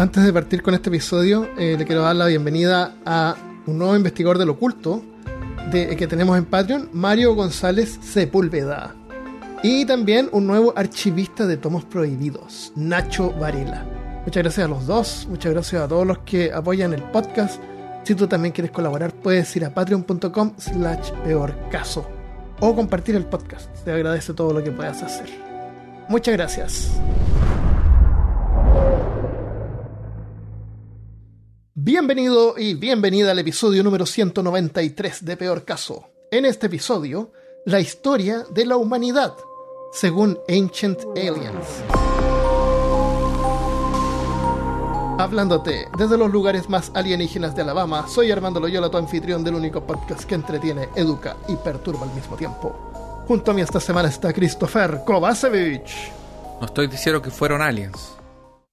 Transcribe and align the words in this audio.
Antes 0.00 0.24
de 0.24 0.32
partir 0.32 0.62
con 0.62 0.72
este 0.72 0.88
episodio, 0.88 1.46
eh, 1.58 1.76
le 1.78 1.84
quiero 1.84 2.00
dar 2.00 2.16
la 2.16 2.24
bienvenida 2.24 2.94
a 3.04 3.36
un 3.66 3.76
nuevo 3.76 3.94
investigador 3.94 4.38
del 4.38 4.48
oculto 4.48 5.02
de, 5.70 5.94
que 5.94 6.06
tenemos 6.06 6.38
en 6.38 6.46
Patreon, 6.46 6.88
Mario 6.94 7.34
González 7.34 7.98
Sepúlveda. 8.00 8.94
Y 9.62 9.84
también 9.84 10.30
un 10.32 10.46
nuevo 10.46 10.72
archivista 10.74 11.46
de 11.46 11.58
tomos 11.58 11.84
prohibidos, 11.84 12.72
Nacho 12.76 13.30
Varela. 13.32 13.84
Muchas 14.24 14.42
gracias 14.42 14.64
a 14.64 14.70
los 14.70 14.86
dos, 14.86 15.26
muchas 15.28 15.52
gracias 15.52 15.82
a 15.82 15.88
todos 15.88 16.06
los 16.06 16.20
que 16.20 16.50
apoyan 16.50 16.94
el 16.94 17.02
podcast. 17.02 17.60
Si 18.02 18.14
tú 18.14 18.26
también 18.26 18.54
quieres 18.54 18.70
colaborar, 18.70 19.12
puedes 19.12 19.54
ir 19.54 19.66
a 19.66 19.74
patreon.com 19.74 20.54
slash 20.56 21.10
peor 21.24 21.54
o 22.60 22.74
compartir 22.74 23.16
el 23.16 23.26
podcast. 23.26 23.68
Te 23.84 23.92
agradece 23.92 24.32
todo 24.32 24.54
lo 24.54 24.64
que 24.64 24.70
puedas 24.70 25.02
hacer. 25.02 25.28
Muchas 26.08 26.32
gracias. 26.32 26.90
Bienvenido 31.82 32.58
y 32.58 32.74
bienvenida 32.74 33.30
al 33.30 33.38
episodio 33.38 33.82
número 33.82 34.04
193 34.04 35.24
de 35.24 35.34
Peor 35.38 35.64
Caso. 35.64 36.10
En 36.30 36.44
este 36.44 36.66
episodio, 36.66 37.32
la 37.64 37.80
historia 37.80 38.44
de 38.50 38.66
la 38.66 38.76
humanidad, 38.76 39.32
según 39.90 40.38
Ancient 40.46 41.00
Aliens. 41.16 41.82
Hablándote 45.18 45.88
desde 45.96 46.18
los 46.18 46.30
lugares 46.30 46.68
más 46.68 46.92
alienígenas 46.92 47.56
de 47.56 47.62
Alabama, 47.62 48.06
soy 48.08 48.30
Armando 48.30 48.60
Loyola, 48.60 48.90
tu 48.90 48.98
anfitrión 48.98 49.42
del 49.42 49.54
único 49.54 49.82
podcast 49.82 50.24
que 50.24 50.34
entretiene, 50.34 50.90
educa 50.96 51.38
y 51.48 51.56
perturba 51.56 52.02
al 52.02 52.14
mismo 52.14 52.36
tiempo. 52.36 53.24
Junto 53.26 53.52
a 53.52 53.54
mí 53.54 53.62
esta 53.62 53.80
semana 53.80 54.10
está 54.10 54.34
Christopher 54.34 55.00
Kovacevic. 55.06 55.88
No 56.60 56.66
estoy 56.66 56.88
diciendo 56.88 57.22
que 57.22 57.30
fueron 57.30 57.62
aliens. 57.62 58.19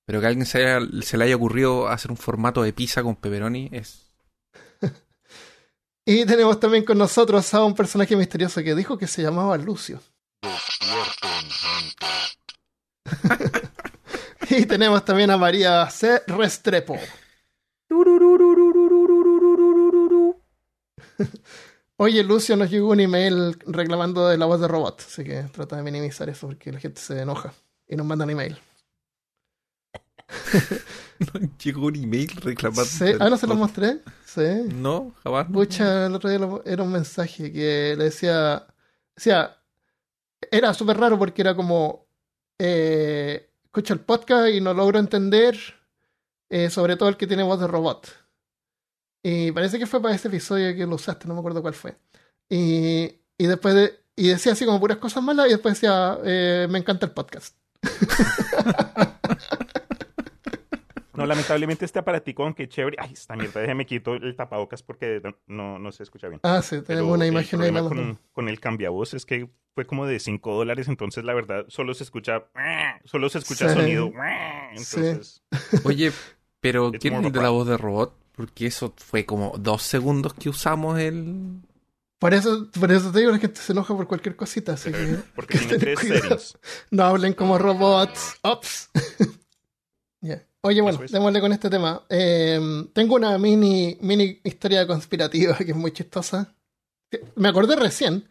Pero 0.08 0.22
que 0.22 0.26
a 0.26 0.30
alguien 0.30 0.46
se, 0.46 1.18
le 1.18 1.24
haya 1.26 1.36
ocurrido 1.36 1.90
hacer 1.90 2.12
un 2.12 2.18
formato 2.18 2.64
de 2.64 2.72
pizza 2.72 3.04
con 3.04 3.18
pepperoni 3.18 3.68
es. 3.74 4.10
y 6.06 6.26
tenemos 6.26 6.62
también 6.62 6.86
con 6.86 6.98
nosotros 6.98 7.54
a 7.54 7.66
un 7.66 7.76
personaje 7.76 8.16
misterioso 8.16 8.64
que 8.64 8.74
dijo 8.74 8.98
que 8.98 9.06
se 9.06 9.22
llamaba 9.22 9.58
Lucio. 9.58 10.00
y 14.50 14.66
tenemos 14.66 15.04
también 15.04 15.30
a 15.30 15.36
María 15.36 15.90
C. 15.90 16.24
Restrepo. 16.26 16.98
Oye, 21.98 22.24
Lucio 22.24 22.56
nos 22.56 22.70
llegó 22.70 22.92
un 22.92 23.02
email 23.02 23.60
reclamando 23.66 24.30
de 24.30 24.38
la 24.38 24.46
voz 24.46 24.62
de 24.62 24.70
robot, 24.70 25.02
así 25.06 25.26
que 25.26 25.44
trata 25.52 25.76
de 25.76 25.84
minimizar 25.84 26.30
eso 26.30 26.48
porque 26.48 26.72
la 26.72 26.80
gente 26.80 27.02
se 27.02 27.20
enoja 27.20 27.54
y 27.90 27.98
nos 27.98 28.06
mandan 28.06 28.30
email. 28.30 28.58
llegó 31.64 31.88
un 31.88 31.96
email 31.96 32.30
reclamando. 32.42 32.86
Sí. 32.86 33.06
Ah, 33.20 33.30
no 33.30 33.38
se 33.38 33.48
lo 33.48 33.56
mostré. 33.56 34.00
Sí. 34.26 34.68
No, 34.74 35.14
jamás. 35.24 35.48
Pucha, 35.52 36.08
el 36.08 36.16
otro 36.16 36.30
día 36.30 36.40
era 36.66 36.84
un 36.84 36.92
mensaje 36.92 37.52
que 37.52 37.96
le 37.98 38.06
decía. 38.06 38.66
Decía. 39.16 39.58
Era 40.52 40.74
súper 40.74 40.98
raro 40.98 41.18
porque 41.18 41.42
era 41.42 41.56
como. 41.56 42.08
Eh, 42.60 43.50
escucho 43.66 43.94
el 43.94 44.00
podcast 44.00 44.54
y 44.54 44.62
no 44.62 44.74
logro 44.74 45.00
entender. 45.00 45.58
Eh, 46.50 46.70
sobre 46.70 46.96
todo 46.96 47.10
el 47.10 47.18
que 47.18 47.28
tiene 47.28 47.44
voz 47.44 47.60
de 47.60 47.68
robot. 47.68 48.08
Y 49.22 49.52
parece 49.52 49.78
que 49.78 49.86
fue 49.86 50.02
para 50.02 50.16
ese 50.16 50.30
episodio 50.30 50.74
que 50.76 50.86
lo 50.86 50.96
usaste, 50.96 51.28
no 51.28 51.34
me 51.34 51.42
acuerdo 51.42 51.62
cuál 51.62 51.74
fue. 51.74 51.98
Y, 52.50 53.20
y 53.38 53.46
después 53.46 53.76
de, 53.76 54.00
y 54.16 54.30
decía 54.30 54.54
así 54.54 54.66
como 54.66 54.80
puras 54.80 54.98
cosas 54.98 55.22
malas 55.22 55.48
y 55.48 55.52
después 55.52 55.76
decía, 55.76 56.18
eh, 56.24 56.68
me 56.70 56.80
encanta 56.80 57.06
el 57.06 57.12
podcast. 57.12 57.56
No, 61.18 61.26
lamentablemente 61.26 61.84
este 61.84 62.00
aparatico, 62.00 62.44
aunque 62.44 62.70
chévere. 62.70 62.98
Ay, 63.00 63.12
esta 63.14 63.36
mierda, 63.36 63.60
déjeme 63.60 63.86
quito 63.86 64.14
el 64.14 64.36
tapabocas 64.36 64.84
porque 64.84 65.22
no, 65.48 65.80
no 65.80 65.92
se 65.92 66.04
escucha 66.04 66.28
bien. 66.28 66.40
Ah, 66.44 66.62
sí, 66.62 66.82
tenemos 66.82 67.16
una 67.16 67.26
imagen 67.26 67.62
ahí. 67.62 67.74
Con, 67.74 68.20
con 68.32 68.50
el 68.50 68.60
cambiavoz 68.60 69.14
es 69.16 69.26
que 69.26 69.50
fue 69.78 69.86
como 69.86 70.08
de 70.08 70.20
5 70.20 70.56
dólares, 70.56 70.88
entonces 70.88 71.24
la 71.24 71.36
verdad 71.36 71.66
solo 71.68 71.94
se 71.94 72.04
escucha, 72.04 72.46
solo 73.06 73.30
se 73.30 73.38
escucha 73.38 73.70
sonido. 73.74 74.12
Entonces, 74.72 75.44
Oye, 75.84 76.12
pero 76.60 76.92
¿quién 76.92 77.14
es 77.14 77.26
el 77.26 77.32
de 77.32 77.42
la 77.42 77.50
voz 77.50 77.68
de 77.68 77.78
robot? 77.78 78.14
Porque 78.36 78.66
eso 78.66 78.94
fue 78.98 79.26
como 79.26 79.54
dos 79.58 79.84
segundos 79.84 80.34
que 80.34 80.50
usamos 80.50 81.00
el... 81.00 81.62
Por 82.20 82.34
eso, 82.34 82.70
por 82.80 82.92
eso 82.92 83.12
te 83.12 83.20
digo, 83.20 83.32
la 83.32 83.38
gente 83.38 83.62
se 83.62 83.72
enoja 83.72 83.96
por 83.96 84.08
cualquier 84.08 84.36
cosita, 84.36 84.74
así 84.74 84.92
que... 84.92 85.18
Porque 85.36 85.58
tiene 85.60 85.78
tres 85.78 86.00
series. 86.00 86.58
No 86.90 87.04
hablen 87.04 87.34
como 87.34 87.60
robots. 87.60 88.38
Ops. 88.42 88.90
Oye, 90.62 90.82
bueno, 90.82 91.00
démosle 91.10 91.40
con 91.40 91.54
este 91.54 91.70
tema. 91.70 92.04
Eh, 92.10 92.60
tengo 92.94 93.16
una 93.16 93.38
mini, 93.38 93.98
mini 94.02 94.40
historia 94.44 94.86
conspirativa 94.88 95.58
que 95.58 95.72
es 95.72 95.78
muy 95.78 95.92
chistosa. 95.92 96.54
Me 97.36 97.48
acordé 97.48 97.76
recién, 97.76 98.28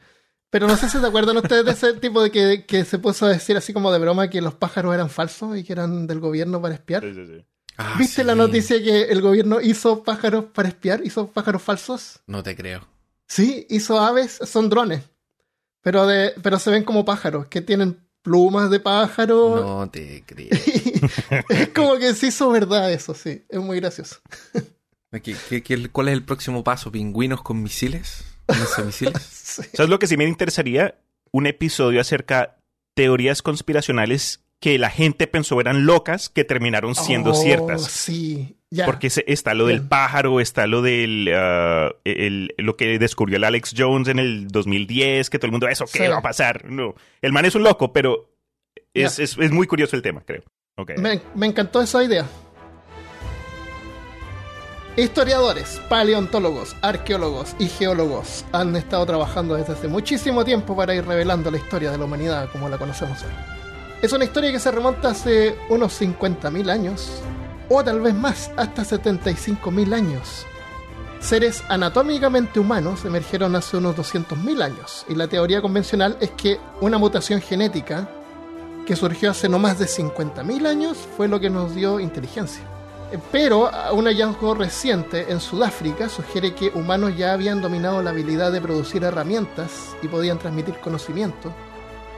pero 0.51 0.67
no 0.67 0.77
sé 0.77 0.89
si 0.89 0.99
se 0.99 1.07
acuerdan 1.07 1.39
ustedes 1.39 1.65
de 1.65 1.71
ese 1.71 1.95
tipo 1.95 2.23
de 2.23 2.31
que, 2.31 2.67
que, 2.67 2.85
se 2.85 2.99
puso 2.99 3.27
a 3.27 3.31
decir 3.31 3.57
así 3.57 3.73
como 3.73 3.91
de 3.91 3.99
broma 3.99 4.29
que 4.29 4.43
los 4.43 4.55
pájaros 4.55 4.95
eran 4.95 5.09
falsos 5.09 5.57
y 5.57 5.65
que 5.65 5.73
eran 5.73 6.07
del 6.07 6.21
gobierno 6.21 6.61
para 6.61 6.75
espiar. 6.75 7.03
Sí, 7.03 7.15
sí, 7.15 7.27
sí. 7.27 7.45
Ah, 7.79 7.95
¿Viste 7.99 8.23
sí. 8.23 8.27
la 8.27 8.35
noticia 8.35 8.83
que 8.83 9.05
el 9.05 9.21
gobierno 9.21 9.61
hizo 9.61 10.03
pájaros 10.03 10.47
para 10.47 10.69
espiar? 10.69 11.05
¿Hizo 11.05 11.31
pájaros 11.31 11.63
falsos? 11.63 12.21
No 12.27 12.43
te 12.43 12.57
creo. 12.57 12.87
Sí, 13.27 13.67
hizo 13.71 13.99
aves, 13.99 14.39
son 14.45 14.69
drones. 14.69 15.03
Pero, 15.83 16.07
de, 16.07 16.35
pero 16.43 16.59
se 16.59 16.71
ven 16.71 16.85
como 16.85 17.05
pájaros, 17.05 17.47
que 17.47 17.61
tienen 17.61 18.06
plumas 18.27 18.71
de 18.71 18.81
pájaro. 18.81 19.61
No 19.65 19.89
te 19.89 20.25
creo. 20.27 20.49
es 21.49 21.69
como 21.75 21.97
que 21.97 22.13
se 22.13 22.27
hizo 22.27 22.51
verdad 22.51 22.93
eso, 22.93 23.15
sí. 23.15 23.45
Es 23.49 23.61
muy 23.61 23.79
gracioso. 23.79 24.17
¿Qué, 25.23 25.37
qué, 25.49 25.63
qué, 25.63 25.89
cuál 25.91 26.09
es 26.09 26.15
el 26.15 26.25
próximo 26.25 26.65
paso? 26.65 26.91
¿Pingüinos 26.91 27.41
con 27.43 27.63
misiles? 27.63 28.25
misiles? 28.85 29.23
sí. 29.31 29.63
¿Sabes 29.75 29.89
lo 29.89 30.01
que 30.01 30.09
sí 30.09 30.17
me 30.17 30.25
interesaría? 30.25 30.99
Un 31.31 31.47
episodio 31.47 32.01
acerca 32.01 32.59
teorías 32.95 33.43
conspiracionales 33.43 34.43
que 34.59 34.77
la 34.79 34.91
gente 34.91 35.29
pensó 35.29 35.61
eran 35.61 35.87
locas, 35.87 36.29
que 36.29 36.43
terminaron 36.43 36.97
siendo 36.97 37.31
Oh, 37.31 37.35
ciertas. 37.35 37.85
Sí, 37.85 38.56
ya. 38.71 38.85
Porque 38.87 39.11
se- 39.11 39.25
está 39.27 39.55
lo 39.55 39.67
del 39.67 39.79
Bien. 39.81 39.89
pájaro, 39.89 40.41
está 40.41 40.67
lo 40.67 40.83
del 40.83 41.29
uh, 41.33 41.95
el- 42.05 42.55
lo 42.59 42.77
que 42.77 42.99
descubrió 42.99 43.37
el 43.37 43.45
Alex 43.45 43.75
Jones 43.77 44.09
en 44.09 44.19
el 44.19 44.49
2010, 44.49 45.31
que 45.31 45.39
todo 45.39 45.47
el 45.47 45.53
mundo, 45.53 45.69
¿eso 45.69 45.85
qué 45.93 46.05
Sí. 46.05 46.09
va 46.09 46.19
a 46.19 46.23
pasar? 46.23 46.65
No, 46.71 46.95
el 47.23 47.33
man 47.33 47.45
es 47.45 47.55
un 47.55 47.63
loco, 47.63 47.93
pero 47.93 48.29
es, 48.95 49.19
es, 49.19 49.37
es 49.39 49.51
muy 49.53 49.67
curioso 49.67 49.95
el 49.97 50.03
tema, 50.03 50.23
creo. 50.25 50.43
Okay. 50.79 50.97
Me, 50.99 51.21
me 51.35 51.47
encantó 51.47 51.81
esa 51.81 52.03
idea. 52.05 52.27
Historiadores, 54.97 55.81
paleontólogos, 55.91 56.75
arqueólogos 56.81 57.55
y 57.59 57.69
geólogos 57.69 58.47
han 58.53 58.75
estado 58.77 59.05
trabajando 59.05 59.55
desde 59.55 59.75
hace 59.75 59.89
muchísimo 59.89 60.43
tiempo 60.43 60.75
para 60.75 60.95
ir 60.95 61.05
revelando 61.05 61.51
la 61.51 61.59
historia 61.59 61.91
de 61.91 61.99
la 61.99 62.05
humanidad 62.07 62.49
como 62.51 62.69
la 62.71 62.79
conocemos 62.79 63.23
hoy. 63.23 63.29
Es 64.01 64.13
una 64.15 64.25
historia 64.25 64.51
que 64.53 64.59
se 64.59 64.71
remonta 64.71 65.11
hace 65.11 65.55
unos 65.69 65.93
50.000 66.01 66.71
años, 66.71 67.23
o 67.69 67.83
tal 67.85 68.01
vez 68.01 68.15
más, 68.15 68.51
hasta 68.57 68.83
75.000 68.83 69.95
años. 69.95 70.47
Seres 71.21 71.65
anatómicamente 71.69 72.61
humanos 72.61 73.05
emergieron 73.05 73.57
hace 73.57 73.77
unos 73.77 73.97
200.000 73.97 74.63
años, 74.63 75.05
y 75.09 75.15
la 75.15 75.29
teoría 75.29 75.63
convencional 75.63 76.17
es 76.21 76.31
que 76.33 76.61
una 76.81 76.99
mutación 76.99 77.41
genética 77.41 78.09
que 78.87 78.97
surgió 78.97 79.33
hace 79.33 79.49
no 79.49 79.59
más 79.59 79.79
de 79.79 79.87
50.000 79.87 80.67
años 80.67 80.97
fue 81.17 81.27
lo 81.27 81.41
que 81.41 81.51
nos 81.51 81.75
dio 81.75 81.99
inteligencia. 81.99 82.63
Eh, 83.11 83.19
Pero 83.33 83.71
un 83.93 84.07
hallazgo 84.07 84.55
reciente 84.55 85.31
en 85.31 85.41
Sudáfrica 85.41 86.09
sugiere 86.09 86.55
que 86.55 86.71
humanos 86.75 87.17
ya 87.17 87.33
habían 87.33 87.61
dominado 87.61 88.03
la 88.03 88.11
habilidad 88.11 88.53
de 88.53 88.61
producir 88.61 89.03
herramientas 89.03 89.97
y 90.03 90.09
podían 90.09 90.39
transmitir 90.39 90.77
conocimiento 90.77 91.53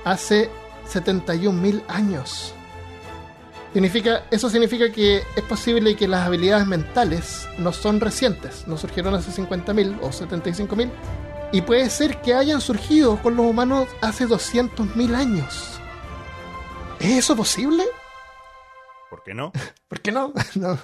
hace 0.04 0.50
71.000 0.92 1.82
años. 1.88 2.54
Significa, 3.78 4.26
eso 4.32 4.50
significa 4.50 4.90
que 4.90 5.22
es 5.36 5.44
posible 5.44 5.94
que 5.94 6.08
las 6.08 6.26
habilidades 6.26 6.66
mentales 6.66 7.46
no 7.58 7.72
son 7.72 8.00
recientes, 8.00 8.66
no 8.66 8.76
surgieron 8.76 9.14
hace 9.14 9.30
50.000 9.30 10.00
o 10.02 10.10
75.000, 10.10 10.90
y 11.52 11.62
puede 11.62 11.88
ser 11.88 12.20
que 12.20 12.34
hayan 12.34 12.60
surgido 12.60 13.22
con 13.22 13.36
los 13.36 13.46
humanos 13.46 13.86
hace 14.00 14.26
200.000 14.26 15.14
años. 15.14 15.78
¿Es 16.98 17.19
eso 17.19 17.36
posible? 17.36 17.84
¿Por 19.10 19.22
qué 19.22 19.32
no? 19.32 19.52
¿Por 19.86 20.00
qué 20.00 20.10
no? 20.10 20.32
No. 20.56 20.76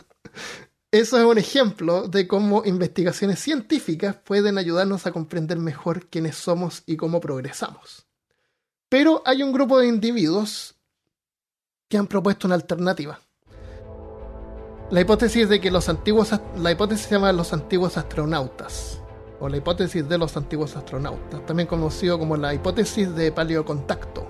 Eso 0.92 1.18
es 1.18 1.24
un 1.24 1.38
ejemplo 1.38 2.06
de 2.06 2.28
cómo 2.28 2.62
investigaciones 2.64 3.40
científicas 3.40 4.14
pueden 4.14 4.56
ayudarnos 4.56 5.04
a 5.04 5.10
comprender 5.10 5.58
mejor 5.58 6.06
quiénes 6.06 6.36
somos 6.36 6.84
y 6.86 6.96
cómo 6.96 7.20
progresamos. 7.20 8.06
Pero 8.88 9.20
hay 9.26 9.42
un 9.42 9.52
grupo 9.52 9.80
de 9.80 9.88
individuos 9.88 10.73
que 11.88 11.98
han 11.98 12.06
propuesto 12.06 12.46
una 12.46 12.54
alternativa. 12.54 13.20
La 14.90 15.00
hipótesis 15.00 15.48
de 15.48 15.60
que 15.60 15.70
los 15.70 15.88
antiguos 15.88 16.30
la 16.56 16.70
hipótesis 16.70 17.06
se 17.06 17.14
llama 17.14 17.32
los 17.32 17.52
antiguos 17.52 17.96
astronautas 17.96 19.00
o 19.40 19.48
la 19.48 19.56
hipótesis 19.56 20.08
de 20.08 20.18
los 20.18 20.36
antiguos 20.36 20.76
astronautas, 20.76 21.44
también 21.46 21.66
conocido 21.66 22.18
como 22.18 22.36
la 22.36 22.54
hipótesis 22.54 23.14
de 23.14 23.32
paleocontacto. 23.32 24.26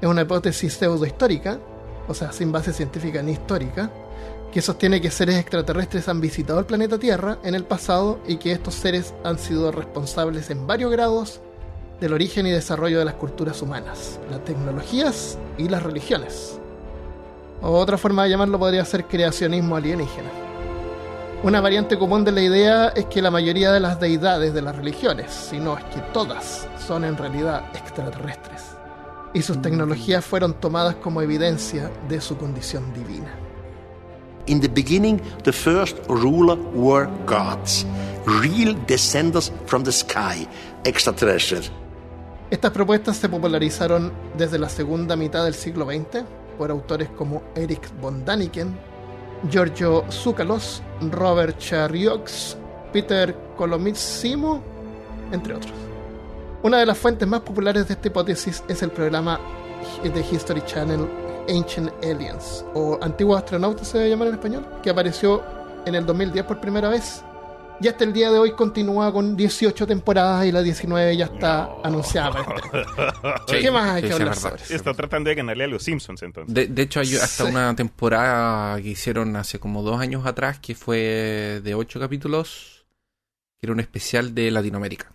Es 0.00 0.08
una 0.08 0.22
hipótesis 0.22 0.74
pseudohistórica, 0.74 1.58
o 2.08 2.14
sea, 2.14 2.32
sin 2.32 2.52
base 2.52 2.72
científica 2.72 3.22
ni 3.22 3.32
histórica, 3.32 3.90
que 4.52 4.60
sostiene 4.60 5.00
que 5.00 5.10
seres 5.10 5.36
extraterrestres 5.36 6.08
han 6.08 6.20
visitado 6.20 6.58
el 6.58 6.66
planeta 6.66 6.98
Tierra 6.98 7.38
en 7.42 7.54
el 7.54 7.64
pasado 7.64 8.20
y 8.26 8.36
que 8.36 8.52
estos 8.52 8.74
seres 8.74 9.14
han 9.24 9.38
sido 9.38 9.72
responsables 9.72 10.50
en 10.50 10.66
varios 10.66 10.90
grados 10.92 11.40
del 12.00 12.12
origen 12.12 12.46
y 12.46 12.50
desarrollo 12.50 12.98
de 12.98 13.04
las 13.06 13.14
culturas 13.14 13.62
humanas, 13.62 14.20
las 14.30 14.44
tecnologías 14.44 15.38
y 15.56 15.68
las 15.68 15.82
religiones. 15.82 16.58
Otra 17.70 17.96
forma 17.96 18.24
de 18.24 18.30
llamarlo 18.30 18.58
podría 18.58 18.84
ser 18.84 19.06
creacionismo 19.06 19.76
alienígena. 19.76 20.30
Una 21.44 21.60
variante 21.60 21.98
común 21.98 22.24
de 22.24 22.32
la 22.32 22.40
idea 22.40 22.88
es 22.88 23.06
que 23.06 23.20
la 23.20 23.30
mayoría 23.30 23.72
de 23.72 23.80
las 23.80 23.98
deidades 23.98 24.54
de 24.54 24.62
las 24.62 24.76
religiones, 24.76 25.32
si 25.32 25.58
no 25.58 25.76
es 25.76 25.84
que 25.86 26.00
todas, 26.12 26.68
son 26.86 27.04
en 27.04 27.16
realidad 27.16 27.64
extraterrestres, 27.74 28.62
y 29.34 29.42
sus 29.42 29.60
tecnologías 29.60 30.24
fueron 30.24 30.54
tomadas 30.54 30.96
como 30.96 31.20
evidencia 31.20 31.90
de 32.08 32.20
su 32.20 32.36
condición 32.36 32.92
divina. 32.94 33.32
In 34.46 34.60
the 34.60 34.68
beginning, 34.68 35.20
the 35.44 35.52
first 35.52 35.98
ruler 36.08 36.58
were 36.74 37.08
gods, 37.26 37.86
real 38.24 38.76
descendants 38.86 39.52
from 39.66 39.84
the 39.84 39.92
sky, 39.92 40.46
extraterrestrials. 40.84 41.70
Estas 42.50 42.70
propuestas 42.70 43.16
se 43.16 43.28
popularizaron 43.28 44.12
desde 44.36 44.58
la 44.58 44.68
segunda 44.68 45.16
mitad 45.16 45.44
del 45.44 45.54
siglo 45.54 45.86
XX 45.86 46.24
autores 46.70 47.08
como 47.10 47.42
Eric 47.54 47.88
von 48.00 48.24
Daniken, 48.24 48.76
Giorgio 49.50 50.04
Tsoukalos, 50.08 50.82
Robert 51.10 51.58
Charriox, 51.58 52.56
Peter 52.92 53.34
Colomissimo, 53.56 54.62
entre 55.32 55.54
otros. 55.54 55.72
Una 56.62 56.78
de 56.78 56.86
las 56.86 56.98
fuentes 56.98 57.26
más 57.26 57.40
populares 57.40 57.88
de 57.88 57.94
esta 57.94 58.08
hipótesis 58.08 58.62
es 58.68 58.82
el 58.82 58.90
programa 58.90 59.40
de 60.02 60.20
History 60.20 60.62
Channel 60.64 61.08
Ancient 61.48 61.92
Aliens, 62.04 62.64
o 62.74 62.98
Antiguos 63.02 63.38
Astronautas 63.38 63.88
se 63.88 64.08
llama 64.08 64.26
en 64.26 64.34
español, 64.34 64.64
que 64.82 64.90
apareció 64.90 65.42
en 65.86 65.96
el 65.96 66.06
2010 66.06 66.44
por 66.44 66.60
primera 66.60 66.88
vez. 66.88 67.24
Y 67.82 67.88
hasta 67.88 68.04
el 68.04 68.12
día 68.12 68.30
de 68.30 68.38
hoy 68.38 68.52
continúa 68.52 69.12
con 69.12 69.36
18 69.36 69.86
temporadas 69.86 70.46
y 70.46 70.52
la 70.52 70.62
19 70.62 71.16
ya 71.16 71.24
está 71.24 71.68
anunciada. 71.82 72.40
Este. 73.46 73.60
¿Qué 73.60 73.70
más 73.70 73.90
hay 73.94 74.02
que 74.04 74.12
hablar 74.12 74.36
sobre 74.36 74.62
eso? 74.62 74.74
Está 74.74 74.94
tratando 74.94 75.30
de 75.30 75.34
ganarle 75.34 75.64
a 75.64 75.66
los 75.66 75.82
Simpsons 75.82 76.22
entonces. 76.22 76.54
De, 76.54 76.66
de 76.68 76.82
hecho, 76.82 77.00
hay 77.00 77.14
hasta 77.16 77.44
Sí. 77.44 77.50
una 77.50 77.74
temporada 77.74 78.80
que 78.80 78.88
hicieron 78.90 79.34
hace 79.36 79.58
como 79.58 79.82
dos 79.82 80.00
años 80.00 80.24
atrás 80.26 80.58
que 80.60 80.74
fue 80.76 81.60
de 81.64 81.74
ocho 81.74 81.98
capítulos, 81.98 82.86
que 83.58 83.66
era 83.66 83.72
un 83.72 83.80
especial 83.80 84.34
de 84.34 84.50
Latinoamérica. 84.52 85.10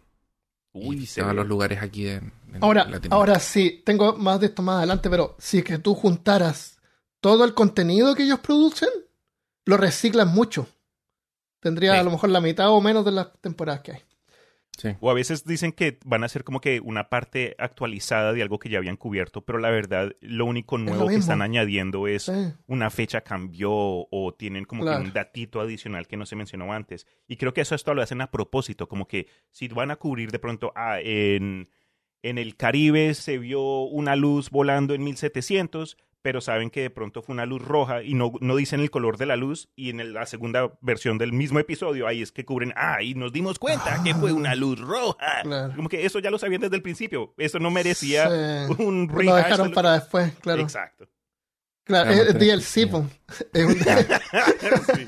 Uy, 0.73 1.05
se 1.05 1.23
ve. 1.23 1.33
los 1.33 1.47
lugares 1.47 1.81
aquí 1.81 2.07
en, 2.07 2.33
en 2.53 2.61
Ahora, 2.63 2.81
Latinoamérica. 2.81 3.15
ahora 3.15 3.39
sí, 3.39 3.81
tengo 3.85 4.15
más 4.17 4.39
de 4.41 4.47
esto 4.47 4.61
más 4.61 4.77
adelante, 4.79 5.09
pero 5.09 5.35
si 5.39 5.59
es 5.59 5.63
que 5.63 5.77
tú 5.79 5.95
juntaras 5.95 6.77
todo 7.21 7.45
el 7.45 7.53
contenido 7.53 8.13
que 8.13 8.23
ellos 8.23 8.39
producen, 8.39 8.89
lo 9.65 9.77
reciclan 9.77 10.27
mucho. 10.27 10.67
Tendría 11.59 11.94
Sí. 11.94 12.00
a 12.00 12.04
lo 12.04 12.12
mejor 12.12 12.30
la 12.30 12.42
mitad 12.42 12.69
o 12.69 12.81
menos 12.81 13.04
de 13.06 13.12
las 13.12 13.31
temporadas 13.42 13.81
que 13.81 13.92
hay. 13.94 14.00
Sí. 14.77 14.89
O 15.00 15.09
a 15.09 15.15
veces 15.15 15.44
dicen 15.44 15.71
que 15.71 15.98
van 16.06 16.24
a 16.24 16.30
ser 16.30 16.44
como 16.44 16.62
que 16.62 16.80
una 16.81 17.09
parte 17.09 17.56
actualizada 17.57 18.31
de 18.31 18.44
algo 18.44 18.59
que 18.59 18.69
ya 18.69 18.77
habían 18.77 18.95
cubierto, 18.95 19.42
pero 19.44 19.57
la 19.57 19.71
verdad, 19.71 20.12
lo 20.21 20.45
único 20.45 20.77
nuevo 20.77 21.07
que 21.07 21.15
están 21.15 21.42
añadiendo 21.42 22.07
es 22.07 22.25
Sí. 22.25 22.54
una 22.68 22.92
fecha 22.92 23.21
cambió 23.21 23.71
o 23.71 24.36
tienen 24.38 24.65
como 24.65 24.83
Claro. 24.83 25.00
que 25.01 25.07
un 25.07 25.13
datito 25.13 25.62
adicional 25.62 26.06
que 26.07 26.15
no 26.15 26.27
se 26.27 26.36
mencionó 26.36 26.74
antes. 26.74 27.07
Y 27.27 27.38
creo 27.38 27.56
que 27.56 27.62
eso 27.62 27.74
esto 27.74 27.95
lo 27.95 28.03
hacen 28.03 28.21
a 28.21 28.30
propósito, 28.30 28.88
como 28.88 29.07
que 29.07 29.25
si 29.50 29.68
van 29.68 29.89
a 29.89 29.95
cubrir 29.95 30.30
de 30.30 30.38
pronto, 30.38 30.71
ah, 30.75 31.00
en, 31.01 31.71
en 32.21 32.38
el 32.38 32.56
Caribe 32.56 33.15
se 33.15 33.39
vio 33.39 33.81
una 33.81 34.15
luz 34.15 34.51
volando 34.51 34.94
en 34.94 35.03
1700, 35.03 35.98
pero 36.21 36.41
saben 36.41 36.69
que 36.69 36.81
de 36.81 36.89
pronto 36.89 37.21
fue 37.21 37.33
una 37.33 37.45
luz 37.45 37.61
roja 37.61 38.03
y 38.03 38.13
no, 38.13 38.33
no 38.41 38.55
dicen 38.55 38.79
el 38.79 38.89
color 38.91 39.17
de 39.17 39.25
la 39.25 39.35
luz 39.35 39.69
y 39.75 39.89
en 39.91 39.99
el- 39.99 40.13
la 40.13 40.25
segunda 40.25 40.71
versión 40.81 41.17
del 41.17 41.31
mismo 41.33 41.59
episodio 41.59 42.07
ahí 42.07 42.21
es 42.21 42.31
que 42.31 42.43
cubren, 42.45 42.73
ah, 42.75 43.01
y 43.01 43.13
nos 43.15 43.31
dimos 43.31 43.59
cuenta 43.59 44.01
que 44.03 44.13
fue 44.13 44.31
una 44.33 44.55
luz 44.55 44.79
roja. 44.79 45.41
Claro. 45.43 45.73
Como 45.75 45.89
que 45.89 46.05
eso 46.05 46.19
ya 46.19 46.29
lo 46.31 46.39
sabían 46.39 46.61
desde 46.61 46.75
el 46.75 46.81
principio, 46.81 47.33
eso 47.37 47.59
no 47.59 47.71
merecía 47.71 48.27
Sí. 48.67 48.73
un 48.83 49.07
Lo 49.07 49.13
rehash 49.17 49.35
de 49.35 49.43
dejaron 49.43 49.67
lo- 49.69 49.73
para 49.73 49.93
después, 49.93 50.33
claro. 50.41 50.61
Exacto. 50.61 51.07
Claro, 51.88 52.12
Claro, 52.12 52.30
es 52.30 52.36
pero- 52.36 52.39
DLC, 52.39 52.88
po. 52.89 53.06
Es 53.54 53.66
un- 53.66 53.78
Sí. 54.95 55.06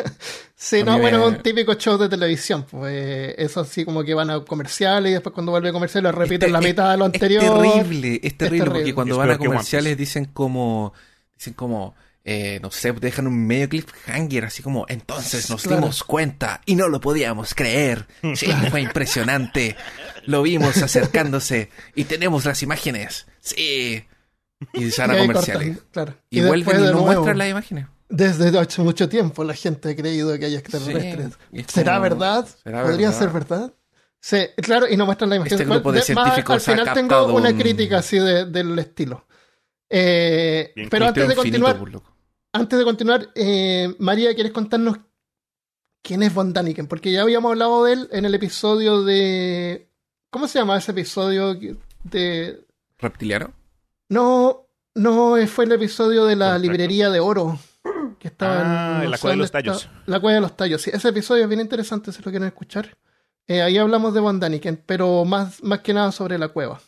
Sí, 0.77 0.83
no, 0.83 0.99
bueno, 0.99 1.25
es 1.25 1.35
un 1.37 1.41
típico 1.41 1.73
show 1.75 1.97
de 1.97 2.09
televisión. 2.09 2.65
Pues, 2.69 3.33
eso 3.37 3.61
así 3.61 3.85
como 3.85 4.03
que 4.03 4.13
van 4.13 4.29
a 4.29 4.43
comerciales 4.43 5.11
y 5.11 5.13
después 5.13 5.33
cuando 5.33 5.51
vuelve 5.53 5.69
a 5.69 5.71
comerciales 5.71 6.13
repiten 6.13 6.49
Este- 6.49 6.51
la 6.51 6.59
mitad 6.59 6.91
de 6.91 6.97
lo 6.97 7.05
Es 7.05 7.13
anterior. 7.13 7.41
terrible, 7.61 8.19
es 8.21 8.37
terrible, 8.37 8.37
terrible. 8.37 8.65
porque 8.79 8.93
cuando 8.93 9.13
Es 9.15 9.17
van 9.19 9.31
a 9.31 9.37
comerciales 9.37 9.97
dicen 9.97 10.25
como, 10.25 10.93
dicen 11.37 11.53
como, 11.53 11.95
eh, 12.25 12.59
no 12.61 12.71
sé, 12.71 12.91
dejan 12.91 13.27
un 13.27 13.47
medio 13.47 13.69
cliffhanger, 13.69 14.45
así 14.45 14.61
como, 14.61 14.85
entonces 14.89 15.49
nos 15.49 15.61
Claro. 15.63 15.77
dimos 15.77 16.03
cuenta 16.03 16.59
y 16.65 16.75
no 16.75 16.89
lo 16.89 16.99
podíamos 16.99 17.55
creer. 17.55 18.05
Sí, 18.35 18.47
fue 18.69 18.81
impresionante. 18.81 19.77
Lo 20.25 20.41
vimos 20.41 20.75
acercándose 20.83 21.69
y 21.95 22.03
tenemos 22.03 22.43
las 22.43 22.61
imágenes. 22.63 23.27
Sí. 23.39 24.03
Y 24.73 24.91
se 24.91 25.01
van 25.01 25.11
Y 25.11 25.13
a 25.13 25.21
ahí 25.21 25.27
comerciales. 25.27 25.67
cortan, 25.69 25.87
claro. 25.91 26.13
Y, 26.29 26.39
después 26.41 26.65
vuelven 26.65 26.81
y 26.81 26.85
no 26.85 26.91
nuevo, 26.93 27.05
muestran 27.05 27.37
las 27.37 27.49
imágenes. 27.49 27.85
Desde 28.09 28.59
hace 28.59 28.81
mucho 28.81 29.07
tiempo 29.07 29.43
la 29.43 29.53
gente 29.53 29.89
ha 29.91 29.95
creído 29.95 30.37
que 30.37 30.45
hay 30.45 30.55
extraterrestres. 30.55 31.37
Sí, 31.53 31.65
¿Será 31.67 31.93
como- 31.93 32.03
verdad? 32.03 32.47
¿será 32.63 32.83
¿Podría 32.83 33.09
verdad? 33.09 33.19
ser 33.19 33.29
verdad? 33.29 33.73
Sí, 34.21 34.37
claro, 34.57 34.87
y 34.89 34.97
no 34.97 35.05
muestran 35.05 35.29
la 35.29 35.37
imagen. 35.37 35.53
Este 35.53 35.65
grupo 35.65 35.91
de 35.93 36.01
científicos 36.01 36.55
al 36.55 36.61
final 36.75 36.89
ha 36.89 36.93
tengo 36.93 37.33
una 37.33 37.49
un- 37.51 37.57
crítica 37.57 37.99
así 37.99 38.17
de- 38.19 38.45
del 38.45 38.77
estilo. 38.79 39.25
Eh, 39.89 40.73
Bien, 40.75 40.89
pero 40.89 41.07
antes 41.07 41.27
de 41.27 41.33
infinito, 41.35 41.65
continuar, 41.65 42.03
antes 42.53 42.79
de 42.79 42.85
continuar, 42.85 43.29
eh, 43.35 43.95
María, 43.99 44.33
¿quieres 44.35 44.51
contarnos 44.51 44.97
quién 46.03 46.21
es 46.23 46.33
Von 46.33 46.51
Daniken? 46.53 46.87
Porque 46.87 47.11
ya 47.11 47.21
habíamos 47.21 47.51
hablado 47.51 47.85
de 47.85 47.93
él 47.93 48.09
en 48.11 48.25
el 48.25 48.35
episodio 48.35 49.03
de. 49.03 49.89
¿Cómo 50.29 50.47
se 50.47 50.59
llama 50.59 50.77
ese 50.77 50.91
episodio 50.91 51.57
de. 52.03 52.65
¿Reptiliano? 52.99 53.53
No, 54.09 54.67
no, 54.95 55.37
eh, 55.37 55.47
fue 55.47 55.65
el 55.65 55.71
episodio 55.71 56.25
de 56.25 56.35
la 56.35 56.57
librería 56.57 57.09
de 57.09 57.19
oro. 57.19 57.57
Que 58.19 58.27
estaba 58.27 58.55
Ah, 58.61 58.97
en. 58.99 59.03
en 59.05 59.11
la 59.11 59.17
Cueva 59.17 59.31
de 59.33 59.37
los 59.37 59.51
Tallos. 59.51 59.83
está- 59.85 60.01
La 60.05 60.19
cueva 60.19 60.35
de 60.35 60.41
los 60.41 60.57
tallos, 60.57 60.81
sí. 60.81 60.91
Ese 60.93 61.07
episodio 61.09 61.43
es 61.43 61.49
bien 61.49 61.61
interesante 61.61 62.11
si 62.11 62.21
lo 62.21 62.31
quieren 62.31 62.47
escuchar. 62.47 62.97
Eh, 63.47 63.61
ahí 63.61 63.77
hablamos 63.77 64.13
de 64.13 64.19
Von 64.19 64.39
Daniken, 64.39 64.83
pero 64.85 65.23
más, 65.25 65.63
más 65.63 65.79
que 65.79 65.93
nada 65.93 66.11
sobre 66.11 66.37
la 66.37 66.49
cueva. 66.49 66.81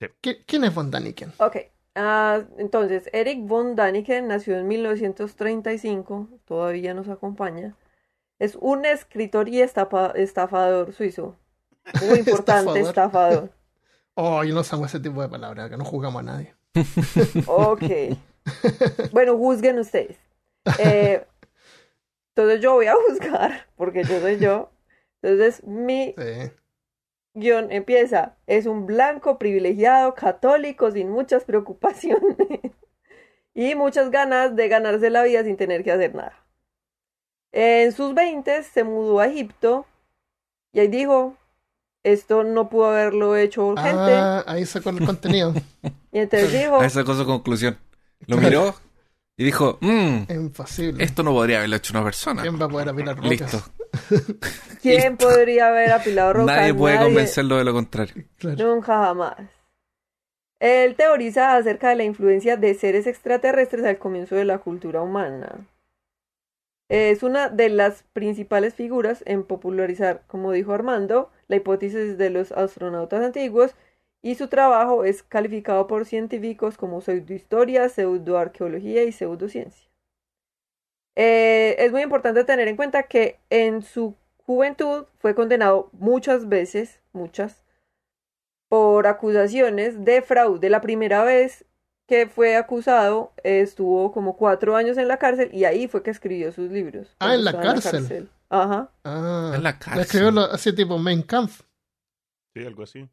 Sí. 0.00 0.06
¿Qui- 0.22 0.42
¿Quién 0.46 0.64
es 0.64 0.74
Von 0.74 0.90
Daniken? 0.90 1.32
Ok, 1.38 1.56
ah, 1.96 2.40
entonces 2.58 3.10
Eric 3.12 3.46
von 3.46 3.76
Daniken 3.76 4.26
nació 4.26 4.56
en 4.58 4.66
1935, 4.66 6.28
todavía 6.46 6.94
nos 6.94 7.08
acompaña. 7.08 7.76
Es 8.38 8.56
un 8.60 8.84
escritor 8.86 9.48
y 9.48 9.60
estapa- 9.60 10.12
estafador 10.16 10.92
suizo. 10.94 11.36
Muy 12.08 12.18
importante, 12.42 12.80
Estafador. 12.80 12.88
estafador. 12.88 13.50
Oh, 14.16 14.44
yo 14.44 14.54
no 14.54 14.60
usamos 14.60 14.88
ese 14.88 15.00
tipo 15.00 15.20
de 15.22 15.28
palabras, 15.28 15.70
que 15.70 15.76
no 15.76 15.84
jugamos 15.84 16.20
a 16.20 16.24
nadie. 16.24 16.54
Ok. 17.46 17.82
Bueno, 19.12 19.38
juzguen 19.38 19.78
ustedes. 19.78 20.18
Eh, 20.78 21.26
entonces 22.36 22.60
yo 22.60 22.74
voy 22.74 22.86
a 22.86 22.94
juzgar, 22.94 23.66
porque 23.76 24.04
yo 24.04 24.20
soy 24.20 24.38
yo. 24.38 24.70
Entonces 25.22 25.64
mi 25.64 26.14
Sí. 26.18 26.50
guion 27.32 27.72
empieza. 27.72 28.36
Es 28.46 28.66
un 28.66 28.84
blanco 28.84 29.38
privilegiado, 29.38 30.14
católico, 30.14 30.90
sin 30.90 31.08
muchas 31.08 31.44
preocupaciones 31.44 32.36
y 33.54 33.74
muchas 33.74 34.10
ganas 34.10 34.54
de 34.54 34.68
ganarse 34.68 35.08
la 35.08 35.22
vida 35.22 35.42
sin 35.42 35.56
tener 35.56 35.82
que 35.84 35.92
hacer 35.92 36.14
nada. 36.14 36.38
En 37.50 37.92
sus 37.92 38.12
20 38.14 38.62
se 38.62 38.84
mudó 38.84 39.20
a 39.20 39.26
Egipto 39.28 39.86
y 40.72 40.80
ahí 40.80 40.88
dijo, 40.88 41.34
esto 42.04 42.44
no 42.44 42.68
pudo 42.68 42.86
haberlo 42.90 43.36
hecho 43.36 43.74
gente. 43.76 44.12
Ah, 44.14 44.44
ahí 44.46 44.64
sacó 44.66 44.90
el 44.90 45.04
contenido. 45.04 45.52
Y 46.12 46.18
entonces 46.20 46.52
dijo, 46.52 46.78
A 46.80 46.86
esa 46.86 47.02
cosa 47.02 47.24
conclusión. 47.24 47.76
Lo 48.28 48.36
miró 48.36 48.72
y 49.36 49.42
dijo, 49.44 49.78
mmm, 49.80 50.18
Imposible. 50.30 51.02
esto 51.02 51.24
no 51.24 51.32
podría 51.32 51.58
haberlo 51.58 51.74
hecho 51.74 51.92
una 51.92 52.04
persona. 52.04 52.42
¿Quién 52.42 52.60
va 52.60 52.66
a 52.66 52.68
poder 52.68 52.88
apilar 52.90 53.16
rocas? 53.16 53.30
Listo. 53.30 53.62
¿quién 54.82 55.16
podría 55.16 55.68
haber 55.68 55.90
apilado 55.90 56.32
rocas? 56.34 56.56
Nadie 56.56 56.72
puede 56.72 56.94
Nadie. 56.94 57.06
convencerlo 57.08 57.56
de 57.56 57.64
lo 57.64 57.72
contrario. 57.72 58.24
Claro. 58.38 58.64
Nunca 58.64 58.96
jamás. 59.06 59.36
Él 60.60 60.94
teoriza 60.94 61.56
acerca 61.56 61.88
de 61.88 61.96
la 61.96 62.04
influencia 62.04 62.56
de 62.56 62.74
seres 62.74 63.06
extraterrestres 63.08 63.84
al 63.84 63.98
comienzo 63.98 64.36
de 64.36 64.44
la 64.44 64.58
cultura 64.58 65.02
humana. 65.02 65.66
Es 66.88 67.22
una 67.22 67.48
de 67.48 67.70
las 67.70 68.02
principales 68.12 68.74
figuras 68.74 69.22
en 69.26 69.44
popularizar, 69.44 70.22
como 70.26 70.52
dijo 70.52 70.72
Armando, 70.72 71.30
la 71.48 71.56
hipótesis 71.56 72.18
de 72.18 72.30
los 72.30 72.52
astronautas 72.52 73.24
antiguos 73.24 73.74
y 74.22 74.34
su 74.36 74.48
trabajo 74.48 75.04
es 75.04 75.22
calificado 75.22 75.86
por 75.86 76.06
científicos 76.06 76.76
como 76.76 77.00
pseudohistoria, 77.00 77.88
pseudoarqueología 77.88 79.04
y 79.04 79.12
pseudociencia. 79.12 79.90
Eh, 81.16 81.76
es 81.78 81.92
muy 81.92 82.02
importante 82.02 82.44
tener 82.44 82.68
en 82.68 82.76
cuenta 82.76 83.04
que 83.04 83.38
en 83.50 83.82
su 83.82 84.16
juventud 84.44 85.06
fue 85.18 85.34
condenado 85.34 85.90
muchas 85.92 86.48
veces, 86.48 87.00
muchas, 87.12 87.64
por 88.68 89.06
acusaciones 89.06 90.04
de 90.04 90.22
fraude. 90.22 90.70
La 90.70 90.80
primera 90.80 91.22
vez 91.24 91.64
que 92.06 92.26
fue 92.26 92.56
acusado 92.56 93.32
estuvo 93.42 94.12
como 94.12 94.36
cuatro 94.36 94.76
años 94.76 94.98
en 94.98 95.08
la 95.08 95.18
cárcel 95.18 95.50
y 95.52 95.64
ahí 95.64 95.88
fue 95.88 96.02
que 96.02 96.10
escribió 96.10 96.52
sus 96.52 96.70
libros. 96.70 97.08
Ah, 97.18 97.34
en 97.34 97.44
la 97.44 97.50
estaba 97.52 97.74
cárcel. 97.74 98.28
Ajá. 98.50 98.90
Ah, 99.04 99.52
En 99.54 99.62
la 99.62 99.70
la 99.70 99.78
cárcel. 99.78 100.02
escribió 100.02 100.40
así 100.52 100.72
tipo 100.74 100.98
Main 100.98 101.22
Kampf. 101.22 101.62
Sí, 102.54 102.64
algo 102.64 102.82
así. 102.82 103.08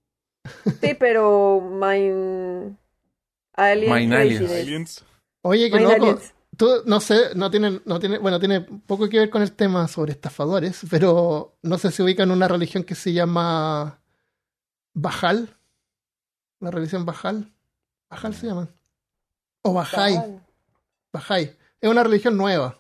Sí, 0.81 0.93
pero 1.00 1.62
Mine... 1.62 2.77
Alien 3.53 3.93
Mine 3.93 4.15
Aliens. 4.15 4.51
Aliens. 4.51 5.05
Oye, 5.43 5.69
qué 5.69 5.77
Mine 5.77 5.89
loco. 5.89 6.03
Aliens. 6.05 6.33
Tú, 6.57 6.67
no 6.86 7.00
sé, 7.00 7.33
no 7.36 7.50
tiene, 7.50 7.81
no 7.86 8.00
tiene, 8.00 8.17
bueno, 8.17 8.39
tiene 8.39 8.62
poco 8.62 9.07
que 9.07 9.19
ver 9.19 9.29
con 9.29 9.41
el 9.41 9.53
tema 9.53 9.88
sobre 9.88 10.12
estafadores, 10.12 10.81
pero 10.89 11.57
no 11.62 11.77
sé 11.77 11.91
si 11.91 12.03
ubican 12.03 12.29
una 12.29 12.48
religión 12.48 12.83
que 12.83 12.93
se 12.95 13.13
llama 13.13 14.01
Bajal. 14.93 15.57
La 16.60 16.71
religión 16.71 17.05
Bajal. 17.05 17.53
Bajal 18.10 18.33
se 18.36 18.48
llama. 18.48 18.67
O 19.63 19.74
Bajay. 19.74 20.39
Bajay. 21.13 21.58
Es 21.80 21.89
una 21.89 22.03
religión 22.03 22.38
nueva. 22.38 22.80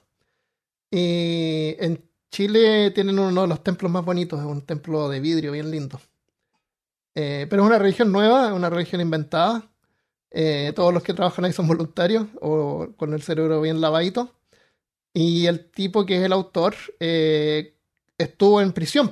Y 0.89 1.75
en 1.79 2.03
Chile 2.31 2.91
tienen 2.91 3.19
uno 3.19 3.41
de 3.41 3.47
los 3.47 3.63
templos 3.63 3.91
más 3.91 4.03
bonitos, 4.05 4.39
es 4.39 4.45
un 4.45 4.61
templo 4.61 5.09
de 5.09 5.19
vidrio 5.19 5.51
bien 5.51 5.69
lindo. 5.71 5.99
Eh, 7.15 7.45
pero 7.49 7.63
es 7.63 7.67
una 7.67 7.79
religión 7.79 8.11
nueva, 8.11 8.47
es 8.47 8.53
una 8.53 8.69
religión 8.69 9.01
inventada. 9.01 9.69
Eh, 10.31 10.71
todos 10.75 10.93
los 10.93 11.03
que 11.03 11.13
trabajan 11.13 11.45
ahí 11.45 11.53
son 11.53 11.67
voluntarios 11.67 12.27
o 12.39 12.89
con 12.95 13.13
el 13.13 13.21
cerebro 13.21 13.61
bien 13.61 13.81
lavadito. 13.81 14.33
Y 15.13 15.47
el 15.47 15.69
tipo 15.71 16.05
que 16.05 16.17
es 16.17 16.23
el 16.23 16.33
autor 16.33 16.75
eh, 16.99 17.75
estuvo 18.17 18.61
en 18.61 18.71
prisión. 18.71 19.11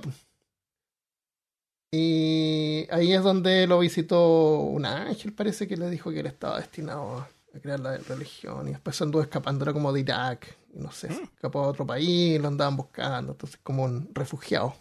Y 1.91 2.87
ahí 2.91 3.13
es 3.13 3.23
donde 3.23 3.67
lo 3.67 3.79
visitó 3.79 4.59
un 4.59 4.85
ángel, 4.85 5.33
parece 5.33 5.67
que 5.67 5.75
le 5.75 5.89
dijo 5.89 6.11
que 6.11 6.19
él 6.19 6.27
estaba 6.27 6.59
destinado 6.59 7.17
a 7.17 7.29
a 7.53 7.59
crear 7.59 7.79
la 7.79 7.97
religión. 7.97 8.67
Y 8.67 8.71
después 8.71 8.95
se 8.95 9.03
anduvo 9.03 9.21
escapando, 9.21 9.63
era 9.65 9.73
como 9.73 9.91
de 9.93 9.99
Irak. 10.01 10.57
Y 10.73 10.79
no 10.79 10.91
sé, 10.91 11.07
se 11.11 11.23
escapó 11.23 11.63
a 11.63 11.67
otro 11.69 11.85
país, 11.85 12.39
lo 12.39 12.47
andaban 12.47 12.75
buscando. 12.77 13.31
Entonces, 13.33 13.59
como 13.63 13.83
un 13.85 14.09
refugiado. 14.13 14.75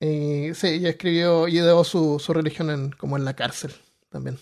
Y 0.00 0.52
sí, 0.54 0.68
y 0.80 0.86
escribió 0.86 1.48
y 1.48 1.58
ideó 1.58 1.82
su, 1.84 2.18
su 2.18 2.32
religión 2.32 2.70
en, 2.70 2.90
como 2.90 3.16
en 3.16 3.24
la 3.24 3.34
cárcel 3.34 3.72
también. 4.10 4.38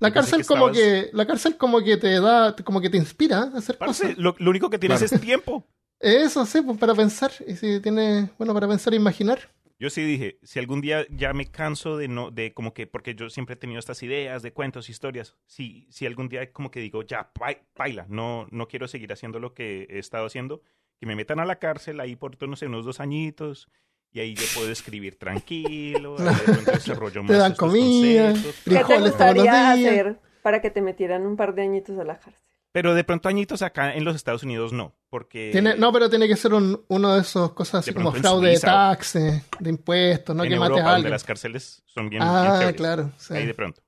La 0.00 0.12
cárcel 0.12 0.40
que 0.40 0.46
como 0.46 0.68
estabas- 0.70 0.76
que, 0.76 1.10
la 1.12 1.26
cárcel 1.26 1.56
como 1.56 1.80
que 1.82 1.96
te 1.96 2.18
da, 2.20 2.56
como 2.64 2.80
que 2.80 2.90
te 2.90 2.96
inspira 2.96 3.50
a 3.54 3.58
hacer 3.58 3.78
Parce, 3.78 4.02
cosas. 4.02 4.18
lo, 4.18 4.34
lo 4.38 4.50
único 4.50 4.68
que 4.68 4.78
tienes 4.78 4.98
Claro. 4.98 5.14
es 5.14 5.20
tiempo. 5.20 5.64
Eso 6.00 6.44
sí, 6.44 6.60
pues 6.62 6.76
para 6.78 6.94
pensar. 6.94 7.30
Y 7.46 7.54
si 7.54 7.78
tiene, 7.80 8.30
bueno, 8.38 8.52
para 8.54 8.66
pensar 8.66 8.92
e 8.92 8.96
imaginar. 8.96 9.48
Yo 9.78 9.90
sí 9.90 10.02
dije, 10.02 10.38
si 10.42 10.58
algún 10.58 10.80
día 10.80 11.06
ya 11.10 11.32
me 11.32 11.46
canso 11.46 11.96
de 11.96 12.08
no, 12.08 12.30
de 12.30 12.54
como 12.54 12.72
que, 12.74 12.86
porque 12.86 13.14
yo 13.14 13.30
siempre 13.30 13.54
he 13.54 13.56
tenido 13.56 13.78
estas 13.78 14.02
ideas 14.02 14.42
de 14.42 14.52
cuentos, 14.52 14.88
historias, 14.88 15.36
si, 15.46 15.86
si 15.90 16.06
algún 16.06 16.28
día 16.28 16.52
como 16.52 16.70
que 16.70 16.80
digo, 16.80 17.02
ya, 17.02 17.32
paila, 17.74 18.06
no, 18.08 18.46
no 18.50 18.68
quiero 18.68 18.88
seguir 18.88 19.12
haciendo 19.12 19.40
lo 19.40 19.54
que 19.54 19.86
he 19.90 19.98
estado 19.98 20.26
haciendo, 20.26 20.62
que 20.98 21.06
me 21.06 21.16
metan 21.16 21.40
a 21.40 21.44
la 21.44 21.58
cárcel 21.58 22.00
ahí 22.00 22.16
por, 22.16 22.40
no 22.48 22.56
sé, 22.56 22.66
unos 22.66 22.84
dos 22.84 23.00
añitos, 23.00 23.68
y 24.12 24.20
ahí 24.20 24.34
yo 24.34 24.44
puedo 24.54 24.70
escribir 24.70 25.16
tranquilo, 25.18 26.16
desarrollo 26.66 27.22
Te 27.22 27.22
más 27.22 27.38
dan 27.38 27.52
estos 27.52 27.68
comida, 27.68 28.32
conceptos. 28.32 28.54
¿Qué 28.64 28.70
te 28.70 28.76
frijoles 28.76 28.88
todos 28.88 29.00
los 29.00 29.10
gustaría 29.10 29.74
días. 29.74 29.90
hacer 29.90 30.20
para 30.42 30.60
que 30.60 30.70
te 30.70 30.82
metieran 30.82 31.26
un 31.26 31.36
par 31.36 31.54
de 31.54 31.62
añitos 31.62 31.98
a 31.98 32.04
la 32.04 32.18
cárcel? 32.18 32.42
Pero 32.72 32.94
de 32.94 33.04
pronto 33.04 33.28
añitos 33.28 33.60
acá 33.62 33.94
en 33.94 34.04
los 34.04 34.16
Estados 34.16 34.42
Unidos 34.44 34.72
no, 34.72 34.94
porque... 35.10 35.50
Tiene, 35.52 35.76
no, 35.76 35.92
pero 35.92 36.08
tiene 36.08 36.26
que 36.26 36.36
ser 36.36 36.54
un, 36.54 36.82
uno 36.88 37.14
de 37.14 37.20
esos 37.20 37.52
cosas 37.52 37.80
así 37.80 37.92
como 37.92 38.12
fraude 38.12 38.50
de 38.50 38.58
taxes, 38.60 39.42
de 39.60 39.70
impuestos, 39.70 40.34
no 40.34 40.42
en 40.44 40.48
que 40.48 40.54
Europa, 40.54 40.70
mates 40.70 40.80
a 40.80 40.84
donde 40.84 40.96
alguien. 40.96 41.10
las 41.12 41.24
cárceles 41.24 41.82
son 41.86 42.08
bien, 42.08 42.22
bien 42.22 42.32
Ah, 42.34 42.56
chéveres. 42.60 42.76
claro. 42.76 43.10
sí. 43.18 43.34
Ahí 43.34 43.44
de 43.46 43.52
pronto. 43.54 43.82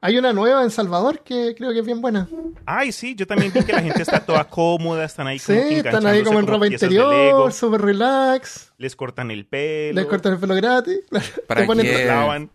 Hay 0.00 0.16
una 0.16 0.32
nueva 0.32 0.62
en 0.62 0.70
Salvador 0.70 1.24
que 1.24 1.54
creo 1.56 1.72
que 1.72 1.80
es 1.80 1.84
bien 1.86 2.00
buena. 2.00 2.28
Ay, 2.66 2.92
sí, 2.92 3.16
yo 3.16 3.26
también 3.26 3.50
vi 3.52 3.64
que 3.64 3.72
la 3.72 3.82
gente 3.82 4.02
está 4.02 4.20
toda 4.24 4.44
cómoda, 4.44 5.04
están 5.04 5.26
ahí 5.26 5.40
Sí, 5.40 5.54
como 5.54 5.68
que 5.68 5.76
están 5.78 6.06
ahí 6.06 6.22
como 6.22 6.38
en 6.38 6.46
ropa 6.46 6.66
interior, 6.68 7.52
super 7.52 7.80
relax. 7.80 8.72
les 8.78 8.94
cortan 8.94 9.30
el 9.32 9.46
pelo, 9.46 10.00
Les 10.00 10.06
cortan 10.08 10.34
el 10.34 10.38
pelo 10.38 10.54
gratis. 10.54 11.00
¿Para 11.48 11.62
te, 11.62 11.66
ponen- 11.66 11.82
qué? 11.82 11.92
los 11.94 12.04
lavan. 12.06 12.50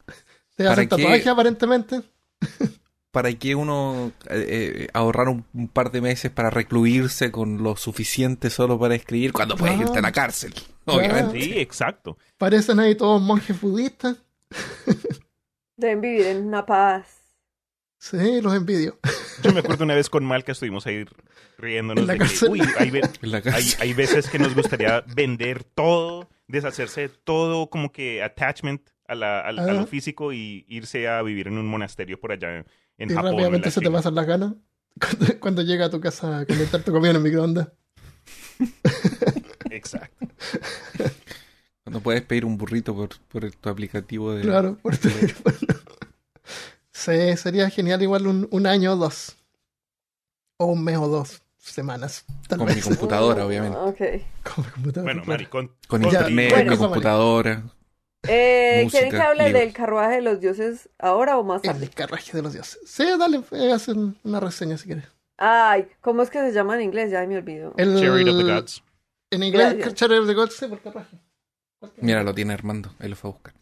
te 0.56 0.68
hacen 0.68 0.88
tatuaje 0.88 1.28
aparentemente. 1.28 2.02
¿Para 3.14 3.32
qué 3.34 3.54
uno 3.56 4.12
eh, 4.30 4.46
eh, 4.50 4.88
ahorrar 4.94 5.30
un, 5.30 5.46
un 5.54 5.68
par 5.70 5.92
de 5.92 6.02
meses 6.02 6.32
para 6.32 6.50
recluirse 6.50 7.32
con 7.32 7.62
lo 7.64 7.76
suficiente 7.78 8.50
solo 8.50 8.78
para 8.80 8.96
escribir 8.96 9.32
cuando 9.32 9.56
puedes 9.56 9.76
Claro. 9.76 9.88
irte 9.88 10.00
a 10.00 10.02
la 10.02 10.12
cárcel? 10.12 10.54
Claro. 10.84 11.00
Obviamente. 11.00 11.40
Sí, 11.42 11.54
exacto. 11.60 12.18
Parecen 12.40 12.80
ahí 12.80 12.96
todos 12.96 13.22
monjes 13.22 13.62
budistas. 13.62 14.18
Deben 15.78 16.02
vivir 16.02 16.26
en 16.28 16.48
una 16.48 16.66
paz. 16.66 17.20
Sí, 18.00 18.42
los 18.42 18.54
envidio. 18.54 19.00
Yo 19.44 19.54
me 19.54 19.60
acuerdo 19.62 19.86
una 19.86 19.96
vez 19.96 20.10
con 20.10 20.26
Malca 20.26 20.52
estuvimos 20.52 20.86
ahí 20.88 21.06
riéndonos 21.58 22.02
En 22.02 22.08
la 22.08 22.14
de 22.14 22.20
que, 22.20 22.26
cárcel. 22.26 22.50
uy, 22.50 22.62
hay, 22.78 22.90
ve- 22.92 23.02
En 23.22 23.32
la 23.32 23.38
hay, 23.38 23.44
cárcel. 23.44 23.82
hay 23.82 23.94
veces 23.94 24.30
que 24.30 24.40
nos 24.40 24.54
gustaría 24.56 25.02
vender 25.16 25.64
todo, 25.64 26.30
deshacerse 26.48 27.02
de 27.02 27.10
todo 27.10 27.70
como 27.70 27.92
que 27.92 28.22
attachment 28.22 28.90
a, 29.08 29.16
la- 29.16 29.40
a 29.42 29.50
Ah. 29.50 29.52
lo 29.52 29.88
físico 29.88 30.34
y 30.34 30.66
irse 30.68 31.08
a 31.08 31.22
vivir 31.22 31.48
en 31.48 31.58
un 31.58 31.68
monasterio 31.68 32.20
por 32.20 32.32
allá 32.32 32.66
en 32.98 33.12
y 33.12 33.14
Japón. 33.14 33.26
o 33.26 33.30
en 33.30 33.34
rápidamente 33.36 33.72
se 33.72 33.82
te 33.82 33.92
pasan 33.92 34.16
las 34.16 34.26
ganas. 34.28 34.54
Cuando, 35.00 35.40
cuando 35.40 35.62
llega 35.64 35.86
a 35.86 35.90
tu 35.90 36.00
casa 36.00 36.40
a 36.40 36.46
calentar 36.46 36.84
tu 36.84 36.92
comida 36.92 37.10
en 37.12 37.16
el 37.18 37.24
microondas. 37.24 37.70
Exacto. 39.72 40.28
Cuando 41.84 42.00
puedes 42.02 42.22
pedir 42.22 42.46
un 42.46 42.58
burrito 42.58 42.96
por, 42.96 43.10
por 43.28 43.52
tu 43.52 43.70
aplicativo 43.70 44.34
de... 44.34 44.42
Claro, 44.44 44.78
por 44.82 44.96
teléfono. 44.98 45.56
Sí, 46.96 47.36
sería 47.36 47.70
genial 47.70 48.02
igual 48.02 48.28
un, 48.28 48.48
un 48.52 48.66
año 48.68 48.94
o 48.94 48.96
dos. 48.96 49.36
O 50.58 50.68
un 50.68 50.84
mes 50.86 50.98
o 50.98 51.08
dos 51.10 51.42
semanas. 51.58 52.24
Tal 52.48 52.60
Con 52.60 52.74
mi 52.74 52.80
computadora, 52.80 53.46
obviamente. 53.46 53.78
Ok. 53.78 53.98
Con 54.44 54.64
mi 54.66 54.72
computadora, 54.72 55.02
Bueno, 55.02 55.24
claro. 55.24 55.26
maricón. 55.26 55.72
Con 55.88 56.04
internet, 56.04 56.52
bueno. 56.52 56.72
mi 56.72 56.78
computadora. 56.78 57.64
Eh, 58.28 58.82
Música, 58.84 59.00
¿Quieren 59.02 59.12
que 59.20 59.22
hable 59.28 59.44
libros. 59.46 59.62
del 59.62 59.74
carruaje 59.74 60.16
de 60.16 60.22
los 60.22 60.40
dioses 60.40 60.90
ahora 61.00 61.38
o 61.38 61.44
más 61.44 61.62
tarde? 61.62 61.86
El 61.86 61.92
carraje 61.92 62.32
de 62.34 62.42
los 62.42 62.54
dioses. 62.54 62.80
Sí, 62.86 63.04
dale, 63.20 63.42
eh, 63.52 63.72
haz 63.74 63.88
un- 63.90 64.18
una 64.24 64.40
reseña 64.40 64.78
si 64.78 64.86
quieres. 64.86 65.06
Ay, 65.38 65.88
¿cómo 66.00 66.22
es 66.22 66.30
que 66.30 66.40
se 66.40 66.54
llama 66.54 66.76
en 66.76 66.82
inglés? 66.84 67.12
Ya 67.12 67.26
me 67.26 67.38
olvidó. 67.38 67.74
El, 67.78 67.96
Chariot 68.00 68.30
of 68.30 68.38
the 68.38 68.54
Gods. 68.54 68.84
En 69.32 69.44
inglés, 69.44 69.74
Gracias. 69.74 69.94
Chariot 69.96 70.22
of 70.22 70.28
the 70.28 70.34
Gods, 70.36 70.56
sí, 70.56 70.68
por 70.68 70.80
carraje. 70.82 71.18
Mira, 71.98 72.24
lo 72.24 72.34
tiene 72.34 72.54
Armando. 72.54 72.94
Él 73.00 73.10
lo 73.10 73.16
fue 73.18 73.30
a 73.30 73.34
buscar. 73.34 73.54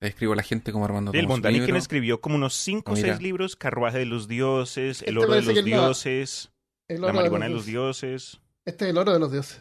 Le 0.00 0.08
escribo 0.08 0.32
a 0.32 0.36
la 0.36 0.42
gente 0.42 0.72
como 0.72 0.84
Armando. 0.84 1.12
El 1.12 1.18
toma 1.20 1.22
su 1.22 1.28
Bondani 1.34 1.54
quien 1.58 1.66
libro. 1.66 1.78
escribió 1.78 2.20
como 2.20 2.34
unos 2.34 2.54
5 2.54 2.92
o 2.92 2.94
Mira. 2.96 3.08
6 3.14 3.22
libros, 3.22 3.54
Carruaje 3.54 3.98
de 3.98 4.06
los 4.06 4.26
Dioses, 4.26 5.02
El 5.02 5.08
Este 5.16 5.18
Oro 5.24 5.34
de 5.34 5.42
los 5.42 5.54
la- 5.54 5.62
Dioses, 5.62 6.50
La 6.88 6.96
oro 7.06 7.14
Marihuana 7.14 7.44
de 7.44 7.50
de 7.50 7.54
los 7.56 7.66
Dioses, 7.66 8.40
Este 8.64 8.86
es 8.86 8.90
el 8.90 8.98
oro 8.98 9.12
de 9.12 9.18
los 9.20 9.30
dioses. 9.30 9.60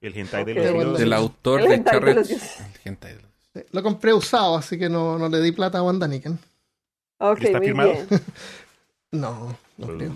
El 0.00 0.16
Hentai 0.16 0.44
de 0.44 0.52
Ok. 0.52 0.58
los 0.58 0.72
Dioses. 0.72 0.98
Del 0.98 1.12
autor 1.12 1.60
El 1.60 1.68
de 1.68 1.78
de 1.78 1.84
Charret. 1.84 2.16
los 2.16 2.28
dioses. 2.28 2.60
El 2.60 2.80
hentai 2.84 3.14
de 3.14 3.22
Lo 3.72 3.82
compré 3.82 4.12
usado, 4.12 4.56
así 4.56 4.78
que 4.78 4.88
no, 4.88 5.18
no 5.18 5.28
le 5.28 5.40
di 5.40 5.52
plata 5.52 5.78
a 5.78 5.82
Wanda 5.82 6.06
Niken. 6.08 6.38
Ok, 7.18 7.40
¿Está 7.42 7.58
muy 7.58 7.66
firmado? 7.66 7.92
bien. 7.92 8.06
No, 9.12 9.56
no 9.78 9.86
creo. 9.86 10.10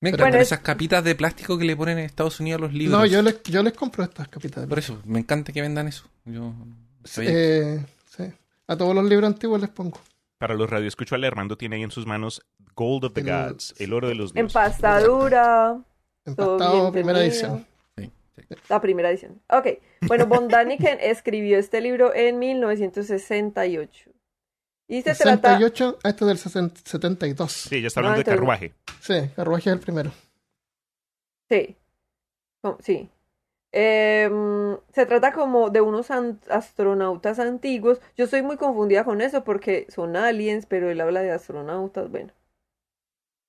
Me 0.00 0.10
Pero- 0.10 0.16
encantan 0.16 0.28
Bueno, 0.30 0.42
esas 0.42 0.60
capitas 0.60 1.02
de 1.04 1.14
plástico 1.14 1.56
que 1.56 1.64
le 1.64 1.76
ponen 1.76 1.98
en 1.98 2.04
Estados 2.04 2.38
Unidos 2.40 2.58
a 2.58 2.62
los 2.64 2.72
libros. 2.74 2.98
No, 2.98 3.06
yo 3.06 3.22
les, 3.22 3.42
yo 3.44 3.62
les 3.62 3.72
compro 3.72 4.04
estas 4.04 4.28
capitales. 4.28 4.68
Por 4.68 4.78
eso, 4.78 5.00
me 5.04 5.20
encanta 5.20 5.52
que 5.52 5.62
vendan 5.62 5.88
eso. 5.88 6.04
Yo 6.24 6.52
soy- 7.04 7.26
Eh, 7.28 7.84
sí. 8.14 8.24
A 8.66 8.76
todos 8.76 8.94
los 8.94 9.04
libros 9.04 9.28
antiguos 9.28 9.60
les 9.60 9.70
pongo. 9.70 9.98
Para 10.38 10.54
los 10.54 10.68
radioescuchos, 10.68 11.18
Armando 11.22 11.56
tiene 11.56 11.76
ahí 11.76 11.82
en 11.82 11.90
sus 11.90 12.04
manos 12.04 12.42
Gold 12.74 13.04
of 13.04 13.12
the 13.14 13.20
El- 13.22 13.26
Gods, 13.48 13.74
El 13.78 13.92
Oro 13.94 14.08
de 14.08 14.16
los 14.16 14.34
Dioses. 14.34 14.54
Empastadura. 14.54 15.78
Empastado, 16.26 16.92
primera 16.92 17.20
tenido. 17.20 17.32
edición. 17.34 17.66
La 18.68 18.80
primera 18.80 19.10
edición. 19.10 19.40
Ok. 19.48 19.66
Bueno, 20.08 20.26
Von 20.28 20.48
Daniken 20.48 20.98
escribió 21.00 21.58
este 21.58 21.80
libro 21.80 22.14
en 22.14 22.38
1968. 22.38 24.10
Y 24.88 25.02
se 25.02 25.14
trata... 25.14 25.58
68, 25.58 25.98
ah, 26.04 26.08
este 26.10 26.24
es 26.24 26.28
del 26.28 26.38
60 26.38 26.80
72. 26.84 27.52
Sí, 27.52 27.80
ya 27.80 27.88
está 27.88 28.00
hablando 28.00 28.16
de 28.16 28.20
entonces- 28.20 28.38
carruaje. 28.38 28.74
Sí, 29.00 29.30
Carruaje 29.34 29.70
es 29.70 29.74
el 29.74 29.80
primero. 29.80 30.12
Sí. 31.50 31.76
Oh, 32.62 32.76
Sí. 32.80 33.08
Em, 33.72 34.78
se 34.94 35.04
trata 35.06 35.32
como 35.32 35.68
de 35.70 35.80
unos 35.82 36.10
an- 36.10 36.40
astronautas 36.48 37.38
antiguos. 37.38 38.00
Yo 38.16 38.24
estoy 38.24 38.40
muy 38.42 38.56
confundida 38.56 39.04
con 39.04 39.20
eso 39.20 39.44
porque 39.44 39.86
son 39.90 40.16
aliens, 40.16 40.64
pero 40.66 40.88
él 40.90 41.00
habla 41.00 41.20
de 41.20 41.32
astronautas. 41.32 42.10
Bueno. 42.10 42.32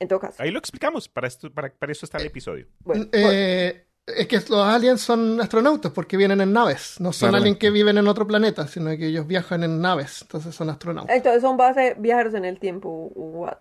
En 0.01 0.07
todo 0.09 0.19
caso. 0.19 0.43
Ahí 0.43 0.51
lo 0.51 0.59
explicamos, 0.59 1.07
para, 1.07 1.27
esto, 1.27 1.51
para, 1.51 1.69
para 1.73 1.91
eso 1.91 2.05
está 2.05 2.17
el 2.17 2.25
episodio. 2.27 2.67
Bueno, 2.79 3.05
Eh, 3.13 3.86
es 4.07 4.27
que 4.27 4.37
los 4.37 4.65
aliens 4.65 5.01
son 5.01 5.39
astronautas 5.41 5.91
porque 5.91 6.17
vienen 6.17 6.41
en 6.41 6.53
naves. 6.53 6.99
No 6.99 7.11
son 7.13 7.35
aliens 7.35 7.57
que 7.57 7.69
viven 7.69 7.97
en 7.97 8.07
otro 8.07 8.25
planeta, 8.25 8.67
sino 8.67 8.89
que 8.97 9.07
ellos 9.07 9.27
viajan 9.27 9.63
en 9.63 9.81
naves. 9.81 10.21
Entonces 10.23 10.55
son 10.55 10.69
astronautas. 10.69 11.15
entonces 11.15 11.41
son 11.41 11.57
base 11.57 11.95
viajeros 11.99 12.33
en 12.33 12.45
el 12.45 12.59
tiempo. 12.59 13.11
What? 13.15 13.57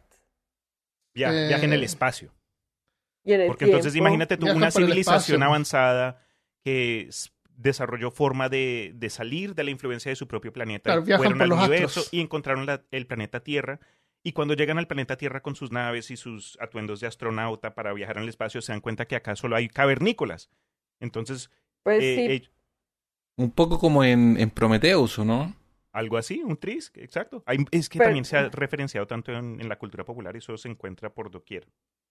Via- 1.14 1.32
Eh, 1.32 1.48
Viaje 1.48 1.64
en 1.64 1.72
el 1.72 1.82
espacio. 1.84 2.32
Y 3.24 3.32
en 3.32 3.40
el 3.42 3.46
Porque 3.48 3.64
entonces 3.66 3.94
imagínate 3.96 4.36
tú 4.36 4.44
Viajan 4.44 4.56
una 4.58 4.70
civilización 4.70 5.42
avanzada 5.42 6.22
que 6.64 7.10
desarrolló 7.56 8.10
forma 8.10 8.48
de, 8.48 8.92
de 8.94 9.10
salir 9.10 9.54
de 9.54 9.64
la 9.64 9.70
influencia 9.70 10.10
de 10.10 10.16
su 10.16 10.28
propio 10.28 10.52
planeta. 10.52 10.90
Claro, 10.90 11.02
viajan 11.02 11.18
fueron 11.24 11.38
por 11.38 11.42
al 11.44 11.48
los 11.48 11.58
universo 11.58 11.86
astros. 12.00 12.08
y 12.12 12.20
encontraron 12.20 12.66
la- 12.66 12.82
el 12.90 13.06
planeta 13.06 13.40
Tierra 13.40 13.80
Y 14.26 14.32
cuando 14.32 14.54
llegan 14.54 14.76
al 14.78 14.88
planeta 14.88 15.16
Tierra 15.16 15.40
con 15.40 15.54
sus 15.54 15.70
naves 15.70 16.10
y 16.10 16.16
sus 16.16 16.58
atuendos 16.60 16.98
de 16.98 17.06
astronauta 17.06 17.76
para 17.76 17.92
viajar 17.92 18.16
en 18.16 18.24
el 18.24 18.28
espacio, 18.28 18.60
se 18.60 18.72
dan 18.72 18.80
cuenta 18.80 19.06
que 19.06 19.14
acá 19.14 19.36
solo 19.36 19.54
hay 19.54 19.68
cavernícolas. 19.68 20.50
Entonces, 20.98 21.48
Pues 21.84 22.02
eh, 22.02 22.16
sí, 22.16 22.32
eh, 22.46 22.50
Un 23.36 23.52
poco 23.52 23.78
como 23.78 24.02
en, 24.02 24.36
en 24.40 24.50
Prometheus, 24.50 25.18
¿o 25.20 25.24
no? 25.24 25.54
algo 25.92 26.16
así, 26.18 26.42
un 26.42 26.56
tris, 26.56 26.90
exacto. 26.96 27.42
Hay- 27.46 27.58
es 27.70 27.88
que 27.88 27.98
Pero- 27.98 28.08
también 28.08 28.24
se 28.24 28.36
ha 28.36 28.48
referenciado 28.50 29.06
tanto 29.06 29.32
en, 29.32 29.60
en 29.60 29.68
la 29.68 29.78
cultura 29.78 30.04
popular 30.04 30.34
y 30.34 30.38
eso 30.38 30.56
se 30.58 30.68
encuentra 30.68 31.08
por 31.14 31.30
doquier. 31.30 31.68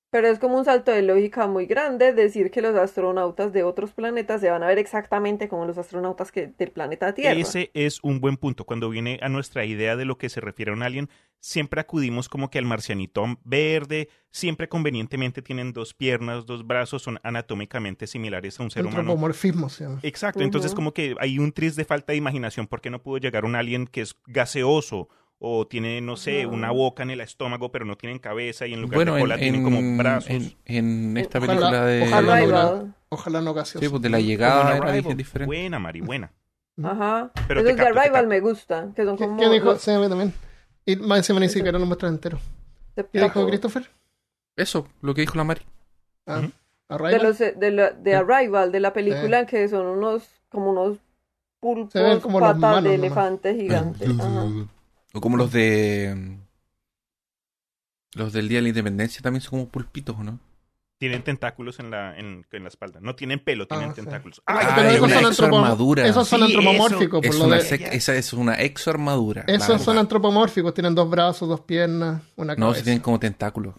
pero 0.09 0.27
es 0.29 0.39
como 0.39 0.57
un 0.57 0.63
salto 0.65 0.91
de 0.91 1.01
lógica 1.01 1.45
muy 1.47 1.65
grande 1.65 2.13
decir 2.13 2.49
que 2.49 2.61
los 2.61 2.75
astronautas 2.75 3.51
de 3.51 3.63
otros 3.63 3.91
planetas 3.91 4.39
se 4.39 4.49
van 4.49 4.63
a 4.63 4.67
ver 4.67 4.77
exactamente 4.79 5.49
como 5.49 5.65
los 5.65 5.77
astronautas 5.77 6.31
que 6.31 6.47
del 6.47 6.71
planeta 6.71 7.13
Tierra. 7.13 7.37
Ese 7.39 7.69
es 7.73 7.99
un 8.01 8.21
buen 8.21 8.37
punto. 8.37 8.63
Cuando 8.65 8.89
viene 8.89 9.19
a 9.21 9.27
nuestra 9.27 9.65
idea 9.65 9.97
de 9.97 10.05
lo 10.05 10.17
que 10.17 10.29
se 10.29 10.39
refiere 10.39 10.71
a 10.71 10.73
un 10.73 10.83
alien, 10.83 11.09
siempre 11.39 11.79
acudimos 11.81 12.27
como 12.29 12.49
que 12.49 12.57
al 12.57 12.65
marcianito 12.65 13.25
verde, 13.43 14.09
siempre 14.31 14.67
convenientemente 14.67 15.41
tienen 15.41 15.73
dos 15.73 15.93
piernas, 15.93 16.45
dos 16.45 16.65
brazos, 16.65 17.01
son 17.03 17.19
anatómicamente 17.23 18.07
similares 18.07 18.59
a 18.59 18.63
un 18.63 18.71
ser 18.71 18.83
humano. 18.83 18.99
Antropomorfismo 19.01 19.67
llama. 19.69 19.99
Exacto, 20.03 20.41
entonces 20.41 20.73
como 20.73 20.93
que 20.93 21.15
hay 21.19 21.37
un 21.39 21.51
tris 21.51 21.75
de 21.75 21.85
falta 21.85 22.13
de 22.13 22.17
imaginación 22.17 22.67
porque 22.67 22.89
no 22.89 23.01
pudo 23.01 23.17
llegar 23.17 23.45
un 23.45 23.55
alien 23.55 23.85
que 23.87 24.01
es 24.01 24.15
gaseoso 24.25 25.07
o 25.37 25.67
tiene, 25.67 25.99
no 26.01 26.15
sé, 26.15 26.45
una 26.45 26.71
boca 26.71 27.03
en 27.03 27.09
el 27.11 27.21
estómago 27.21 27.69
pero 27.71 27.85
no 27.85 27.97
tienen 27.97 28.19
cabeza 28.19 28.65
y 28.67 28.73
en 28.73 28.81
lugar 28.81 28.95
Bueno, 28.95 29.13
de 29.13 29.19
en, 29.19 29.23
cola 29.23 29.37
tienen 29.37 29.63
como 29.63 29.77
en- 29.79 29.97
brazos. 29.97 30.29
en- 30.31 30.55
en 30.65 31.17
esta 31.17 31.37
Ojalá- 31.39 31.53
película 31.57 31.85
de... 31.85 32.01
ojalá 32.03 32.21
no 32.39 32.43
hubiera- 32.43 32.95
Ojalá 33.09 33.41
no 33.41 33.53
gaseoso. 33.53 33.85
Sí, 33.85 33.89
pues 33.89 34.01
de 34.01 34.09
la 34.09 34.19
llegada 34.19 34.77
en 34.77 34.83
era 34.83 35.13
diferente. 35.15 35.45
Buena, 35.45 35.77
Mari, 35.79 36.01
buena. 36.01 36.33
Ajá. 36.83 37.31
Pero 37.47 37.61
Esos 37.61 37.75
de 37.77 37.83
Arrival 37.83 38.27
me 38.27 38.39
gustan, 38.41 38.93
que 38.93 39.05
son 39.05 39.15
¿Qué, 39.15 39.25
como 39.25 39.39
qué 39.39 39.49
dijo? 39.49 39.77
Sí, 39.77 39.91
a 39.91 39.99
mí 39.99 40.09
también. 40.09 40.33
Y 40.85 40.95
más 40.97 41.19
encima 41.19 41.39
ni 41.39 41.49
siquiera 41.49 41.79
lo 41.79 41.85
muestra 41.85 42.09
entero. 42.09 42.39
¿Qué 42.95 43.07
dijo 43.21 43.47
Christopher? 43.47 43.89
Eso, 44.55 44.87
lo 45.01 45.13
que 45.13 45.21
dijo 45.21 45.35
la 45.35 45.43
Mari. 45.43 45.61
Ah, 46.27 46.39
Ujú. 46.39 46.47
de 46.47 46.53
Arrival. 46.95 47.23
los 47.23 47.37
de, 47.39 47.71
la- 47.71 47.91
de 47.91 48.11
Sí. 48.11 48.15
Arrival, 48.15 48.71
de 48.71 48.79
la 48.79 48.93
película 48.93 49.45
que 49.45 49.67
son 49.67 49.85
unos 49.87 50.29
como 50.49 50.71
unos 50.71 50.99
pulpos 51.59 51.91
Se 51.93 52.01
ven 52.01 52.19
como 52.19 52.39
los 52.39 52.49
patas 52.49 52.57
humanos 52.59 52.83
de 52.83 52.89
nomás. 52.97 53.05
elefante 53.05 53.55
gigante. 53.55 54.05
Ajá. 54.05 54.45
O 55.13 55.21
como 55.21 55.37
los 55.37 55.51
de... 55.51 56.37
Los 58.13 58.31
del 58.31 58.47
Día 58.47 58.59
de 58.59 58.63
la 58.63 58.69
Independencia 58.69 59.21
también 59.21 59.41
son 59.41 59.51
como 59.51 59.67
pulpitos, 59.69 60.15
¿o 60.17 60.23
no? 60.23 60.39
Tienen 60.97 61.23
tentáculos 61.23 61.79
en 61.79 61.91
la, 61.91 62.17
en, 62.17 62.45
en 62.49 62.63
la 62.63 62.69
espalda. 62.69 62.99
No 63.01 63.15
tienen 63.15 63.39
pelo, 63.43 63.67
tienen 63.67 63.89
Ah, 63.89 63.93
sí. 63.95 64.01
tentáculos. 64.01 64.41
Ah, 64.45 64.59
¡Ay, 64.59 64.67
pero 64.75 64.89
es 64.89 64.95
esos 64.95 65.11
son, 65.11 65.25
exoarmadura. 65.51 66.07
esos 66.07 66.27
son 66.27 66.39
Sí, 66.39 66.45
antropomórficos. 66.45 67.19
Es 67.23 67.29
Por 67.31 67.39
lo 67.39 67.45
una 67.47 67.55
de... 67.57 67.89
esa 67.91 68.15
es 68.15 68.33
una 68.33 68.53
exoarmadura. 68.55 69.43
Esos 69.47 69.81
son 69.81 69.97
antropomórficos. 69.97 70.73
Tienen 70.73 70.95
dos 70.95 71.09
brazos, 71.09 71.49
dos 71.49 71.61
piernas, 71.61 72.21
una 72.37 72.55
No, 72.55 72.67
cabeza. 72.67 72.79
si 72.79 72.83
tienen 72.85 73.01
como 73.01 73.19
tentáculos. 73.19 73.75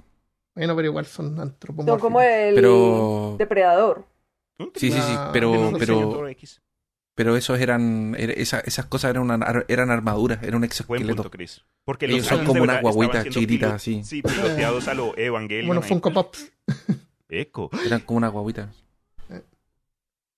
Bueno, 0.54 0.76
pero 0.76 0.88
igual 0.88 1.06
son 1.06 1.30
Son 1.36 1.40
antropomórficos. 1.40 2.00
como 2.02 2.20
el 2.20 2.54
Pero... 2.54 3.36
depredador. 3.38 4.04
Sí, 4.74 4.90
sí, 4.90 4.92
sí, 4.92 5.00
Ah, 5.00 5.30
pero, 5.32 5.72
pero, 5.78 6.22
pero 7.14 7.36
esos 7.36 7.58
eran, 7.60 8.14
era- 8.18 8.32
esa- 8.34 8.60
esas 8.60 8.86
cosas 8.86 9.10
eran, 9.10 9.22
una, 9.22 9.34
ar- 9.36 9.64
eran 9.68 9.90
armaduras, 9.90 10.38
era 10.42 10.56
un 10.56 10.60
Buen 10.60 10.64
exoesqueleto. 10.64 11.16
punto, 11.16 11.30
Chris. 11.30 11.62
Porque 11.84 12.06
Ellos 12.06 12.18
los 12.20 12.26
son 12.28 12.38
como 12.40 12.54
de 12.54 12.60
una 12.62 12.72
verdad 12.74 12.82
guaguita 12.90 13.04
estaban 13.18 13.22
siendo 13.32 13.40
chiquitita, 13.40 13.66
pilo- 13.68 13.74
así. 13.74 14.04
Sí, 14.04 14.22
piloteados 14.22 14.88
a 14.88 14.94
lo 14.94 15.16
Evangelion. 15.16 15.66
Bueno. 15.66 15.82
Funko 15.82 16.10
Pops. 16.12 16.52
Eco. 17.28 17.70
Eran 17.84 18.00
como 18.00 18.18
una 18.18 18.28
guaguita. 18.28 18.70
Eh. 19.30 19.42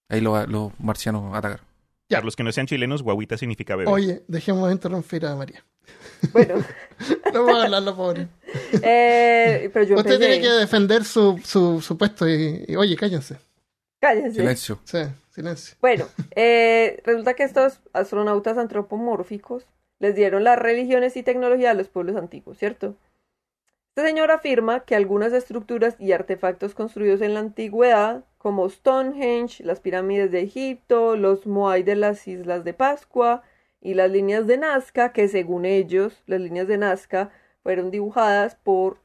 Ahí 0.08 0.20
los, 0.20 0.48
los 0.48 0.72
marcianos 0.80 1.34
atacaron. 1.34 1.64
Ya. 2.08 2.18
Para 2.18 2.24
los 2.24 2.36
que 2.36 2.42
no 2.42 2.52
sean 2.52 2.66
chilenos, 2.66 3.02
guaguita 3.02 3.36
significa 3.36 3.76
bebé. 3.76 3.90
Oye, 3.90 4.22
dejemos 4.28 4.66
de 4.68 4.74
interrumpir 4.74 5.26
a 5.26 5.34
María. 5.36 5.64
Bueno, 6.32 6.56
No 7.32 7.44
voy 7.44 7.54
a 7.54 7.62
hablar 7.64 7.82
la 7.82 7.94
pobre. 7.94 8.28
eh, 8.82 9.70
pero 9.72 9.84
yo 9.86 9.96
Usted 9.96 10.18
tiene 10.18 10.40
que 10.40 10.48
defender 10.48 11.04
su, 11.04 11.40
su, 11.44 11.80
su 11.80 11.96
puesto 11.96 12.28
y, 12.28 12.64
y, 12.66 12.76
oye, 12.76 12.96
cállense. 12.96 13.36
Cállense. 14.00 14.40
Silencio. 14.40 14.78
Sí, 14.84 14.98
silencio. 15.30 15.76
Bueno, 15.80 16.06
eh, 16.34 17.00
resulta 17.04 17.34
que 17.34 17.44
estos 17.44 17.80
astronautas 17.92 18.58
antropomórficos 18.58 19.64
les 20.00 20.14
dieron 20.14 20.44
las 20.44 20.58
religiones 20.58 21.16
y 21.16 21.22
tecnología 21.22 21.70
a 21.70 21.74
los 21.74 21.88
pueblos 21.88 22.16
antiguos, 22.16 22.58
¿cierto? 22.58 22.96
Este 23.98 24.10
señor 24.10 24.30
afirma 24.30 24.84
que 24.84 24.94
algunas 24.94 25.32
estructuras 25.32 25.96
y 25.98 26.12
artefactos 26.12 26.72
construidos 26.72 27.20
en 27.20 27.34
la 27.34 27.40
antigüedad, 27.40 28.24
como 28.38 28.70
Stonehenge, 28.70 29.64
las 29.64 29.80
pirámides 29.80 30.30
de 30.30 30.42
Egipto, 30.42 31.16
los 31.16 31.48
Moai 31.48 31.82
de 31.82 31.96
las 31.96 32.28
Islas 32.28 32.62
de 32.62 32.74
Pascua 32.74 33.42
y 33.80 33.94
las 33.94 34.08
líneas 34.08 34.46
de 34.46 34.56
Nazca, 34.56 35.12
que 35.12 35.26
según 35.26 35.64
ellos, 35.64 36.22
las 36.26 36.40
líneas 36.40 36.68
de 36.68 36.78
Nazca 36.78 37.32
fueron 37.64 37.90
dibujadas 37.90 38.54
por 38.54 39.00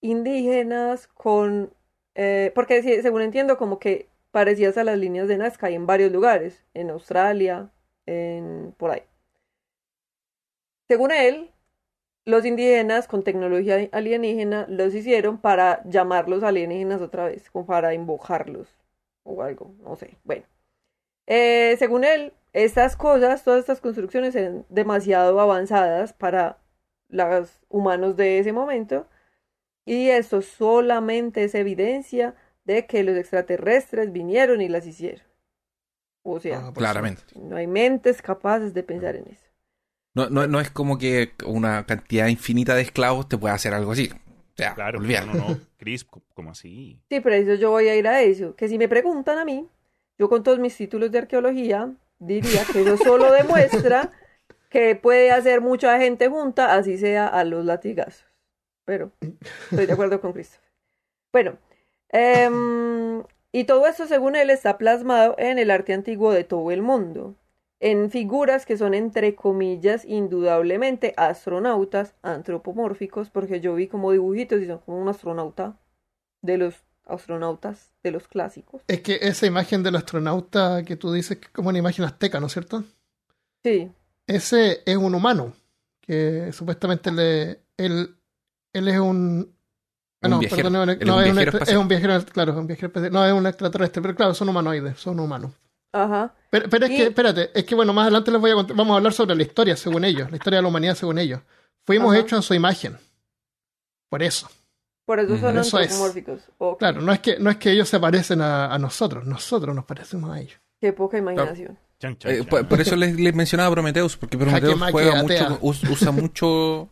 indígenas 0.00 1.06
con... 1.08 1.70
eh, 2.14 2.52
porque 2.54 3.02
según 3.02 3.20
entiendo, 3.20 3.58
como 3.58 3.78
que 3.78 4.08
parecidas 4.30 4.78
a 4.78 4.84
las 4.84 4.96
líneas 4.96 5.28
de 5.28 5.36
Nazca 5.36 5.66
hay 5.66 5.74
en 5.74 5.86
varios 5.86 6.10
lugares, 6.10 6.64
en 6.72 6.88
Australia, 6.88 7.70
en 8.06 8.74
por 8.78 8.92
ahí. 8.92 9.02
Según 10.88 11.12
él, 11.12 11.50
los 12.30 12.44
indígenas 12.46 13.08
con 13.08 13.22
tecnología 13.24 13.88
alienígena 13.92 14.66
los 14.68 14.94
hicieron 14.94 15.38
para 15.38 15.82
llamarlos 15.84 16.42
alienígenas 16.44 17.02
otra 17.02 17.26
vez, 17.26 17.50
como 17.50 17.66
para 17.66 17.94
invocarlos 17.94 18.68
o 19.24 19.42
algo, 19.42 19.74
no 19.82 19.96
sé. 19.96 20.16
Bueno, 20.24 20.44
Eh, 21.26 21.76
según 21.78 22.04
él, 22.04 22.32
estas 22.52 22.96
cosas, 22.96 23.44
todas 23.44 23.60
estas 23.60 23.80
construcciones 23.80 24.34
eran 24.34 24.66
demasiado 24.68 25.40
avanzadas 25.40 26.12
para 26.12 26.58
los 27.08 27.62
humanos 27.68 28.16
de 28.16 28.38
ese 28.40 28.52
momento 28.52 29.06
y 29.86 30.08
esto 30.10 30.42
solamente 30.42 31.44
es 31.44 31.54
evidencia 31.54 32.34
de 32.64 32.86
que 32.86 33.04
los 33.04 33.16
extraterrestres 33.16 34.12
vinieron 34.12 34.60
y 34.60 34.68
las 34.68 34.86
hicieron. 34.86 35.24
O 36.22 36.38
sea, 36.40 36.66
Ah, 36.68 36.72
Claramente. 36.74 37.22
no 37.34 37.56
hay 37.56 37.66
mentes 37.66 38.22
capaces 38.22 38.74
de 38.74 38.82
pensar 38.82 39.16
en 39.16 39.26
eso. 39.28 39.49
No, 40.14 40.28
no, 40.28 40.46
no 40.46 40.60
es 40.60 40.70
como 40.70 40.98
que 40.98 41.32
una 41.46 41.86
cantidad 41.86 42.26
infinita 42.26 42.74
de 42.74 42.82
esclavos 42.82 43.28
te 43.28 43.38
pueda 43.38 43.54
hacer 43.54 43.74
algo 43.74 43.92
así. 43.92 44.10
O 44.12 44.56
sea, 44.56 44.74
Claro, 44.74 44.98
olvídalo. 44.98 45.34
no, 45.34 45.34
no, 45.36 45.48
no. 45.54 45.60
Chris, 45.78 46.04
co- 46.04 46.22
¿cómo 46.34 46.50
así? 46.50 47.00
Sí, 47.08 47.20
pero 47.20 47.34
eso 47.36 47.54
yo 47.54 47.70
voy 47.70 47.88
a 47.88 47.96
ir 47.96 48.06
a 48.08 48.20
eso. 48.22 48.54
Que 48.56 48.68
si 48.68 48.76
me 48.76 48.88
preguntan 48.88 49.38
a 49.38 49.44
mí, 49.44 49.68
yo 50.18 50.28
con 50.28 50.42
todos 50.42 50.58
mis 50.58 50.76
títulos 50.76 51.10
de 51.12 51.18
arqueología 51.18 51.92
diría 52.18 52.66
que 52.66 52.82
eso 52.82 52.96
solo 52.96 53.30
demuestra 53.32 54.10
que 54.68 54.94
puede 54.96 55.30
hacer 55.32 55.60
mucha 55.60 55.98
gente 55.98 56.28
junta, 56.28 56.74
así 56.74 56.98
sea 56.98 57.26
a 57.26 57.44
los 57.44 57.64
latigazos. 57.64 58.26
Pero 58.84 59.12
estoy 59.70 59.86
de 59.86 59.92
acuerdo 59.92 60.20
con 60.20 60.32
Christopher. 60.32 60.68
Bueno, 61.32 61.58
em, 62.10 63.22
y 63.52 63.64
todo 63.64 63.86
eso, 63.86 64.06
según 64.06 64.36
él, 64.36 64.50
está 64.50 64.78
plasmado 64.78 65.34
en 65.38 65.58
el 65.58 65.70
arte 65.70 65.92
antiguo 65.92 66.32
de 66.32 66.44
todo 66.44 66.70
el 66.70 66.82
mundo, 66.82 67.36
en 67.80 68.10
figuras 68.10 68.66
que 68.66 68.76
son, 68.76 68.94
entre 68.94 69.34
comillas, 69.34 70.04
indudablemente 70.04 71.14
astronautas 71.16 72.14
antropomórficos, 72.22 73.30
porque 73.30 73.60
yo 73.60 73.74
vi 73.74 73.88
como 73.88 74.12
dibujitos 74.12 74.60
y 74.60 74.66
son 74.66 74.78
como 74.78 75.00
un 75.00 75.08
astronauta 75.08 75.78
de 76.42 76.58
los 76.58 76.74
astronautas 77.06 77.92
de 78.02 78.10
los 78.12 78.28
clásicos. 78.28 78.82
Es 78.86 79.00
que 79.00 79.18
esa 79.22 79.46
imagen 79.46 79.82
del 79.82 79.96
astronauta 79.96 80.84
que 80.84 80.96
tú 80.96 81.12
dices 81.12 81.38
que 81.38 81.46
es 81.46 81.52
como 81.52 81.70
una 81.70 81.78
imagen 81.78 82.04
azteca, 82.04 82.38
¿no 82.40 82.46
es 82.46 82.52
cierto? 82.52 82.84
Sí, 83.64 83.90
Ese 84.26 84.82
es 84.86 84.96
un 84.96 85.14
humano, 85.14 85.52
que 86.00 86.52
supuestamente 86.52 87.10
le, 87.12 87.60
él, 87.76 88.16
él 88.72 88.88
es 88.88 88.98
un... 88.98 89.54
ah, 90.22 90.28
Un 90.28 90.30
no, 90.30 90.38
viajero. 90.38 90.70
perdón, 90.70 90.86
no, 90.86 90.92
es 90.92 91.06
no, 91.06 91.16
un 91.16 91.22
es, 91.24 91.30
un, 91.30 91.34
viajero 91.34 91.42
extra- 91.42 91.58
espacial. 91.58 91.76
es 91.76 91.76
un 91.82 91.88
viajero, 91.88 92.24
claro, 92.26 92.52
es 92.52 92.58
un 92.58 92.66
viajero 92.66 92.86
espacial. 92.88 93.12
no 93.12 93.26
es 93.26 93.32
un 93.32 93.46
extraterrestre, 93.46 94.02
pero 94.02 94.14
claro, 94.14 94.34
son 94.34 94.48
humanoides, 94.48 94.98
son 94.98 95.18
humanos. 95.20 95.52
ajá. 95.92 96.34
Pero, 96.50 96.68
pero 96.68 96.86
es 96.86 96.90
Y- 96.92 96.96
que, 96.96 97.02
espérate, 97.04 97.50
es 97.54 97.64
que 97.64 97.74
bueno, 97.74 97.92
más 97.92 98.02
adelante 98.02 98.30
les 98.32 98.40
voy 98.40 98.50
a 98.50 98.54
contar, 98.54 98.76
vamos 98.76 98.94
a 98.94 98.96
hablar 98.96 99.12
sobre 99.12 99.34
la 99.36 99.42
historia 99.42 99.76
según 99.76 100.04
ellos, 100.04 100.30
la 100.30 100.36
historia 100.36 100.58
de 100.58 100.62
la 100.62 100.68
humanidad 100.68 100.94
según 100.96 101.18
ellos. 101.18 101.40
Fuimos 101.86 102.12
Ajá. 102.12 102.20
hechos 102.20 102.38
a 102.40 102.42
su 102.42 102.54
imagen. 102.54 102.96
Por 104.08 104.22
eso. 104.22 104.48
Por 105.04 105.18
eso 105.20 105.38
son 105.38 105.58
Eso 105.58 105.78
es. 105.78 105.90
antropomórficos. 105.92 106.40
Claro, 106.78 107.00
no 107.00 107.12
es 107.12 107.20
que, 107.20 107.38
no 107.38 107.50
es 107.50 107.56
que 107.56 107.70
ellos 107.72 107.88
se 107.88 107.98
parecen 107.98 108.40
a, 108.42 108.72
a 108.72 108.78
nosotros, 108.78 109.26
nosotros 109.26 109.74
nos 109.74 109.84
parecemos 109.84 110.30
a 110.30 110.40
ellos. 110.40 110.58
Qué 110.80 110.92
poca 110.92 111.18
imaginación. 111.18 111.78
Chan, 111.98 112.16
chan, 112.18 112.32
Eh, 112.32 112.38
chan. 112.38 112.46
por, 112.46 112.66
por 112.68 112.80
eso 112.80 112.96
les, 112.96 113.18
les 113.18 113.34
mencionaba 113.34 113.70
Prometheus, 113.74 114.16
porque 114.16 114.38
Prometheus 114.38 114.78
maqui, 114.78 114.92
juega 114.92 115.22
mucho, 115.22 115.58
us- 115.62 115.84
usa 115.84 116.10
mucho, 116.12 116.88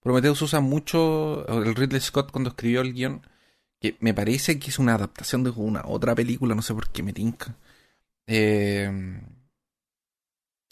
Prometheus 0.00 0.40
usa 0.42 0.60
mucho, 0.60 1.46
el 1.48 1.74
Ridley 1.74 2.00
Scott 2.00 2.30
cuando 2.30 2.50
escribió 2.50 2.80
el 2.82 2.92
guion, 2.92 3.22
que 3.80 3.96
me 4.00 4.12
parece 4.14 4.58
que 4.58 4.70
es 4.70 4.78
una 4.78 4.94
adaptación 4.94 5.42
de 5.44 5.50
una 5.50 5.82
otra 5.86 6.14
película, 6.14 6.54
no 6.54 6.62
sé 6.62 6.74
por 6.74 6.88
qué 6.90 7.02
me 7.02 7.12
tinca. 7.12 7.56
Eh, 8.28 8.88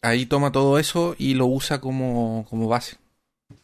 ahí 0.02 0.26
toma 0.26 0.52
todo 0.52 0.78
eso 0.78 1.14
y 1.18 1.34
lo 1.34 1.46
usa 1.46 1.80
como, 1.80 2.46
como 2.48 2.68
base. 2.68 2.96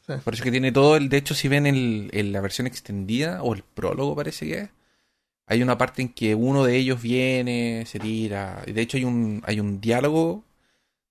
Sí. 0.07 0.15
Por 0.25 0.35
eso 0.35 0.45
que 0.45 0.51
tiene 0.51 0.73
todo 0.73 0.97
el, 0.97 1.09
de 1.09 1.19
hecho 1.19 1.35
si 1.35 1.49
ven 1.49 1.67
el, 1.67 2.11
el- 2.13 2.33
la 2.33 2.41
versión 2.41 2.67
extendida, 2.67 3.43
o 3.43 3.55
el 3.55 3.63
prólogo 3.65 4.17
parece 4.17 4.47
que 4.47 4.59
es, 4.61 4.71
hay 5.49 5.63
una 5.63 5.79
parte 5.79 6.03
en 6.03 6.11
que 6.11 6.35
uno 6.35 6.65
de 6.65 6.77
ellos 6.77 7.03
viene, 7.03 7.85
se 7.87 8.01
tira. 8.01 8.63
y 8.67 8.73
De 8.73 8.83
hecho, 8.83 8.99
hay 8.99 9.05
un, 9.07 9.43
hay 9.47 9.61
un 9.61 9.81
diálogo 9.81 10.45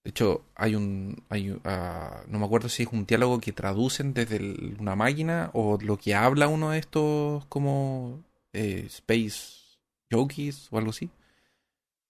De 0.06 0.12
hecho, 0.12 0.46
hay 0.56 0.76
un. 0.76 1.24
Hay, 1.30 1.56
ah, 1.65 2.24
no 2.28 2.39
me 2.39 2.46
acuerdo 2.46 2.70
si 2.70 2.84
es 2.84 2.89
un 2.94 3.06
diálogo 3.06 3.39
que 3.41 3.54
traducen 3.54 4.13
desde 4.15 4.38
el- 4.38 4.78
una 4.80 4.96
máquina 4.96 5.52
o 5.54 5.78
lo 5.82 5.98
que 5.98 6.15
habla 6.15 6.48
uno 6.50 6.72
de 6.72 6.80
estos 6.80 7.46
como 7.48 8.24
eh, 8.54 8.86
Space 8.88 9.78
Jockeys 10.12 10.70
o 10.72 10.78
algo 10.80 10.91
así. 10.91 11.10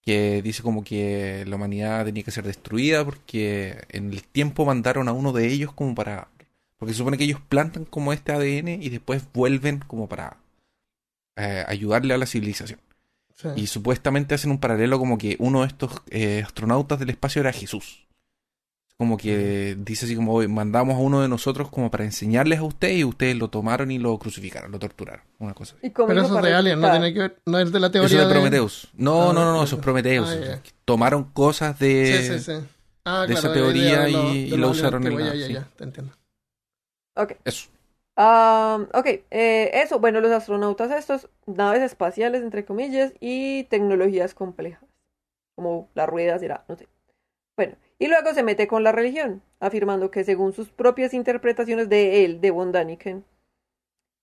Que 0.02 0.42
dice 0.42 0.64
como 0.64 0.84
que 0.84 1.46
la 1.48 1.56
humanidad 1.56 2.06
tenía 2.06 2.24
que 2.24 2.32
ser 2.32 2.46
destruida 2.46 3.06
porque 3.06 3.84
en 3.90 4.12
el 4.12 4.24
tiempo 4.24 4.66
mandaron 4.66 5.08
a 5.08 5.14
uno 5.14 5.32
de 5.32 5.48
ellos 5.48 5.74
como 5.74 5.94
para. 5.96 6.28
Porque 6.78 6.94
se 6.94 6.98
supone 6.98 7.18
que 7.18 7.26
ellos 7.26 7.42
plantan 7.48 7.86
como 7.86 8.12
este 8.12 8.32
ADN 8.32 8.70
y 8.82 8.90
después 8.90 9.24
vuelven 9.34 9.80
como 9.86 10.10
para 10.10 10.38
eh, 11.36 11.64
ayudarle 11.68 12.14
a 12.16 12.18
la 12.18 12.26
civilización. 12.26 12.80
Sí. 13.36 13.50
Y 13.56 13.68
supuestamente 13.68 14.34
hacen 14.36 14.52
un 14.52 14.60
paralelo 14.60 14.98
como 14.98 15.18
que 15.18 15.36
uno 15.40 15.62
de 15.62 15.68
estos 15.68 16.02
eh, 16.10 16.42
astronautas 16.44 17.00
del 17.00 17.12
espacio 17.12 17.42
era 17.42 17.54
Jesús. 17.54 18.08
Como 19.02 19.18
que 19.18 19.76
dice 19.80 20.06
así 20.06 20.16
como 20.16 20.32
"Oye, 20.32 20.48
mandamos 20.48 20.94
a 20.94 21.00
uno 21.00 21.24
de 21.24 21.28
nosotros 21.28 21.70
como 21.72 21.90
para 21.90 22.04
enseñarles 22.04 22.60
a 22.60 22.64
ustedes 22.64 22.98
y 23.00 23.04
ustedes 23.04 23.36
lo 23.36 23.50
tomaron 23.50 23.90
y 23.90 23.98
lo 23.98 24.16
crucificaron, 24.20 24.72
lo 24.72 24.78
torturaron. 24.78 25.26
Una 25.40 25.56
cosa 25.56 25.74
así. 25.76 25.88
Y 25.88 25.90
Pero 25.90 26.22
eso 26.22 26.38
es 26.38 26.44
de 26.44 26.54
Alien, 26.54 26.80
no 26.80 26.92
tiene 26.92 27.12
que 27.12 27.20
ver, 27.20 27.42
no 27.48 27.58
es 27.58 27.72
de 27.72 27.80
la 27.80 27.88
Eso 27.88 27.94
teoría 27.94 28.20
de 28.20 28.26
de 28.28 28.32
Prometheus. 28.32 28.90
No, 28.94 29.32
Ah, 29.32 29.34
no, 29.34 29.34
no, 29.34 29.46
no, 29.46 29.54
no, 29.58 29.64
eso 29.64 29.78
es. 29.78 29.82
Prometheus. 29.82 30.30
Ah. 30.32 30.60
Tomaron 30.86 31.24
cosas 31.24 31.80
de... 31.80 32.16
Sí, 32.22 32.40
sí, 32.40 32.60
sí. 32.62 32.68
Ah, 33.04 33.26
de 33.26 33.34
esa 33.34 33.48
la 33.48 33.54
teoría 33.56 34.02
de 34.02 34.12
y- 34.12 34.54
y 34.54 34.58
lo 34.58 34.70
usaron 34.70 35.08
en 35.08 35.20
la- 35.20 35.34
Ya, 35.36 35.48
ya, 35.48 35.68
te 35.76 35.84
entiendo. 35.84 36.14
Ok. 37.16 37.34
Eso. 37.44 37.70
Ah, 38.16 38.86
ok, 38.94 39.06
eh, 39.32 39.72
eso, 39.74 40.00
bueno, 40.00 40.22
los 40.22 40.32
astronautas 40.32 40.92
estos, 40.92 41.28
naves 41.48 41.82
espaciales, 41.82 42.44
entre 42.44 42.66
comillas, 42.66 43.14
y 43.20 43.64
tecnologías 43.64 44.36
complejas, 44.36 44.84
como 45.56 45.90
las 45.96 46.08
ruedas, 46.08 46.44
era, 46.44 46.66
no 46.68 46.76
sé. 46.76 46.88
Bueno, 47.58 47.78
y 48.02 48.08
luego 48.08 48.34
se 48.34 48.42
mete 48.42 48.68
con 48.68 48.84
la 48.84 48.92
religión, 48.92 49.44
afirmando 49.60 50.10
que 50.10 50.24
según 50.24 50.54
sus 50.54 50.72
propias 50.72 51.14
interpretaciones 51.14 51.88
de 51.88 52.26
él, 52.26 52.42
de 52.42 52.50
von 52.50 52.72
Daniken, 52.72 53.24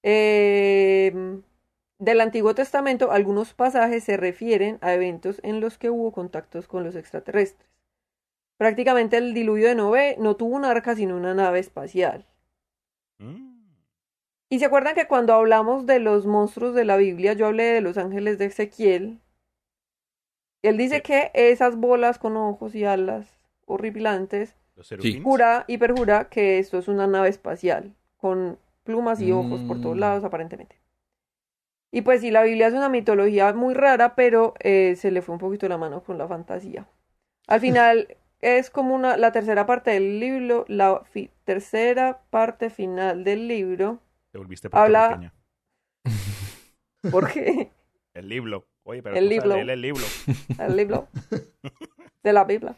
eh, 0.02 1.40
del 2.00 2.20
Antiguo 2.20 2.56
Testamento, 2.56 3.12
algunos 3.12 3.54
pasajes 3.54 4.02
se 4.02 4.16
refieren 4.16 4.78
a 4.80 4.94
eventos 4.94 5.38
en 5.44 5.60
los 5.60 5.78
que 5.78 5.90
hubo 5.90 6.10
contactos 6.10 6.66
con 6.66 6.82
los 6.82 6.96
extraterrestres. 6.96 7.70
Prácticamente 8.56 9.16
el 9.16 9.32
diluvio 9.32 9.68
de 9.68 9.76
Noé 9.76 10.16
no 10.18 10.34
tuvo 10.34 10.56
un 10.56 10.64
arca, 10.64 10.96
sino 10.96 11.16
una 11.16 11.34
nave 11.34 11.60
espacial. 11.60 12.26
Mm. 13.20 13.60
Y 14.50 14.58
se 14.58 14.64
acuerdan 14.64 14.96
que 14.96 15.06
cuando 15.06 15.34
hablamos 15.34 15.86
de 15.86 16.00
los 16.00 16.26
monstruos 16.26 16.74
de 16.74 16.84
la 16.84 16.96
Biblia, 16.96 17.34
yo 17.34 17.46
hablé 17.46 17.62
de 17.66 17.80
los 17.80 17.96
ángeles 17.96 18.38
de 18.38 18.46
Ezequiel. 18.46 19.20
Él 20.64 20.76
dice 20.76 20.96
Sí. 20.96 21.02
que 21.02 21.30
esas 21.34 21.76
bolas 21.76 22.18
con 22.18 22.36
ojos 22.36 22.74
y 22.74 22.84
alas 22.84 23.37
horripilantes, 23.68 24.56
serafines. 24.82 25.22
jura 25.22 25.64
y 25.68 25.78
perjura 25.78 26.28
que 26.28 26.58
esto 26.58 26.78
es 26.78 26.88
una 26.88 27.06
nave 27.06 27.28
espacial, 27.28 27.94
con 28.16 28.58
plumas 28.84 29.20
y 29.20 29.30
ojos 29.32 29.60
por 29.62 29.80
todos 29.80 29.96
Mm. 29.96 30.00
lados, 30.00 30.24
aparentemente. 30.24 30.80
Y 31.90 32.02
pues 32.02 32.20
sí, 32.20 32.30
la 32.30 32.42
Biblia 32.42 32.66
es 32.68 32.74
una 32.74 32.88
mitología 32.88 33.52
muy 33.54 33.74
rara, 33.74 34.14
pero 34.14 34.54
eh, 34.60 34.94
se 34.96 35.10
le 35.10 35.22
fue 35.22 35.34
un 35.34 35.38
poquito 35.38 35.68
la 35.68 35.78
mano 35.78 36.02
con 36.02 36.18
la 36.18 36.26
fantasía. 36.28 36.86
Al 37.46 37.60
final 37.60 38.16
es 38.40 38.70
como 38.70 38.94
una, 38.94 39.16
la 39.16 39.32
tercera 39.32 39.66
parte 39.66 39.90
del 39.92 40.20
libro, 40.20 40.64
la 40.68 41.02
fi- 41.04 41.30
tercera 41.44 42.20
parte 42.30 42.70
final 42.70 43.24
del 43.24 43.48
libro, 43.48 44.00
Te 44.32 44.38
volviste 44.38 44.68
Habla- 44.72 45.08
puertorriqueña. 45.08 45.34
porque 47.10 47.70
El 48.14 48.28
libro. 48.28 48.66
Oye, 48.84 49.02
pero 49.02 49.16
El 49.16 49.28
libro. 49.28 49.54
el 49.54 49.80
libro. 49.82 50.04
el 50.58 50.76
libro 50.76 51.08
de 52.22 52.32
la 52.32 52.44
Biblia. 52.44 52.74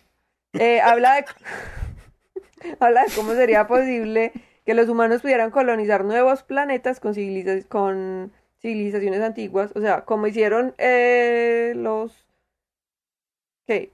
Eh, 0.54 0.80
habla 0.80 1.14
de 1.16 1.24
habla 2.80 3.04
de 3.04 3.10
cómo 3.14 3.32
sería 3.34 3.66
posible 3.66 4.32
que 4.64 4.74
los 4.74 4.88
humanos 4.88 5.22
pudieran 5.22 5.50
colonizar 5.50 6.04
nuevos 6.04 6.42
planetas 6.42 7.00
con, 7.00 7.14
civiliza- 7.14 7.66
con 7.68 8.32
civilizaciones 8.60 9.22
antiguas, 9.22 9.72
o 9.74 9.80
sea, 9.80 10.04
como 10.04 10.26
hicieron 10.26 10.74
eh, 10.78 11.72
los 11.76 12.26
¿qué? 13.66 13.92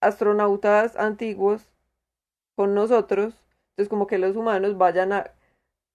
astronautas 0.00 0.96
antiguos 0.96 1.70
con 2.56 2.74
nosotros, 2.74 3.34
entonces 3.70 3.88
como 3.90 4.06
que 4.08 4.18
los 4.18 4.36
humanos 4.36 4.78
vayan 4.78 5.12
a 5.12 5.32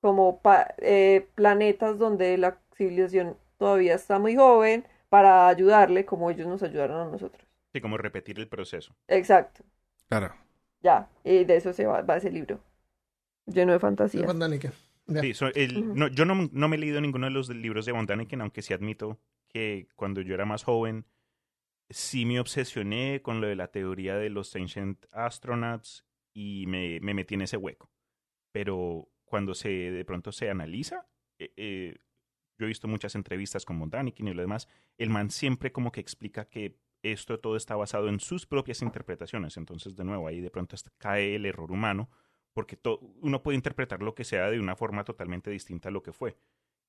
como 0.01 0.41
pa- 0.41 0.75
eh, 0.79 1.27
planetas 1.35 1.99
donde 1.99 2.37
la 2.37 2.59
civilización 2.75 3.37
todavía 3.57 3.95
está 3.95 4.19
muy 4.19 4.35
joven 4.35 4.85
para 5.09 5.47
ayudarle 5.49 6.05
como 6.05 6.31
ellos 6.31 6.47
nos 6.47 6.63
ayudaron 6.63 7.01
a 7.07 7.11
nosotros. 7.11 7.47
Sí, 7.73 7.81
como 7.81 7.97
repetir 7.97 8.39
el 8.39 8.47
proceso. 8.47 8.95
Exacto, 9.07 9.63
Claro. 10.11 10.35
ya, 10.81 11.09
y 11.23 11.45
de 11.45 11.55
eso 11.55 11.71
se 11.71 11.85
va, 11.85 12.01
va 12.01 12.17
ese 12.17 12.29
libro, 12.29 12.59
lleno 13.45 13.71
de 13.71 13.77
Sí, 13.77 13.81
fantasía. 13.81 14.27
Sí, 15.21 15.33
so- 15.33 15.53
el- 15.53 15.93
no, 15.95 16.07
yo 16.09 16.25
no, 16.25 16.49
no 16.51 16.67
me 16.67 16.75
he 16.75 16.79
leído 16.79 16.99
ninguno 16.99 17.27
de 17.27 17.31
los 17.31 17.47
libros 17.49 17.85
de 17.85 17.93
Daniken, 17.93 18.41
aunque 18.41 18.61
sí 18.61 18.73
admito 18.73 19.21
que 19.47 19.87
cuando 19.95 20.19
yo 20.21 20.33
era 20.33 20.45
más 20.45 20.63
joven 20.63 21.05
sí 21.89 22.25
me 22.25 22.39
obsesioné 22.41 23.21
con 23.21 23.39
lo 23.39 23.47
de 23.47 23.55
la 23.55 23.67
teoría 23.69 24.15
de 24.15 24.29
los 24.29 24.53
Ancient 24.55 25.05
Astronauts 25.13 26.05
y 26.33 26.65
me, 26.67 26.99
me 26.99 27.13
metí 27.13 27.35
en 27.35 27.41
ese 27.43 27.55
hueco. 27.57 27.89
Pero 28.51 29.09
cuando 29.23 29.53
se 29.53 29.69
de 29.69 30.03
pronto 30.05 30.31
se 30.33 30.49
analiza, 30.49 31.07
eh, 31.39 31.53
eh, 31.55 31.97
yo 32.57 32.65
he 32.65 32.67
visto 32.67 32.87
muchas 32.89 33.15
entrevistas 33.15 33.63
con 33.65 33.79
Von 33.79 33.89
Daniken 33.89 34.27
y 34.27 34.33
lo 34.33 34.41
demás, 34.41 34.67
el 34.97 35.09
man 35.09 35.31
siempre 35.31 35.71
como 35.71 35.91
que 35.91 36.01
explica 36.01 36.45
que 36.49 36.77
esto 37.03 37.39
todo 37.39 37.55
está 37.55 37.75
basado 37.75 38.07
en 38.09 38.19
sus 38.19 38.45
propias 38.45 38.81
interpretaciones. 38.81 39.57
Entonces, 39.57 39.95
de 39.95 40.03
nuevo, 40.03 40.27
ahí 40.27 40.39
de 40.41 40.51
pronto 40.51 40.75
cae 40.97 41.35
el 41.35 41.45
error 41.45 41.71
humano 41.71 42.09
porque 42.53 42.77
uno 43.21 43.41
puede 43.43 43.55
interpretar 43.55 44.03
lo 44.03 44.13
que 44.13 44.23
sea 44.25 44.49
de 44.49 44.59
una 44.59 44.75
forma 44.75 45.03
totalmente 45.03 45.49
distinta 45.49 45.89
a 45.89 45.91
lo 45.91 46.03
que 46.03 46.11
fue. 46.11 46.37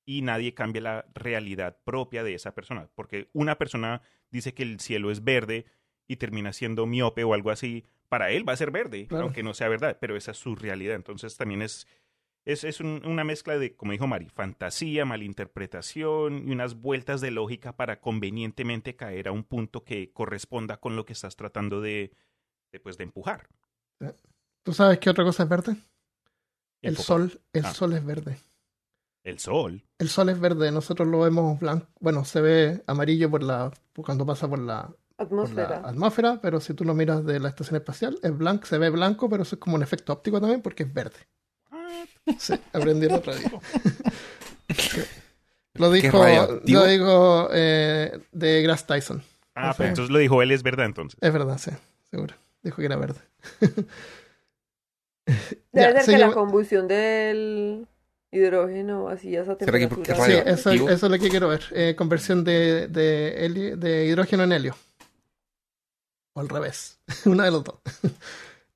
Y 0.05 0.21
nadie 0.21 0.53
cambia 0.53 0.81
la 0.81 1.05
realidad 1.13 1.77
propia 1.85 2.23
de 2.23 2.33
esa 2.33 2.53
persona, 2.53 2.89
porque 2.95 3.29
una 3.31 3.57
persona 3.57 4.01
dice 4.29 4.53
que 4.53 4.63
el 4.63 4.81
cielo 4.81 5.09
es 5.11 5.23
verde 5.23 5.65
y 6.07 6.17
termina 6.17 6.51
siendo 6.51 6.85
miope 6.85 7.23
o 7.23 7.33
algo 7.33 7.49
así, 7.51 7.85
para 8.09 8.29
él 8.31 8.47
va 8.47 8.51
a 8.53 8.57
ser 8.57 8.69
verde, 8.71 9.07
Claro. 9.07 9.23
aunque 9.25 9.41
no 9.41 9.53
sea 9.53 9.69
verdad, 9.69 9.97
pero 10.01 10.17
esa 10.17 10.31
es 10.31 10.37
su 10.37 10.55
realidad. 10.55 10.95
Entonces 10.95 11.37
también 11.37 11.61
es, 11.61 11.87
es, 12.45 12.63
es 12.63 12.79
un- 12.79 13.01
una 13.05 13.23
mezcla 13.23 13.57
de, 13.57 13.75
como 13.75 13.91
dijo 13.93 14.07
Mari, 14.07 14.29
fantasía, 14.29 15.05
malinterpretación 15.05 16.47
y 16.47 16.51
unas 16.51 16.75
vueltas 16.75 17.21
de 17.21 17.31
lógica 17.31 17.75
para 17.75 17.99
convenientemente 18.01 18.95
caer 18.95 19.27
a 19.27 19.31
un 19.31 19.43
punto 19.43 19.83
que 19.83 20.11
corresponda 20.11 20.77
con 20.77 20.95
lo 20.95 21.05
que 21.05 21.13
estás 21.13 21.35
tratando 21.35 21.81
de, 21.81 22.11
de, 22.71 22.79
pues, 22.79 22.97
de 22.97 23.05
empujar. 23.05 23.47
¿Tú 24.63 24.73
sabes 24.73 24.99
qué 24.99 25.09
otra 25.09 25.23
cosa 25.23 25.43
es 25.43 25.49
verde? 25.49 25.75
El 26.81 26.97
sol, 26.97 27.39
el 27.53 27.65
Ah. 27.65 27.73
sol 27.73 27.93
es 27.93 28.05
verde. 28.05 28.37
El 29.23 29.39
sol. 29.39 29.81
El 29.99 30.09
sol 30.09 30.27
es 30.29 30.39
verde, 30.39 30.69
nosotros 30.71 31.07
lo 31.07 31.21
vemos 31.21 31.57
blanco, 31.59 31.87
bueno, 32.01 32.25
se 32.25 32.41
ve 32.41 32.83
amarillo 32.87 33.29
por 33.31 33.41
la 33.41 33.71
cuando 33.95 34.25
pasa 34.25 34.49
por 34.49 34.59
la, 34.59 34.87
por 34.87 34.95
la 35.17 35.23
Atmósfera. 35.23 35.77
atmósfera, 35.87 36.41
pero 36.41 36.59
si 36.59 36.73
tú 36.73 36.83
lo 36.83 36.93
miras 36.93 37.23
de 37.25 37.39
la 37.39 37.47
estación 37.47 37.77
espacial, 37.77 38.19
es 38.21 38.37
blanco, 38.37 38.65
se 38.65 38.77
ve 38.77 38.89
blanco, 38.89 39.29
pero 39.29 39.43
eso 39.43 39.55
es 39.55 39.61
como 39.61 39.77
un 39.77 39.83
efecto 39.83 40.11
óptico 40.11 40.41
también 40.41 40.61
porque 40.61 40.83
es 40.83 40.93
verde. 40.93 41.19
Sí, 42.39 42.53
aprendí 42.73 43.05
el 43.07 43.13
otro 43.13 43.35
día. 43.35 43.51
Lo 45.75 45.89
dijo, 45.91 46.23
lo 46.65 46.85
dijo 46.85 47.49
eh, 47.51 48.19
de 48.31 48.61
Grass 48.61 48.85
Tyson. 48.85 49.23
Ah, 49.55 49.73
pero 49.75 49.89
entonces 49.89 50.11
lo 50.11 50.19
dijo 50.19 50.39
él, 50.43 50.51
es 50.51 50.61
verdad 50.61 50.85
entonces. 50.85 51.17
Es 51.19 51.33
verdad, 51.33 51.57
sí, 51.57 51.71
seguro. 52.11 52.35
Dijo 52.61 52.77
que 52.77 52.85
era 52.85 52.95
verde. 52.95 53.19
Debe 55.71 55.93
Ya, 55.93 56.01
ser 56.01 56.13
que 56.15 56.19
la 56.19 56.31
combustión 56.31 56.87
del 56.87 57.87
hidrógeno 58.31 59.07
así 59.09 59.35
a 59.35 59.41
esa 59.41 59.55
¿Será 59.57 59.79
que 59.79 59.87
temperatura. 59.87 60.25
Sí, 60.27 60.33
eso, 60.45 60.71
eso 60.89 61.05
es 61.07 61.11
lo 61.11 61.17
que 61.19 61.29
quiero 61.29 61.47
ver. 61.47 61.63
Eh, 61.71 61.95
conversión 61.97 62.43
de, 62.43 62.87
de, 62.87 63.45
helio- 63.45 63.75
de 63.77 64.05
hidrógeno 64.05 64.43
en 64.43 64.51
helio. 64.51 64.75
O 66.35 66.41
al 66.41 66.49
revés. 66.49 66.99
Una 67.25 67.45
de 67.45 67.51
los 67.51 67.63
dos. 67.63 67.75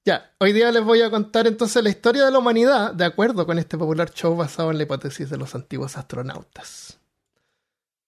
Ya, 0.07 0.31
hoy 0.39 0.53
día 0.53 0.71
les 0.71 0.85
voy 0.85 1.01
a 1.01 1.09
contar 1.09 1.47
entonces 1.47 1.83
la 1.83 1.89
historia 1.89 2.23
de 2.23 2.31
la 2.31 2.39
humanidad 2.39 2.93
de 2.93 3.03
acuerdo 3.03 3.45
con 3.45 3.59
este 3.59 3.77
popular 3.77 4.09
show 4.13 4.37
basado 4.37 4.71
en 4.71 4.77
la 4.77 4.83
hipótesis 4.83 5.29
de 5.29 5.35
los 5.35 5.53
antiguos 5.53 5.97
astronautas. 5.97 6.97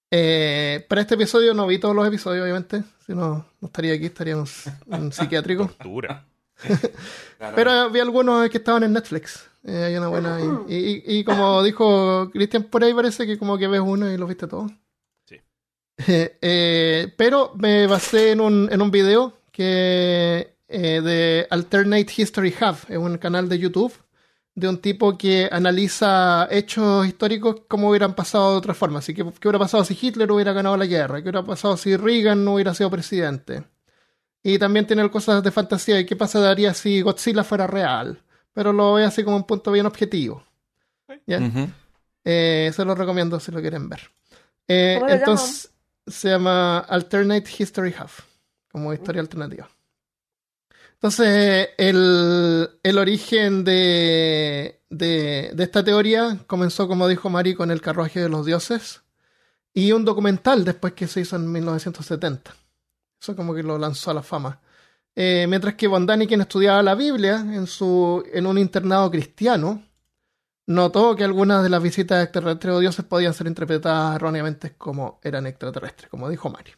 Eh, 0.10 0.86
para 0.88 1.02
este 1.02 1.16
episodio 1.16 1.54
no 1.54 1.68
vi 1.68 1.78
todos 1.78 1.94
los 1.94 2.08
episodios, 2.08 2.44
obviamente. 2.44 2.84
Si 3.06 3.14
no, 3.14 3.46
no 3.60 3.66
estaría 3.68 3.94
aquí, 3.96 4.06
estaría 4.06 4.34
en 4.34 4.46
un, 4.88 5.12
psiquiátrico. 5.12 5.66
Tortura. 5.78 6.26
Pero 7.56 7.90
vi 7.90 8.00
algunos 8.00 8.50
que 8.50 8.60
estaban 8.60 8.84
en 8.84 8.94
Netflix. 8.94 9.46
Eh, 9.66 9.84
hay 9.88 9.98
una 9.98 10.08
buena. 10.08 10.40
Y, 10.70 10.76
y- 10.76 11.04
y 11.20 11.24
como 11.26 11.62
dijo 11.64 12.30
Cristian, 12.32 12.64
por 12.64 12.82
ahí 12.82 12.94
parece 12.94 13.28
que 13.28 13.38
como 13.38 13.58
que 13.58 13.68
ves 13.68 13.82
uno 13.84 14.10
y 14.10 14.18
lo 14.18 14.26
viste 14.26 14.48
todo. 14.48 14.68
Sí. 15.26 15.36
Eh, 16.08 16.38
eh, 16.42 17.14
pero 17.18 17.52
me 17.58 17.86
basé 17.88 18.32
en 18.32 18.40
un, 18.40 18.70
en 18.72 18.82
un 18.82 18.90
video 18.90 19.34
que 19.52 20.56
eh, 20.70 21.02
de 21.02 21.48
Alternate 21.50 22.12
History 22.16 22.54
Hub, 22.62 22.78
es 22.88 22.98
un 22.98 23.18
canal 23.18 23.50
de 23.50 23.60
YouTube 23.60 23.94
de 24.56 24.68
un 24.68 24.78
tipo 24.78 25.18
que 25.18 25.48
analiza 25.52 26.48
hechos 26.52 27.08
históricos 27.08 27.62
como 27.68 27.90
hubieran 27.90 28.14
pasado 28.14 28.52
de 28.52 28.58
otra 28.58 28.74
forma. 28.74 29.00
Así 29.00 29.14
que, 29.14 29.24
¿qué 29.24 29.48
hubiera 29.48 29.60
pasado 29.60 29.84
si 29.86 29.98
Hitler 30.00 30.32
hubiera 30.32 30.52
ganado 30.54 30.76
la 30.76 30.86
guerra? 30.86 31.18
¿Qué 31.18 31.30
hubiera 31.30 31.44
pasado 31.44 31.78
si 31.78 31.96
Reagan 31.96 32.44
no 32.44 32.56
hubiera 32.56 32.74
sido 32.74 32.90
presidente? 32.90 33.64
Y 34.44 34.60
también 34.60 34.86
tiene 34.86 35.10
cosas 35.10 35.44
de 35.44 35.52
fantasía 35.52 36.00
y 36.00 36.06
qué 36.06 36.16
pasaría 36.16 36.74
si 36.74 37.02
Godzilla 37.02 37.44
fuera 37.44 37.68
real. 37.68 38.22
Pero 38.54 38.74
lo 38.74 38.94
ve 38.94 39.06
así 39.06 39.24
como 39.24 39.38
un 39.38 39.46
punto 39.46 39.72
bien 39.72 39.86
objetivo. 39.86 40.44
¿Ya? 41.26 41.40
Eh, 42.26 42.72
se 42.74 42.86
lo 42.86 42.96
recomiendo 42.96 43.40
si 43.40 43.52
lo 43.52 43.62
quieren 43.62 43.88
ver. 43.88 44.02
Eh, 44.68 44.98
¿Cómo 45.00 45.10
se 45.10 45.16
entonces 45.16 45.72
se 46.10 46.30
llama 46.30 46.80
Alternate 46.80 47.50
History 47.58 47.94
Half, 47.98 48.22
como 48.72 48.94
historia 48.94 49.22
alternativa. 49.22 49.70
Entonces, 51.00 51.70
el, 51.78 52.70
el 52.84 52.98
origen 52.98 53.64
de, 53.64 54.82
de, 54.90 55.54
esta 55.58 55.82
teoría 55.82 56.40
comenzó, 56.46 56.90
como 56.90 57.08
dijo 57.08 57.30
Mari, 57.30 57.56
con 57.56 57.72
el 57.72 57.80
carruaje 57.80 58.20
de 58.20 58.28
los 58.28 58.46
dioses 58.46 59.02
y 59.74 59.94
un 59.94 60.04
documental 60.04 60.66
después 60.66 60.92
que 60.94 61.08
se 61.08 61.22
hizo 61.22 61.38
en 61.38 61.50
1970. 61.50 62.54
Eso 63.22 63.34
como 63.34 63.56
que 63.56 63.64
lo 63.64 63.78
lanzó 63.78 64.12
a 64.12 64.14
la 64.14 64.24
fama. 64.24 64.60
Eh, 65.16 65.46
mientras 65.48 65.76
que 65.76 65.88
Von 65.88 66.06
Daniken 66.06 66.42
estudiaba 66.42 66.84
la 66.84 66.96
Biblia 66.96 67.38
en, 67.38 67.66
su, 67.66 68.22
en 68.34 68.46
un 68.46 68.58
internado 68.58 69.10
cristiano, 69.10 69.82
notó 70.68 71.16
que 71.16 71.24
algunas 71.24 71.64
de 71.64 71.70
las 71.70 71.82
visitas 71.82 72.24
extraterrestres 72.24 72.76
o 72.76 72.80
dioses 72.80 73.06
podían 73.06 73.34
ser 73.34 73.48
interpretadas 73.48 74.18
erróneamente 74.18 74.76
como 74.76 75.22
eran 75.24 75.48
extraterrestres, 75.48 76.10
como 76.10 76.30
dijo 76.30 76.50
Mario. 76.50 76.76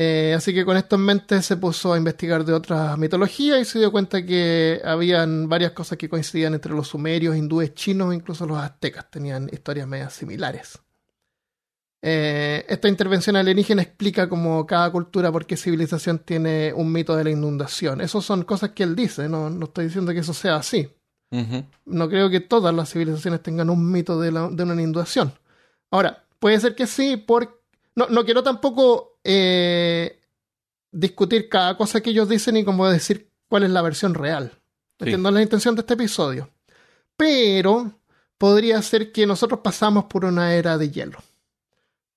Eh, 0.00 0.32
así 0.36 0.54
que 0.54 0.64
con 0.64 0.76
esto 0.76 0.94
en 0.94 1.02
mente 1.02 1.42
se 1.42 1.56
puso 1.56 1.92
a 1.92 1.98
investigar 1.98 2.44
de 2.44 2.52
otras 2.52 2.96
mitologías 2.96 3.60
y 3.60 3.64
se 3.64 3.80
dio 3.80 3.90
cuenta 3.90 4.24
que 4.24 4.80
habían 4.84 5.48
varias 5.48 5.72
cosas 5.72 5.98
que 5.98 6.08
coincidían 6.08 6.54
entre 6.54 6.72
los 6.72 6.86
sumerios, 6.86 7.34
hindúes, 7.34 7.74
chinos 7.74 8.12
e 8.12 8.16
incluso 8.16 8.46
los 8.46 8.58
aztecas. 8.58 9.10
Tenían 9.10 9.50
historias 9.52 9.88
medias 9.88 10.12
similares. 10.12 10.78
Eh, 12.00 12.64
esta 12.68 12.86
intervención 12.88 13.34
alienígena 13.34 13.82
explica 13.82 14.28
como 14.28 14.64
cada 14.66 14.88
cultura, 14.92 15.32
por 15.32 15.46
qué 15.46 15.56
civilización 15.56 16.20
tiene 16.20 16.72
un 16.72 16.92
mito 16.92 17.16
de 17.16 17.24
la 17.24 17.30
inundación. 17.30 18.00
Esas 18.00 18.24
son 18.24 18.44
cosas 18.44 18.70
que 18.70 18.84
él 18.84 18.94
dice, 18.94 19.28
no, 19.28 19.50
no 19.50 19.64
estoy 19.66 19.86
diciendo 19.86 20.12
que 20.12 20.20
eso 20.20 20.32
sea 20.32 20.56
así. 20.56 20.88
No 21.86 22.08
creo 22.08 22.30
que 22.30 22.38
todas 22.38 22.72
las 22.72 22.92
civilizaciones 22.92 23.42
tengan 23.42 23.68
un 23.68 23.90
mito 23.90 24.20
de, 24.20 24.30
la- 24.30 24.48
de 24.48 24.62
una 24.62 24.74
inundación. 24.74 25.32
Ahora, 25.90 26.24
puede 26.38 26.60
ser 26.60 26.76
que 26.76 26.86
sí, 26.86 27.16
por... 27.16 27.60
no, 27.96 28.06
no 28.06 28.24
quiero 28.24 28.44
tampoco 28.44 29.17
eh, 29.24 30.20
discutir 30.90 31.48
cada 31.48 31.76
cosa 31.76 32.00
que 32.00 32.10
ellos 32.10 32.28
dicen 32.28 32.56
y 32.56 32.64
como 32.64 32.88
decir 32.88 33.30
cuál 33.48 33.64
es 33.64 33.70
la 33.70 33.82
versión 33.82 34.14
real. 34.14 34.52
Sí. 34.98 35.04
Entiendo 35.04 35.30
la 35.30 35.42
intención 35.42 35.74
de 35.74 35.80
este 35.80 35.94
episodio. 35.94 36.50
Pero 37.16 37.92
podría 38.36 38.80
ser 38.82 39.12
que 39.12 39.26
nosotros 39.26 39.60
pasamos 39.60 40.04
por 40.04 40.24
una 40.24 40.54
era 40.54 40.78
de 40.78 40.90
hielo. 40.90 41.18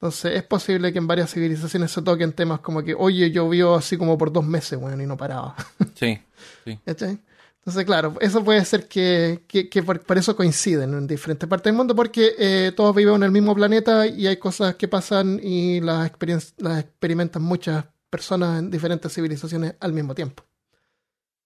Entonces 0.01 0.35
es 0.35 0.43
posible 0.43 0.91
que 0.91 0.97
en 0.97 1.05
varias 1.05 1.31
civilizaciones 1.31 1.91
se 1.91 2.01
toquen 2.01 2.33
temas 2.33 2.59
como 2.61 2.83
que, 2.83 2.95
oye, 2.95 3.29
llovió 3.29 3.75
así 3.75 3.97
como 3.97 4.17
por 4.17 4.31
dos 4.31 4.43
meses, 4.43 4.79
bueno, 4.79 5.01
y 5.03 5.05
no 5.05 5.15
paraba. 5.15 5.55
Sí. 5.93 6.19
¿Cachai? 6.85 7.19
Entonces, 7.61 7.85
claro, 7.85 8.15
eso 8.21 8.43
puede 8.43 8.65
ser 8.65 8.87
que, 8.87 9.43
que- 9.47 9.83
por, 9.83 10.17
eso 10.17 10.35
coinciden 10.35 10.93
en 10.95 11.05
diferentes 11.07 11.47
partes 11.47 11.65
del 11.65 11.75
mundo, 11.77 11.95
porque 11.95 12.33
eh, 12.39 12.71
todos 12.75 12.95
vivimos 12.95 13.17
en 13.17 13.23
el 13.23 13.31
mismo 13.31 13.53
planeta 13.53 14.07
y 14.07 14.25
hay 14.25 14.37
cosas 14.37 14.75
que 14.75 14.87
pasan 14.87 15.39
y 15.43 15.79
las, 15.79 16.11
las 16.57 16.79
experimentan 16.79 17.43
muchas 17.43 17.85
personas 18.09 18.57
en 18.59 18.71
diferentes 18.71 19.13
civilizaciones 19.13 19.75
al 19.79 19.93
mismo 19.93 20.15
tiempo. 20.15 20.43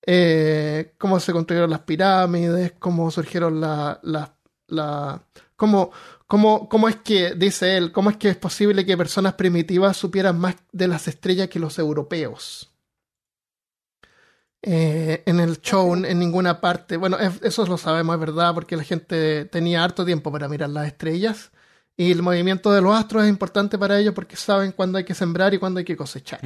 Eh, 0.07 0.93
cómo 0.97 1.19
se 1.19 1.33
construyeron 1.33 1.69
las 1.69 1.81
pirámides, 1.81 2.73
cómo 2.79 3.09
surgieron 3.11 3.59
las... 3.59 3.99
La, 4.03 4.37
la- 4.67 5.21
cómo, 5.57 5.91
cómo, 6.27 6.69
cómo 6.69 6.87
es 6.89 6.95
que, 6.97 7.33
dice 7.35 7.75
él, 7.77 7.91
cómo 7.91 8.09
es 8.09 8.17
que 8.17 8.29
es 8.29 8.37
posible 8.37 8.85
que 8.85 8.97
personas 8.97 9.33
primitivas 9.33 9.97
supieran 9.97 10.39
más 10.39 10.55
de 10.71 10.87
las 10.87 11.07
estrellas 11.07 11.49
que 11.49 11.59
los 11.59 11.77
europeos 11.79 12.71
eh, 14.67 15.21
en 15.25 15.39
el 15.39 15.61
show 15.61 15.93
en 15.93 16.17
ninguna 16.19 16.59
parte. 16.59 16.97
Bueno, 16.97 17.17
es- 17.19 17.41
eso 17.43 17.65
lo 17.67 17.77
sabemos, 17.77 18.15
es 18.15 18.19
verdad, 18.19 18.53
porque 18.53 18.75
la 18.75 18.83
gente 18.83 19.45
tenía 19.45 19.83
harto 19.83 20.03
tiempo 20.03 20.31
para 20.31 20.47
mirar 20.49 20.69
las 20.71 20.87
estrellas. 20.87 21.51
Y 21.97 22.11
el 22.11 22.21
movimiento 22.21 22.73
de 22.73 22.81
los 22.81 22.93
astros 22.93 23.23
es 23.23 23.29
importante 23.29 23.77
para 23.77 23.97
ellos 23.99 24.13
porque 24.13 24.35
saben 24.35 24.73
cuándo 24.73 24.97
hay 24.97 25.05
que 25.05 25.13
sembrar 25.13 25.53
y 25.53 25.59
cuándo 25.59 25.77
hay 25.79 25.85
que 25.85 25.95
cosechar 25.95 26.39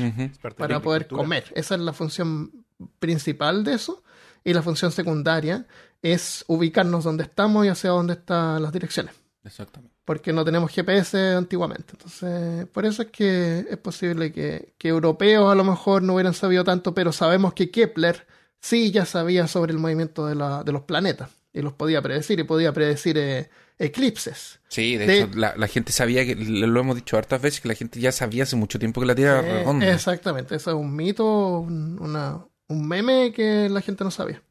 para 0.57 0.75
poder 0.83 1.07
comer. 1.23 1.45
Esa 1.55 1.73
es 1.75 1.81
la 1.81 1.93
función 1.93 2.65
principal 2.99 3.63
de 3.63 3.73
eso. 3.73 4.03
Y 4.43 4.53
la 4.53 4.61
función 4.61 4.91
secundaria 4.91 5.65
es 6.01 6.45
ubicarnos 6.47 7.03
donde 7.03 7.23
estamos 7.23 7.65
y 7.65 7.69
hacia 7.69 7.89
dónde 7.89 8.13
están 8.13 8.61
las 8.61 8.71
direcciones. 8.71 9.13
Exactamente. 9.43 9.95
Porque 10.09 10.33
no 10.33 10.43
tenemos 10.43 10.71
GPS 10.71 11.15
antiguamente. 11.35 11.89
Entonces, 11.91 12.65
por 12.69 12.83
eso 12.87 13.03
es 13.03 13.09
que 13.09 13.59
es 13.69 13.77
posible 13.77 14.31
que, 14.31 14.73
que 14.79 14.87
europeos 14.87 15.51
a 15.51 15.53
lo 15.53 15.63
mejor 15.63 16.01
no 16.01 16.15
hubieran 16.15 16.33
sabido 16.33 16.63
tanto, 16.63 16.95
pero 16.95 17.11
sabemos 17.11 17.53
que 17.53 17.69
Kepler 17.69 18.25
sí 18.59 18.89
ya 18.89 19.05
sabía 19.05 19.45
sobre 19.47 19.71
el 19.71 19.77
movimiento 19.77 20.25
de, 20.25 20.33
la- 20.33 20.63
de 20.63 20.71
los 20.71 20.81
planetas. 20.81 21.29
Y 21.53 21.61
los 21.61 21.73
podía 21.73 22.01
predecir, 22.01 22.39
y 22.39 22.43
podía 22.43 22.73
predecir 22.73 23.19
eh, 23.19 23.51
eclipses. 23.77 24.59
Sí, 24.69 24.97
de, 24.97 25.05
De- 25.05 25.19
hecho, 25.19 25.29
la, 25.35 25.53
la 25.55 25.67
gente 25.67 25.91
sabía 25.91 26.25
que, 26.25 26.33
lo 26.35 26.79
hemos 26.79 26.95
dicho 26.95 27.15
hartas 27.15 27.39
veces, 27.39 27.61
que 27.61 27.67
la 27.67 27.75
gente 27.75 27.99
ya 27.99 28.11
sabía 28.11 28.43
hace 28.43 28.55
mucho 28.55 28.79
tiempo 28.79 29.01
que 29.01 29.05
la 29.07 29.13
Tierra 29.13 29.39
era 29.41 29.47
Eh, 29.47 29.59
redonda. 29.59 29.93
exactamente, 29.93 30.55
eso 30.55 30.71
es 30.71 30.75
un 30.75 30.95
mito, 30.95 31.59
un, 31.59 31.99
una- 32.01 32.43
un 32.67 32.87
meme 32.87 33.31
que 33.31 33.69
la 33.69 33.81
gente 33.81 34.03
no 34.03 34.09
sabía. 34.09 34.41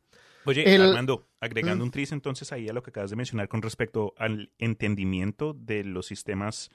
Oye, 0.45 0.73
El- 0.73 0.83
Armando, 0.83 1.28
agregando 1.41 1.85
Mm. 1.85 1.87
un 1.87 1.91
tris 1.93 2.13
entonces 2.13 2.53
ahí 2.53 2.69
a 2.69 2.73
lo 2.73 2.83
que 2.83 2.91
acabas 2.91 3.11
de 3.11 3.17
mencionar 3.17 3.49
con 3.49 3.63
respecto 3.63 4.13
al 4.17 4.53
entendimiento 4.59 5.55
de 5.55 5.85
los 5.85 6.07
sistemas, 6.07 6.71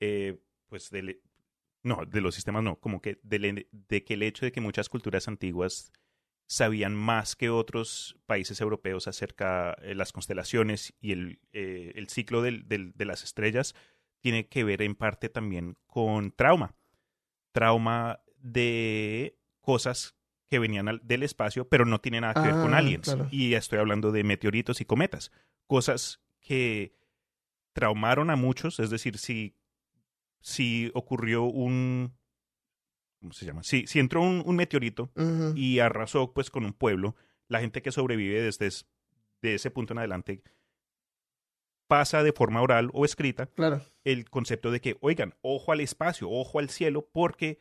eh, 0.00 0.38
pues 0.68 0.90
del, 0.90 1.20
no, 1.82 2.04
de 2.06 2.20
los 2.20 2.34
sistemas 2.34 2.62
no, 2.62 2.76
como 2.80 3.00
que 3.00 3.18
de, 3.22 3.66
que 4.04 4.14
el 4.14 4.22
hecho 4.22 4.44
de 4.44 4.52
que 4.52 4.60
muchas 4.60 4.88
culturas 4.88 5.28
antiguas 5.28 5.92
sabían 6.46 6.94
más 6.94 7.36
que 7.36 7.48
otros 7.48 8.18
países 8.26 8.60
europeos 8.60 9.08
acerca 9.08 9.76
de 9.80 9.94
las 9.94 10.12
constelaciones 10.12 10.92
y 11.00 11.12
el, 11.12 11.40
eh, 11.52 11.92
el 11.94 12.08
ciclo 12.08 12.42
del- 12.42 12.68
del- 12.68 12.92
de 12.94 13.04
las 13.06 13.24
estrellas 13.24 13.74
tiene 14.20 14.46
que 14.48 14.64
ver 14.64 14.82
en 14.82 14.94
parte 14.94 15.28
también 15.30 15.76
con 15.86 16.32
trauma. 16.32 16.74
Trauma 17.52 18.20
de 18.38 19.38
cosas 19.60 20.14
que 20.50 20.58
venían 20.58 20.88
al- 20.88 21.00
del 21.04 21.22
espacio, 21.22 21.68
pero 21.68 21.84
no 21.84 22.00
tiene 22.00 22.20
nada 22.20 22.34
que 22.34 22.40
ver 22.52 22.60
con 22.60 22.74
Ah, 22.74 22.78
aliens. 22.78 23.04
claro. 23.04 23.28
Y 23.30 23.54
estoy 23.54 23.78
hablando 23.78 24.12
de 24.12 24.24
meteoritos 24.24 24.80
y 24.80 24.84
cometas. 24.84 25.32
Cosas 25.66 26.20
que 26.40 26.94
traumaron 27.72 28.30
a 28.30 28.36
muchos, 28.36 28.78
es 28.80 28.90
decir, 28.90 29.18
si, 29.18 29.56
si 30.40 30.90
ocurrió 30.94 31.44
un... 31.44 32.14
¿Cómo 33.20 33.32
se 33.32 33.46
llama? 33.46 33.62
Si, 33.62 33.86
si 33.86 33.98
entró 34.00 34.20
un, 34.20 34.42
un 34.44 34.54
meteorito 34.56 35.10
y 35.56 35.78
arrasó 35.78 36.32
pues 36.34 36.50
con 36.50 36.64
un 36.66 36.74
pueblo, 36.74 37.16
la 37.48 37.60
gente 37.60 37.80
que 37.82 37.90
sobrevive 37.90 38.42
desde 38.42 38.66
es- 38.66 38.86
de 39.40 39.54
ese 39.54 39.70
punto 39.70 39.92
en 39.94 39.98
adelante 39.98 40.42
pasa 41.86 42.22
de 42.22 42.32
forma 42.32 42.62
oral 42.62 42.90
o 42.92 43.04
escrita 43.04 43.46
Claro, 43.46 43.82
el 44.04 44.28
concepto 44.30 44.70
de 44.70 44.80
que, 44.80 44.96
oigan, 45.00 45.34
ojo 45.42 45.72
al 45.72 45.80
espacio, 45.80 46.30
ojo 46.30 46.58
al 46.58 46.70
cielo, 46.70 47.08
porque 47.12 47.60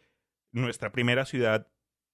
nuestra 0.51 0.91
primera 0.91 1.25
ciudad 1.25 1.67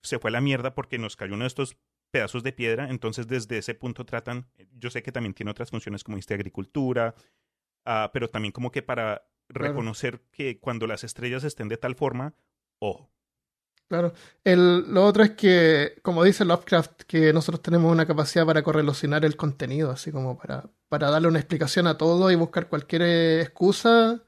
se 0.04 0.20
fue 0.20 0.30
a 0.30 0.34
la 0.34 0.42
mierda 0.42 0.74
porque 0.76 0.98
nos 0.98 1.16
cayó 1.16 1.34
uno 1.36 1.44
de 1.44 1.48
estos 1.50 1.78
pedazos 2.12 2.44
de 2.44 2.54
piedra. 2.54 2.90
Entonces, 2.90 3.28
desde 3.28 3.58
ese 3.60 3.76
punto 3.76 4.06
tratan, 4.06 4.48
yo 4.74 4.90
sé 4.90 5.04
que 5.04 5.12
también 5.12 5.34
tiene 5.34 5.52
otras 5.52 5.70
funciones 5.72 6.04
como 6.04 6.16
dijiste, 6.16 6.34
agricultura, 6.34 7.16
ah, 7.86 8.10
pero 8.14 8.30
también 8.30 8.52
como 8.52 8.72
que 8.72 8.82
para 8.84 9.24
Claro. 9.58 9.74
reconocer 9.74 10.22
que 10.32 10.60
cuando 10.60 10.86
las 10.88 11.04
estrellas 11.04 11.44
estén 11.44 11.70
de 11.70 11.78
tal 11.78 11.96
forma, 11.96 12.36
ojo. 12.80 13.12
claro. 13.88 14.14
El, 14.44 14.94
lo 14.94 15.06
otro 15.06 15.24
es 15.24 15.32
que, 15.32 16.00
como 16.04 16.24
dice 16.24 16.46
Lovecraft, 16.46 17.02
que 17.04 17.34
nosotros 17.34 17.62
tenemos 17.62 17.92
una 17.92 18.06
capacidad 18.06 18.46
para 18.46 18.64
correlacionar 18.64 19.26
el 19.26 19.36
contenido, 19.36 19.92
así 19.92 20.12
como 20.12 20.38
para, 20.38 20.70
para 20.88 21.10
darle 21.10 21.28
una 21.28 21.40
explicación 21.40 21.88
a 21.88 21.98
todo 21.98 22.30
y 22.32 22.36
buscar 22.36 22.70
cualquier 22.70 23.02
eh, 23.04 23.42
excusa. 23.42 24.24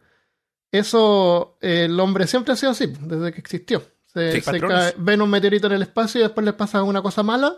Eso, 0.71 1.57
eh, 1.62 1.86
el 1.86 1.99
hombre 1.99 2.27
siempre 2.27 2.53
ha 2.53 2.55
sido 2.55 2.71
así, 2.71 2.88
desde 2.88 3.34
que 3.34 3.39
existió. 3.39 3.84
Se, 4.13 4.41
Sí, 4.41 4.60
cae- 4.60 4.93
ven 4.97 5.21
un 5.21 5.30
meteorito 5.30 5.67
en 5.67 5.74
el 5.74 5.82
espacio 5.84 6.19
y 6.19 6.24
después 6.24 6.43
les 6.45 6.54
pasa 6.56 6.84
una 6.84 7.02
cosa 7.02 7.24
mala. 7.24 7.56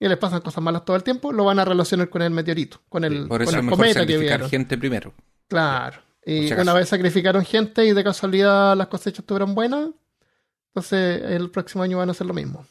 Y 0.00 0.06
les 0.06 0.16
pasan 0.16 0.40
cosas 0.42 0.62
malas 0.62 0.84
todo 0.84 0.94
el 0.96 1.02
tiempo, 1.02 1.32
lo 1.32 1.44
van 1.44 1.58
a 1.58 1.64
relacionar 1.64 2.08
con 2.08 2.22
el 2.22 2.30
meteorito, 2.30 2.80
con 2.88 3.02
el, 3.02 3.26
Por 3.26 3.42
eso 3.42 3.50
con 3.50 3.54
es 3.54 3.58
el 3.58 3.64
mejor 3.64 3.78
cometa 3.78 3.94
que 3.94 4.12
sacrificar 4.12 4.38
vieron. 4.38 4.50
gente 4.50 4.78
primero. 4.78 5.12
Claro. 5.48 5.96
Por 6.24 6.32
Y 6.32 6.52
una 6.52 6.72
vez 6.72 6.88
sacrificaron 6.88 7.44
gente 7.44 7.84
y 7.84 7.92
de 7.92 8.04
casualidad 8.04 8.76
las 8.76 8.86
cosechas 8.86 9.20
estuvieron 9.20 9.56
buenas, 9.56 9.88
entonces 10.68 11.22
el 11.32 11.50
próximo 11.50 11.82
año 11.82 11.98
van 11.98 12.08
a 12.08 12.12
hacer 12.12 12.26
lo 12.28 12.34
mismo. 12.34 12.64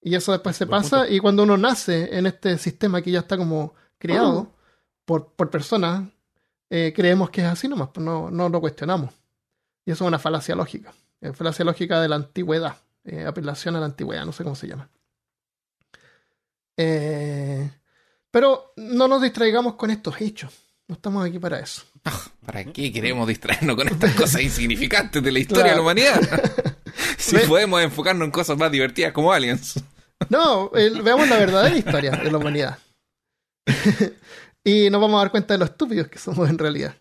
Y 0.00 0.14
eso 0.14 0.30
después 0.30 0.54
se 0.56 0.66
Buen 0.66 0.82
pasa 0.82 0.98
punto. 1.00 1.12
y 1.12 1.18
cuando 1.18 1.42
uno 1.42 1.56
nace 1.56 2.16
en 2.16 2.26
este 2.26 2.56
sistema 2.58 3.02
que 3.02 3.10
ya 3.10 3.20
está 3.20 3.36
como 3.36 3.74
creado 3.98 4.52
por, 5.04 5.32
por 5.32 5.50
personas, 5.50 6.08
eh, 6.70 6.92
creemos 6.94 7.30
que 7.30 7.40
es 7.40 7.46
así 7.48 7.66
nomás, 7.66 7.88
pues 7.92 8.04
no, 8.04 8.30
no 8.30 8.48
lo 8.48 8.60
cuestionamos. 8.60 9.10
Y 9.84 9.90
eso 9.90 10.04
es 10.04 10.08
una 10.08 10.18
falacia 10.20 10.54
lógica. 10.54 10.92
Es 11.22 11.34
falacia 11.36 11.64
lógica 11.64 12.00
de 12.00 12.08
la 12.08 12.16
antigüedad. 12.16 12.76
eh, 13.04 13.24
apelación 13.26 13.74
a 13.76 13.80
la 13.80 13.86
antigüedad, 13.86 14.24
no 14.26 14.32
sé 14.32 14.44
cómo 14.44 14.54
se 14.56 14.66
llama. 14.68 14.88
Eh, 16.76 17.70
pero 18.30 18.72
no 18.76 19.08
nos 19.08 19.22
distraigamos 19.22 19.74
con 19.74 19.90
estos 19.90 20.20
hechos. 20.20 20.52
No 20.88 20.94
estamos 20.96 21.24
aquí 21.26 21.38
para 21.38 21.58
eso. 21.60 21.82
¿Para 22.46 22.64
qué 22.64 22.92
queremos 22.92 23.26
distraernos 23.28 23.76
con 23.76 23.88
estas 23.88 24.14
cosas 24.14 24.40
insignificantes 24.42 25.22
de 25.22 25.32
la 25.32 25.38
historia 25.38 25.70
de 25.70 25.76
la 25.76 25.82
humanidad? 25.82 26.20
si 27.18 27.38
podemos 27.38 27.82
enfocarnos 27.82 28.24
en 28.26 28.30
cosas 28.32 28.58
más 28.58 28.70
divertidas 28.70 29.12
como 29.12 29.32
aliens. 29.32 29.74
No, 30.28 30.70
el- 30.74 31.02
veamos 31.02 31.28
la 31.28 31.36
verdadera 31.38 31.76
historia 31.76 32.10
de 32.12 32.30
la 32.30 32.38
humanidad. 32.38 32.78
y 34.64 34.90
nos 34.90 35.00
vamos 35.00 35.18
a 35.18 35.22
dar 35.24 35.30
cuenta 35.30 35.54
de 35.54 35.58
lo 35.58 35.64
estúpidos 35.66 36.08
que 36.08 36.18
somos 36.18 36.48
en 36.48 36.58
realidad. 36.58 36.94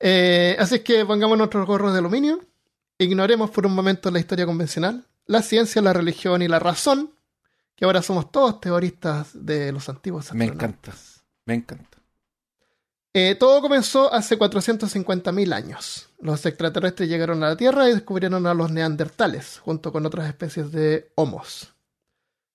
Eh, 0.00 0.56
así 0.58 0.76
es 0.76 0.80
que 0.82 1.04
pongamos 1.06 1.38
nuestros 1.38 1.66
gorros 1.66 1.92
de 1.92 1.98
aluminio, 2.00 2.40
ignoremos 2.98 3.50
por 3.50 3.66
un 3.66 3.74
momento 3.74 4.10
la 4.10 4.18
historia 4.18 4.46
convencional, 4.46 5.04
la 5.26 5.42
ciencia, 5.42 5.82
la 5.82 5.92
religión 5.92 6.42
y 6.42 6.48
la 6.48 6.58
razón, 6.58 7.12
que 7.74 7.84
ahora 7.84 8.02
somos 8.02 8.30
todos 8.30 8.60
teoristas 8.60 9.30
de 9.34 9.72
los 9.72 9.88
antiguos 9.88 10.32
Me 10.32 10.46
encanta. 10.46 10.94
Me 11.44 11.54
encanta. 11.54 11.98
Eh, 13.12 13.34
todo 13.34 13.62
comenzó 13.62 14.12
hace 14.12 14.38
450.000 14.38 15.54
años. 15.54 16.10
Los 16.20 16.44
extraterrestres 16.44 17.08
llegaron 17.08 17.42
a 17.42 17.48
la 17.48 17.56
Tierra 17.56 17.88
y 17.88 17.94
descubrieron 17.94 18.46
a 18.46 18.52
los 18.52 18.70
neandertales, 18.70 19.58
junto 19.58 19.90
con 19.90 20.04
otras 20.04 20.28
especies 20.28 20.70
de 20.70 21.10
homos. 21.14 21.74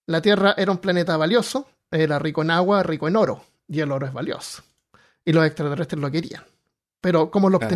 La 0.06 0.22
Tierra 0.22 0.54
era 0.58 0.72
un 0.72 0.78
planeta 0.78 1.18
valioso, 1.18 1.68
era 1.90 2.20
rico 2.20 2.44
en 2.44 2.52
agua, 2.52 2.84
rico 2.84 3.08
en 3.08 3.16
oro, 3.16 3.44
y 3.68 3.80
el 3.80 3.92
oro 3.92 4.06
es 4.06 4.14
valioso. 4.14 4.64
Y 5.26 5.34
los 5.34 5.46
extraterrestres 5.46 6.00
lo 6.00 6.12
querían. 6.12 6.44
Pero 7.00 7.32
¿cómo 7.32 7.50
lo 7.50 7.58
Claro. 7.58 7.76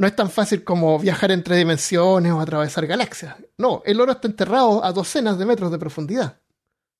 No 0.00 0.06
es 0.06 0.16
tan 0.16 0.30
fácil 0.30 0.64
como 0.64 0.98
viajar 0.98 1.30
entre 1.30 1.56
dimensiones 1.56 2.32
o 2.32 2.40
atravesar 2.40 2.86
galaxias. 2.86 3.36
No, 3.58 3.82
el 3.84 4.00
oro 4.00 4.12
está 4.12 4.28
enterrado 4.28 4.82
a 4.82 4.92
docenas 4.92 5.38
de 5.38 5.44
metros 5.44 5.70
de 5.70 5.78
profundidad. 5.78 6.40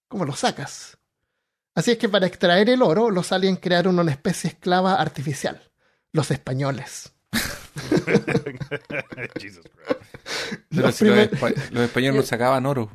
¿Cómo 0.07 0.27
lo 0.27 0.35
sacas? 0.35 0.99
Así 1.75 1.93
es 1.93 1.99
que 1.99 2.11
para 2.11 2.27
extraer 2.27 2.69
el 2.69 2.83
oro, 2.83 3.11
los 3.11 3.33
aliens 3.33 3.59
crearon 3.63 3.99
una 3.99 4.11
especie 4.11 4.51
esclava 4.51 4.97
artificial, 4.97 5.63
los 6.13 6.31
españoles. 6.31 7.11
Jesus 9.41 9.65
Christ. 9.65 10.01
Pero 10.69 10.83
Los 10.83 10.95
si 10.95 11.05
los, 11.07 11.15
primer- 11.15 11.31
espa- 11.31 11.71
los 11.71 11.83
españoles 11.85 12.17
no 12.17 12.23
sacaban 12.27 12.67
oro. 12.67 12.91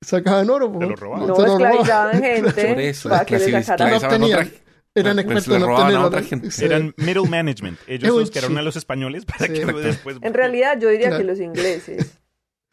Sacaban 0.00 0.50
oro, 0.50 0.72
po. 0.72 0.80
Se 0.80 0.86
lo 0.86 0.96
robaban. 0.96 1.26
No, 1.28 1.36
Se 1.36 1.42
lo 1.42 1.48
esclavizaban 1.52 2.22
robaban. 2.22 2.42
Por 2.42 2.52
gente 2.54 2.88
eso, 2.88 3.08
para 3.08 3.24
que 3.24 3.38
le 3.38 3.46
esclaviz- 3.46 3.62
sacaran. 3.64 3.90
No 3.90 3.96
esclavizaban 3.96 4.22
obtenían. 4.22 4.63
Eran 4.94 5.18
expertos 5.18 5.48
en 5.48 5.60
robaban 5.62 5.82
obtener 5.86 6.02
a 6.02 6.06
otra 6.06 6.22
gente. 6.22 6.50
Sí. 6.50 6.64
Eran 6.64 6.94
middle 6.96 7.28
management. 7.28 7.78
Ellos 7.86 8.16
los 8.16 8.30
que 8.30 8.38
eran 8.38 8.56
a 8.58 8.62
los 8.62 8.76
españoles 8.76 9.24
para 9.24 9.46
Sí. 9.46 9.52
que 9.52 9.58
Exacto. 9.60 9.80
después. 9.80 10.16
En 10.22 10.34
realidad 10.34 10.78
yo 10.80 10.88
diría 10.88 11.08
Claro. 11.08 11.22
que 11.22 11.26
los 11.28 11.40
ingleses. 11.40 12.18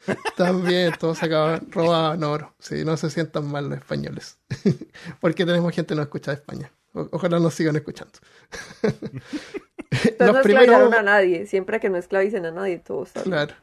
También 0.37 0.93
todos 0.99 1.17
sacaban, 1.19 1.67
robaban 1.71 2.23
oro. 2.23 2.55
Sí, 2.59 2.83
no 2.85 2.97
se 2.97 3.09
sientan 3.09 3.51
mal 3.51 3.69
los 3.69 3.77
españoles. 3.79 4.37
Porque 5.19 5.45
tenemos 5.45 5.73
gente 5.73 5.89
que 5.89 5.95
no 5.95 6.01
escucha 6.03 6.31
de 6.31 6.35
España. 6.37 6.71
O- 6.93 7.07
ojalá 7.11 7.39
nos 7.39 7.53
sigan 7.53 7.75
escuchando. 7.75 8.13
Entonces 9.91 10.15
los 10.19 10.33
no 10.35 10.41
primeros, 10.41 10.63
esclavizaron 10.69 10.93
a 10.93 11.01
nadie. 11.01 11.45
Siempre 11.47 11.79
que 11.79 11.89
no 11.89 11.97
esclavicen 11.97 12.45
a 12.45 12.51
nadie, 12.51 12.79
todo 12.79 13.03
está 13.03 13.21
bien. 13.23 13.31
claro. 13.31 13.53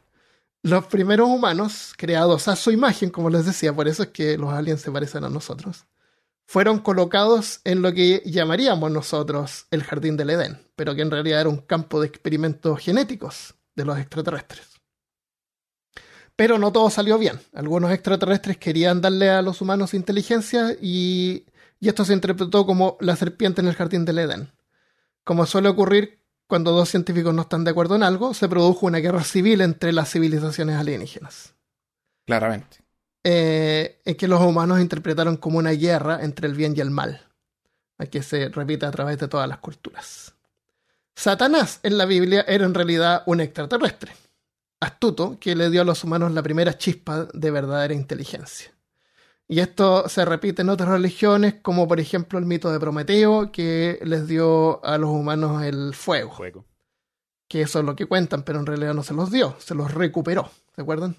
Los 0.61 0.85
primeros 0.87 1.29
humanos, 1.29 1.93
creados 1.97 2.49
a 2.49 2.55
su 2.57 2.71
imagen, 2.71 3.09
como 3.09 3.29
les 3.29 3.45
decía, 3.45 3.71
por 3.73 3.87
eso 3.87 4.03
es 4.03 4.09
que 4.09 4.37
los 4.37 4.51
aliens 4.51 4.81
se 4.81 4.91
parecen 4.91 5.23
a 5.23 5.29
nosotros, 5.29 5.85
fueron 6.49 6.79
colocados 6.79 7.61
en 7.63 7.83
lo 7.83 7.93
que 7.93 8.23
llamaríamos 8.25 8.89
nosotros 8.89 9.67
el 9.69 9.83
jardín 9.83 10.17
del 10.17 10.31
Edén, 10.31 10.57
pero 10.75 10.95
que 10.95 11.03
en 11.03 11.11
realidad 11.11 11.41
era 11.41 11.49
un 11.49 11.57
campo 11.57 12.01
de 12.01 12.07
experimentos 12.07 12.79
genéticos 12.79 13.53
de 13.75 13.85
los 13.85 13.99
extraterrestres. 13.99 14.67
Pero 16.35 16.57
no 16.57 16.71
todo 16.71 16.89
salió 16.89 17.19
bien. 17.19 17.39
Algunos 17.53 17.91
extraterrestres 17.91 18.57
querían 18.57 18.99
darle 18.99 19.29
a 19.29 19.43
los 19.43 19.61
humanos 19.61 19.93
inteligencia 19.93 20.75
y, 20.81 21.45
esto 21.81 22.03
se 22.03 22.13
interpretó 22.13 22.65
como 22.65 22.97
la 22.99 23.15
serpiente 23.15 23.61
en 23.61 23.67
el 23.67 23.75
jardín 23.75 24.03
del 24.03 24.17
Edén. 24.17 24.51
Como 25.23 25.45
suele 25.45 25.69
ocurrir 25.69 26.23
cuando 26.47 26.71
dos 26.71 26.89
científicos 26.89 27.31
no 27.31 27.43
están 27.43 27.63
de 27.63 27.69
acuerdo 27.69 27.95
en 27.95 28.01
algo, 28.01 28.33
se 28.33 28.49
produjo 28.49 28.87
una 28.87 28.97
guerra 28.97 29.23
civil 29.23 29.61
entre 29.61 29.93
las 29.93 30.11
civilizaciones 30.11 30.77
alienígenas 30.77 31.53
Claramente. 32.25 32.88
Eh, 33.23 33.99
que 34.17 34.27
los 34.27 34.41
humanos 34.41 34.79
interpretaron 34.79 35.37
como 35.37 35.57
una 35.57 35.71
guerra 35.71 36.23
entre 36.23 36.47
el 36.47 36.55
bien 36.55 36.73
y 36.75 36.81
el 36.81 36.91
mal, 36.91 37.27
a 37.97 38.05
que 38.05 38.23
se 38.23 38.49
repite 38.49 38.85
a 38.85 38.91
través 38.91 39.17
de 39.19 39.27
todas 39.27 39.47
las 39.47 39.59
culturas. 39.59 40.33
Satanás 41.15 41.79
en 41.83 41.97
la 41.97 42.05
Biblia 42.05 42.45
era 42.47 42.65
en 42.65 42.73
realidad 42.73 43.23
un 43.25 43.41
extraterrestre, 43.41 44.13
astuto, 44.79 45.37
que 45.39 45.55
le 45.55 45.69
dio 45.69 45.81
a 45.81 45.85
los 45.85 46.03
humanos 46.03 46.31
la 46.31 46.43
primera 46.43 46.77
chispa 46.77 47.25
de 47.33 47.51
verdadera 47.51 47.93
inteligencia. 47.93 48.73
Y 49.45 49.59
esto 49.61 50.07
se 50.07 50.23
repite 50.25 50.61
en 50.61 50.69
otras 50.69 50.89
religiones, 50.89 51.55
como 51.61 51.87
por 51.87 51.99
ejemplo 51.99 52.37
el 52.37 52.45
mito 52.45 52.71
de 52.71 52.79
Prometeo, 52.79 53.51
que 53.51 53.99
les 54.03 54.27
dio 54.27 54.83
a 54.85 54.97
los 54.97 55.09
humanos 55.09 55.63
el 55.63 55.93
fuego 55.93 56.29
Juego. 56.29 56.65
que 57.49 57.61
eso 57.63 57.79
es 57.79 57.85
lo 57.85 57.95
que 57.95 58.05
cuentan, 58.05 58.43
pero 58.43 58.59
en 58.59 58.67
realidad 58.67 58.93
no 58.93 59.03
se 59.03 59.15
los 59.15 59.31
dio, 59.31 59.55
se 59.59 59.75
los 59.75 59.93
recuperó, 59.93 60.51
¿se 60.75 60.81
acuerdan? 60.83 61.17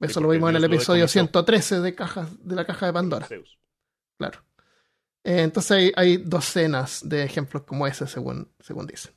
Eso 0.00 0.20
lo 0.20 0.28
vimos 0.28 0.50
en 0.50 0.56
el 0.56 0.64
episodio 0.64 1.06
decomisó. 1.06 1.12
113 1.12 1.80
de, 1.80 1.94
cajas, 1.94 2.28
de 2.40 2.54
la 2.54 2.64
caja 2.64 2.86
de 2.86 2.92
Pandora, 2.92 3.26
Zeus. 3.26 3.58
claro. 4.16 4.40
Eh, 5.24 5.42
entonces 5.42 5.70
hay, 5.72 5.92
hay 5.96 6.16
docenas 6.18 7.06
de 7.08 7.24
ejemplos 7.24 7.64
como 7.64 7.86
ese, 7.86 8.06
según, 8.06 8.48
según 8.60 8.86
dicen. 8.86 9.12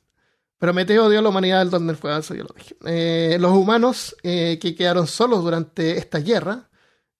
Prometeo 0.62 1.10
dio 1.10 1.18
a 1.18 1.22
la 1.22 1.28
humanidad 1.28 1.60
el 1.60 1.70
don 1.70 1.88
del 1.88 1.96
fuego, 1.96 2.18
eso 2.18 2.36
ya 2.36 2.44
lo 2.44 2.54
dije. 2.54 2.76
Eh, 2.86 3.36
los 3.40 3.50
humanos 3.50 4.16
eh, 4.22 4.60
que 4.62 4.76
quedaron 4.76 5.08
solos 5.08 5.42
durante 5.42 5.98
esta 5.98 6.20
guerra 6.20 6.70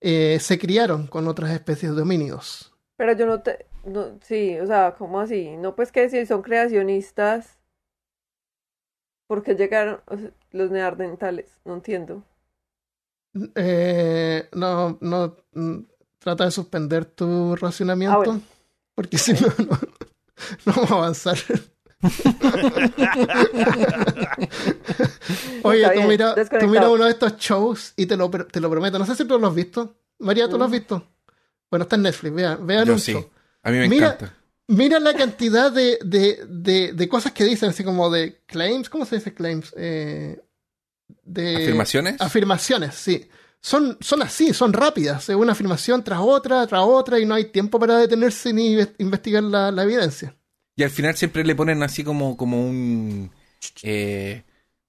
eh, 0.00 0.38
se 0.38 0.60
criaron 0.60 1.08
con 1.08 1.26
otras 1.26 1.50
especies 1.50 1.96
de 1.96 2.02
homínidos. 2.02 2.72
Pero 2.96 3.16
yo 3.16 3.26
no 3.26 3.42
te... 3.42 3.66
No, 3.84 4.16
sí, 4.22 4.56
o 4.60 4.66
sea, 4.68 4.94
¿cómo 4.96 5.18
así? 5.18 5.56
No, 5.56 5.74
pues 5.74 5.90
que 5.90 6.08
si 6.08 6.24
son 6.24 6.42
creacionistas, 6.42 7.58
¿por 9.26 9.42
qué 9.42 9.56
llegaron 9.56 10.02
o 10.06 10.16
sea, 10.16 10.30
los 10.52 10.70
neandertales? 10.70 11.58
No 11.64 11.74
entiendo. 11.74 12.22
Eh, 13.54 14.48
no, 14.52 14.98
no, 15.00 15.36
mm, 15.54 15.78
trata 16.18 16.44
de 16.44 16.50
suspender 16.50 17.04
tu 17.06 17.56
racionamiento, 17.56 18.16
Ah, 18.20 18.24
bueno. 18.24 18.42
porque 18.94 19.16
si 19.18 19.32
no, 19.32 19.48
no, 19.58 19.78
no 20.66 20.72
vamos 20.74 20.90
a 20.90 20.94
avanzar. 20.94 21.38
Oye, 25.62 25.88
tú 25.94 26.02
mira, 26.08 26.34
tú 26.60 26.66
mira 26.68 26.88
uno 26.90 27.04
de 27.04 27.10
estos 27.10 27.36
shows 27.36 27.92
y 27.96 28.06
te 28.06 28.16
lo, 28.16 28.30
te 28.30 28.60
lo 28.60 28.70
prometo. 28.70 28.98
No 28.98 29.06
sé 29.06 29.14
si 29.14 29.24
tú 29.24 29.38
lo 29.38 29.46
has 29.48 29.54
visto. 29.54 29.94
María, 30.18 30.48
¿tú 30.48 30.58
lo 30.58 30.64
has 30.64 30.70
Mm. 30.70 30.74
visto? 30.74 31.08
Bueno, 31.70 31.84
está 31.84 31.96
en 31.96 32.02
Netflix. 32.02 32.34
Vean, 32.34 32.66
vean 32.66 32.86
Yo 32.86 32.92
un 32.94 33.00
sí. 33.00 33.12
show. 33.12 33.30
A 33.62 33.70
mí 33.70 33.78
me 33.78 33.88
Mira, 33.88 34.06
encanta. 34.08 34.34
Mira 34.68 35.00
la 35.00 35.14
cantidad 35.14 35.72
de, 35.72 35.98
de, 36.04 36.40
de, 36.48 36.92
de 36.92 37.08
cosas 37.08 37.32
que 37.32 37.44
dicen, 37.44 37.70
así 37.70 37.84
como 37.84 38.10
de 38.10 38.42
claims. 38.46 38.88
¿Cómo 38.88 39.04
se 39.04 39.16
dice 39.16 39.34
claims? 39.34 39.72
Eh, 39.76 40.40
de 41.24 41.56
¿Afirmaciones? 41.56 42.20
Afirmaciones, 42.20 42.94
sí. 42.94 43.28
Son, 43.60 43.96
son 44.00 44.22
así, 44.22 44.52
son 44.52 44.72
rápidas. 44.72 45.28
Una 45.28 45.52
afirmación 45.52 46.02
tras 46.02 46.18
otra, 46.20 46.66
tras 46.66 46.82
otra, 46.84 47.18
y 47.20 47.26
no 47.26 47.34
hay 47.34 47.46
tiempo 47.46 47.78
para 47.78 47.98
detenerse 47.98 48.52
ni 48.52 48.74
inve- 48.74 48.94
investigar 48.98 49.42
la, 49.44 49.70
la 49.70 49.82
evidencia. 49.84 50.34
Y 50.74 50.82
al 50.82 50.90
final 50.90 51.14
siempre 51.16 51.44
le 51.44 51.54
ponen 51.54 51.82
así 51.82 52.02
como, 52.02 52.36
como 52.36 52.60
un... 52.66 53.30
eh, 53.82 54.42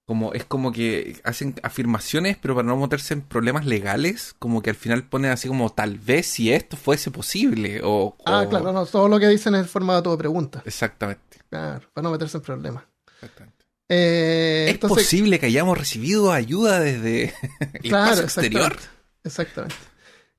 como 0.06 0.32
Es 0.34 0.44
como 0.44 0.72
que 0.72 1.18
hacen 1.24 1.54
afirmaciones, 1.62 2.36
pero 2.36 2.54
para 2.54 2.66
no 2.66 2.76
meterse 2.76 3.14
en 3.14 3.22
problemas 3.22 3.64
legales, 3.64 4.34
como 4.38 4.60
que 4.60 4.70
al 4.70 4.76
final 4.76 5.04
ponen 5.08 5.30
así 5.30 5.46
como 5.48 5.70
tal 5.70 5.98
vez 5.98 6.26
si 6.26 6.52
esto 6.52 6.76
fuese 6.76 7.10
posible. 7.10 7.80
O, 7.84 8.16
Ah, 8.26 8.42
o- 8.44 8.48
claro, 8.48 8.72
no, 8.72 8.84
todo 8.86 9.08
lo 9.08 9.18
que 9.20 9.28
dicen 9.28 9.54
es 9.54 9.60
en 9.62 9.68
formato 9.68 10.10
de 10.10 10.18
pregunta. 10.18 10.62
Exactamente. 10.66 11.38
Claro, 11.48 11.88
para 11.92 12.02
no 12.02 12.10
meterse 12.10 12.38
en 12.38 12.42
problemas. 12.42 12.84
exactamente. 13.14 13.53
Eh, 13.88 14.64
¿Es 14.68 14.74
entonces, 14.74 15.04
posible 15.04 15.38
que 15.38 15.46
hayamos 15.46 15.76
recibido 15.78 16.32
ayuda 16.32 16.80
desde 16.80 17.34
el 17.72 17.80
Claro, 17.82 18.20
espacio 18.20 18.24
exterior? 18.24 18.72
exactamente. 18.72 18.88
Exactamente. 19.24 19.76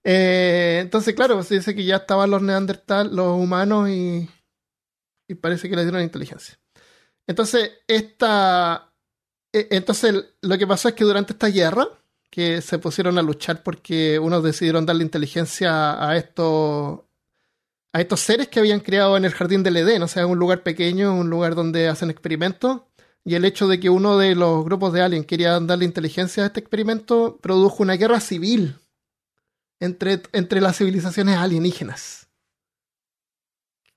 Eh, 0.03 0.79
entonces, 0.81 1.13
claro, 1.15 1.41
se 1.43 1.55
dice 1.55 1.73
que 1.75 1.83
ya 1.85 1.97
estaban 1.97 2.29
los 2.29 2.41
neandertal, 2.41 3.15
los 3.15 3.39
humanos, 3.39 3.89
y, 3.89 4.29
y 5.27 5.35
parece 5.35 5.69
que 5.69 5.75
les 5.75 5.85
dieron 5.85 6.01
inteligencia. 6.01 6.59
Entonces, 7.27 7.71
esta. 7.87 8.91
eh, 9.53 9.67
Entonces, 9.71 10.13
lo 10.41 10.57
que 10.57 10.67
pasó 10.67 10.89
es 10.89 10.93
que 10.95 11.03
durante 11.03 11.33
esta 11.33 11.47
guerra, 11.47 11.87
que 12.29 12.61
se 12.61 12.77
pusieron 12.79 13.17
a 13.17 13.21
luchar 13.23 13.63
porque 13.63 14.19
unos 14.19 14.43
decidieron 14.43 14.85
darle 14.85 15.03
inteligencia 15.03 16.07
a 16.07 16.15
estos. 16.17 16.99
a 17.93 18.01
estos 18.01 18.19
seres 18.19 18.47
que 18.49 18.59
habían 18.59 18.81
creado 18.81 19.17
en 19.17 19.25
el 19.25 19.33
jardín 19.33 19.63
del 19.63 19.77
Edén, 19.77 20.03
o 20.03 20.07
sea, 20.07 20.27
un 20.27 20.37
lugar 20.37 20.61
pequeño, 20.63 21.15
un 21.15 21.29
lugar 21.29 21.55
donde 21.55 21.87
hacen 21.87 22.09
experimentos. 22.11 22.81
Y 23.27 23.33
el 23.35 23.43
hecho 23.43 23.67
de 23.67 23.79
que 23.79 23.89
uno 23.89 24.17
de 24.17 24.35
los 24.35 24.63
grupos 24.63 24.93
de 24.93 25.01
Alien 25.01 25.23
quería 25.23 25.59
darle 25.59 25.85
inteligencia 25.85 26.43
a 26.43 26.45
este 26.47 26.59
experimento 26.59 27.37
produjo 27.41 27.81
una 27.81 27.95
guerra 27.95 28.19
civil 28.19 28.75
entre, 29.79 30.21
entre 30.31 30.61
las 30.61 30.77
civilizaciones 30.77 31.35
alienígenas. 31.37 32.27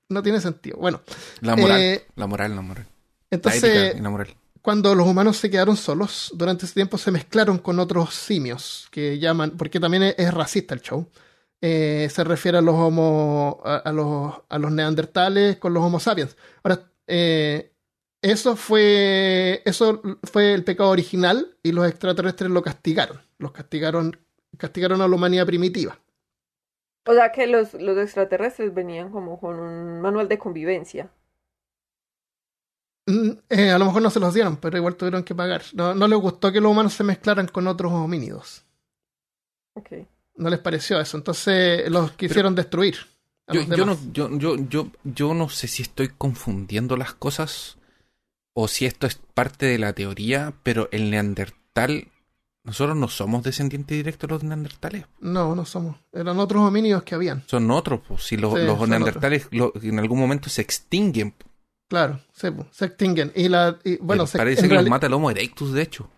No 0.09 0.23
tiene 0.23 0.41
sentido. 0.41 0.77
Bueno, 0.77 1.01
La 1.41 1.55
moral, 1.55 1.79
Eh, 1.79 2.05
la 2.15 2.25
moral, 2.27 2.55
la 2.55 2.61
moral. 2.61 2.87
Entonces, 3.29 3.99
la 4.01 4.09
moral. 4.09 4.35
cuando 4.63 4.95
los 4.95 5.07
humanos 5.07 5.37
se 5.37 5.51
quedaron 5.51 5.77
solos, 5.77 6.31
durante 6.33 6.65
ese 6.65 6.73
tiempo 6.73 6.97
se 6.97 7.11
mezclaron 7.11 7.59
con 7.59 7.79
otros 7.79 8.15
simios 8.15 8.87
que 8.89 9.19
llaman, 9.19 9.51
porque 9.51 9.79
también 9.79 10.01
es, 10.03 10.15
es 10.17 10.33
racista 10.33 10.73
el 10.73 10.81
show. 10.81 11.07
Eh, 11.61 12.09
se 12.11 12.23
refiere 12.23 12.57
a 12.57 12.61
los 12.61 12.73
homo, 12.73 13.61
a, 13.63 13.75
a 13.77 13.91
los, 13.91 14.33
a 14.49 14.57
los 14.57 14.71
neandertales 14.71 15.57
con 15.57 15.73
los 15.73 15.83
homo 15.83 15.99
sapiens. 15.99 16.35
Ahora, 16.63 16.89
eh, 17.05 17.68
Eso 18.21 18.55
fue, 18.55 19.61
eso 19.65 20.01
fue 20.23 20.53
el 20.53 20.63
pecado 20.63 20.89
original 20.89 21.55
y 21.63 21.71
los 21.71 21.87
extraterrestres 21.87 22.51
lo 22.51 22.61
castigaron. 22.61 23.21
Los 23.37 23.53
castigaron, 23.53 24.17
castigaron 24.57 25.01
a 25.01 25.07
la 25.07 25.15
humanidad 25.15 25.45
primitiva. 25.45 25.97
O 27.05 27.13
sea 27.13 27.31
que 27.31 27.47
los, 27.47 27.73
los 27.75 27.97
extraterrestres 27.97 28.73
venían 28.73 29.09
como 29.09 29.39
con 29.39 29.59
un 29.59 30.01
manual 30.01 30.27
de 30.27 30.37
convivencia. 30.37 31.09
Mm, 33.07 33.31
eh, 33.49 33.71
a 33.71 33.79
lo 33.79 33.85
mejor 33.85 34.01
no 34.01 34.09
se 34.09 34.19
los 34.19 34.33
dieron, 34.33 34.57
pero 34.57 34.77
igual 34.77 34.95
tuvieron 34.95 35.23
que 35.23 35.33
pagar. 35.33 35.63
No, 35.73 35.95
no 35.95 36.07
les 36.07 36.19
gustó 36.19 36.51
que 36.51 36.59
los 36.61 36.71
humanos 36.71 36.93
se 36.93 37.03
mezclaran 37.03 37.47
con 37.47 37.67
otros 37.67 37.91
homínidos. 37.91 38.65
No 40.35 40.49
les 40.49 40.59
pareció 40.59 40.99
eso. 40.99 41.17
Entonces 41.17 41.89
los 41.89 42.11
quisieron 42.11 42.53
destruir. 42.53 42.97
Yo, 43.47 43.65
no, 43.65 43.97
yo, 44.11 44.29
yo, 44.37 44.55
yo, 44.57 44.91
yo 45.03 45.33
no 45.33 45.49
sé 45.49 45.67
si 45.67 45.81
estoy 45.81 46.09
confundiendo 46.09 46.95
las 46.95 47.15
cosas 47.15 47.78
o 48.61 48.67
si 48.67 48.85
esto 48.85 49.07
es 49.07 49.15
parte 49.33 49.65
de 49.67 49.77
la 49.79 49.93
teoría, 49.93 50.53
pero 50.63 50.89
el 50.91 51.09
neandertal, 51.11 52.07
nosotros 52.63 52.97
no 52.97 53.07
somos 53.07 53.41
descendientes 53.43 53.95
directos 53.97 54.27
de 54.27 54.33
los 54.33 54.43
neandertales. 54.43 55.05
No, 55.21 55.55
no 55.55 55.63
somos. 55.65 55.95
Eran 56.11 56.37
otros 56.39 56.61
homínidos 56.61 57.03
que 57.03 57.15
habían. 57.15 57.43
Son 57.47 57.69
otros, 57.71 58.01
pues. 58.07 58.23
Si 58.23 58.35
los, 58.37 58.53
Sí, 58.59 58.65
los 58.65 58.87
neandertales 58.89 59.47
lo- 59.51 59.71
en 59.81 59.97
algún 59.99 60.19
momento 60.19 60.49
se 60.49 60.61
extinguen. 60.61 61.33
Claro, 61.87 62.19
sí, 62.33 62.51
po, 62.51 62.67
se 62.71 62.85
extinguen. 62.85 63.31
Y 63.35 63.47
la, 63.49 63.79
y, 63.83 63.97
bueno, 63.97 64.23
Eh, 64.23 64.27
se- 64.27 64.37
parece 64.37 64.67
que 64.67 64.75
los 64.75 64.87
mata 64.89 65.07
el 65.07 65.13
Homo 65.13 65.31
erectus, 65.31 65.71
de 65.73 65.81
hecho. 65.83 66.09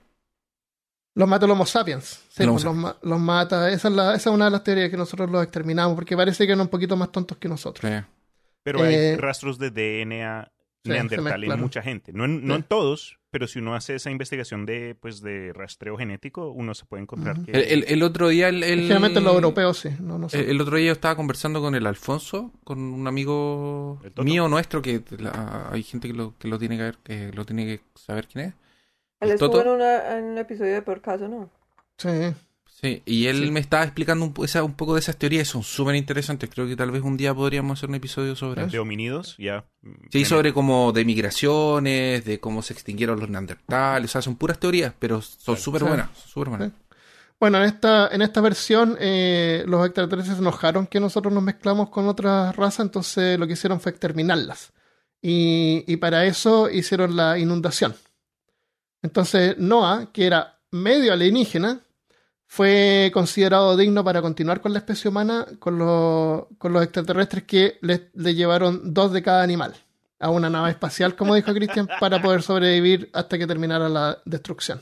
los 1.14 1.28
mata 1.28 1.46
el 1.46 1.52
Homo 1.52 1.66
sapiens. 1.66 2.22
Sí, 2.30 2.46
pues, 2.48 2.64
los, 2.64 2.76
ma- 2.76 2.98
los 3.04 3.20
mata. 3.20 3.70
Esa 3.72 3.88
es, 3.90 3.94
la- 3.94 4.16
esa 4.16 4.30
es 4.30 4.34
una 4.34 4.46
de 4.46 4.52
las 4.52 4.64
teorías 4.64 4.90
que 4.90 4.98
nosotros 4.98 5.30
los 5.30 5.44
exterminamos, 5.44 5.94
porque 5.96 6.16
parece 6.18 6.46
que 6.46 6.54
eran 6.54 6.62
un 6.62 6.70
poquito 6.70 6.96
más 6.98 7.12
tontos 7.12 7.38
que 7.38 7.48
nosotros. 7.48 7.90
Sí. 7.90 8.00
Pero 8.64 8.82
hay 8.84 8.96
Eh, 8.96 9.18
rastros 9.18 9.58
de 9.60 9.70
DNA 9.72 10.52
sí, 10.84 10.90
neandertal 10.92 11.44
en 11.44 11.60
mucha 11.60 11.82
gente. 11.82 12.12
No 12.14 12.26
en, 12.26 12.46
no 12.46 12.56
en 12.56 12.64
todos, 12.64 13.18
pero 13.30 13.48
si 13.48 13.60
uno 13.60 13.76
hace 13.76 13.96
esa 13.96 14.12
investigación 14.12 14.66
de, 14.66 14.96
pues, 15.00 15.22
de 15.22 15.54
rastreo 15.54 15.98
genético, 15.98 16.50
uno 16.52 16.74
se 16.74 16.86
puede 16.86 17.04
encontrar 17.04 17.42
que... 17.44 17.52
El, 17.52 17.62
el- 17.64 17.86
el 17.88 18.04
otro 18.04 18.28
día, 18.30 18.50
el, 18.50 18.64
el- 18.64 18.82
Generalmente 18.82 19.22
los 19.22 19.34
europeos 19.36 19.78
sí. 19.78 19.90
No, 20.00 20.18
no 20.18 20.26
el, 20.26 20.32
sé. 20.32 20.50
el 20.52 20.60
otro 20.62 20.78
día 20.78 20.88
yo 20.88 20.92
estaba 20.94 21.16
conversando 21.16 21.62
con 21.62 21.76
el 21.76 21.86
Alfonso, 21.88 22.52
con 22.64 22.80
un 22.80 23.08
amigo 23.08 24.02
mío 24.24 24.48
nuestro, 24.48 24.82
que 24.82 25.02
la- 25.18 25.70
hay 25.72 25.84
gente 25.84 26.08
que 26.08 26.14
lo, 26.14 26.38
que 26.38 26.48
lo 26.48 26.58
tiene 26.60 26.78
que 26.78 26.84
ver, 26.84 26.98
que 27.04 27.32
lo 27.32 27.46
tiene 27.46 27.66
que 27.66 27.82
saber 27.96 28.28
quién 28.28 28.46
es. 28.48 28.54
Él 29.22 29.30
¿El 29.30 29.32
estuvo 29.36 29.62
en, 29.62 29.68
una, 29.68 30.18
en 30.18 30.24
un 30.26 30.38
episodio 30.40 30.74
de 30.74 30.82
Por 30.82 31.00
Caso, 31.02 31.28
¿no? 31.28 31.50
Sí. 31.98 32.10
Sí, 32.84 33.04
y 33.06 33.28
él 33.28 33.38
Sí. 33.46 33.52
me 33.52 33.60
estaba 33.60 33.84
explicando 33.84 34.26
un, 34.26 34.34
esa- 34.44 34.64
un 34.64 34.74
poco 34.74 34.96
de 34.96 35.02
esas 35.02 35.16
teorías, 35.16 35.48
son 35.48 35.62
súper 35.62 35.94
interesantes. 35.96 36.50
Creo 36.52 36.68
que 36.68 36.76
tal 36.76 36.90
vez 36.90 37.04
un 37.04 37.16
día 37.16 37.34
podríamos 37.34 37.78
hacer 37.78 37.90
un 37.90 37.96
episodio 37.96 38.36
sobre 38.36 38.62
de 38.64 38.68
eso. 38.70 38.82
hominidos, 38.82 39.36
ya. 39.38 39.66
Sí, 40.12 40.26
sobre 40.26 40.52
como 40.52 40.92
de 40.92 41.06
migraciones, 41.06 42.26
de 42.26 42.40
cómo 42.40 42.64
se 42.64 42.74
extinguieron 42.74 43.20
los 43.20 43.30
neandertales, 43.30 44.10
o 44.10 44.14
sea, 44.14 44.22
son 44.24 44.36
puras 44.36 44.60
teorías, 44.60 44.94
pero 44.98 45.22
son 45.22 45.58
súper 45.58 45.82
Sí. 45.82 45.88
buenas, 45.88 46.10
súper 46.18 46.50
buenas. 46.50 46.72
Bueno, 47.40 47.58
en 47.60 47.66
esta, 47.66 48.08
en 48.08 48.22
esta 48.24 48.42
versión 48.42 48.98
eh, 49.00 49.64
los 49.68 49.86
extraterrestres 49.86 50.38
se 50.38 50.42
enojaron 50.42 50.88
que 50.88 51.00
nosotros 51.00 51.32
nos 51.34 51.44
mezclamos 51.44 51.90
con 51.90 52.08
otras 52.08 52.56
razas, 52.56 52.80
entonces 52.86 53.38
lo 53.40 53.46
que 53.48 53.54
hicieron 53.54 53.80
fue 53.80 53.92
exterminarlas. 53.92 54.74
Y, 55.22 55.84
y 55.88 55.98
para 55.98 56.26
eso 56.26 56.68
hicieron 56.70 57.16
la 57.16 57.38
inundación. 57.38 57.94
Entonces 59.04 59.58
Noah, 59.58 60.12
que 60.12 60.26
era 60.26 60.60
medio 60.72 61.14
alienígena, 61.14 61.82
fue 62.54 63.12
considerado 63.14 63.78
digno 63.78 64.04
para 64.04 64.22
continuar 64.22 64.60
con 64.60 64.74
la 64.74 64.80
especie 64.80 65.08
humana 65.10 65.46
con, 65.60 65.78
los- 65.78 66.48
con 66.58 66.74
los 66.74 66.84
extraterrestres 66.84 67.44
que 67.46 67.78
le, 67.80 68.10
le 68.14 68.36
llevaron 68.36 68.94
dos 68.94 69.14
de 69.14 69.24
cada 69.24 69.42
animal 69.42 69.74
a 70.20 70.30
una 70.30 70.50
nave 70.50 70.72
espacial, 70.72 71.16
como 71.16 71.34
dijo 71.36 71.54
Christian, 71.54 71.88
para 72.02 72.22
poder 72.22 72.42
sobrevivir 72.42 73.10
hasta 73.14 73.38
que 73.38 73.48
terminara 73.48 73.88
la 73.88 74.18
destrucción. 74.26 74.82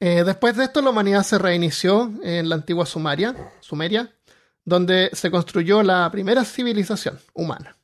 Eh, 0.00 0.24
después 0.24 0.56
de 0.56 0.64
esto, 0.64 0.80
la 0.80 0.88
humanidad 0.88 1.22
se 1.22 1.36
reinició 1.38 2.10
en 2.22 2.48
la 2.48 2.54
antigua 2.54 2.86
Sumeria, 2.86 3.34
Sumeria, 3.60 4.10
donde 4.64 5.10
se 5.12 5.30
construyó 5.30 5.82
la 5.82 6.10
primera 6.10 6.46
civilización 6.46 7.18
humana. 7.34 7.76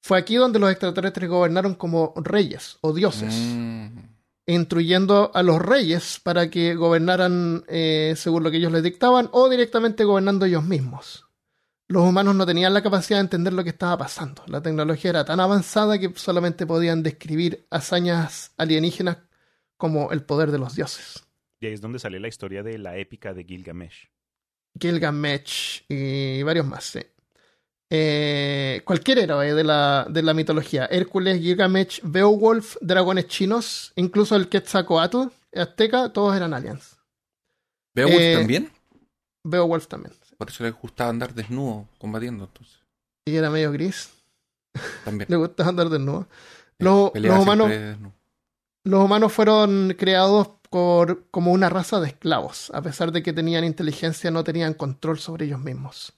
Fue 0.00 0.16
aquí 0.18 0.36
donde 0.36 0.58
los 0.58 0.70
extraterrestres 0.70 1.28
gobernaron 1.28 1.74
como 1.74 2.14
reyes 2.16 2.78
o 2.80 2.94
dioses, 2.94 3.34
Mm. 3.34 3.98
Instruyendo 4.46 5.30
a 5.34 5.42
los 5.42 5.60
reyes 5.60 6.20
para 6.22 6.48
que 6.50 6.74
gobernaran 6.74 7.64
eh, 7.68 8.14
según 8.16 8.44
lo 8.44 8.50
que 8.50 8.58
ellos 8.58 8.72
les 8.72 8.82
dictaban 8.82 9.28
o 9.32 9.48
directamente 9.48 10.04
gobernando 10.04 10.46
ellos 10.46 10.64
mismos. 10.64 11.24
Los 11.88 12.02
humanos 12.02 12.34
no 12.34 12.46
tenían 12.46 12.74
la 12.74 12.82
capacidad 12.82 13.18
de 13.18 13.24
entender 13.24 13.52
lo 13.52 13.62
que 13.62 13.70
estaba 13.70 13.96
pasando. 13.96 14.42
La 14.46 14.60
tecnología 14.60 15.10
era 15.10 15.24
tan 15.24 15.38
avanzada 15.38 15.98
que 15.98 16.12
solamente 16.16 16.66
podían 16.66 17.02
describir 17.02 17.66
hazañas 17.70 18.52
alienígenas 18.56 19.18
como 19.76 20.10
el 20.10 20.24
poder 20.24 20.50
de 20.50 20.58
los 20.58 20.74
dioses. 20.74 21.24
Y 21.60 21.66
ahí 21.66 21.72
es 21.72 21.80
donde 21.80 21.98
sale 21.98 22.18
la 22.18 22.28
historia 22.28 22.62
de 22.62 22.78
la 22.78 22.96
épica 22.96 23.34
de 23.34 23.44
Gilgamesh. 23.44 24.10
Gilgamesh 24.78 25.84
y 25.88 26.42
varios 26.42 26.66
más, 26.66 26.84
sí. 26.84 27.00
Eh, 27.90 28.82
cualquier 28.84 29.18
héroe 29.20 29.54
de 29.54 29.64
la, 29.64 30.06
de 30.10 30.22
la 30.22 30.34
mitología. 30.34 30.86
Hércules, 30.86 31.40
Gilgamesh, 31.40 32.00
Beowulf, 32.02 32.76
dragones 32.80 33.28
chinos, 33.28 33.92
incluso 33.94 34.34
el 34.36 34.48
Quetzalcoatl, 34.48 35.28
azteca, 35.54 36.12
todos 36.12 36.34
eran 36.36 36.52
aliens. 36.52 36.96
¿Beowulf 37.94 38.18
Eh, 38.20 38.34
también? 38.36 38.72
Beowulf 39.44 39.86
también. 39.86 40.14
Por 40.36 40.50
eso 40.50 40.64
le 40.64 40.70
gustaba 40.72 41.10
andar 41.10 41.32
desnudo 41.32 41.88
combatiendo, 41.98 42.44
entonces. 42.44 42.76
Y 43.24 43.36
era 43.36 43.50
medio 43.50 43.72
gris. 43.72 44.10
También. 45.04 45.26
Le 45.30 45.36
gustaba 45.36 45.70
andar 45.70 45.88
desnudo. 45.88 46.26
Los, 46.78 47.10
los 47.14 47.38
humanos, 47.40 47.70
desnudo. 47.70 48.12
los 48.84 49.04
humanos 49.04 49.32
fueron 49.32 49.94
creados 49.98 50.48
por, 50.68 51.24
como 51.30 51.52
una 51.52 51.70
raza 51.70 52.00
de 52.00 52.08
esclavos. 52.08 52.70
A 52.74 52.82
pesar 52.82 53.12
de 53.12 53.22
que 53.22 53.32
tenían 53.32 53.64
inteligencia, 53.64 54.30
no 54.30 54.44
tenían 54.44 54.74
control 54.74 55.18
sobre 55.18 55.46
ellos 55.46 55.60
mismos. 55.60 56.12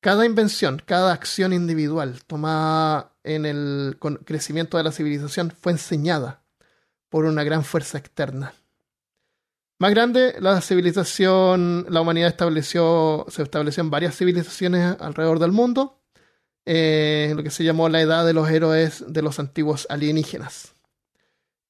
Cada 0.00 0.24
invención, 0.24 0.82
cada 0.84 1.12
acción 1.12 1.52
individual 1.52 2.22
tomada 2.26 3.12
en 3.22 3.44
el 3.44 3.98
crecimiento 4.24 4.78
de 4.78 4.84
la 4.84 4.92
civilización 4.92 5.50
fue 5.50 5.72
enseñada 5.72 6.42
por 7.10 7.26
una 7.26 7.44
gran 7.44 7.64
fuerza 7.64 7.98
externa. 7.98 8.54
Más 9.78 9.90
grande, 9.90 10.36
la 10.40 10.60
civilización, 10.60 11.86
la 11.88 12.00
humanidad 12.00 12.28
estableció, 12.28 13.26
se 13.28 13.42
estableció 13.42 13.82
en 13.82 13.90
varias 13.90 14.16
civilizaciones 14.16 14.96
alrededor 15.00 15.38
del 15.38 15.52
mundo, 15.52 16.02
eh, 16.66 17.32
lo 17.34 17.42
que 17.42 17.50
se 17.50 17.64
llamó 17.64 17.88
la 17.88 18.00
edad 18.00 18.24
de 18.26 18.34
los 18.34 18.48
héroes 18.50 19.04
de 19.06 19.22
los 19.22 19.38
antiguos 19.38 19.86
alienígenas. 19.90 20.74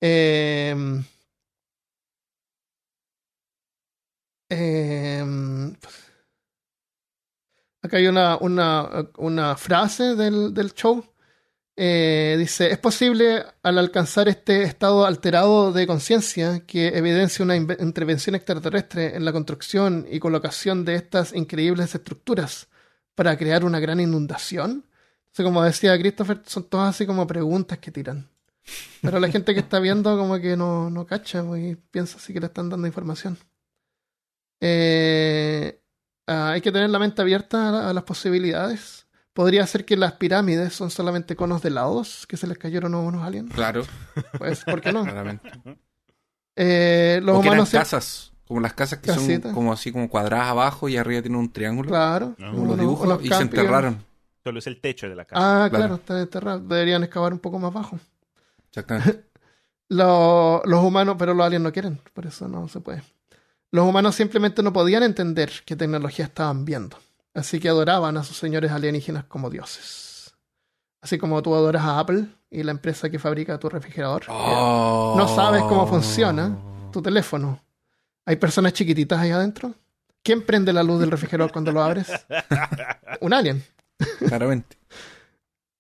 Eh, 0.01 0.75
eh, 4.49 4.80
acá 7.83 7.97
hay 7.97 8.07
una, 8.07 8.39
una, 8.39 9.57
frase 9.57 10.15
del, 10.15 10.55
del 10.55 10.75
show. 10.75 11.05
Eh, 11.77 12.37
dice, 12.39 12.71
es 12.71 12.79
posible 12.79 13.43
al 13.63 13.79
alcanzar 13.79 14.29
este 14.29 14.65
estado 14.65 15.07
alterado 15.07 15.73
de 15.73 15.87
conciencia 15.87 16.67
que 16.67 16.89
evidencia 16.89 17.45
una 17.45 17.57
intervención 17.57 18.35
extraterrestre 18.35 19.17
en 19.17 19.25
la 19.25 19.33
construcción 19.33 20.07
y 20.11 20.19
colocación 20.19 20.85
de 20.85 20.97
estas 20.97 21.33
increíbles 21.33 21.95
estructuras 21.95 22.69
para 23.15 23.37
crear 23.39 23.65
una 23.65 23.81
gran 23.81 23.99
inundación. 23.99 24.85
Entonces, 25.27 25.45
como 25.45 25.63
decía 25.63 25.99
Christopher, 25.99 26.43
son 26.45 26.65
todas 26.65 26.95
así 26.95 27.07
como 27.07 27.27
preguntas 27.27 27.79
que 27.79 27.91
tiran. 27.91 28.29
Pero 29.01 29.19
la 29.19 29.31
gente 29.31 29.55
que 29.55 29.61
está 29.61 29.79
viendo 29.79 30.19
como 30.19 30.39
que 30.39 30.57
no, 30.57 30.91
no 30.91 31.07
cacha 31.07 31.43
pues, 31.43 31.73
y 31.73 31.77
piensa 31.77 32.19
así 32.19 32.33
que 32.33 32.41
le 32.41 32.47
están 32.47 32.69
dando 32.69 32.87
información. 32.87 33.39
Eh, 34.61 35.80
ah, 36.31 36.51
hay 36.53 36.61
que 36.61 36.73
tener 36.73 36.89
la 36.91 36.99
mente 36.99 37.21
abierta 37.23 37.69
a, 37.69 37.73
la- 37.73 37.91
a 37.91 37.93
las 37.93 38.05
posibilidades. 38.05 39.07
Podría 39.33 39.67
ser 39.67 39.85
que 39.85 39.97
las 39.97 40.13
pirámides 40.15 40.75
son 40.75 40.91
solamente 40.91 41.37
conos 41.37 41.63
de 41.63 41.69
helados 41.69 42.27
que 42.27 42.37
se 42.37 42.47
les 42.47 42.59
cayeron 42.59 42.95
a 42.95 42.99
unos 42.99 43.23
aliens. 43.23 43.53
Claro, 43.55 43.83
Pues, 44.39 44.65
¿por 44.65 44.81
qué 44.81 44.93
no? 44.93 45.03
claramente. 45.05 45.51
Eh, 46.57 47.21
los 47.23 47.39
o 47.39 47.41
que 47.41 47.47
eran 47.49 47.59
humanos 47.61 47.71
casas, 47.71 48.33
como 48.47 48.61
las 48.61 48.75
casas 48.75 48.99
que 48.99 49.07
Casitas. 49.07 49.43
son 49.45 49.55
como 49.55 49.73
así 49.73 49.93
como 49.93 50.09
cuadradas 50.11 50.49
abajo 50.49 50.89
y 50.89 50.97
arriba 50.97 51.23
tienen 51.23 51.39
un 51.39 51.53
triángulo, 51.53 51.89
Claro, 51.89 52.35
No, 52.39 52.51
como 52.53 52.67
los 52.67 52.79
dibujos, 52.79 53.25
y 53.25 53.29
se 53.29 53.43
enterraron. 53.43 54.05
Solo 54.43 54.59
es 54.59 54.67
el 54.67 54.81
techo 54.81 55.09
de 55.09 55.15
la 55.15 55.25
casa. 55.25 55.41
Ah, 55.65 55.69
Claro. 55.69 55.85
claro, 55.85 55.95
están 55.97 56.19
enterrados. 56.19 56.69
Deberían 56.69 57.03
excavar 57.05 57.33
un 57.33 57.39
poco 57.39 57.59
más 57.59 57.73
bajo. 57.73 57.99
Exactamente. 58.69 59.25
Lo- 59.89 60.63
los 60.65 60.85
humanos, 60.85 61.17
pero 61.19 61.35
los 61.35 61.45
aliens 61.47 61.63
no 61.63 61.73
quieren, 61.73 62.01
por 62.15 62.27
eso 62.27 62.47
no 62.49 62.69
se 62.69 62.81
puede. 62.81 63.03
Los 63.73 63.87
humanos 63.87 64.15
simplemente 64.15 64.63
no 64.63 64.73
podían 64.73 65.03
entender 65.03 65.51
qué 65.65 65.77
tecnología 65.77 66.25
estaban 66.25 66.65
viendo, 66.65 66.99
así 67.35 67.61
que 67.61 67.69
adoraban 67.69 68.17
a 68.17 68.25
sus 68.25 68.37
señores 68.37 68.73
alienígenas 68.73 69.25
como 69.25 69.49
dioses. 69.49 70.35
Así 71.01 71.19
como 71.19 71.41
tú 71.43 71.55
adoras 71.55 71.85
a 71.85 71.99
Apple 71.99 72.27
y 72.51 72.63
la 72.63 72.73
empresa 72.73 73.09
que 73.09 73.19
fabrica 73.19 73.59
tu 73.59 73.69
refrigerador. 73.69 74.25
Oh. 74.29 75.15
No 75.17 75.29
sabes 75.35 75.63
cómo 75.63 75.87
funciona 75.87 76.57
tu 76.93 77.01
teléfono. 77.01 77.61
¿Hay 78.27 78.37
personas 78.37 78.73
chiquititas 78.73 79.19
ahí 79.19 79.31
adentro? 79.31 79.75
¿Quién 80.23 80.45
prende 80.45 80.73
la 80.73 80.83
luz 80.83 81.01
del 81.01 81.11
refrigerador 81.11 81.53
cuando 81.53 81.73
lo 81.73 81.83
abres? 81.83 82.09
Un 83.21 83.33
alien. 83.33 83.65
Claramente. 84.27 84.77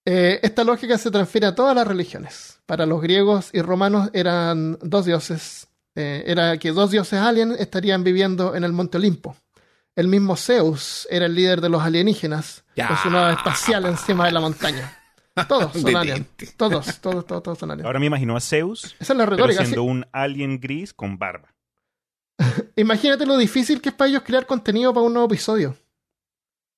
Eh, 0.06 0.40
esta 0.42 0.64
lógica 0.64 0.96
se 0.96 1.10
transfiere 1.10 1.46
a 1.46 1.54
todas 1.54 1.76
las 1.76 1.86
religiones. 1.86 2.58
Para 2.64 2.86
los 2.86 3.02
griegos 3.02 3.50
y 3.52 3.60
romanos 3.60 4.08
eran 4.14 4.78
dos 4.80 5.04
dioses. 5.04 5.68
Eh, 5.94 6.24
era 6.26 6.56
que 6.58 6.70
dos 6.72 6.90
dioses 6.90 7.18
alien 7.20 7.54
estarían 7.58 8.04
viviendo 8.04 8.54
en 8.54 8.64
el 8.64 8.72
monte 8.72 8.98
Olimpo. 8.98 9.36
El 9.96 10.08
mismo 10.08 10.36
Zeus 10.36 11.06
era 11.10 11.26
el 11.26 11.34
líder 11.34 11.60
de 11.60 11.68
los 11.68 11.82
alienígenas 11.82 12.64
Ya. 12.76 12.88
con 12.88 12.96
su 12.98 13.10
nave 13.10 13.32
espacial 13.34 13.84
encima 13.86 14.26
de 14.26 14.32
la 14.32 14.40
montaña. 14.40 14.96
Todos 15.48 15.72
son 15.72 15.96
aliens. 15.96 16.26
Todos, 16.56 17.00
todos, 17.00 17.26
todos, 17.26 17.42
todos 17.42 17.58
son 17.58 17.70
aliens. 17.70 17.86
Ahora 17.86 17.98
me 17.98 18.06
imagino 18.06 18.36
a 18.36 18.40
Zeus, 18.40 18.96
Esa 18.98 19.12
es 19.12 19.16
la 19.18 19.26
pero 19.28 19.46
siendo 19.52 19.74
sí. 19.82 19.88
un 19.88 20.06
alien 20.12 20.60
gris 20.60 20.92
con 20.94 21.18
barba. 21.18 21.54
Imagínate 22.76 23.26
lo 23.26 23.36
difícil 23.36 23.80
que 23.80 23.90
es 23.90 23.94
para 23.94 24.08
ellos 24.10 24.22
crear 24.24 24.46
contenido 24.46 24.92
para 24.94 25.04
un 25.06 25.12
nuevo 25.12 25.26
episodio. 25.26 25.76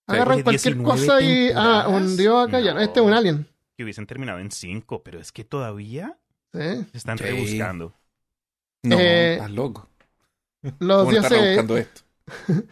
Agarran 0.07 0.43
cualquier 0.43 0.75
19 0.75 0.85
cosa 0.85 1.21
y. 1.23 1.51
Ah, 1.55 1.87
un 1.89 2.17
dios 2.17 2.49
acá 2.49 2.61
ya. 2.61 2.75
No. 2.75 2.81
Este 2.81 3.01
es 3.01 3.07
un 3.07 3.13
alien. 3.13 3.47
Que 3.77 3.85
hubiesen 3.85 4.07
terminado 4.07 4.39
en 4.41 4.51
cinco, 4.51 5.03
pero 5.03 5.21
es 5.21 5.33
que 5.33 5.45
todavía 5.45 6.19
¿sí? 6.53 6.59
se 6.91 6.99
están 6.99 7.19
Sí. 7.19 7.25
rebuscando. 7.25 7.95
No, 8.83 8.99
Eh, 8.99 9.35
estás 9.35 9.51
loco. 9.51 9.89
Los 10.79 11.05
¿Cómo 11.05 11.11
estás 11.13 11.31
dioses, 11.31 11.49
buscando 11.49 11.77
esto? 11.77 12.03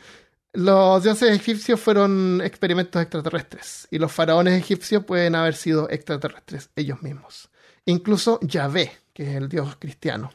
los 0.53 1.03
dioses 1.03 1.31
egipcios 1.31 1.81
fueron 1.81 2.41
experimentos 2.45 3.01
extraterrestres. 3.01 3.89
Y 3.91 3.99
los 3.99 4.13
faraones 4.13 4.59
egipcios 4.59 5.05
pueden 5.05 5.35
haber 5.35 5.55
sido 5.55 5.89
extraterrestres 5.91 6.71
ellos 6.77 7.03
mismos. 7.03 7.51
Incluso 7.85 8.39
Yahvé, 8.43 8.93
que 9.13 9.31
es 9.31 9.37
el 9.37 9.49
dios 9.49 9.77
cristiano. 9.79 10.33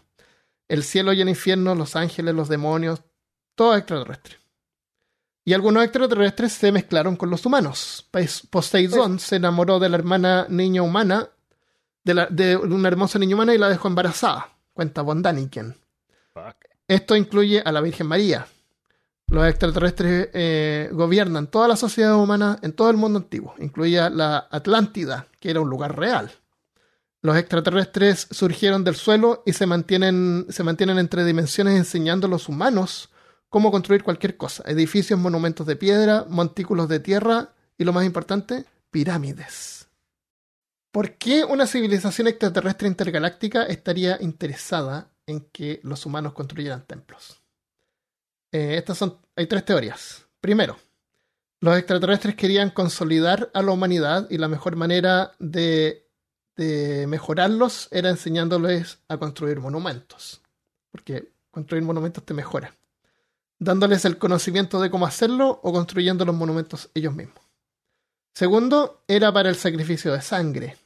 El 0.68 0.84
cielo 0.84 1.14
y 1.14 1.22
el 1.22 1.30
infierno, 1.30 1.76
los 1.76 1.96
ángeles, 1.96 2.34
los 2.34 2.50
demonios, 2.50 3.02
todo 3.56 3.76
extraterrestre. 3.76 4.38
Y 5.48 5.54
algunos 5.54 5.84
extraterrestres 5.84 6.54
se 6.54 6.72
mezclaron 6.72 7.16
con 7.16 7.30
los 7.30 7.46
humanos. 7.46 8.08
Pos- 8.10 8.48
Poseidón 8.50 9.20
se 9.20 9.36
enamoró 9.36 9.80
de 9.80 9.90
la 9.90 9.98
hermana 9.98 10.48
niña 10.50 10.82
humana, 10.82 11.30
de, 12.04 12.14
la- 12.16 12.26
de 12.28 12.58
una 12.58 12.88
hermosa 12.88 13.20
niña 13.20 13.36
humana 13.36 13.54
y 13.54 13.60
la 13.60 13.70
dejó 13.70 13.88
embarazada. 13.88 14.55
Cuenta 14.76 15.02
Von 15.04 15.22
Daniken. 15.22 15.74
Esto 16.86 17.16
incluye 17.16 17.62
a 17.64 17.72
la 17.72 17.80
Virgen 17.80 18.08
María. 18.08 18.46
Los 19.28 19.48
extraterrestres 19.48 20.30
eh, 20.34 20.90
gobiernan 20.92 21.48
toda 21.48 21.70
la 21.70 21.78
sociedad 21.78 22.18
humana 22.18 22.60
en 22.62 22.74
todo 22.74 22.90
el 22.90 22.98
mundo 22.98 23.20
antiguo, 23.20 23.56
incluida 23.58 24.10
la 24.10 24.50
Atlántida, 24.52 25.28
que 25.40 25.50
era 25.50 25.62
un 25.62 25.70
lugar 25.70 25.98
real. 25.98 26.30
Los 27.22 27.38
extraterrestres 27.38 28.28
surgieron 28.30 28.84
del 28.84 28.96
suelo 28.96 29.44
y 29.46 29.54
se 29.54 29.66
mantienen, 29.66 30.46
se 30.50 30.64
mantienen 30.64 31.00
entre 31.00 31.24
dimensiones 31.24 31.78
enseñando 31.78 32.28
a 32.28 32.30
los 32.30 32.50
humanos 32.50 33.10
cómo 33.48 33.72
construir 33.72 34.04
cualquier 34.04 34.36
cosa. 34.36 34.62
Edificios, 34.68 35.18
monumentos 35.18 35.66
de 35.66 35.78
piedra, 35.78 36.26
montículos 36.28 36.90
de 36.90 37.00
tierra 37.00 37.54
y 37.78 37.86
lo 37.86 37.94
más 37.94 38.06
importante, 38.06 38.66
pirámides. 38.92 39.85
¿Por 40.96 41.18
qué 41.18 41.44
una 41.44 41.68
civilización 41.68 42.30
extraterrestre 42.30 42.88
intergaláctica 42.88 43.64
estaría 43.64 44.18
interesada 44.22 45.12
en 45.28 45.42
que 45.42 45.82
los 45.84 46.06
humanos 46.06 46.32
construyeran 46.32 46.86
templos? 46.86 47.42
Eh, 48.50 48.78
estas 48.78 49.00
son, 49.00 49.18
hay 49.36 49.46
tres 49.46 49.66
teorías. 49.66 50.26
Primero, 50.40 50.78
los 51.60 51.78
extraterrestres 51.78 52.36
querían 52.36 52.70
consolidar 52.70 53.52
a 53.54 53.62
la 53.62 53.74
humanidad 53.74 54.28
y 54.30 54.38
la 54.38 54.48
mejor 54.48 54.78
manera 54.78 55.34
de, 55.38 56.08
de 56.56 57.08
mejorarlos 57.08 57.90
era 57.92 58.10
enseñándoles 58.10 59.00
a 59.10 59.18
construir 59.18 59.60
monumentos. 59.60 60.44
Porque 60.92 61.30
construir 61.52 61.84
monumentos 61.84 62.26
te 62.26 62.34
mejora. 62.34 62.74
Dándoles 63.60 64.06
el 64.06 64.18
conocimiento 64.18 64.80
de 64.80 64.90
cómo 64.90 65.06
hacerlo 65.06 65.60
o 65.62 65.74
construyendo 65.74 66.24
los 66.24 66.36
monumentos 66.36 66.90
ellos 66.94 67.14
mismos. 67.14 67.44
Segundo, 68.34 69.04
era 69.10 69.34
para 69.34 69.50
el 69.50 69.58
sacrificio 69.58 70.14
de 70.14 70.22
sangre. 70.22 70.78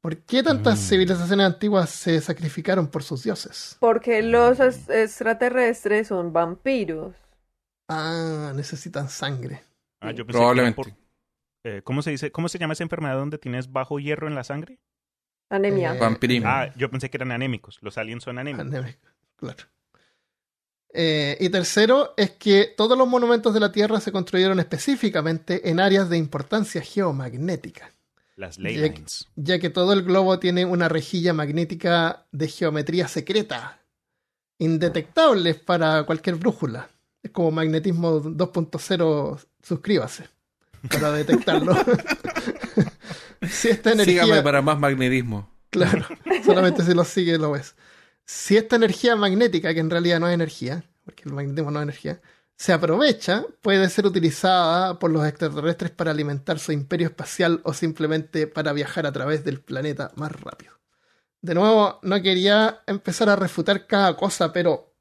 ¿Por 0.00 0.16
qué 0.18 0.42
tantas 0.42 0.78
Mm. 0.78 0.82
civilizaciones 0.82 1.46
antiguas 1.46 1.90
se 1.90 2.20
sacrificaron 2.20 2.86
por 2.88 3.02
sus 3.02 3.24
dioses? 3.24 3.76
Porque 3.80 4.22
los 4.22 4.60
es- 4.60 4.88
extraterrestres 4.88 6.08
son 6.08 6.32
vampiros. 6.32 7.14
Ah, 7.88 8.52
necesitan 8.54 9.08
sangre. 9.08 9.62
Ah, 10.00 10.12
yo 10.12 10.24
pensé 10.24 10.26
que 10.26 10.30
era 10.30 10.32
Probablemente. 10.38 10.76
por- 10.76 10.92
eh, 11.64 11.82
¿cómo, 11.82 12.02
se 12.02 12.10
dice, 12.10 12.30
¿Cómo 12.30 12.48
se 12.48 12.58
llama 12.58 12.74
esa 12.74 12.84
enfermedad 12.84 13.16
donde 13.16 13.38
tienes 13.38 13.72
bajo 13.72 13.98
hierro 13.98 14.28
en 14.28 14.34
la 14.36 14.44
sangre? 14.44 14.78
Anemia. 15.50 15.94
Eh, 15.94 15.98
Vampirismo. 15.98 16.48
Ah, 16.48 16.72
yo 16.76 16.90
pensé 16.90 17.10
que 17.10 17.16
eran 17.16 17.32
anémicos. 17.32 17.78
Los 17.80 17.98
aliens 17.98 18.22
son 18.22 18.38
anémicos. 18.38 18.66
Anémico, 18.66 19.08
claro. 19.36 19.64
Eh, 20.92 21.36
y 21.40 21.48
tercero 21.50 22.14
es 22.16 22.30
que 22.32 22.72
todos 22.76 22.96
los 22.96 23.08
monumentos 23.08 23.52
de 23.52 23.60
la 23.60 23.72
Tierra 23.72 24.00
se 24.00 24.12
construyeron 24.12 24.58
específicamente 24.60 25.68
en 25.70 25.80
áreas 25.80 26.08
de 26.08 26.16
importancia 26.16 26.80
geomagnética, 26.80 27.92
Las 28.38 28.56
Ya 28.56 28.62
ley 28.62 28.74
que- 28.76 28.82
lines. 28.82 29.26
ya 29.34 29.58
que 29.58 29.68
todo 29.68 29.92
el 29.92 30.02
globo 30.04 30.38
tiene 30.38 30.64
una 30.64 30.88
rejilla 30.88 31.32
magnética 31.34 32.26
de 32.30 32.46
geometría 32.46 33.08
secreta, 33.08 33.80
indetectable 34.58 35.54
para 35.54 36.04
cualquier 36.04 36.36
brújula. 36.36 36.88
Es 37.22 37.32
como 37.32 37.50
magnetismo 37.50 38.20
2.0, 38.22 39.44
suscríbase 39.62 40.28
para 40.88 41.10
detectarlo. 41.12 41.74
si 43.48 43.68
esta 43.68 43.92
energía... 43.92 44.22
Sígame 44.24 44.42
para 44.42 44.62
más 44.62 44.78
magnetismo. 44.78 45.50
Claro, 45.70 46.06
solamente 46.44 46.82
si 46.84 46.94
lo 46.94 47.04
sigue 47.04 47.38
lo 47.38 47.50
ves. 47.52 47.74
Si 48.24 48.56
esta 48.56 48.76
energía 48.76 49.16
magnética, 49.16 49.74
que 49.74 49.80
en 49.80 49.90
realidad 49.90 50.20
no 50.20 50.28
es 50.28 50.34
energía, 50.34 50.84
porque 51.04 51.24
el 51.26 51.32
magnetismo 51.32 51.70
no 51.70 51.80
es 51.80 51.82
energía, 51.82 52.20
se 52.58 52.72
aprovecha, 52.72 53.44
puede 53.62 53.88
ser 53.88 54.06
utilizada 54.06 54.98
por 54.98 55.10
los 55.12 55.24
extraterrestres 55.26 55.92
para 55.92 56.10
alimentar 56.10 56.58
su 56.58 56.72
imperio 56.72 57.06
espacial 57.08 57.60
o 57.64 57.72
simplemente 57.72 58.48
para 58.48 58.72
viajar 58.72 59.06
a 59.06 59.12
través 59.12 59.44
del 59.44 59.60
planeta 59.60 60.10
más 60.16 60.32
rápido. 60.32 60.72
De 61.40 61.54
nuevo, 61.54 62.00
no 62.02 62.20
quería 62.20 62.82
empezar 62.86 63.28
a 63.30 63.36
refutar 63.36 63.86
cada 63.86 64.16
cosa, 64.16 64.52
pero 64.52 64.92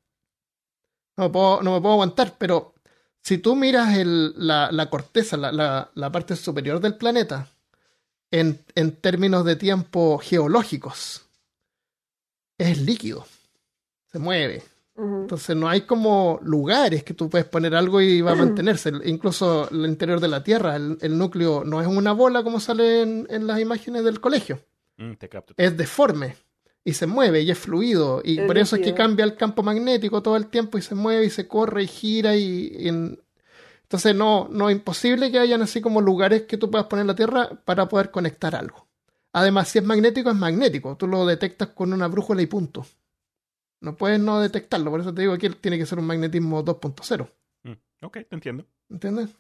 no 1.18 1.26
me 1.26 1.30
puedo, 1.32 1.64
no 1.64 1.74
me 1.74 1.82
puedo 1.82 1.93
aguantar, 1.93 2.38
pero 2.38 2.76
si 3.24 3.39
tú 3.39 3.55
miras 3.55 3.97
el- 3.97 4.34
la, 4.38 4.72
la 4.72 4.89
corteza, 4.89 5.36
la- 5.36 5.89
la- 5.93 6.12
parte 6.12 6.36
superior 6.36 6.80
del 6.80 6.95
planeta, 6.95 7.49
en 8.32 8.91
términos 9.01 9.45
de 9.45 9.55
tiempo 9.55 10.20
geológicos, 10.20 11.26
es 12.58 12.78
líquido. 12.80 13.26
Se 14.12 14.20
mueve. 14.20 14.64
Entonces 15.22 15.56
no 15.56 15.70
hay 15.70 15.82
como 15.82 16.39
lugares 16.41 17.04
que 17.04 17.14
tú 17.14 17.30
puedes 17.30 17.45
poner 17.48 17.76
algo 17.76 18.02
y 18.02 18.22
va 18.22 18.32
a 18.32 18.36
mantenerse. 18.45 18.91
Incluso 19.06 19.70
el 19.70 19.86
interior 19.86 20.20
de 20.20 20.28
la 20.28 20.43
Tierra, 20.43 20.76
el, 20.76 20.98
el 21.02 21.18
núcleo 21.18 21.64
no 21.64 21.80
es 21.82 21.88
una 21.88 22.14
bola 22.14 22.43
como 22.43 22.60
sale 22.60 23.02
en, 23.04 23.28
en 23.30 23.45
las 23.45 23.60
imágenes 23.60 24.04
del 24.04 24.20
colegio. 24.20 24.60
Mm, 24.98 25.14
te 25.14 25.30
capto. 25.30 25.54
Es 25.58 25.78
deforme 25.78 26.36
y 26.84 26.93
se 26.93 27.06
mueve 27.06 27.41
y 27.41 27.52
es 27.52 27.58
fluido. 27.60 28.22
Y 28.24 28.39
Es 28.39 28.48
por 28.48 28.58
eso 28.58 28.76
es 28.76 28.82
que 28.82 28.93
cambia 28.95 29.26
el 29.26 29.36
campo 29.36 29.62
magnético 29.62 30.24
todo 30.24 30.36
el 30.38 30.48
tiempo 30.48 30.78
y 30.78 30.82
se 30.82 30.95
mueve 30.95 31.26
y 31.26 31.30
se 31.30 31.48
corre 31.48 31.84
y 31.84 31.88
gira 31.88 32.36
y... 32.36 32.72
y 32.80 32.88
en- 32.88 33.20
Entonces 33.84 34.16
no, 34.16 34.48
no 34.50 34.70
es 34.70 34.76
imposible 34.76 35.32
que 35.32 35.38
hayan 35.39 35.62
así 35.62 35.80
como 35.80 36.02
lugares 36.02 36.43
que 36.43 36.58
tú 36.58 36.72
puedas 36.72 36.88
poner 36.88 37.02
en 37.02 37.08
la 37.08 37.16
Tierra 37.16 37.50
para 37.66 37.88
poder 37.88 38.10
conectar 38.10 38.56
algo. 38.56 38.88
Además, 39.34 39.68
si 39.68 39.78
es 39.78 39.86
magnético, 39.86 40.30
es 40.32 40.36
magnético. 40.36 40.98
Tú 40.98 41.06
lo 41.08 41.26
detectas 41.26 41.68
con 41.70 41.93
una 41.93 42.08
brújula 42.08 42.41
y 42.41 42.48
punto. 42.48 42.86
No 43.80 43.96
puedes 43.96 44.20
no 44.20 44.40
detectarlo. 44.40 44.92
Por 44.92 45.02
eso 45.02 45.14
te 45.14 45.22
digo 45.22 45.38
que 45.38 45.50
tiene 45.52 45.78
que 45.78 45.86
ser 45.86 46.00
un 46.00 46.06
magnetismo 46.06 46.64
2.0. 46.64 47.30
Mm, 47.64 48.06
ok, 48.06 48.18
te 48.28 48.36
entiendo. 48.36 48.66
¿Entiendes? 48.90 49.36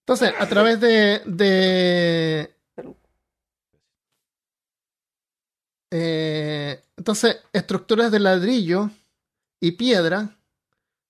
Entonces, 0.00 0.32
a 0.38 0.46
través 0.46 0.80
de. 0.80 1.20
de 1.26 2.54
eh, 5.90 6.80
entonces, 6.96 7.42
estructuras 7.52 8.12
de 8.12 8.20
ladrillo 8.20 8.90
y 9.60 9.72
piedra, 9.72 10.36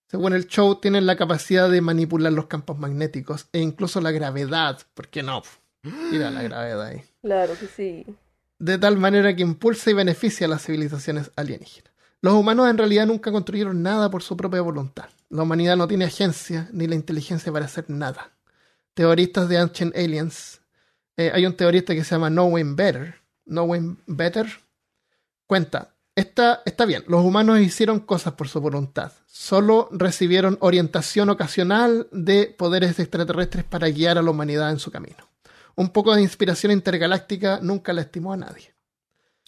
según 0.09 0.33
el 0.33 0.47
show, 0.47 0.77
tienen 0.77 1.05
la 1.05 1.16
capacidad 1.16 1.68
de 1.68 1.83
manipular 1.83 2.33
los 2.33 2.47
campos 2.47 2.79
magnéticos 2.79 3.49
e 3.53 3.61
incluso 3.61 4.01
la 4.01 4.12
gravedad. 4.12 4.81
¿Por 4.95 5.09
qué 5.09 5.22
no? 5.22 5.43
Mira 5.83 6.31
la 6.31 6.43
gravedad 6.45 6.83
ahí. 6.83 7.03
Claro 7.20 7.53
que 7.59 7.66
sí. 7.66 8.07
De 8.59 8.78
tal 8.78 8.96
manera 8.96 9.34
que 9.36 9.42
impulsa 9.42 9.90
y 9.90 9.94
beneficia 9.94 10.46
a 10.46 10.50
las 10.50 10.64
civilizaciones 10.64 11.30
alienígenas. 11.36 11.92
Los 12.22 12.34
humanos 12.34 12.68
en 12.70 12.78
realidad 12.78 13.07
nunca 13.07 13.30
construyeron 13.30 13.82
nada 13.82 14.11
por 14.11 14.22
su 14.22 14.36
propia 14.36 14.62
voluntad. 14.62 15.09
La 15.28 15.42
humanidad 15.42 15.76
no 15.76 15.86
tiene 15.86 16.07
agencia 16.07 16.68
ni 16.72 16.86
la 16.86 16.94
inteligencia 16.94 17.52
para 17.52 17.66
hacer 17.66 17.84
nada. 17.88 18.32
Teoristas 18.94 19.48
de 19.48 19.59
Ancient 19.59 19.94
Aliens. 19.96 20.61
eh, 21.16 21.30
hay 21.34 21.46
un 21.46 21.54
teorista 21.54 21.94
que 21.94 22.04
se 22.04 22.14
llama 22.14 22.30
Knowing 22.30 22.76
Better. 22.76 23.16
Better. 24.07 24.46
Cuenta. 25.46 25.92
Está, 26.14 26.62
está 26.64 26.86
bien, 26.86 27.04
los 27.09 27.22
humanos 27.22 27.61
hicieron 27.61 28.00
cosas 28.00 28.32
por 28.32 28.48
su 28.48 28.59
voluntad. 28.59 29.12
Solo 29.26 29.90
recibieron 29.92 30.57
orientación 30.61 31.28
ocasional 31.28 32.09
de 32.11 32.54
poderes 32.57 32.98
extraterrestres 32.98 33.64
para 33.64 33.90
guiar 33.90 34.16
a 34.16 34.22
la 34.22 34.30
humanidad 34.30 34.70
en 34.70 34.78
su 34.78 34.90
camino. 34.90 35.28
Un 35.77 35.91
poco 35.91 36.14
de 36.14 36.22
inspiración 36.22 36.72
intergaláctica 36.72 37.61
nunca 37.62 37.93
la 37.93 38.01
estimó 38.03 38.33
a 38.33 38.37
nadie. 38.37 38.74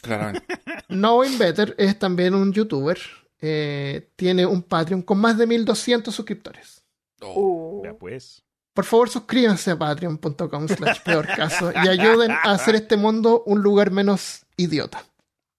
Claramente. 0.03 0.47
Knowing 0.89 1.39
Better 1.39 1.75
es 1.79 1.99
también 1.99 2.35
un 2.35 2.53
youtuber. 2.53 2.99
eh, 3.41 4.11
tiene 4.17 4.45
un 4.47 4.63
Patreon 4.63 5.03
con 5.03 5.19
más 5.19 5.39
de 5.39 5.47
1200 5.47 6.15
suscriptores. 6.15 6.83
Oh, 7.21 7.81
Uh, 7.81 7.85
Ya 7.85 7.95
pues. 7.95 8.43
Por 8.75 8.85
favor, 8.85 9.09
suscríbanse 9.11 9.73
a 9.73 9.79
patreon.com 9.79 10.69
slash 10.69 11.01
peor 11.03 11.27
caso 11.27 11.73
y 11.73 11.89
ayuden 11.89 12.31
a 12.31 12.53
hacer 12.53 12.77
este 12.77 12.97
mundo 12.97 13.43
un 13.45 13.61
lugar 13.61 13.91
menos 13.91 14.45
idiota. 14.57 15.05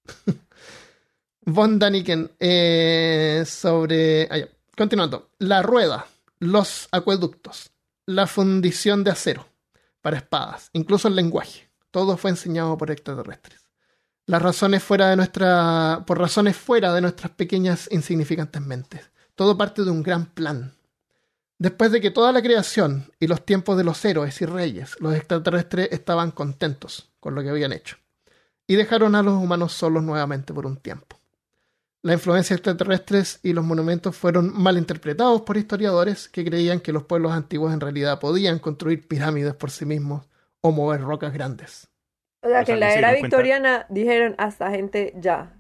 Von 1.46 1.80
Daniken 1.80 2.32
eh, 2.40 3.44
sobre... 3.46 4.28
ah. 4.32 4.48
Continuando. 4.78 5.32
La 5.40 5.62
rueda, 5.62 6.06
los 6.40 6.88
acueductos, 6.92 7.72
la 8.06 8.28
fundición 8.28 9.04
de 9.04 9.12
acero 9.12 9.46
para 10.02 10.18
espadas, 10.18 10.70
incluso 10.74 11.08
el 11.08 11.16
lenguaje. 11.16 11.70
Todo 11.92 12.18
fue 12.18 12.32
enseñado 12.32 12.78
por 12.78 12.92
extraterrestres. 12.92 13.68
Las 14.26 14.42
razones 14.42 14.84
fuera 14.84 15.10
de 15.10 15.16
nuestra... 15.16 16.04
por 16.06 16.20
razones 16.20 16.56
fuera 16.56 16.94
de 16.94 17.02
nuestras 17.02 17.32
pequeñas 17.32 17.88
insignificantes 17.92 18.62
mentes. 18.62 19.10
Todo 19.36 19.58
parte 19.58 19.84
de 19.84 19.90
un 19.90 20.04
gran 20.04 20.28
plan. 20.28 20.76
Después 21.58 21.92
de 21.92 22.00
que 22.00 22.12
toda 22.12 22.32
la 22.32 22.42
creación 22.42 23.12
y 23.20 23.28
los 23.28 23.46
tiempos 23.46 23.76
de 23.78 23.84
los 23.84 24.04
héroes 24.06 24.40
y 24.42 24.46
reyes, 24.46 24.96
los 25.00 25.16
extraterrestres 25.16 25.90
estaban 25.92 26.32
contentos 26.32 27.12
con 27.20 27.36
lo 27.36 27.42
que 27.42 27.50
habían 27.50 27.74
hecho 27.74 27.98
y 28.70 28.76
dejaron 28.76 29.16
a 29.16 29.24
los 29.24 29.34
humanos 29.34 29.74
solos 29.74 30.04
nuevamente 30.04 30.54
por 30.54 30.68
un 30.68 30.78
tiempo. 30.78 31.19
La 32.02 32.14
influencia 32.14 32.54
extraterrestres 32.54 33.40
y 33.44 33.52
los 33.54 33.66
monumentos 33.66 34.16
fueron 34.16 34.54
mal 34.54 34.78
interpretados 34.78 35.42
por 35.42 35.58
historiadores 35.58 36.30
que 36.30 36.46
creían 36.46 36.80
que 36.80 36.94
los 36.94 37.04
pueblos 37.04 37.34
antiguos 37.34 37.74
en 37.74 37.82
realidad 37.82 38.20
podían 38.20 38.60
construir 38.60 39.06
pirámides 39.08 39.54
por 39.54 39.70
sí 39.70 39.86
mismos 39.86 40.26
o 40.62 40.72
mover 40.72 41.02
rocas 41.02 41.34
grandes. 41.34 41.90
O 42.42 42.48
sea, 42.48 42.62
O 42.62 42.66
que 42.66 42.72
en 42.72 42.80
la 42.80 42.86
¿le 42.88 42.92
se 42.94 42.98
era 43.00 43.10
cuenta? 43.10 43.26
victoriana 43.28 43.86
dijeron 43.90 44.36
hasta 44.38 44.70
gente 44.72 45.14
ya. 45.18 45.56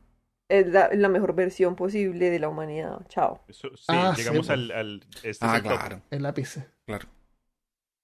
Es 0.49 0.65
la, 0.67 0.89
mejor 1.09 1.35
versión 1.35 1.75
posible 1.75 2.29
de 2.31 2.39
la 2.39 2.47
humanidad. 2.49 3.05
Chao. 3.09 3.43
Eso- 3.47 3.69
sí, 3.75 3.83
Ah, 3.89 4.13
sí, 4.15 4.21
llegamos 4.23 4.47
pues. 4.47 4.49
al, 4.57 4.71
al- 4.71 5.01
este 5.15 5.29
es 5.29 5.37
Ah, 5.41 5.59
claro, 5.61 6.01
El 6.09 6.23
lápiz. 6.23 6.57
claro. 6.87 7.05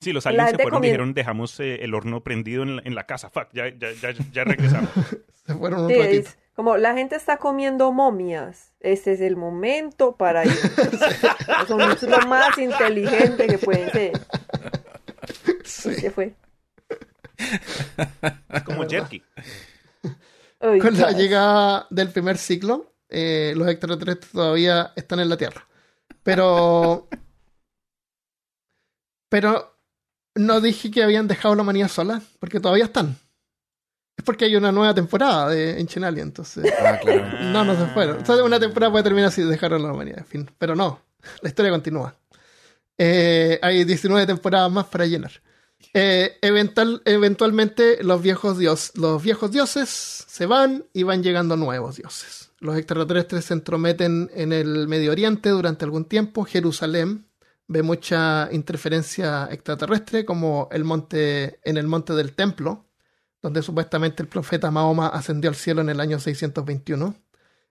Sí, 0.01 0.11
los 0.13 0.27
aliens 0.27 0.51
se 0.51 0.57
fueron 0.57 0.83
y 0.83 0.87
dijeron 0.87 1.13
dejamos 1.13 1.57
eh, 1.61 1.83
el 1.83 1.95
horno 1.95 2.21
prendido 2.23 2.61
en 2.63 2.75
la, 2.75 2.81
en 2.85 2.93
la 2.95 3.05
casa. 3.07 3.29
Fuck, 3.29 3.47
ya, 3.53 3.69
ya, 3.69 3.91
ya, 3.93 4.11
ya 4.33 4.43
regresamos. 4.43 4.89
Se 5.47 5.55
fueron 5.55 5.85
un 5.85 5.89
Sí, 5.89 5.95
ratito. 5.97 6.29
es 6.29 6.37
como 6.55 6.77
la 6.77 6.93
gente 6.93 7.17
está 7.17 7.37
comiendo 7.37 7.91
momias. 7.91 8.73
Este 8.79 9.11
es 9.13 9.21
el 9.21 9.35
momento 9.35 10.15
para 10.15 10.45
ir. 10.45 10.53
Son 11.67 11.79
lo 11.79 12.27
más 12.27 12.57
inteligente 12.57 13.47
que 13.47 13.57
pueden 13.57 13.91
ser. 13.91 14.13
Sí. 15.65 15.95
Se 15.95 16.11
fue. 16.11 16.33
Es 17.37 18.63
como 18.63 18.87
jerky. 18.87 19.21
Con 20.59 20.97
la 20.97 21.11
llegada 21.11 21.87
del 21.89 22.11
primer 22.11 22.37
ciclo, 22.37 22.93
eh, 23.09 23.53
los 23.55 23.67
extraterrestres 23.67 24.31
todavía 24.31 24.93
están 24.95 25.19
en 25.19 25.29
la 25.29 25.37
Tierra. 25.37 25.67
Pero. 26.23 27.09
Pero 29.29 29.77
no 30.35 30.61
dije 30.61 30.89
que 30.89 31.03
habían 31.03 31.27
dejado 31.27 31.55
la 31.55 31.63
humanidad 31.63 31.89
sola, 31.89 32.21
porque 32.39 32.61
todavía 32.61 32.85
están. 32.85 33.17
Es 34.17 34.23
porque 34.23 34.45
hay 34.45 34.55
una 34.55 34.71
nueva 34.71 34.93
temporada 34.93 35.49
de 35.49 35.77
Ancient 35.79 36.05
Alien, 36.05 36.27
entonces. 36.27 36.71
Ah, 36.79 36.97
claro. 37.01 37.25
No, 37.51 37.63
no 37.65 37.75
se 37.75 37.85
fueron. 37.93 38.21
O 38.21 38.25
sea, 38.25 38.43
una 38.43 38.59
temporada 38.59 38.91
puede 38.91 39.03
terminar 39.03 39.31
si 39.31 39.43
dejaron 39.43 39.83
la 39.83 39.91
humanidad, 39.91 40.19
en 40.19 40.25
fin. 40.25 40.51
Pero 40.57 40.75
no, 40.75 41.01
la 41.41 41.49
historia 41.49 41.71
continúa. 41.71 42.15
Eh, 42.97 43.59
hay 43.61 43.83
19 43.83 44.25
temporadas 44.25 44.71
más 44.71 44.85
para 44.85 45.05
llenar. 45.05 45.31
Eh, 45.93 46.37
eventual- 46.41 47.01
eventualmente 47.05 48.03
los 48.03 48.21
viejos, 48.21 48.57
dios, 48.57 48.91
los 48.95 49.21
viejos 49.21 49.51
dioses 49.51 49.89
se 49.89 50.45
van 50.45 50.85
y 50.93 51.03
van 51.03 51.21
llegando 51.21 51.57
nuevos 51.57 51.97
dioses. 51.97 52.51
Los 52.59 52.77
extraterrestres 52.77 53.45
se 53.45 53.53
entrometen 53.53 54.31
en 54.33 54.53
el 54.53 54.87
Medio 54.87 55.11
Oriente 55.11 55.49
durante 55.49 55.83
algún 55.85 56.05
tiempo. 56.05 56.45
Jerusalén 56.45 57.27
ve 57.67 57.83
mucha 57.83 58.47
interferencia 58.51 59.47
extraterrestre, 59.51 60.23
como 60.25 60.69
el 60.71 60.85
monte, 60.85 61.59
en 61.63 61.77
el 61.77 61.87
monte 61.87 62.13
del 62.13 62.33
templo, 62.33 62.85
donde 63.45 63.61
supuestamente 63.61 64.23
el 64.23 64.27
profeta 64.27 64.71
Mahoma 64.71 65.07
ascendió 65.07 65.51
al 65.51 65.55
cielo 65.55 65.81
en 65.81 65.89
el 65.89 65.99
año 65.99 66.19
621. 66.19 67.13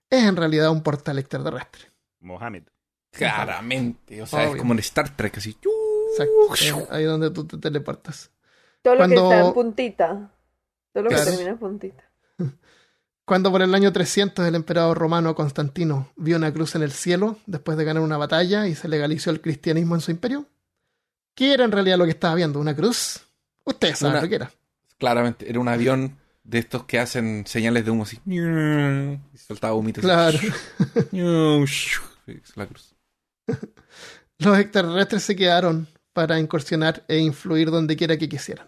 Es 0.09 0.23
en 0.23 0.37
realidad 0.37 0.71
un 0.71 0.81
portal 0.81 1.19
extraterrestre. 1.19 1.91
Mohamed. 2.21 2.63
Claramente. 3.11 4.21
O 4.21 4.25
sea, 4.25 4.39
Obvio. 4.43 4.51
es 4.55 4.57
como 4.61 4.71
en 4.73 4.79
Star 4.79 5.15
Trek, 5.17 5.37
así. 5.37 5.57
Exacto. 6.11 6.87
Ahí 6.93 7.03
donde 7.03 7.29
tú 7.31 7.45
te 7.45 7.57
teleportas. 7.57 8.31
Todo 8.81 8.93
lo 8.95 8.99
cuando- 8.99 9.29
que 9.29 9.35
está 9.35 9.47
en 9.47 9.53
puntita. 9.53 10.31
Todo 10.93 11.03
lo 11.03 11.09
que 11.09 11.15
termina 11.17 11.49
en 11.49 11.57
puntita. 11.57 12.03
Cuando 13.25 13.51
por 13.51 13.61
el 13.63 13.73
año 13.73 13.91
300 13.91 14.45
el 14.47 14.53
emperador 14.55 14.97
romano 14.97 15.33
Constantino 15.35 16.11
vio 16.15 16.37
una 16.37 16.53
cruz 16.53 16.75
en 16.75 16.83
el 16.83 16.91
cielo 16.91 17.39
después 17.47 17.75
de 17.77 17.83
ganar 17.83 18.03
una 18.03 18.17
batalla 18.17 18.67
y 18.67 18.75
se 18.75 18.87
legalizó 18.87 19.31
el 19.31 19.41
cristianismo 19.41 19.95
en 19.95 20.01
su 20.01 20.11
imperio, 20.11 20.45
¿qué 21.33 21.53
era 21.55 21.65
en 21.65 21.71
realidad 21.71 21.97
lo 21.97 22.05
que 22.05 22.11
estaba 22.11 22.35
viendo? 22.35 22.59
¿Una 22.59 22.75
cruz? 22.75 23.21
Ustedes 23.63 23.97
saben 23.97 24.13
Una- 24.17 24.21
lo 24.21 24.29
que 24.29 24.35
era. 24.35 24.51
Claramente, 25.05 25.47
era 25.47 25.59
un 25.59 25.67
avión 25.67 26.17
de 26.43 26.57
estos 26.57 26.85
que 26.85 26.97
hacen 26.97 27.45
señales 27.45 27.85
de 27.85 27.91
humo 27.91 28.03
así. 28.03 28.19
Y 28.25 29.37
soltaba 29.37 29.75
humitos. 29.75 30.03
Claro. 30.03 30.39
La 32.55 32.65
cruz. 32.65 32.95
Los 34.39 34.57
extraterrestres 34.57 35.21
se 35.21 35.35
quedaron 35.35 35.87
para 36.11 36.39
incursionar 36.39 37.03
e 37.07 37.19
influir 37.19 37.69
donde 37.69 37.95
quiera 37.95 38.17
que 38.17 38.27
quisieran. 38.27 38.67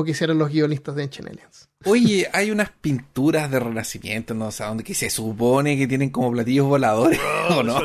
O 0.00 0.04
quisieran 0.04 0.38
los 0.38 0.50
guionistas 0.50 0.94
de 0.96 1.02
Ancient 1.04 1.28
Aliens. 1.28 1.68
Oye, 1.84 2.28
hay 2.32 2.50
unas 2.50 2.70
pinturas 2.70 3.50
de 3.50 3.60
renacimiento, 3.60 4.34
no 4.34 4.50
sé, 4.50 4.64
donde 4.64 4.84
que 4.84 4.94
se 4.94 5.10
supone 5.10 5.76
que 5.78 5.86
tienen 5.86 6.10
como 6.10 6.30
platillos 6.32 6.66
voladores, 6.66 7.20
¿o 7.50 7.62
no? 7.62 7.80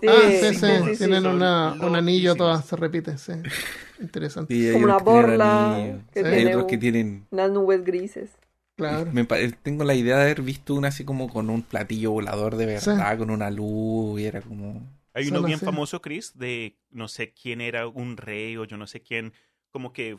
Sí, 0.00 0.06
ah, 0.08 0.28
sí, 0.28 0.38
sí, 0.40 0.54
sí, 0.54 0.66
sí, 0.84 0.90
sí, 0.92 0.96
Tienen 0.98 1.26
una, 1.26 1.72
un 1.80 1.94
anillo, 1.96 2.34
todas 2.34 2.64
se 2.64 2.76
repiten, 2.76 3.18
sí. 3.18 3.32
Interesante. 4.00 4.54
Hay 4.54 4.72
Como 4.72 4.84
una 4.84 4.96
que 4.98 5.04
borla, 5.04 5.98
que 6.12 6.26
hay 6.26 6.46
otros 6.46 6.64
que 6.64 6.78
tienen... 6.78 7.26
Unas 7.30 7.50
nubes 7.50 7.84
grises. 7.84 8.30
Claro. 8.76 9.10
Me 9.12 9.24
pare- 9.24 9.52
tengo 9.62 9.84
la 9.84 9.94
idea 9.94 10.16
de 10.16 10.22
haber 10.22 10.42
visto 10.42 10.74
una 10.74 10.88
así 10.88 11.04
como 11.04 11.28
con 11.28 11.50
un 11.50 11.62
platillo 11.62 12.12
volador 12.12 12.56
de 12.56 12.66
verdad, 12.66 13.18
con 13.18 13.30
una 13.30 13.50
luz, 13.50 14.20
y 14.20 14.24
era 14.24 14.40
como... 14.40 14.82
Hay 15.12 15.28
uno 15.28 15.42
bien 15.42 15.58
famoso, 15.58 16.00
Chris, 16.00 16.38
de 16.38 16.76
no 16.90 17.08
sé 17.08 17.32
quién 17.32 17.60
era 17.60 17.86
un 17.88 18.16
rey 18.16 18.56
o 18.56 18.64
yo 18.64 18.76
no 18.76 18.86
sé 18.86 19.00
quién, 19.00 19.32
como 19.70 19.92
que 19.92 20.16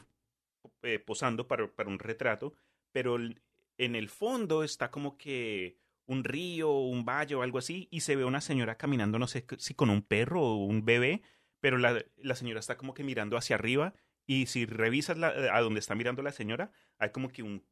eh, 0.84 1.00
posando 1.00 1.48
para, 1.48 1.68
para 1.72 1.90
un 1.90 2.00
retrato, 2.00 2.54
pero 2.92 3.18
en 3.78 3.96
el 3.96 4.10
fondo 4.10 4.64
está 4.64 4.92
como 4.92 5.18
que 5.18 5.78
un 6.06 6.24
río, 6.24 6.72
un 6.72 7.06
valle 7.06 7.36
o 7.36 7.42
algo 7.42 7.58
así, 7.58 7.88
y 7.92 8.02
se 8.02 8.16
ve 8.16 8.26
una 8.26 8.42
señora 8.42 8.76
caminando, 8.76 9.18
no 9.18 9.28
sé 9.28 9.46
si 9.58 9.74
con 9.74 9.90
un 9.90 10.02
perro 10.02 10.42
o 10.42 10.66
un 10.66 10.84
bebé, 10.84 11.22
pero 11.60 11.78
la, 11.78 12.04
la 12.18 12.36
señora 12.36 12.60
está 12.60 12.76
como 12.78 12.94
que 12.94 13.04
mirando 13.04 13.38
hacia 13.38 13.56
arriba, 13.56 13.94
y 14.26 14.48
si 14.48 14.66
revisas 14.66 15.18
la- 15.18 15.56
a 15.56 15.62
donde 15.62 15.80
está 15.80 15.96
mirando 15.96 16.22
la 16.22 16.32
señora, 16.32 16.72
hay 16.98 17.12
como 17.12 17.30
que 17.30 17.44
un, 17.44 17.64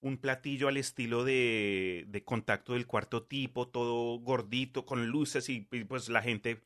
un 0.00 0.18
platillo 0.18 0.68
al 0.68 0.78
estilo 0.78 1.24
de, 1.24 2.06
de 2.08 2.24
contacto 2.24 2.72
del 2.72 2.86
cuarto 2.86 3.24
tipo, 3.24 3.68
todo 3.68 4.18
gordito, 4.18 4.84
con 4.84 5.06
luces, 5.06 5.48
y, 5.48 5.60
pues 5.60 6.08
la 6.08 6.22
gente 6.22 6.62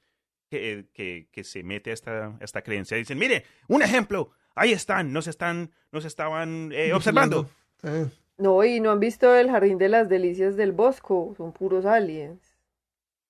que, 0.51 0.87
que, 0.95 1.29
que 1.33 1.45
se 1.45 1.63
mete 1.63 1.91
a 1.91 1.95
esta, 1.95 2.27
a 2.29 2.39
esta 2.41 2.63
creencia. 2.63 2.97
Dicen, 2.97 3.19
mire, 3.19 3.45
un 3.69 3.83
ejemplo, 3.83 4.31
ahí 4.55 4.73
están, 4.73 5.13
nos 5.13 5.27
están, 5.27 5.71
nos 5.93 6.05
estaban 6.05 6.71
eh, 6.73 6.93
observando. 6.93 7.49
No, 8.37 8.65
y 8.65 8.81
no 8.81 8.91
han 8.91 9.01
visto 9.01 9.35
el 9.37 9.51
jardín 9.51 9.79
de 9.79 9.89
las 9.89 10.09
delicias 10.09 10.57
del 10.57 10.73
Bosco. 10.73 11.35
Son 11.37 11.53
puros 11.53 11.85
aliens. 11.87 12.41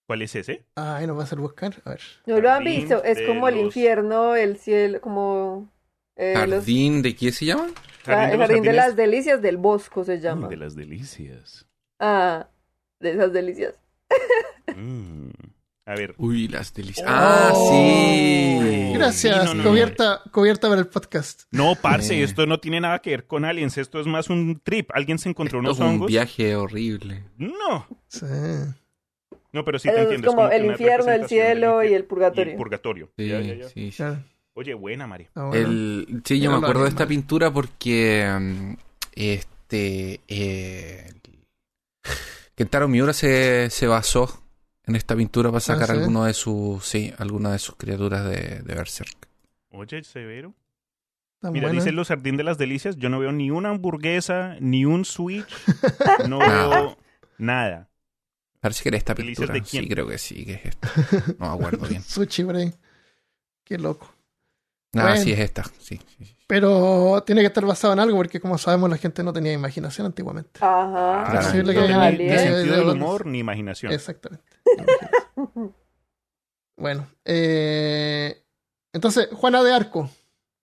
¿Cuál 0.06 0.22
es 0.22 0.34
ese? 0.34 0.64
Ay, 0.74 1.06
nos 1.06 1.16
va 1.16 1.22
a 1.22 1.24
hacer 1.24 1.38
buscar. 1.38 1.74
A 1.84 1.90
ver. 1.90 2.00
No 2.26 2.38
lo 2.40 2.48
han 2.50 2.56
Jardín 2.64 2.80
visto. 2.80 3.02
Es 3.04 3.20
como 3.26 3.48
el 3.48 3.56
los- 3.56 3.64
infierno, 3.64 4.34
el 4.36 4.56
cielo, 4.58 5.00
como... 5.00 5.68
eh, 6.16 6.34
los- 6.46 6.58
¿Jardín 6.60 7.02
de 7.02 7.14
qué 7.16 7.32
se 7.32 7.46
llama? 7.46 7.68
Ah, 8.06 8.30
el 8.30 8.38
jardín 8.38 8.62
de 8.62 8.74
las 8.74 8.96
delicias 8.96 9.40
del 9.40 9.56
Bosco 9.56 10.04
se 10.04 10.18
Mm, 10.18 10.20
llama. 10.20 10.48
De 10.48 10.56
las 10.58 10.74
delicias. 10.76 11.66
Ah, 11.98 12.48
de 13.00 13.12
esas 13.12 13.32
delicias. 13.32 13.74
Mm. 14.76 15.30
A 15.86 15.94
ver. 15.94 16.14
Uy, 16.16 16.48
las 16.48 16.72
delicias. 16.72 17.06
Oh. 17.06 17.12
Ah, 17.12 17.52
sí. 17.70 18.92
Gracias, 18.94 19.34
Sí, 19.40 19.46
no, 19.46 19.54
no, 19.54 19.62
no. 19.62 19.68
cubierta, 19.70 20.22
cubierta 20.32 20.68
para 20.68 20.80
el 20.80 20.86
podcast. 20.86 21.42
No, 21.50 21.74
parce, 21.74 22.14
Eh. 22.18 22.22
esto 22.22 22.46
no 22.46 22.58
tiene 22.58 22.80
nada 22.80 23.00
que 23.00 23.10
ver 23.10 23.26
con 23.26 23.44
aliens, 23.44 23.76
esto 23.76 24.00
es 24.00 24.06
más 24.06 24.30
un 24.30 24.60
trip. 24.64 24.90
Alguien 24.94 25.18
se 25.18 25.28
encontró 25.28 25.58
Esto 25.58 25.68
unos 25.68 25.76
es 25.76 25.80
un 25.82 25.86
hongos. 25.88 26.08
viaje 26.08 26.56
horrible. 26.56 27.24
No, 27.36 27.86
Sí. 28.08 28.24
no, 29.52 29.64
pero 29.64 29.78
sí 29.78 29.88
te 29.90 29.94
es 29.96 30.00
entiendo. 30.02 30.28
como 30.28 30.48
que 30.48 30.56
el 30.56 30.62
una 30.64 30.72
infierno, 30.72 31.12
el 31.12 31.26
cielo 31.28 31.84
y 31.84 31.92
el 31.92 32.04
purgatorio. 32.04 32.52
y 32.52 32.54
el 32.54 32.56
purgatorio. 32.58 33.10
Sí, 33.18 33.28
Ya, 33.28 33.40
ya, 33.40 33.54
ya. 33.54 33.68
sí. 33.68 33.92
Oye, 34.54 34.72
buena, 34.72 35.06
Mari. 35.06 35.26
Ah, 35.34 35.46
bueno. 35.48 35.66
El, 35.68 36.22
sí, 36.24 36.40
yo 36.40 36.50
me 36.50 36.58
acuerdo 36.58 36.84
de 36.84 36.88
esta 36.88 37.06
pintura 37.06 37.52
porque 37.52 38.24
mm, 38.40 38.72
este 39.16 40.20
eh, 40.28 41.10
Kentaro 42.54 42.86
Miura 42.88 43.12
se, 43.12 43.68
se 43.70 43.86
basó 43.88 44.43
en 44.86 44.96
esta 44.96 45.16
pintura 45.16 45.50
para 45.50 45.60
sacar 45.60 45.86
¿sí? 45.88 45.92
alguno 45.92 46.24
de 46.24 46.34
sus 46.34 46.84
sí, 46.84 47.12
alguna 47.18 47.52
de 47.52 47.58
sus 47.58 47.76
criaturas 47.76 48.24
de, 48.28 48.60
de 48.62 48.74
Berserk. 48.74 49.28
Oye, 49.70 50.02
severo. 50.04 50.54
Está 51.36 51.50
Mira, 51.50 51.66
buena. 51.68 51.80
dice 51.80 51.92
los 51.92 52.08
jardín 52.08 52.36
de 52.36 52.44
las 52.44 52.58
delicias. 52.58 52.96
Yo 52.96 53.08
no 53.08 53.18
veo 53.18 53.32
ni 53.32 53.50
una 53.50 53.70
hamburguesa, 53.70 54.56
ni 54.60 54.84
un 54.84 55.04
switch. 55.04 55.48
No 56.28 56.38
Nada. 56.38 56.68
veo 56.68 56.98
nada. 57.38 57.88
Parece 58.60 58.82
que 58.82 58.88
era 58.90 58.96
esta 58.98 59.12
¿Delicias 59.14 59.50
pintura. 59.50 59.54
de 59.54 59.68
quién? 59.68 59.82
Sí, 59.84 59.88
creo 59.90 60.06
que 60.08 60.16
sí, 60.18 60.44
que 60.46 60.54
es 60.54 60.64
esta. 60.66 60.88
No 61.38 61.48
me 61.48 61.54
acuerdo 61.54 61.86
bien. 61.88 62.02
Sushi. 62.02 62.44
Qué 63.64 63.76
loco. 63.78 64.13
Ah, 64.96 65.02
Bueno. 65.02 65.22
sí, 65.22 65.32
es 65.32 65.38
esta. 65.40 65.64
Sí, 65.78 66.00
sí, 66.18 66.24
sí. 66.24 66.36
Pero 66.46 67.22
tiene 67.26 67.40
que 67.40 67.46
estar 67.46 67.64
basado 67.64 67.92
en 67.94 68.00
algo 68.00 68.16
porque 68.18 68.38
como 68.40 68.58
sabemos 68.58 68.90
la 68.90 68.96
gente 68.98 69.22
no 69.22 69.32
tenía 69.32 69.52
imaginación 69.52 70.06
antiguamente. 70.06 70.60
Ajá. 70.62 71.24
Claro. 71.30 71.52
Que 71.52 71.62
Los 71.62 71.76
haya- 71.76 72.10
ni, 72.10 72.18
ni 72.18 72.28
que- 72.28 72.38
sentido 72.38 72.76
del 72.76 72.86
de- 72.86 72.92
humor 72.92 73.26
ni 73.26 73.38
imaginación. 73.38 73.92
Exactamente. 73.92 74.44
bueno, 76.76 77.06
eh, 77.24 78.42
entonces 78.92 79.28
Juana 79.32 79.62
de 79.62 79.72
Arco 79.72 80.10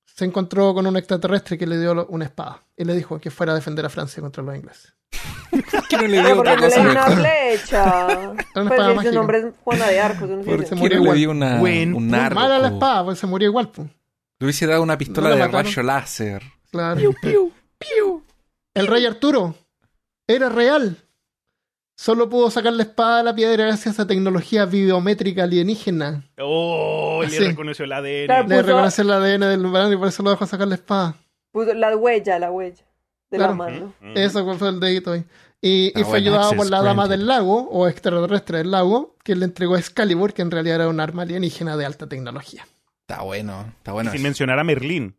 se 0.05 0.25
encontró 0.25 0.73
con 0.73 0.85
un 0.85 0.97
extraterrestre 0.97 1.57
que 1.57 1.65
le 1.65 1.79
dio 1.79 1.93
lo- 1.93 2.05
una 2.07 2.25
espada 2.25 2.63
y 2.77 2.83
le 2.85 2.93
dijo 2.93 3.19
que 3.19 3.31
fuera 3.31 3.53
a 3.53 3.55
defender 3.55 3.85
a 3.85 3.89
Francia 3.89 4.21
contra 4.21 4.43
los 4.43 4.55
ingleses. 4.55 4.93
¿Por 5.71 5.87
qué 5.87 5.97
no 5.97 6.03
le 6.03 6.21
dio 6.21 6.39
otra 6.39 6.55
no 6.55 6.61
le 6.61 6.67
cosa 6.67 6.81
dio 6.81 6.91
una 6.91 7.03
flecha. 7.07 7.83
Era 8.11 8.19
una 8.29 8.35
Pues 8.53 8.65
espada 8.71 8.93
mágica. 8.93 9.13
nombre 9.15 9.39
es 9.39 9.45
Juana 9.63 9.87
de 9.87 9.99
Arco. 9.99 10.25
no 10.27 10.35
Porque 10.43 10.43
tiene 10.45 10.65
se 10.65 10.69
¿Por 10.69 10.69
qué 10.69 10.75
murió 10.75 10.97
no 10.97 10.99
le 10.99 11.03
igual. 11.03 11.17
dio 11.17 11.31
una, 11.31 11.61
un 11.61 11.93
punto. 11.93 12.15
arco? 12.17 12.35
Mala 12.35 12.59
la 12.59 12.67
espada, 12.69 13.05
pues 13.05 13.19
se 13.19 13.27
murió 13.27 13.47
igual. 13.49 13.69
pues. 13.71 13.87
Le 14.41 14.45
hubiese 14.45 14.65
dado 14.67 14.81
una 14.81 14.97
pistola 14.97 15.29
No 15.29 15.35
de 15.35 15.41
mataron. 15.41 15.65
rayo 15.65 15.83
láser. 15.83 16.43
Claro. 16.71 16.99
El 18.73 18.87
rey 18.87 19.05
Arturo 19.05 19.55
era 20.27 20.49
real. 20.49 20.97
Solo 21.95 22.27
pudo 22.29 22.49
sacar 22.49 22.73
la 22.73 22.81
espada 22.83 23.17
de 23.19 23.23
la 23.25 23.35
piedra 23.35 23.65
gracias 23.67 23.99
a 23.99 24.07
tecnología 24.07 24.65
biométrica 24.65 25.43
alienígena. 25.43 26.23
Oh, 26.39 27.21
Así. 27.23 27.39
le 27.39 27.49
reconoció 27.49 27.85
el 27.85 27.91
ADN. 27.93 28.25
Claro, 28.25 28.47
Le 28.47 28.55
Puso- 28.55 28.65
reconoció 28.65 29.03
el 29.03 29.11
ADN 29.11 29.45
del 29.45 29.67
varón 29.67 29.93
y 29.93 29.97
por 29.97 30.07
eso 30.07 30.23
lo 30.23 30.31
dejó 30.31 30.47
sacar 30.47 30.67
la 30.67 30.75
espada. 30.75 31.15
Puso 31.51 31.73
la 31.75 31.95
huella, 31.95 32.39
la 32.39 32.49
huella 32.51 32.83
de 33.29 33.37
Claro. 33.37 33.51
la 33.53 33.57
mano. 33.57 33.93
Mm. 34.01 34.17
Eso 34.17 34.57
fue 34.57 34.69
el 34.69 34.79
dedito 34.79 35.11
ahí. 35.11 35.23
Y, 35.61 35.93
y 35.99 36.03
fue 36.03 36.17
ayudado 36.17 36.53
por 36.53 36.67
la 36.71 36.77
dama 36.81 37.03
granted. 37.05 37.19
del 37.19 37.27
lago, 37.27 37.69
o 37.69 37.87
extraterrestre 37.87 38.57
del 38.59 38.71
lago, 38.71 39.15
que 39.23 39.35
le 39.35 39.45
entregó 39.45 39.77
Excalibur, 39.77 40.33
que 40.33 40.41
en 40.41 40.49
realidad 40.49 40.77
era 40.77 40.89
un 40.89 40.99
arma 40.99 41.21
alienígena 41.21 41.77
de 41.77 41.85
alta 41.85 42.07
tecnología. 42.09 42.65
Está 43.11 43.23
bueno, 43.23 43.65
está 43.77 43.91
bueno. 43.91 44.11
Sin 44.11 44.23
mencionar 44.23 44.57
a 44.59 44.63
Merlín. 44.63 45.17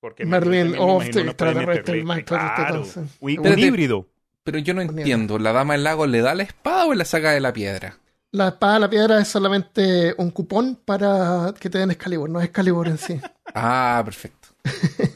Porque 0.00 0.24
Merlín, 0.24 0.74
oh, 0.78 1.00
no 1.00 1.02
extraterrestre, 1.02 2.04
Claro, 2.24 2.84
sí. 2.84 3.00
un, 3.20 3.58
híbrido. 3.58 4.08
Pero 4.42 4.58
yo 4.58 4.74
no 4.74 4.80
entiendo. 4.80 5.38
¿La 5.38 5.52
dama 5.52 5.74
del 5.74 5.84
lago 5.84 6.06
le 6.06 6.20
da 6.20 6.34
la 6.34 6.42
espada 6.42 6.86
o 6.86 6.94
la 6.94 7.04
saca 7.04 7.30
de 7.32 7.40
la 7.40 7.52
piedra? 7.52 7.98
La 8.32 8.48
espada 8.48 8.74
de 8.74 8.80
la 8.80 8.90
piedra 8.90 9.20
es 9.20 9.28
solamente 9.28 10.14
un 10.18 10.30
cupón 10.30 10.78
para 10.84 11.52
que 11.58 11.68
te 11.68 11.78
den 11.78 11.90
Excalibur, 11.90 12.30
no 12.30 12.40
es 12.40 12.46
Excalibur 12.46 12.88
en 12.88 12.98
sí. 12.98 13.20
Ah, 13.54 14.00
perfecto. 14.04 14.48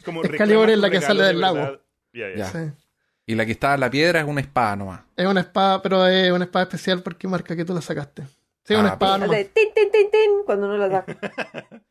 Como 0.05 0.23
Excalibur 0.23 0.69
es 0.69 0.79
la 0.79 0.91
que 0.91 1.01
sale 1.01 1.23
de 1.23 1.29
del 1.29 1.41
lago. 1.41 1.55
verdad. 1.57 1.81
Ya, 2.13 2.29
ya. 2.29 2.37
Ya. 2.37 2.51
Sí. 2.51 2.59
Y 3.27 3.35
la 3.35 3.47
que 3.47 3.53
está 3.53 3.75
en 3.75 3.81
la 3.81 3.91
piedra 3.91 4.21
es 4.21 4.27
una 4.27 4.41
espada 4.41 4.77
nomás. 4.77 5.01
Es 5.17 5.27
una 5.27 5.41
espada, 5.41 5.81
pero 5.83 6.07
es 6.07 6.31
una 6.31 6.45
espada 6.45 6.65
especial 6.65 7.03
porque 7.03 7.27
marca 7.27 7.57
que 7.57 7.65
tú 7.65 7.73
la 7.75 7.81
sacaste. 7.81 8.25
Sí, 8.65 8.75
Ah, 8.75 8.81
una 8.81 8.89
espada 8.91 9.19
nomás. 9.19 9.37
Tin, 9.55 9.69
tin, 9.75 9.91
tin, 9.91 10.11
tin, 10.11 10.31
cuando 10.45 10.67
uno 10.67 10.77
la 10.77 10.91
saca. 10.91 11.17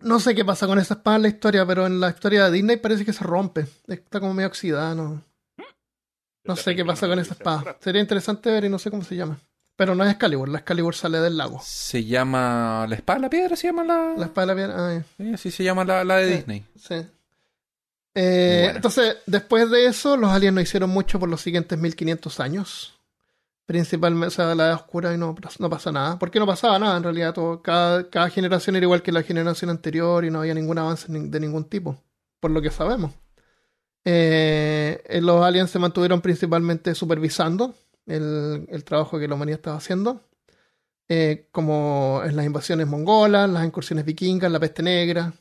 No 0.00 0.20
sé 0.20 0.34
qué 0.34 0.44
pasa 0.44 0.66
con 0.66 0.78
esa 0.78 0.94
espada 0.94 1.16
en 1.16 1.22
la 1.22 1.28
historia, 1.28 1.66
pero 1.66 1.86
en 1.86 1.98
la 2.00 2.10
historia 2.10 2.44
de 2.44 2.50
Disney 2.52 2.76
parece 2.76 3.04
que 3.04 3.12
se 3.12 3.24
rompe. 3.24 3.66
Está 3.86 4.20
como 4.20 4.34
medio 4.34 4.48
oxidada, 4.48 4.94
no, 4.94 5.22
no 6.44 6.56
sé 6.56 6.76
qué 6.76 6.84
pasa 6.84 7.08
con 7.08 7.18
esa 7.18 7.34
espada. 7.34 7.76
Sería 7.80 8.00
interesante 8.00 8.50
ver 8.50 8.64
y 8.64 8.68
no 8.68 8.78
sé 8.78 8.90
cómo 8.90 9.02
se 9.02 9.16
llama. 9.16 9.38
Pero 9.74 9.94
no 9.94 10.04
es 10.04 10.10
Excalibur, 10.10 10.48
la 10.48 10.58
Excalibur 10.58 10.94
sale 10.94 11.18
del 11.18 11.36
lago. 11.36 11.60
Se 11.62 12.04
llama. 12.04 12.86
¿La 12.88 12.94
espada 12.94 13.18
de 13.18 13.22
la 13.22 13.30
piedra 13.30 13.56
se 13.56 13.66
llama 13.66 13.84
la.? 13.84 14.14
La 14.16 14.24
espada 14.26 14.46
de 14.46 14.54
la 14.54 14.66
piedra. 14.66 14.96
ah. 14.96 15.02
Sí, 15.18 15.34
así 15.34 15.50
se 15.50 15.64
llama 15.64 15.84
la, 15.84 16.02
la 16.04 16.16
de 16.16 16.28
Sí. 16.30 16.36
Disney. 16.36 16.64
Sí. 16.78 17.06
Eh, 18.14 18.72
entonces, 18.74 19.18
después 19.26 19.70
de 19.70 19.84
eso, 19.86 20.16
los 20.16 20.30
aliens 20.30 20.54
no 20.54 20.60
hicieron 20.62 20.88
mucho 20.88 21.20
por 21.20 21.28
los 21.28 21.42
siguientes 21.42 21.78
1500 21.78 22.40
años. 22.40 22.95
Principalmente, 23.66 24.28
o 24.28 24.30
sea, 24.30 24.54
la 24.54 24.66
edad 24.66 24.74
oscura 24.74 25.12
y 25.12 25.18
no, 25.18 25.34
no 25.58 25.70
pasa 25.70 25.90
nada. 25.92 26.18
Porque 26.18 26.38
no 26.38 26.46
pasaba 26.46 26.78
nada 26.78 26.96
en 26.96 27.02
realidad. 27.02 27.34
Todo, 27.34 27.62
cada, 27.62 28.08
cada 28.10 28.30
generación 28.30 28.76
era 28.76 28.84
igual 28.86 29.02
que 29.02 29.12
la 29.12 29.22
generación 29.24 29.70
anterior 29.70 30.24
y 30.24 30.30
no 30.30 30.40
había 30.40 30.54
ningún 30.54 30.78
avance 30.78 31.06
de 31.12 31.40
ningún 31.40 31.64
tipo. 31.68 31.96
Por 32.40 32.50
lo 32.52 32.62
que 32.62 32.70
sabemos. 32.70 33.12
Eh, 34.04 35.02
los 35.20 35.42
aliens 35.44 35.70
se 35.70 35.78
mantuvieron 35.80 36.20
principalmente 36.20 36.94
supervisando 36.94 37.74
el, 38.06 38.66
el 38.70 38.84
trabajo 38.84 39.18
que 39.18 39.26
la 39.28 39.34
humanidad 39.34 39.58
estaba 39.58 39.76
haciendo. 39.78 40.22
Eh, 41.08 41.48
como 41.52 42.22
en 42.24 42.36
las 42.36 42.46
invasiones 42.46 42.86
mongolas, 42.86 43.48
las 43.50 43.64
incursiones 43.64 44.04
vikingas, 44.04 44.50
la 44.50 44.60
peste 44.60 44.82
negra. 44.82 45.32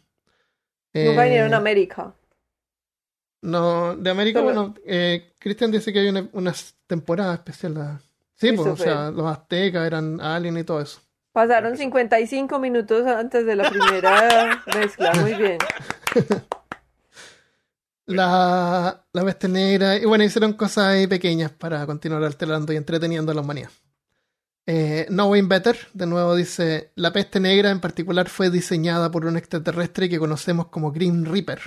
Nunca 1.02 1.22
Eh, 1.22 1.26
vinieron 1.26 1.54
a 1.54 1.58
América. 1.58 2.14
no, 3.42 3.96
de 3.96 4.10
América, 4.10 4.40
Solo- 4.40 4.54
bueno, 4.54 4.76
eh, 4.86 5.34
Cristian 5.40 5.72
dice 5.72 5.94
que 5.94 6.00
hay 6.00 6.08
una, 6.10 6.28
una 6.34 6.54
temporada 6.88 7.34
especial. 7.36 8.02
Sí, 8.36 8.52
pues, 8.52 8.68
o 8.68 8.78
sea, 8.78 9.12
los 9.12 9.26
aztecas 9.26 9.88
eran 9.88 10.20
alien 10.22 10.58
y 10.58 10.64
todo 10.64 10.82
eso. 10.82 11.00
Pasaron 11.32 11.78
55 11.78 12.60
minutos 12.60 13.06
antes 13.08 13.46
de 13.46 13.56
la 13.56 13.70
primera 13.70 14.64
mezcla. 14.76 15.14
Muy 15.16 15.34
bien. 15.34 15.58
La, 18.06 19.04
la 19.12 19.26
peste 19.26 19.48
negra, 19.48 19.98
y 19.98 20.06
bueno, 20.06 20.24
hicieron 20.24 20.54
cosas 20.54 20.86
ahí 20.86 21.08
pequeñas 21.08 21.52
para 21.52 21.86
continuar 21.86 22.24
alterando 22.24 22.72
y 22.72 22.78
entreteniendo 22.78 23.32
a 23.32 23.36
la 23.36 23.42
humanidad. 23.42 23.70
Eh, 24.68 25.06
Knowing 25.10 25.48
Better, 25.48 25.78
de 25.94 26.06
nuevo 26.06 26.36
dice, 26.36 26.92
la 26.96 27.12
peste 27.14 27.40
negra 27.40 27.70
en 27.70 27.80
particular 27.80 28.30
fue 28.30 28.50
diseñada 28.50 29.12
por 29.12 29.26
un 29.26 29.38
extraterrestre 29.38 30.10
que 30.10 30.20
conocemos 30.20 30.68
como 30.68 30.92
Grim 30.92 31.26
Reaper. 31.26 31.62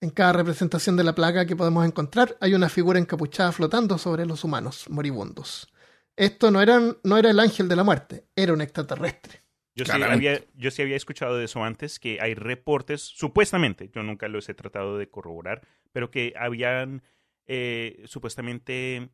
En 0.00 0.10
cada 0.10 0.32
representación 0.32 0.96
de 0.96 1.04
la 1.04 1.14
plaga 1.14 1.46
que 1.46 1.56
podemos 1.56 1.86
encontrar 1.86 2.36
hay 2.40 2.54
una 2.54 2.68
figura 2.68 2.98
encapuchada 2.98 3.52
flotando 3.52 3.98
sobre 3.98 4.26
los 4.26 4.44
humanos 4.44 4.86
moribundos. 4.88 5.72
Esto 6.16 6.50
no 6.50 6.60
era, 6.60 6.80
no 7.02 7.18
era 7.18 7.30
el 7.30 7.40
ángel 7.40 7.68
de 7.68 7.76
la 7.76 7.84
muerte, 7.84 8.24
era 8.36 8.52
un 8.52 8.60
extraterrestre. 8.60 9.40
Yo 9.74 9.86
sí, 9.86 9.92
había, 9.92 10.40
yo 10.54 10.70
sí 10.70 10.82
había 10.82 10.96
escuchado 10.96 11.38
de 11.38 11.46
eso 11.46 11.64
antes, 11.64 11.98
que 11.98 12.20
hay 12.20 12.34
reportes, 12.34 13.00
supuestamente, 13.00 13.88
yo 13.94 14.02
nunca 14.02 14.28
los 14.28 14.48
he 14.50 14.54
tratado 14.54 14.98
de 14.98 15.08
corroborar, 15.08 15.66
pero 15.92 16.10
que 16.10 16.34
habían 16.36 17.02
eh, 17.46 18.02
supuestamente 18.04 19.08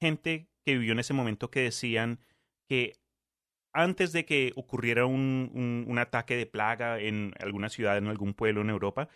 gente 0.00 0.48
que 0.64 0.72
vivió 0.76 0.92
en 0.92 0.98
ese 0.98 1.14
momento 1.14 1.50
que 1.52 1.60
decían 1.60 2.18
que 2.68 2.98
antes 3.72 4.12
de 4.12 4.24
que 4.24 4.52
ocurriera 4.56 5.06
un, 5.06 5.50
un- 5.54 5.84
un 5.88 5.98
ataque 5.98 6.36
de 6.36 6.46
plaga 6.46 6.98
en 6.98 7.34
alguna 7.38 7.68
ciudad, 7.68 7.96
en 7.98 8.08
algún 8.08 8.34
pueblo 8.34 8.62
en 8.62 8.70
Europa, 8.70 9.08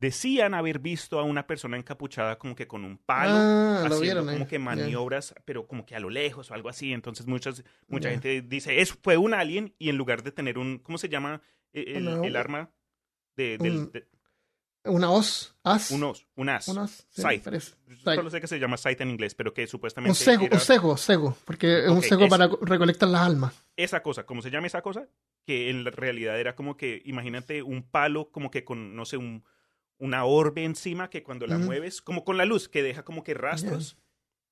decían 0.00 0.54
haber 0.54 0.78
visto 0.78 1.18
a 1.18 1.24
una 1.24 1.46
persona 1.46 1.76
encapuchada 1.76 2.38
como 2.38 2.54
que 2.54 2.66
con 2.68 2.84
un 2.84 2.98
palo 2.98 3.32
Ah, 3.34 3.78
lo 3.80 3.96
haciendo 3.96 4.00
vieron 4.00 4.28
ahí. 4.28 4.34
como 4.36 4.46
que 4.48 4.58
maniobras, 4.58 5.34
pero 5.44 5.66
como 5.66 5.84
que 5.84 5.96
a 5.96 6.00
lo 6.00 6.08
lejos 6.10 6.50
o 6.50 6.54
algo 6.54 6.68
así. 6.68 6.92
Entonces 6.92 7.26
muchas, 7.26 7.64
mucha 7.88 8.10
gente 8.10 8.42
dice, 8.42 8.80
es, 8.80 8.92
fue 8.92 9.16
un 9.16 9.34
alien 9.34 9.74
y 9.78 9.88
en 9.88 9.96
lugar 9.96 10.22
de 10.22 10.32
tener 10.32 10.58
un, 10.58 10.78
¿cómo 10.78 10.98
se 10.98 11.08
llama 11.08 11.40
Eh, 11.72 11.94
el, 11.96 12.08
Una- 12.08 12.26
el 12.26 12.36
arma? 12.36 12.70
De, 13.36 13.58
del- 13.58 13.76
un- 13.76 13.92
de- 13.92 14.08
Una 14.84 15.10
os, 15.10 15.54
as. 15.64 15.90
un 15.90 16.02
os, 16.04 16.26
un 16.34 16.48
as. 16.48 16.66
un 16.68 16.78
as, 16.78 17.06
sí. 17.10 17.22
Solo 18.04 18.30
sé 18.30 18.40
que 18.40 18.46
se 18.46 18.58
llama 18.58 18.76
sight 18.78 19.00
en 19.02 19.10
inglés, 19.10 19.34
pero 19.34 19.52
que 19.52 19.66
supuestamente 19.66 20.10
Un 20.12 20.14
cego, 20.16 20.44
era 20.46 20.54
un 20.56 20.60
cego, 20.60 20.96
cego, 20.96 21.36
porque 21.44 21.84
es 21.84 21.90
un 21.90 22.00
cego 22.02 22.22
eso. 22.22 22.30
para 22.30 22.48
recolectar 22.62 23.08
las 23.08 23.20
almas. 23.22 23.66
esa 23.76 24.02
cosa, 24.02 24.24
¿cómo 24.24 24.40
se 24.40 24.50
llama 24.50 24.66
esa 24.68 24.80
cosa? 24.80 25.08
Que 25.44 25.68
en 25.70 25.84
la 25.84 25.90
realidad 25.90 26.38
era 26.40 26.54
como 26.56 26.76
que, 26.76 27.02
imagínate 27.04 27.62
un 27.62 27.82
palo 27.82 28.30
como 28.30 28.50
que 28.50 28.64
con, 28.64 28.96
no 28.96 29.04
sé, 29.04 29.16
un, 29.18 29.44
una 29.98 30.24
orbe 30.24 30.64
encima 30.64 31.10
que 31.10 31.22
cuando 31.22 31.46
la 31.46 31.58
mueves, 31.58 32.00
como 32.02 32.24
con 32.24 32.36
la 32.36 32.44
luz, 32.44 32.68
que 32.68 32.82
deja 32.82 33.02
como 33.04 33.22
que 33.24 33.34
rastros. 33.34 33.96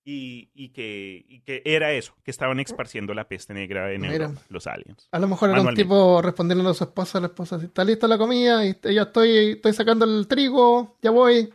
Y, 0.09 0.51
y 0.55 0.69
que, 0.69 1.25
y 1.29 1.41
que 1.41 1.63
era 1.65 1.91
eso, 1.93 2.15
que 2.23 2.31
estaban 2.31 2.61
esparciendo 2.61 3.13
la 3.13 3.27
peste 3.27 3.53
negra 3.55 3.91
en 3.93 4.03
Mira. 4.03 4.15
Europa, 4.27 4.41
los 4.51 4.69
aliens. 4.69 5.09
A 5.11 5.19
lo 5.19 5.27
mejor 5.27 5.51
era 5.51 5.61
un 5.61 5.75
tipo 5.75 6.23
respondiendo 6.23 6.69
a 6.71 6.75
su 6.75 6.85
esposa, 6.85 7.19
la 7.19 7.27
esposa, 7.27 7.59
si 7.59 7.67
está 7.67 7.83
lista 7.83 8.07
la 8.07 8.17
comida, 8.17 8.65
y 8.65 8.77
ya 8.95 9.03
estoy, 9.03 9.53
estoy 9.55 9.73
sacando 9.73 10.05
el 10.05 10.29
trigo, 10.29 10.97
ya 11.03 11.11
voy. 11.11 11.53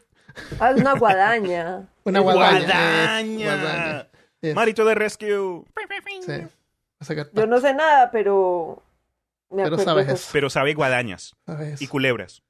Ah, 0.60 0.72
es 0.72 0.82
una 0.82 0.96
guadaña. 0.96 1.88
Una 2.04 2.20
Es 2.20 2.24
guadaña. 2.26 2.66
¡Guadaña! 2.68 3.40
eh, 3.40 3.46
guadaña. 3.46 4.08
Yes, 4.42 4.56
Marito 4.56 4.84
de 4.84 4.96
Rescue. 4.96 5.64
sí. 6.26 7.14
Yo 7.34 7.48
no 7.48 7.60
sé 7.62 7.74
nada, 7.74 8.12
pero. 8.12 8.84
Me 9.50 9.64
Pero 9.64 9.76
acuerdo 9.76 9.84
sabes 9.86 10.08
de 10.08 10.14
eso. 10.14 10.30
Pero 10.34 10.50
sabe 10.50 10.74
guadañas 10.74 11.36
¿sabes? 11.46 11.82
y 11.82 11.88
culebras. 11.88 12.44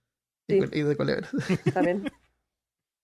Y, 0.48 0.60
de. 0.60 0.96
También. 1.74 2.12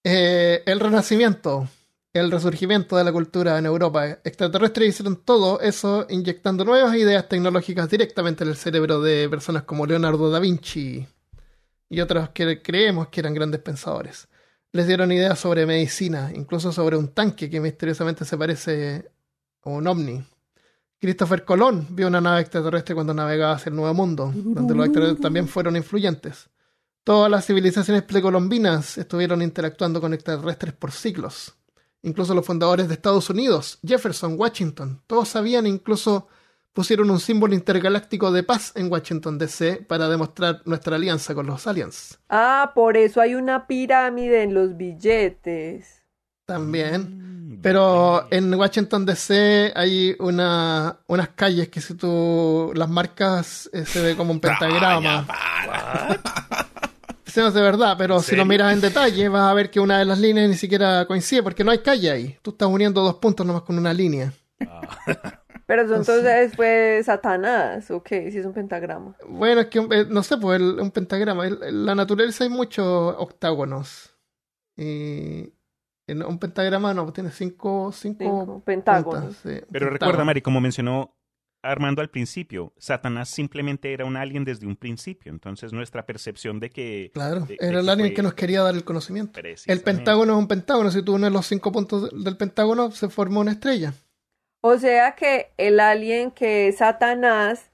Eh, 0.10 0.64
el 0.66 0.80
renacimiento, 0.80 1.68
el 2.14 2.32
resurgimiento 2.32 2.96
de 2.96 3.04
la 3.04 3.12
cultura 3.12 3.58
en 3.58 3.66
Europa. 3.66 4.08
Extraterrestres 4.24 4.90
hicieron 4.90 5.18
todo 5.18 5.60
eso 5.60 6.06
inyectando 6.10 6.64
nuevas 6.64 6.96
ideas 6.96 7.28
tecnológicas 7.28 7.90
directamente 7.90 8.46
en 8.46 8.52
el 8.52 8.56
cerebro 8.56 9.02
de 9.02 9.28
personas 9.28 9.64
como 9.64 9.86
Leonardo 9.86 10.30
da 10.30 10.40
Vinci 10.40 11.06
y 11.90 12.00
otros 12.00 12.30
que 12.30 12.62
creemos 12.62 13.10
que 13.10 13.20
eran 13.20 13.34
grandes 13.34 13.60
pensadores. 13.60 14.30
Les 14.72 14.88
dieron 14.88 15.12
ideas 15.12 15.40
sobre 15.40 15.66
medicina, 15.66 16.32
incluso 16.34 16.72
sobre 16.72 16.96
un 16.96 17.10
tanque 17.10 17.50
que 17.50 17.60
misteriosamente 17.60 18.24
se 18.24 18.38
parece 18.38 19.10
a 19.64 19.70
un 19.70 19.88
ovni. 19.88 20.24
Christopher 21.00 21.46
Colón 21.46 21.88
vio 21.92 22.08
una 22.08 22.22
nave 22.22 22.42
extraterrestre 22.42 22.96
cuando 22.96 23.14
navegaba 23.14 23.54
hacia 23.54 23.70
el 23.70 23.76
Nuevo 23.76 23.94
Mundo, 23.94 24.32
donde 24.34 24.74
los 24.74 24.86
extraterrestres 24.86 25.22
también 25.22 25.48
fueron 25.48 25.76
influyentes. 25.76 26.50
Todas 27.08 27.32
las 27.32 27.46
civilizaciones 27.46 28.04
precolombinas 28.04 28.98
estuvieron 28.98 29.42
interactuando 29.42 30.02
con 30.02 30.14
extraterrestres 30.14 30.74
por 30.74 30.92
siglos. 30.92 31.56
Incluso 32.02 32.34
los 32.34 32.46
fundadores 32.46 32.90
de 32.90 32.96
Estados 32.96 33.30
Unidos, 33.30 33.80
Jefferson, 33.82 34.36
Washington, 34.38 35.02
todos 35.08 35.30
sabían, 35.30 35.66
incluso 35.68 36.28
pusieron 36.74 37.10
un 37.10 37.22
símbolo 37.22 37.54
intergaláctico 37.54 38.30
de 38.34 38.44
paz 38.44 38.74
en 38.76 38.92
Washington 38.92 39.38
DC 39.38 39.86
para 39.88 40.10
demostrar 40.10 40.62
nuestra 40.66 40.98
alianza 40.98 41.34
con 41.34 41.46
los 41.46 41.66
aliens. 41.66 42.20
Ah, 42.28 42.74
por 42.76 42.98
eso 42.98 43.22
hay 43.22 43.36
una 43.36 43.68
pirámide 43.68 44.44
en 44.44 44.54
los 44.54 44.76
billetes. 44.76 46.04
También. 46.46 47.60
Pero 47.62 48.28
en 48.32 48.54
Washington 48.54 49.06
DC 49.06 49.72
hay 49.74 50.14
una, 50.20 51.00
unas 51.08 51.30
calles 51.30 51.70
que 51.70 51.80
si 51.80 51.94
tú 51.94 52.74
las 52.76 52.90
marcas 52.90 53.70
eh, 53.72 53.86
se 53.86 54.02
ve 54.02 54.18
como 54.18 54.34
un 54.34 54.40
pentagrama. 54.42 55.26
Sí, 57.28 57.40
no 57.40 57.48
es 57.48 57.54
de 57.54 57.62
verdad, 57.62 57.96
pero 57.98 58.20
si 58.22 58.36
lo 58.36 58.46
miras 58.46 58.74
en 58.74 58.82
detalle 58.82 59.28
vas 59.30 59.52
a 59.52 59.54
ver 59.54 59.70
que 59.70 59.80
una 59.80 60.00
de 60.00 60.06
las 60.06 60.18
líneas 60.20 60.50
ni 60.50 60.56
siquiera 60.56 61.06
coincide 61.06 61.44
porque 61.44 61.64
no 61.64 61.72
hay 61.72 61.80
calle 61.80 62.10
ahí. 62.10 62.38
Tú 62.42 62.52
estás 62.52 62.68
uniendo 62.70 63.02
dos 63.04 63.16
puntos 63.16 63.46
nomás 63.46 63.64
con 63.64 63.78
una 63.78 63.94
línea. 63.94 64.32
Pero 65.66 65.82
eso 65.82 65.96
entonces 65.96 66.56
fue 66.56 67.02
Satanás, 67.04 67.92
¿o 67.92 68.02
qué? 68.02 68.32
Si 68.32 68.38
es 68.38 68.46
un 68.46 68.54
pentagrama. 68.54 69.18
Bueno, 69.28 69.60
es 69.62 69.68
que 69.68 69.80
eh, 69.80 70.06
no 70.10 70.24
sé, 70.24 70.38
pues 70.38 70.62
el- 70.62 70.80
un 70.80 70.92
pentagrama. 70.92 71.46
El- 71.46 71.62
en 71.62 71.86
la 71.86 71.94
naturaleza 71.94 72.46
hay 72.46 72.50
muchos 72.50 72.86
octágonos. 73.18 74.16
Y 74.78 75.52
en 76.08 76.24
un 76.24 76.40
pentagrama 76.40 76.94
no, 76.94 77.04
pues 77.04 77.16
tiene 77.16 77.32
cinco, 77.32 77.92
cinco, 77.92 78.24
Cinco 78.24 78.62
pentágonos. 78.64 79.24
puntas, 79.26 79.36
sí, 79.44 79.50
Pero 79.50 79.66
pentágono. 79.68 79.90
recuerda, 79.90 80.24
Mari, 80.24 80.42
como 80.42 80.62
mencionó 80.62 81.17
Armando 81.64 82.02
al 82.02 82.10
principio, 82.10 82.72
Satanás 82.78 83.30
simplemente 83.30 83.92
era 83.92 84.06
un 84.06 84.16
alien 84.16 84.46
desde 84.46 84.68
un 84.68 84.76
principio. 84.76 85.32
Entonces 85.32 85.74
nuestra 85.74 86.06
percepción 86.06 86.60
de 86.60 86.70
que... 86.70 87.12
Claro, 87.14 87.42
de- 87.42 87.56
de 87.56 87.58
era 87.60 87.80
el 87.80 87.86
que 87.86 87.92
alien 87.92 88.08
fue- 88.10 88.14
que 88.16 88.22
nos 88.24 88.34
quería 88.36 88.62
dar 88.62 88.76
el 88.76 88.84
conocimiento. 88.84 89.40
El 89.66 89.82
pentágono 89.82 90.34
es 90.34 90.40
un 90.40 90.48
pentágono. 90.48 90.92
Si 90.92 91.02
tú 91.02 91.16
unes 91.16 91.32
los 91.32 91.46
cinco 91.48 91.72
puntos 91.72 92.10
del 92.24 92.38
pentágono, 92.38 92.92
se 92.92 93.10
forma 93.10 93.40
una 93.40 93.52
estrella. 93.52 93.94
O 94.62 94.78
sea 94.78 95.16
que 95.16 95.52
el 95.58 95.80
alien 95.80 96.32
que 96.32 96.68
es 96.70 96.78
Satanás 96.78 97.70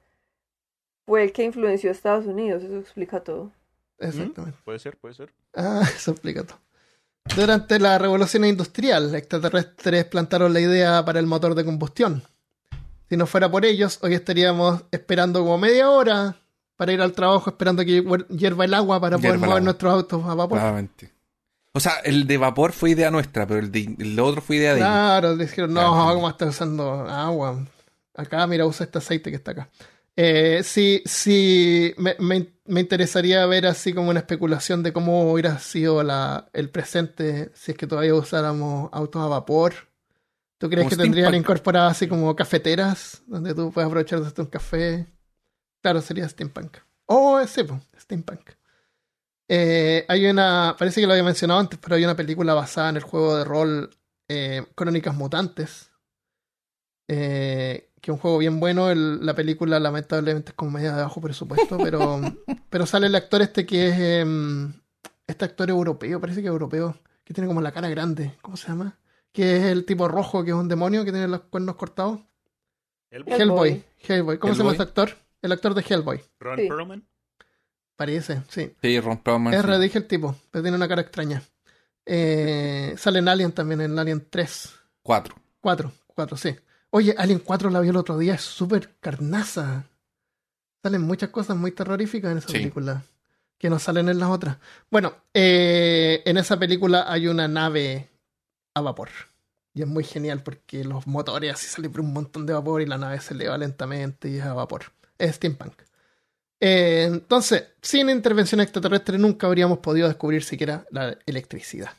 fue 1.06 1.24
el 1.24 1.32
que 1.34 1.44
influenció 1.44 1.90
a 1.90 1.94
Estados 1.94 2.26
Unidos. 2.26 2.64
Eso 2.64 2.78
explica 2.80 3.20
todo. 3.22 3.52
Exactamente. 4.00 4.58
Puede 4.64 4.80
ser, 4.80 4.98
puede 4.98 5.14
ser. 5.14 5.34
Ah, 5.56 5.82
eso 5.96 6.12
explica 6.12 6.44
todo. 6.44 6.60
Durante 7.36 7.80
la 7.80 7.98
revolución 7.98 8.44
industrial, 8.46 9.14
extraterrestres 9.16 10.06
plantaron 10.06 10.54
la 10.54 10.60
idea 10.60 11.04
para 11.06 11.20
el 11.20 11.26
motor 11.26 11.56
de 11.56 11.64
combustión. 11.64 12.22
Si 13.14 13.18
no 13.18 13.28
fuera 13.28 13.48
por 13.52 13.64
ellos, 13.64 14.00
hoy 14.02 14.16
estaríamos 14.16 14.86
esperando 14.90 15.42
como 15.42 15.60
media 15.60 15.88
hora 15.92 16.36
para 16.76 16.94
ir 16.94 17.00
al 17.00 17.12
trabajo, 17.12 17.52
esperando 17.52 17.86
que 17.86 18.02
hier- 18.04 18.26
hierva 18.28 18.66
el 18.66 18.74
agua 18.74 19.00
para 19.00 19.18
poder 19.18 19.34
Hierva 19.34 19.48
mover 19.50 19.62
nuestros 19.62 19.94
autos 19.94 20.26
a 20.26 20.34
vapor. 20.34 20.58
Claramente. 20.58 21.12
O 21.74 21.80
sea, 21.80 21.98
el 22.04 22.26
de 22.26 22.38
vapor 22.40 22.72
fue 22.72 22.90
idea 22.90 23.12
nuestra, 23.12 23.46
pero 23.46 23.60
el 23.60 23.72
de 23.72 23.96
el 24.00 24.20
otro 24.20 24.42
fue 24.42 24.56
idea 24.56 24.72
de 24.74 24.80
ellos. 24.80 24.90
Claro, 24.90 25.38
dijeron, 25.38 25.76
no, 25.76 25.82
Claro. 25.94 26.16
¿cómo 26.16 26.28
está 26.28 26.48
usando 26.48 26.92
agua? 27.08 27.64
Acá, 28.16 28.48
mira, 28.48 28.66
usa 28.66 28.86
este 28.88 28.98
aceite 28.98 29.30
que 29.30 29.36
está 29.36 29.52
acá. 29.52 29.70
Eh, 30.16 30.62
sí, 30.64 31.04
sí, 31.06 31.94
me, 31.98 32.16
me- 32.18 32.50
me 32.66 32.80
interesaría 32.80 33.46
ver 33.46 33.68
así 33.68 33.94
como 33.94 34.10
una 34.10 34.22
especulación 34.22 34.82
de 34.82 34.92
cómo 34.92 35.32
hubiera 35.32 35.60
sido 35.60 36.02
la, 36.02 36.50
el 36.54 36.72
presente 36.72 37.52
si 37.54 37.74
es 37.74 37.78
que 37.78 37.86
todavía 37.86 38.16
usáramos 38.16 38.90
autos 38.92 39.22
a 39.22 39.28
vapor. 39.28 39.74
¿Tú 40.64 40.70
crees 40.70 40.88
que 40.88 40.96
tendrían 40.96 41.36
incorporadas 41.36 41.92
así 41.92 42.08
como 42.08 42.34
cafeteras 42.38 43.22
donde 43.28 43.54
tú 43.54 43.70
puedes 43.74 43.86
aprovechar 43.86 44.22
de 44.22 44.42
un 44.42 44.48
café? 44.48 45.06
Claro, 45.82 46.00
sería 46.00 46.30
steampunk. 46.30 46.78
Oh, 47.06 47.46
sí, 47.46 47.62
steampunk. 48.00 48.52
Eh, 49.50 50.06
hay 50.08 50.26
una, 50.26 50.74
parece 50.80 51.02
que 51.02 51.06
lo 51.08 51.12
había 51.12 51.26
mencionado 51.26 51.60
antes, 51.60 51.78
pero 51.84 51.96
hay 51.98 52.06
una 52.06 52.16
película 52.16 52.54
basada 52.54 52.88
en 52.92 52.96
el 52.96 53.04
juego 53.04 53.36
de 53.38 53.44
rol 53.44 53.90
eh, 54.30 54.66
Crónicas 54.74 55.14
Mutantes. 55.16 55.92
Eh, 57.10 57.90
que 58.00 58.12
es 58.12 58.16
un 58.16 58.20
juego 58.22 58.38
bien 58.38 58.62
bueno. 58.62 58.90
el- 58.90 59.26
la 59.26 59.34
película, 59.36 59.82
lamentablemente, 59.82 60.52
es 60.52 60.56
como 60.56 60.72
media 60.72 60.96
de 60.96 61.02
bajo 61.02 61.20
presupuesto, 61.20 61.78
pero, 61.78 62.22
pero 62.70 62.86
sale 62.86 63.08
el 63.08 63.16
actor 63.16 63.42
este 63.42 63.66
que 63.66 63.90
es. 63.90 64.00
em, 64.00 64.74
este 65.28 65.44
actor 65.44 65.70
europeo, 65.70 66.22
parece 66.22 66.40
que 66.42 66.48
es 66.48 66.52
europeo, 66.52 66.98
que 67.26 67.34
tiene 67.34 67.50
como 67.50 67.62
la 67.62 67.74
cara 67.74 67.90
grande. 67.90 68.34
¿Cómo 68.42 68.56
se 68.56 68.70
llama? 68.70 68.98
Que 69.34 69.58
es 69.58 69.64
el 69.66 69.86
tipo 69.86 70.08
rojo, 70.08 70.44
que 70.46 70.52
es 70.52 70.56
un 70.56 70.70
demonio, 70.70 71.04
que 71.04 71.12
tiene 71.12 71.28
los 71.28 71.42
cuernos 71.42 71.76
cortados. 71.76 72.20
El 73.10 73.24
Hellboy. 73.28 73.42
Hellboy. 73.42 73.84
Hellboy. 74.08 74.38
¿Cómo 74.38 74.54
se 74.54 74.60
llama 74.60 74.72
este 74.72 74.84
actor? 74.84 75.10
El 75.42 75.52
actor 75.52 75.74
de 75.74 75.82
Hellboy. 75.88 76.22
Ron 76.40 76.58
Sí. 76.60 76.68
Perlman. 76.70 77.08
Parece, 77.98 78.42
sí. 78.50 78.74
Sí, 78.82 79.00
Ron 79.00 79.18
Perlman, 79.18 79.54
R, 79.54 79.76
sí. 79.76 79.82
dije 79.82 79.98
el 80.00 80.08
tipo, 80.08 80.36
pero 80.50 80.64
tiene 80.64 80.78
una 80.78 80.88
cara 80.88 81.02
extraña. 81.02 81.44
Eh, 82.06 82.96
sale 82.98 83.20
en 83.20 83.28
Alien 83.28 83.52
también, 83.52 83.82
en 83.82 83.98
Alien 84.00 84.26
3. 84.30 84.74
Cuatro. 85.02 85.36
4, 85.62 85.92
4, 86.08 86.38
sí. 86.38 86.56
Oye, 86.90 87.14
Alien 87.18 87.40
4 87.40 87.70
la 87.70 87.80
vi 87.82 87.90
el 87.90 87.96
otro 87.98 88.18
día, 88.18 88.34
es 88.36 88.42
súper 88.42 88.96
carnaza. 89.00 89.86
Salen 90.82 91.02
muchas 91.02 91.30
cosas 91.30 91.56
muy 91.56 91.72
terroríficas 91.72 92.32
en 92.32 92.38
esa 92.40 92.48
Sí. 92.48 92.54
película 92.54 93.04
que 93.58 93.70
no 93.70 93.80
salen 93.80 94.10
en 94.10 94.20
las 94.20 94.30
otras. 94.30 94.58
Bueno, 94.92 95.14
eh, 95.34 96.22
en 96.26 96.38
esa 96.38 96.58
película 96.60 97.06
hay 97.12 97.28
una 97.28 97.48
nave 97.48 98.10
a 98.74 98.82
vapor. 98.82 99.10
Y 99.74 99.82
es 99.82 99.88
muy 99.88 100.04
genial 100.04 100.44
porque 100.44 100.84
los 100.84 101.08
motores 101.08 101.54
así 101.54 101.68
salen 101.68 101.92
por 101.92 102.02
un 102.02 102.14
montón 102.14 102.46
de 102.46 102.54
vapor 102.54 102.82
y 102.82 102.86
la 102.86 102.98
nave 102.98 103.20
se 103.20 103.34
eleva 103.34 103.58
lentamente 103.58 104.30
y 104.30 104.38
es 104.38 104.44
a 104.44 104.54
vapor. 104.54 104.86
Es 105.18 105.36
steampunk. 105.36 105.74
Eh, 106.60 107.06
entonces, 107.08 107.66
sin 107.82 108.10
intervención 108.10 108.62
extraterrestre 108.62 109.18
nunca 109.18 109.48
habríamos 109.48 109.80
podido 109.80 110.08
descubrir 110.08 110.44
siquiera 110.44 110.86
la 110.92 111.18
electricidad. 111.26 111.92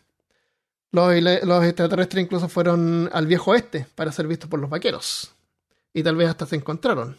Los, 0.91 1.13
los 1.21 1.65
extraterrestres 1.65 2.25
incluso 2.25 2.49
fueron 2.49 3.11
al 3.13 3.27
viejo 3.27 3.51
oeste 3.51 3.87
para 3.95 4.13
ser 4.13 4.29
vistos 4.29 4.49
por 4.49 4.61
los 4.61 4.71
vaqueros. 4.71 5.35
Y 5.93 6.03
tal 6.03 6.17
vez 6.17 6.29
hasta 6.29 6.47
se 6.47 6.57
encontraron. 6.57 7.19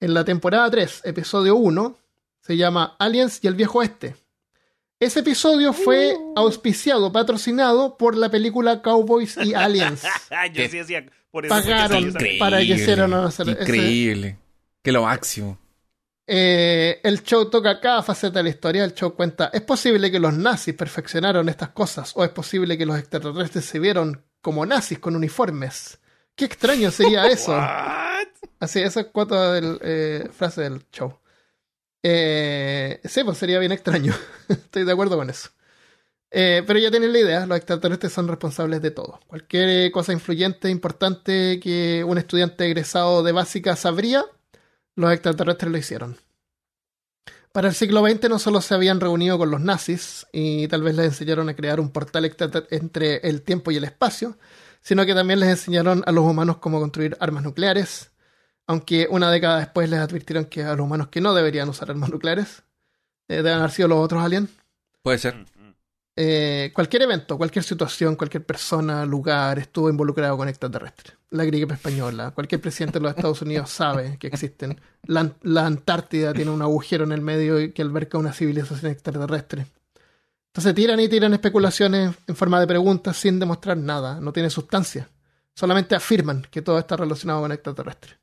En 0.00 0.14
la 0.14 0.24
temporada 0.24 0.70
3, 0.70 1.02
episodio 1.04 1.56
1, 1.56 1.96
se 2.40 2.56
llama 2.56 2.94
Aliens 2.98 3.40
y 3.42 3.46
el 3.48 3.54
viejo 3.54 3.78
oeste. 3.78 4.14
Ese 5.00 5.20
episodio 5.20 5.72
fue 5.72 6.16
auspiciado, 6.34 7.12
patrocinado 7.12 7.96
por 7.96 8.16
la 8.16 8.28
película 8.30 8.82
Cowboys 8.82 9.36
y 9.36 9.54
Aliens. 9.54 10.02
Yo 10.52 10.68
sí 10.68 10.78
decía, 10.78 11.06
por 11.30 11.46
eso 11.46 11.54
que 11.54 11.60
Pagaron 11.62 12.14
para 12.38 12.58
que 12.58 12.64
hicieran 12.64 13.12
hacer 13.14 13.48
ese- 13.50 13.60
Increíble. 13.62 14.38
Que 14.82 14.90
lo 14.92 15.02
máximo. 15.04 15.58
Eh, 16.26 17.00
el 17.04 17.22
show 17.22 17.48
toca 17.48 17.80
cada 17.80 18.02
faceta 18.02 18.40
de 18.40 18.42
la 18.42 18.48
historia. 18.50 18.84
El 18.84 18.92
show 18.94 19.14
cuenta, 19.14 19.50
¿es 19.52 19.62
posible 19.62 20.10
que 20.10 20.18
los 20.20 20.34
nazis 20.34 20.74
perfeccionaron 20.74 21.48
estas 21.48 21.70
cosas? 21.70 22.12
¿O 22.16 22.24
es 22.24 22.30
posible 22.30 22.76
que 22.76 22.84
los 22.84 22.98
extraterrestres 22.98 23.64
se 23.64 23.78
vieron 23.78 24.22
como 24.42 24.66
nazis 24.66 24.98
con 24.98 25.16
uniformes? 25.16 25.98
Qué 26.34 26.44
extraño 26.44 26.90
sería 26.90 27.26
eso. 27.28 27.56
Así, 28.60 28.80
esa 28.80 29.00
es 29.00 29.06
cuota 29.06 29.52
del, 29.54 29.78
eh, 29.82 30.28
frase 30.32 30.62
del 30.62 30.84
show. 30.90 31.18
Eh, 32.02 33.00
sí, 33.04 33.24
pues 33.24 33.38
sería 33.38 33.58
bien 33.58 33.72
extraño. 33.72 34.14
Estoy 34.48 34.84
de 34.84 34.92
acuerdo 34.92 35.16
con 35.16 35.30
eso. 35.30 35.50
Eh, 36.30 36.62
pero 36.66 36.78
ya 36.78 36.90
tienen 36.90 37.12
la 37.12 37.20
idea, 37.20 37.46
los 37.46 37.56
extraterrestres 37.56 38.12
son 38.12 38.28
responsables 38.28 38.82
de 38.82 38.90
todo. 38.90 39.20
Cualquier 39.26 39.68
eh, 39.68 39.90
cosa 39.90 40.12
influyente, 40.12 40.68
importante 40.68 41.58
que 41.60 42.04
un 42.06 42.18
estudiante 42.18 42.66
egresado 42.66 43.22
de 43.22 43.32
básica 43.32 43.76
sabría, 43.76 44.24
los 44.94 45.12
extraterrestres 45.12 45.72
lo 45.72 45.78
hicieron. 45.78 46.18
Para 47.52 47.68
el 47.68 47.74
siglo 47.74 48.06
XX 48.06 48.28
no 48.28 48.38
solo 48.38 48.60
se 48.60 48.74
habían 48.74 49.00
reunido 49.00 49.38
con 49.38 49.50
los 49.50 49.60
nazis 49.60 50.26
y 50.32 50.68
tal 50.68 50.82
vez 50.82 50.94
les 50.94 51.06
enseñaron 51.06 51.48
a 51.48 51.56
crear 51.56 51.80
un 51.80 51.90
portal 51.90 52.30
entre 52.70 53.16
el 53.28 53.42
tiempo 53.42 53.70
y 53.70 53.76
el 53.76 53.84
espacio, 53.84 54.36
sino 54.82 55.06
que 55.06 55.14
también 55.14 55.40
les 55.40 55.48
enseñaron 55.48 56.02
a 56.06 56.12
los 56.12 56.24
humanos 56.24 56.58
cómo 56.58 56.78
construir 56.78 57.16
armas 57.20 57.42
nucleares, 57.42 58.10
aunque 58.68 59.08
una 59.10 59.30
década 59.32 59.58
después 59.58 59.88
les 59.90 59.98
advirtieron 59.98 60.44
que 60.44 60.62
a 60.62 60.74
los 60.74 60.84
humanos 60.84 61.08
que 61.08 61.22
no 61.22 61.34
deberían 61.34 61.68
usar 61.70 61.90
armas 61.90 62.10
nucleares, 62.10 62.62
eh, 63.26 63.36
deben 63.36 63.54
haber 63.54 63.70
sido 63.70 63.88
los 63.88 63.98
otros 63.98 64.22
aliens. 64.22 64.50
Puede 65.02 65.18
ser. 65.18 65.46
Eh, 66.14 66.70
cualquier 66.74 67.02
evento, 67.02 67.38
cualquier 67.38 67.64
situación, 67.64 68.14
cualquier 68.16 68.44
persona, 68.44 69.06
lugar 69.06 69.58
estuvo 69.58 69.88
involucrado 69.88 70.36
con 70.36 70.48
extraterrestres. 70.48 71.16
La 71.30 71.44
gripe 71.44 71.74
española, 71.74 72.32
cualquier 72.32 72.60
presidente 72.60 72.98
de 72.98 73.04
los 73.04 73.16
Estados 73.16 73.40
Unidos 73.40 73.70
sabe 73.70 74.18
que 74.18 74.26
existen. 74.26 74.78
La, 75.04 75.30
la 75.42 75.64
Antártida 75.64 76.34
tiene 76.34 76.50
un 76.50 76.60
agujero 76.60 77.04
en 77.04 77.12
el 77.12 77.22
medio 77.22 77.60
y 77.60 77.72
que 77.72 77.82
alberga 77.82 78.18
una 78.18 78.32
civilización 78.32 78.92
extraterrestre. 78.92 79.66
Entonces 80.48 80.74
tiran 80.74 81.00
y 81.00 81.08
tiran 81.08 81.32
especulaciones 81.32 82.14
en 82.26 82.36
forma 82.36 82.60
de 82.60 82.66
preguntas 82.66 83.16
sin 83.16 83.38
demostrar 83.38 83.78
nada, 83.78 84.20
no 84.20 84.32
tiene 84.32 84.50
sustancia. 84.50 85.08
Solamente 85.54 85.94
afirman 85.94 86.46
que 86.50 86.60
todo 86.60 86.78
está 86.78 86.96
relacionado 86.96 87.40
con 87.40 87.52
extraterrestres. 87.52 88.18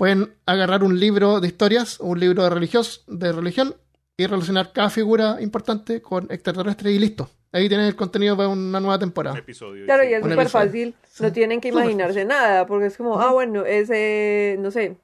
Pueden 0.00 0.34
agarrar 0.46 0.82
un 0.82 0.98
libro 0.98 1.40
de 1.40 1.48
historias 1.48 2.00
o 2.00 2.06
un 2.06 2.20
libro 2.20 2.42
de, 2.42 2.48
religios, 2.48 3.04
de 3.06 3.32
religión 3.32 3.76
y 4.16 4.24
relacionar 4.26 4.72
cada 4.72 4.88
figura 4.88 5.36
importante 5.42 6.00
con 6.00 6.26
extraterrestres 6.32 6.94
y 6.94 6.98
listo. 6.98 7.28
Ahí 7.52 7.68
tienes 7.68 7.86
el 7.86 7.96
contenido 7.96 8.34
para 8.34 8.48
una 8.48 8.80
nueva 8.80 8.94
Un 8.94 9.00
temporada. 9.00 9.36
episodio. 9.36 9.84
Claro, 9.84 10.04
sí. 10.04 10.08
y 10.08 10.14
es 10.14 10.22
súper 10.22 10.48
fácil. 10.48 10.94
Sí. 11.06 11.22
No 11.22 11.32
tienen 11.32 11.60
que 11.60 11.68
imaginarse 11.68 12.24
nada, 12.24 12.66
porque 12.66 12.86
es 12.86 12.96
como, 12.96 13.20
ah, 13.20 13.30
bueno, 13.30 13.66
ese, 13.66 14.56
no 14.58 14.70
sé, 14.70 14.96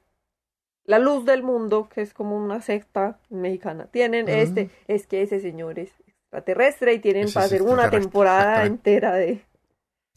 la 0.83 0.97
luz 0.97 1.25
del 1.25 1.43
mundo, 1.43 1.89
que 1.93 2.01
es 2.01 2.15
como 2.15 2.35
una 2.35 2.63
secta 2.63 3.19
mexicana. 3.29 3.85
Tienen 3.91 4.27
este, 4.27 4.71
es 4.87 5.05
que 5.05 5.21
ese 5.21 5.39
señor 5.39 5.77
es 5.77 5.91
extraterrestre 6.07 6.95
y 6.95 6.99
tienen 6.99 7.25
Ese 7.25 7.35
para 7.35 7.45
hacer 7.45 7.61
una 7.61 7.91
temporada 7.91 8.65
entera 8.65 9.13
de... 9.13 9.45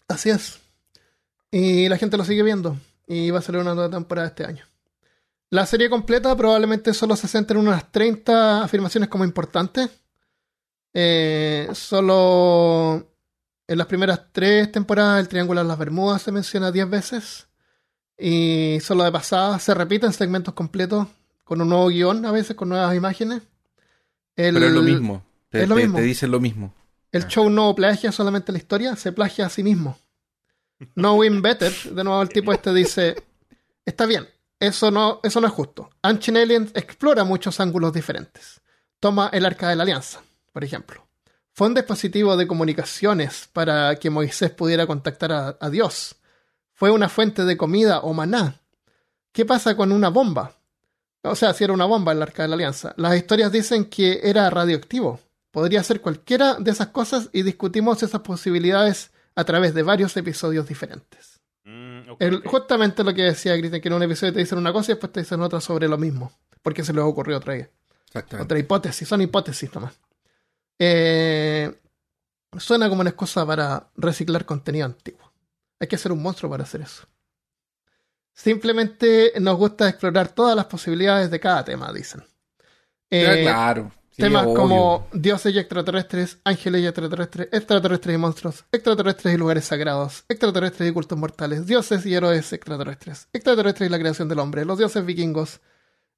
Así 0.09 0.31
es. 0.31 0.59
Y 1.51 1.87
la 1.91 1.99
gente 1.99 2.17
lo 2.17 2.25
sigue 2.25 2.43
viendo. 2.43 2.79
Y 3.07 3.31
va 3.31 3.41
a 3.41 3.43
salir 3.43 3.61
una 3.61 3.75
nueva 3.75 3.91
temporada 3.91 4.29
este 4.29 4.47
año. 4.47 4.70
La 5.51 5.67
serie 5.67 5.91
completa 5.91 6.35
probablemente 6.37 6.95
solo 6.95 7.17
se 7.17 7.27
centra 7.29 7.59
en 7.59 7.67
unas 7.67 7.91
30 7.91 8.63
afirmaciones 8.63 9.09
como 9.09 9.25
importantes. 9.25 9.91
Eh, 10.95 11.69
solo 11.73 13.07
en 13.67 13.79
las 13.79 13.87
primeras 13.87 14.21
tres 14.33 14.71
temporadas 14.73 15.21
el 15.21 15.29
Triángulo 15.29 15.61
de 15.63 15.69
las 15.69 15.79
Bermudas 15.79 16.23
se 16.23 16.33
menciona 16.33 16.71
10 16.73 16.89
veces. 16.91 17.49
Y 18.17 18.79
solo 18.83 19.05
de 19.05 19.13
pasada 19.13 19.59
se 19.59 19.75
repiten 19.75 20.13
segmentos 20.13 20.55
completos 20.55 21.09
con 21.45 21.61
un 21.61 21.69
nuevo 21.69 21.89
guion, 21.89 22.25
a 22.27 22.33
veces 22.33 22.55
con 22.55 22.69
nuevas 22.69 22.95
imágenes. 22.95 23.43
El- 24.37 24.55
Pero 24.55 24.67
es 24.67 24.73
lo 24.73 24.83
mismo. 24.83 25.25
Te, 25.49 25.63
es 25.63 25.69
lo 25.69 25.75
te- 25.75 25.83
mismo. 25.83 25.99
te 25.99 26.05
dicen 26.05 26.31
lo 26.31 26.39
mismo. 26.41 26.73
El 27.13 27.27
show 27.27 27.51
no 27.51 27.75
plagia 27.75 28.13
solamente 28.13 28.53
la 28.53 28.59
historia, 28.59 28.95
se 28.95 29.11
plagia 29.11 29.47
a 29.47 29.51
sí 29.51 29.65
mismo. 29.65 29.99
Knowing 30.95 31.43
Better, 31.43 31.73
de 31.93 32.05
nuevo 32.05 32.23
el 32.23 32.29
tipo 32.29 32.53
este 32.53 32.73
dice, 32.73 33.17
está 33.85 34.07
bien, 34.07 34.29
eso 34.61 34.91
no, 34.91 35.21
eso 35.23 35.41
no 35.41 35.47
es 35.47 35.53
justo. 35.53 35.91
Ancient 36.03 36.37
Aliens 36.37 36.71
explora 36.75 37.25
muchos 37.25 37.59
ángulos 37.61 37.95
diferentes. 37.95 38.61
Toma 39.01 39.31
el 39.33 39.47
Arca 39.47 39.71
de 39.71 39.77
la 39.77 39.85
Alianza, 39.85 40.21
por 40.53 40.63
ejemplo. 40.63 41.09
Fue 41.53 41.67
un 41.67 41.75
dispositivo 41.75 42.37
de 42.37 42.47
comunicaciones 42.47 43.49
para 43.53 43.97
que 43.97 44.11
Moisés 44.11 44.51
pudiera 44.51 44.87
contactar 44.87 45.33
a, 45.33 45.57
a 45.59 45.71
Dios. 45.71 46.17
Fue 46.75 46.91
una 46.91 47.09
fuente 47.09 47.45
de 47.45 47.57
comida 47.57 48.01
o 48.01 48.13
maná. 48.13 48.61
¿Qué 49.33 49.47
pasa 49.47 49.77
con 49.77 49.93
una 49.93 50.11
bomba? 50.11 50.53
O 51.23 51.35
sea, 51.35 51.53
si 51.55 51.65
era 51.65 51.73
una 51.73 51.87
bomba 51.87 52.13
el 52.13 52.23
Arca 52.23 52.43
de 52.43 52.49
la 52.49 52.55
Alianza. 52.55 52.95
Las 52.97 53.17
historias 53.17 53.53
dicen 53.53 53.87
que 53.87 54.21
era 54.23 54.49
radioactivo. 54.51 55.21
Podría 55.51 55.83
ser 55.83 56.01
cualquiera 56.01 56.55
de 56.55 56.71
esas 56.71 56.89
cosas 56.89 57.31
y 57.33 57.43
discutimos 57.43 58.03
esas 58.03 58.21
posibilidades 58.21 59.11
a 59.35 59.45
través 59.45 59.75
de 59.75 59.83
varios 59.83 60.17
episodios 60.17 60.69
diferentes. 60.69 61.40
Mm, 61.65 62.01
El- 62.19 62.43
justamente 62.47 63.05
lo 63.05 63.13
que 63.15 63.23
decía 63.23 63.57
Cristian, 63.59 63.81
que 63.83 63.89
en 63.89 63.95
un 63.95 64.03
episodio 64.03 64.33
te 64.33 64.39
dicen 64.41 64.59
una 64.59 64.73
cosa 64.73 64.93
y 64.93 64.95
después 64.95 65.13
te 65.13 65.21
dicen 65.21 65.41
otra 65.43 65.61
sobre 65.61 65.89
lo 65.89 65.99
mismo. 65.99 66.33
Porque 66.63 66.83
se 66.85 66.93
les 66.93 67.03
ocurrió 67.05 67.37
otra, 67.39 67.55
Exactamente. 67.57 68.45
otra 68.45 68.59
hipótesis. 68.59 69.07
Son 69.09 69.21
hipótesis 69.21 69.73
nomás. 69.75 69.99
Eh, 70.79 71.73
suena 72.59 72.89
como 72.89 73.03
una 73.03 73.11
excusa 73.11 73.47
para 73.47 73.91
reciclar 73.97 74.45
contenido 74.47 74.87
antiguo. 74.87 75.33
Hay 75.79 75.87
que 75.89 75.99
ser 75.99 76.13
un 76.13 76.23
monstruo 76.23 76.51
para 76.51 76.65
hacer 76.65 76.81
eso. 76.83 77.07
Simplemente 78.33 79.33
nos 79.41 79.57
gusta 79.57 79.89
explorar 79.89 80.29
todas 80.29 80.57
las 80.57 80.67
posibilidades 80.67 81.31
de 81.31 81.41
cada 81.41 81.65
tema, 81.65 81.93
dicen. 81.93 82.25
Eh, 83.11 83.41
claro. 83.43 83.93
Sí, 84.11 84.23
Temas 84.23 84.45
obvio. 84.45 84.55
como 84.55 85.09
dioses 85.13 85.55
y 85.55 85.59
extraterrestres, 85.59 86.39
ángeles 86.45 86.83
y 86.83 86.87
extraterrestres, 86.87 87.49
extraterrestres 87.53 88.15
y 88.15 88.19
monstruos, 88.19 88.65
extraterrestres 88.73 89.35
y 89.35 89.37
lugares 89.39 89.65
sagrados, 89.65 90.25
extraterrestres 90.29 90.91
y 90.91 90.93
cultos 90.93 91.17
mortales, 91.17 91.67
dioses 91.67 92.05
y 92.07 92.15
héroes 92.15 92.53
extraterrestres, 92.53 93.29
extraterrestres 93.33 93.89
y 93.89 93.93
la 93.93 93.99
creación 94.01 94.29
del 94.29 94.41
hombre, 94.41 94.65
los 94.65 94.79
dioses 94.79 95.07
vikingos, 95.07 95.61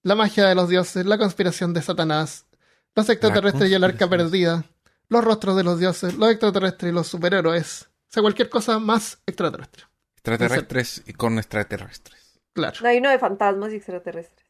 la 0.03 0.15
magia 0.15 0.47
de 0.47 0.55
los 0.55 0.69
dioses, 0.71 1.05
la 1.05 1.19
conspiración 1.19 1.75
de 1.75 1.83
Satanás, 1.83 2.47
los 2.95 3.09
extraterrestres 3.09 3.71
y 3.71 3.75
el 3.75 3.85
arca 3.85 4.09
perdida, 4.09 4.65
los 5.09 5.23
rostros 5.23 5.57
de 5.57 5.65
los 5.65 5.79
dioses, 5.79 6.15
los 6.15 6.31
extraterrestres 6.31 6.91
y 6.91 6.95
los 6.95 7.07
superhéroes. 7.07 7.83
O 7.85 8.13
sea, 8.13 8.23
cualquier 8.23 8.49
cosa 8.49 8.79
más 8.79 9.19
extraterrestre. 9.27 9.85
Extraterrestres 10.17 11.03
y 11.07 11.13
con 11.13 11.39
extraterrestres. 11.39 12.41
Claro. 12.53 12.87
Hay 12.87 12.99
uno 12.99 13.11
de 13.11 13.19
fantasmas 13.19 13.73
y 13.73 13.77
extraterrestres. 13.77 14.42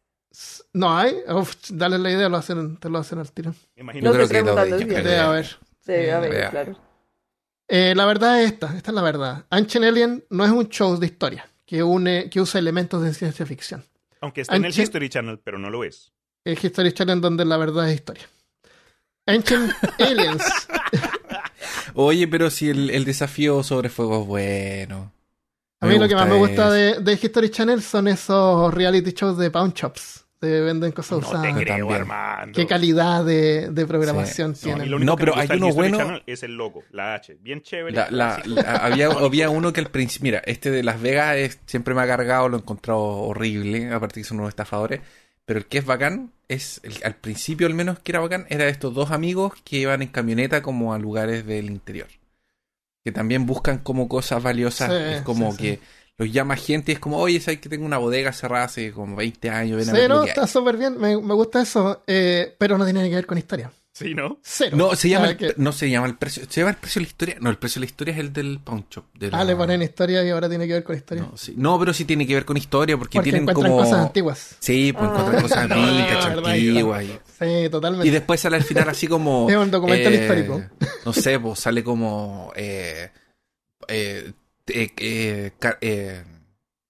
No 0.72 0.96
hay. 0.96 1.14
Uf, 1.28 1.54
dale 1.70 1.98
la 1.98 2.10
idea, 2.10 2.28
lo 2.28 2.36
hacen, 2.38 2.76
te 2.78 2.88
lo 2.88 2.98
hacen 2.98 3.18
al 3.18 3.30
tiro. 3.32 3.54
Me 3.76 3.82
imagino 3.82 4.10
No 4.10 4.14
creo 4.16 4.28
que 4.28 4.42
lo 4.42 4.54
de- 4.54 4.70
es. 4.70 4.84
creo 4.84 5.02
Debe 5.04 5.18
haber. 5.18 5.56
Debe 5.84 6.12
haber, 6.12 6.30
vea. 6.30 6.50
claro. 6.50 6.78
Eh, 7.68 7.94
la 7.94 8.04
verdad 8.06 8.42
es 8.42 8.52
esta, 8.52 8.76
esta 8.76 8.90
es 8.90 8.94
la 8.94 9.02
verdad. 9.02 9.46
Ancient 9.50 9.84
Alien 9.84 10.24
no 10.30 10.44
es 10.44 10.50
un 10.50 10.68
show 10.68 10.98
de 10.98 11.06
historia 11.06 11.48
que 11.64 11.82
une, 11.82 12.28
que 12.30 12.40
usa 12.40 12.58
elementos 12.60 13.02
de 13.02 13.14
ciencia 13.14 13.46
ficción. 13.46 13.84
Aunque 14.20 14.42
está 14.42 14.56
en 14.56 14.64
el 14.64 14.78
History 14.78 15.08
Channel, 15.08 15.38
pero 15.42 15.58
no 15.58 15.70
lo 15.70 15.82
es. 15.84 16.12
Es 16.44 16.62
History 16.62 16.92
Channel 16.92 17.20
donde 17.20 17.44
la 17.44 17.56
verdad 17.56 17.88
es 17.88 17.94
historia. 17.96 18.28
Ancient 19.26 19.72
Aliens. 20.00 20.42
Oye, 21.94 22.26
pero 22.28 22.50
si 22.50 22.68
el, 22.70 22.90
el 22.90 23.04
desafío 23.04 23.62
sobre 23.62 23.88
fuego 23.88 24.22
es 24.22 24.26
bueno. 24.26 25.12
A 25.80 25.86
mí 25.86 25.98
lo 25.98 26.06
que 26.08 26.14
más 26.14 26.28
me 26.28 26.36
gusta 26.36 26.70
de, 26.70 27.00
de 27.00 27.12
History 27.14 27.50
Channel 27.50 27.82
son 27.82 28.06
esos 28.08 28.72
reality 28.72 29.12
shows 29.12 29.36
de 29.38 29.50
pawn 29.50 29.72
shops. 29.72 30.21
De 30.42 30.60
venden 30.60 30.90
cosas 30.92 31.12
No 31.12 31.20
te 31.20 31.26
usadas. 31.36 31.54
creo. 31.56 31.90
Armando. 31.92 32.56
Qué 32.58 32.66
calidad 32.66 33.24
de, 33.24 33.70
de 33.70 33.86
programación 33.86 34.54
Sí, 34.56 34.64
tienen. 34.64 34.90
No, 35.06 35.16
pero 35.16 35.36
hay 35.36 35.48
uno 35.56 35.72
bueno- 35.72 35.98
Channel 35.98 36.22
es 36.26 36.42
el 36.42 36.56
logo, 36.56 36.82
la 36.90 37.14
H. 37.14 37.38
Bien 37.40 37.62
chévere. 37.62 37.94
La- 37.94 38.10
la- 38.10 38.42
Sí. 38.42 38.50
la- 38.54 38.62
había, 38.62 39.06
había 39.06 39.48
uno 39.50 39.72
que 39.72 39.80
al 39.80 39.86
principio, 39.90 40.24
mira, 40.24 40.42
este 40.44 40.70
de 40.72 40.82
Las 40.82 41.00
Vegas 41.00 41.36
es- 41.36 41.60
siempre 41.66 41.94
me 41.94 42.02
ha 42.02 42.06
cargado, 42.06 42.48
lo 42.48 42.56
he 42.56 42.60
encontrado 42.60 43.00
horrible, 43.00 43.92
aparte 43.92 44.20
que 44.20 44.24
son 44.24 44.38
unos 44.40 44.48
estafadores, 44.48 45.00
pero 45.44 45.60
el 45.60 45.66
que 45.66 45.78
es 45.78 45.86
bacán, 45.86 46.32
es 46.48 46.80
el- 46.82 46.98
al 47.04 47.14
principio 47.14 47.66
al 47.68 47.74
menos 47.74 48.00
que 48.00 48.10
era 48.12 48.18
bacán, 48.20 48.44
era 48.48 48.64
de 48.64 48.70
estos 48.70 48.92
dos 48.92 49.12
amigos 49.12 49.52
que 49.64 49.76
iban 49.78 50.02
en 50.02 50.08
camioneta 50.08 50.60
como 50.60 50.92
a 50.92 50.98
lugares 50.98 51.46
del 51.46 51.66
interior, 51.66 52.08
que 53.04 53.12
también 53.12 53.46
buscan 53.46 53.78
como 53.78 54.08
cosas 54.08 54.42
valiosas, 54.42 54.90
Sí, 54.90 55.14
es 55.18 55.22
como 55.22 55.52
sí, 55.52 55.56
sí. 55.56 55.62
que 55.62 55.80
los 56.18 56.30
llama 56.32 56.56
gente 56.56 56.92
y 56.92 56.94
es 56.94 57.00
como, 57.00 57.18
oye, 57.18 57.40
sabes 57.40 57.60
que 57.60 57.68
tengo 57.68 57.84
una 57.86 57.98
bodega 57.98 58.32
cerrada 58.32 58.64
hace 58.66 58.92
como 58.92 59.16
20 59.16 59.50
años, 59.50 59.78
ven 59.78 59.88
a 59.88 59.92
Sí, 59.92 59.98
ver 59.98 60.08
lo 60.10 60.16
no, 60.16 60.22
que 60.22 60.30
hay". 60.30 60.34
está 60.34 60.46
súper 60.46 60.76
bien. 60.76 60.98
Me, 60.98 61.16
me 61.20 61.34
gusta 61.34 61.62
eso. 61.62 62.02
eh, 62.06 62.54
pero 62.58 62.78
no 62.78 62.84
tiene 62.84 63.08
que 63.08 63.14
ver 63.16 63.26
con 63.26 63.38
historia. 63.38 63.72
Sí, 63.94 64.14
¿no? 64.14 64.38
Cero. 64.42 64.74
No, 64.74 64.94
se 64.94 65.10
llama 65.10 65.26
Ah, 65.26 65.30
el, 65.32 65.36
que- 65.36 65.54
no 65.58 65.70
se 65.70 65.90
llama 65.90 66.06
el 66.06 66.16
precio, 66.16 66.44
se 66.48 66.60
llama 66.62 66.70
el 66.70 66.76
precio 66.78 66.98
de 67.00 67.04
la 67.04 67.08
historia, 67.10 67.36
no, 67.40 67.50
el 67.50 67.58
precio 67.58 67.78
de 67.78 67.84
la 67.86 67.90
historia 67.90 68.14
es 68.14 68.20
el 68.20 68.32
del 68.32 68.58
pawn 68.58 68.86
shop. 68.90 69.04
de 69.18 69.26
Ah, 69.26 69.30
la- 69.38 69.44
le 69.44 69.54
ponen 69.56 69.82
historia 69.82 70.24
y 70.24 70.30
ahora 70.30 70.48
tiene 70.48 70.66
que 70.66 70.72
ver 70.72 70.82
con 70.84 70.96
historia. 70.96 71.24
No, 71.24 71.36
sí. 71.36 71.52
No, 71.58 71.78
pero 71.78 71.92
sí 71.92 72.06
tiene 72.06 72.26
que 72.26 72.34
ver 72.34 72.46
con 72.46 72.56
historia 72.56 72.96
porque, 72.96 73.18
Porque 73.18 73.30
tienen 73.30 73.42
encuentran 73.48 73.70
como... 73.72 73.84
cosas 73.84 74.06
antiguas. 74.06 74.56
Sí, 74.60 74.94
pues 74.94 75.04
Ah. 75.04 75.10
encuentran 75.10 75.42
cosas 75.42 75.68
No, 75.68 76.46
antiguas. 76.48 77.04
Y, 77.04 77.08
Sí, 77.38 77.68
totalmente. 77.70 78.08
y 78.08 78.10
después 78.10 78.40
sale 78.40 78.56
al 78.56 78.64
final 78.64 78.88
así 78.88 79.06
como... 79.08 79.48
Es 79.50 79.56
un 79.56 79.70
documental 79.70 80.14
eh, 80.14 80.22
histórico. 80.22 80.62
No 81.04 81.12
sé, 81.12 81.38
pues 81.38 81.58
sale 81.60 81.84
como... 81.84 82.50
eh, 82.56 83.10
eh, 83.88 84.32
eh, 84.68 84.90
eh, 84.96 85.50
eh, 85.80 86.24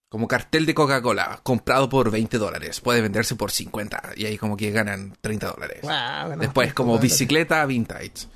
como 0.08 0.28
cartel 0.28 0.66
de 0.66 0.74
Coca-Cola, 0.74 1.40
comprado 1.42 1.88
por 1.88 2.10
20 2.10 2.36
dólares, 2.38 2.80
puede 2.80 3.00
venderse 3.00 3.34
por 3.34 3.50
50 3.50 4.12
y 4.16 4.26
ahí 4.26 4.36
como 4.36 4.56
que 4.56 4.70
ganan 4.70 5.14
30 5.20 5.52
dólares. 5.52 5.80
Bueno, 5.82 6.36
Después 6.36 6.74
como 6.74 6.98
bicicleta 6.98 7.64
vintage, 7.64 8.26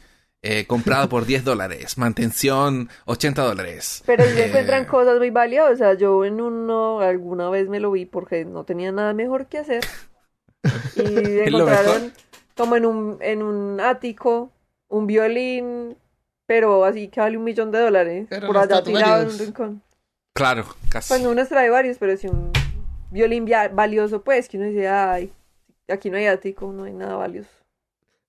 eh, 0.43 0.67
comprado 0.67 1.09
por 1.09 1.27
10 1.27 1.45
dólares, 1.45 1.99
mantención 1.99 2.89
80 3.05 3.43
dólares. 3.43 4.03
Pero 4.07 4.25
Eh, 4.25 4.47
encuentran 4.47 4.87
cosas 4.87 5.19
muy 5.19 5.31
valiosas. 5.31 5.99
Yo 5.99 6.25
en 6.25 6.41
uno 6.41 7.01
alguna 7.01 7.51
vez 7.51 7.69
me 7.69 7.81
lo 7.81 7.91
vi 7.91 8.07
porque 8.07 8.45
no 8.45 8.65
tenía 8.65 8.93
nada 8.93 9.13
mejor 9.13 9.47
que 9.47 9.59
hacer. 9.59 9.85
Y 10.95 11.01
¿Es 11.41 11.51
lo 11.51 11.69
encontraron 11.69 12.13
como 12.57 12.77
en 12.77 12.87
un, 12.87 13.19
en 13.21 13.43
un 13.43 13.81
ático 13.81 14.53
un 14.89 15.07
violín, 15.07 15.97
pero 16.47 16.85
así 16.85 17.09
que 17.09 17.21
vale 17.21 17.37
un 17.37 17.45
millón 17.45 17.71
de 17.71 17.81
dólares. 17.81 18.29
Por 18.47 18.57
allá 18.57 18.83
tirado 18.83 19.23
en 19.23 19.29
un 19.29 19.39
rincón. 19.39 19.83
Claro, 20.35 20.67
casi. 20.89 21.09
Pues 21.09 21.23
no 21.23 21.31
uno 21.31 21.47
trae 21.47 21.71
varios, 21.71 21.97
pero 21.99 22.17
si 22.17 22.29
un 22.29 22.53
violín 23.11 23.47
valioso, 23.73 24.23
pues 24.23 24.49
que 24.49 24.59
uno 24.59 24.67
dice, 24.67 24.89
ay, 24.89 25.33
aquí 25.89 26.11
no 26.11 26.19
hay 26.19 26.27
ático, 26.27 26.71
no 26.73 26.85
hay 26.85 26.93
nada 26.93 27.17
valioso. 27.17 27.49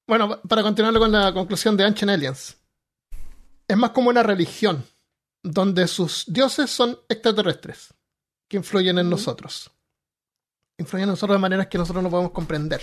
Bueno, 0.08 0.30
pa- 0.30 0.42
para 0.42 0.64
continuar 0.64 0.94
con 0.98 1.12
la 1.12 1.34
conclusión 1.34 1.76
de 1.76 1.84
Ancient 1.84 2.10
Aliens. 2.12 2.58
Es 3.68 3.76
más 3.76 3.90
como 3.92 4.10
una 4.10 4.24
religión, 4.24 4.86
donde 5.44 5.88
sus 5.88 6.24
dioses 6.28 6.70
son 6.70 6.98
extraterrestres, 7.10 7.94
que 8.48 8.56
influyen 8.58 8.98
en 9.00 9.10
nosotros. 9.10 9.70
Influyen 10.78 11.04
en 11.04 11.10
nosotros 11.10 11.36
de 11.36 11.42
maneras 11.42 11.68
que 11.68 11.78
nosotros 11.78 12.02
no 12.02 12.10
podemos 12.10 12.32
comprender. 12.32 12.82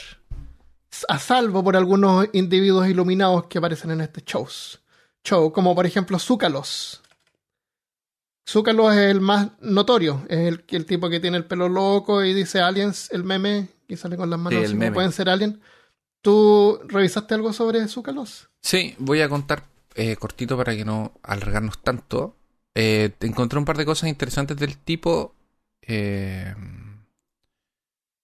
A 1.08 1.18
salvo 1.18 1.64
por 1.64 1.76
algunos 1.76 2.28
individuos 2.34 2.86
iluminados 2.86 3.46
que 3.46 3.56
aparecen 3.58 3.92
en 3.92 4.02
este 4.02 4.20
shows. 4.26 4.82
Show, 5.24 5.52
como 5.52 5.74
por 5.74 5.86
ejemplo 5.86 6.18
Zúcalos. 6.18 7.02
Zúcalos 8.48 8.92
es 8.92 9.10
el 9.10 9.20
más 9.20 9.48
notorio, 9.60 10.24
es 10.28 10.38
el, 10.38 10.64
el 10.68 10.84
tipo 10.86 11.08
que 11.08 11.18
tiene 11.20 11.38
el 11.38 11.46
pelo 11.46 11.68
loco 11.68 12.22
y 12.22 12.34
dice 12.34 12.60
aliens, 12.60 13.10
el 13.10 13.24
meme, 13.24 13.68
que 13.88 13.96
sale 13.96 14.16
con 14.16 14.28
las 14.28 14.38
manos, 14.38 14.60
el 14.62 14.66
como 14.72 14.80
meme. 14.80 14.94
pueden 14.94 15.12
ser 15.12 15.30
aliens. 15.30 15.56
¿Tú 16.20 16.78
revisaste 16.86 17.34
algo 17.34 17.52
sobre 17.52 17.86
Zúcalos? 17.88 18.48
Sí, 18.60 18.94
voy 18.98 19.20
a 19.22 19.28
contar 19.28 19.64
eh, 19.94 20.16
cortito 20.16 20.56
para 20.56 20.74
que 20.76 20.84
no 20.84 21.12
alargarnos 21.22 21.82
tanto. 21.82 22.36
Eh, 22.74 23.12
encontré 23.20 23.58
un 23.58 23.64
par 23.64 23.76
de 23.78 23.84
cosas 23.86 24.08
interesantes 24.10 24.56
del 24.58 24.76
tipo. 24.78 25.34
eh, 25.82 26.54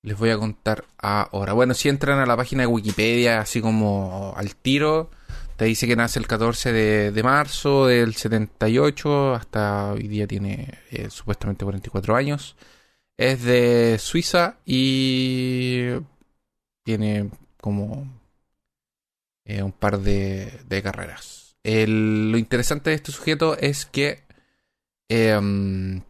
les 0.03 0.17
voy 0.19 0.31
a 0.31 0.39
contar 0.39 0.87
ahora. 0.99 1.53
Bueno, 1.53 1.75
si 1.75 1.89
entran 1.91 2.19
a 2.21 2.27
la 2.27 2.37
página 2.37 2.63
de 2.63 2.67
Wikipedia, 2.67 3.41
así 3.41 3.61
como 3.61 4.33
al 4.35 4.55
tiro, 4.57 5.11
te 5.61 5.67
dice 5.67 5.87
que 5.87 5.95
nace 5.95 6.19
el 6.19 6.27
14 6.27 6.73
de, 6.73 7.23
marzo 7.23 7.87
del 7.87 8.15
78, 8.15 9.35
hasta 9.35 9.93
hoy 9.93 10.09
día 10.09 10.27
tiene 10.27 10.79
eh, 10.91 11.11
supuestamente 11.11 11.67
44 11.67 12.17
años. 12.17 12.57
Es 13.19 13.43
de 13.43 13.99
Suiza 13.99 14.57
y 14.65 15.91
tiene 16.83 17.29
como 17.61 18.11
eh, 19.45 19.63
un 19.63 19.73
par 19.73 19.99
de, 19.99 20.81
carreras. 20.83 21.59
Lo 21.63 22.39
interesante 22.39 22.89
de 22.89 22.97
este 22.97 23.13
sujeto 23.13 23.55
es 23.59 23.85
que... 23.85 24.25
Eh, 25.11 25.39
mm, 25.39 26.01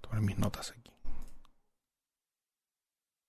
tomar 0.00 0.22
mis 0.22 0.38
notas 0.38 0.72
aquí. 0.72 0.81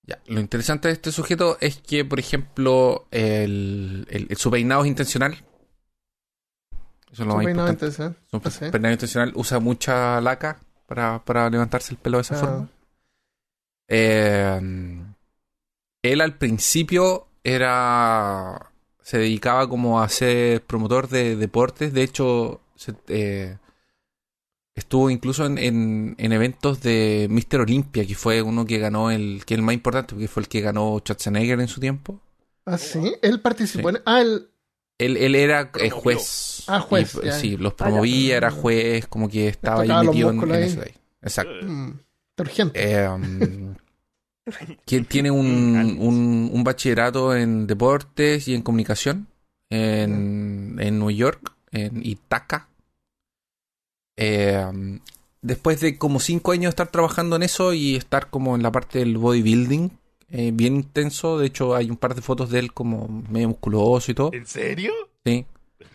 Ya, 0.06 0.20
lo 0.28 0.39
interesante 0.41 0.89
de 0.89 0.93
este 0.95 1.12
sujeto 1.14 1.58
es 1.62 1.78
que, 1.78 2.04
por 2.04 2.20
ejemplo, 2.20 3.08
el, 3.12 4.06
el- 4.10 4.28
el- 4.30 4.38
su 4.38 4.51
peinado 4.51 4.82
es 4.84 4.88
intencional. 4.89 5.34
Eso 7.12 7.22
es 7.24 7.28
lo 7.28 7.32
Su 7.32 7.38
más 7.38 7.45
peinado 7.45 7.70
importante. 7.72 8.04
¿eh? 8.04 8.16
Su 8.30 8.41
Ah, 8.43 8.49
sí. 8.51 8.66
peinado 8.72 8.91
intencional 8.93 9.32
usa 9.36 9.60
mucha 9.60 10.20
laca 10.20 10.60
para, 10.88 11.24
para 11.24 11.49
levantarse 11.49 11.93
el 11.93 11.97
pelo 11.99 12.18
de 12.18 12.22
esa 12.24 12.36
Ah. 12.36 12.39
forma. 12.39 12.70
Eh, 13.88 14.60
él 16.04 16.22
al 16.22 16.38
principio 16.38 17.28
era. 17.43 18.70
Se 19.01 19.18
dedicaba 19.18 19.68
como 19.68 20.01
a 20.01 20.08
ser 20.10 20.64
promotor 20.64 21.08
de 21.10 21.36
deportes. 21.36 21.93
De 21.93 22.04
hecho, 22.04 22.62
se- 22.76 22.95
eh, 23.10 23.58
estuvo 24.76 25.09
incluso 25.09 25.45
en, 25.45 25.57
en- 25.57 26.15
en 26.17 26.32
eventos 26.32 26.82
de 26.82 27.28
Mr. 27.30 27.61
Olympia, 27.61 28.05
que 28.05 28.15
fue 28.15 28.41
uno 28.41 28.65
que 28.65 28.80
ganó 28.80 29.11
el. 29.11 29.43
que 29.45 29.53
es 29.53 29.57
el 29.59 29.63
más 29.63 29.74
importante, 29.76 30.13
porque 30.13 30.28
fue 30.28 30.41
el 30.43 30.49
que 30.49 30.61
ganó 30.61 30.97
Schwarzenegger 30.99 31.59
en 31.59 31.67
su 31.67 31.80
tiempo. 31.80 32.19
Ah, 32.65 32.78
sí. 32.78 33.13
Él 33.21 33.39
participó 33.41 33.89
Sí. 33.89 33.95
en. 33.97 34.01
Ah, 34.05 34.21
él. 34.21 34.47
Él, 34.99 35.17
él 35.17 35.36
era 35.36 35.61
eh, 35.61 35.65
Promovió. 35.71 36.19
Ah, 36.67 36.80
juez. 36.80 37.13
juez, 37.13 37.19
Y, 37.24 37.32
sí, 37.39 37.57
los 37.57 37.74
Ah, 37.74 37.78
promovía, 37.78 38.38
era 38.38 38.51
juez, 38.51 39.07
como 39.07 39.28
que 39.28 39.47
estaba 39.47 39.82
ahí 39.82 40.05
metido 40.07 40.30
en, 40.30 40.41
en 40.43 40.51
ahí. 40.51 40.63
eso 40.63 40.82
ahí. 40.82 40.91
Exacto. 41.21 41.51
Eh, 41.59 41.65
mm. 41.65 41.99
Eh, 42.76 43.07
um, 43.09 43.76
que 44.86 45.01
tiene 45.09 45.32
un, 45.32 45.97
un, 45.99 46.49
un 46.53 46.63
bachillerato 46.63 47.36
en 47.36 47.65
deportes 47.67 48.47
y 48.47 48.55
en 48.55 48.61
comunicación 48.61 49.28
en, 49.69 50.78
en 50.80 50.99
New 50.99 51.11
York, 51.11 51.53
en 51.71 52.05
Ithaca. 52.05 52.67
Eh, 54.18 54.64
um, 54.70 54.99
después 55.41 55.80
de 55.82 55.97
como 55.97 56.20
cinco 56.20 56.51
años 56.51 56.64
de 56.66 56.70
estar 56.70 56.88
trabajando 56.88 57.36
en 57.36 57.43
eso 57.43 57.74
y 57.74 57.95
estar 57.95 58.30
como 58.30 58.55
en 58.55 58.64
la 58.64 58.72
parte 58.72 58.99
del 58.99 59.18
bodybuilding, 59.18 59.91
eh, 60.30 60.51
bien 60.53 60.76
intenso. 60.76 61.38
De 61.39 61.47
hecho, 61.47 61.76
hay 61.76 61.89
un 61.89 61.97
par 61.97 62.16
de 62.16 62.22
fotos 62.22 62.49
de 62.49 62.59
él 62.59 62.74
como 62.74 63.07
medio 63.30 63.49
musculoso 63.49 64.11
y 64.11 64.16
todo. 64.16 64.32
¿En 64.34 64.45
serio? 64.45 64.91
Sí. 65.26 65.45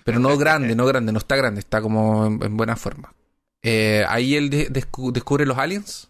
Pero 0.05 0.19
no 0.21 0.37
grande, 0.39 0.75
no 0.75 0.87
grande, 0.87 1.13
no 1.13 1.19
está 1.19 1.37
grande, 1.37 1.61
está 1.61 1.81
como 1.81 2.27
en, 2.27 2.43
en 2.43 2.57
buena 2.57 2.77
forma. 2.77 3.15
Eh, 3.63 4.05
ahí 4.09 4.35
él 4.37 4.51
de- 4.51 4.71
descu- 4.71 5.13
descubre 5.13 5.45
los 5.47 5.59
aliens. 5.59 6.09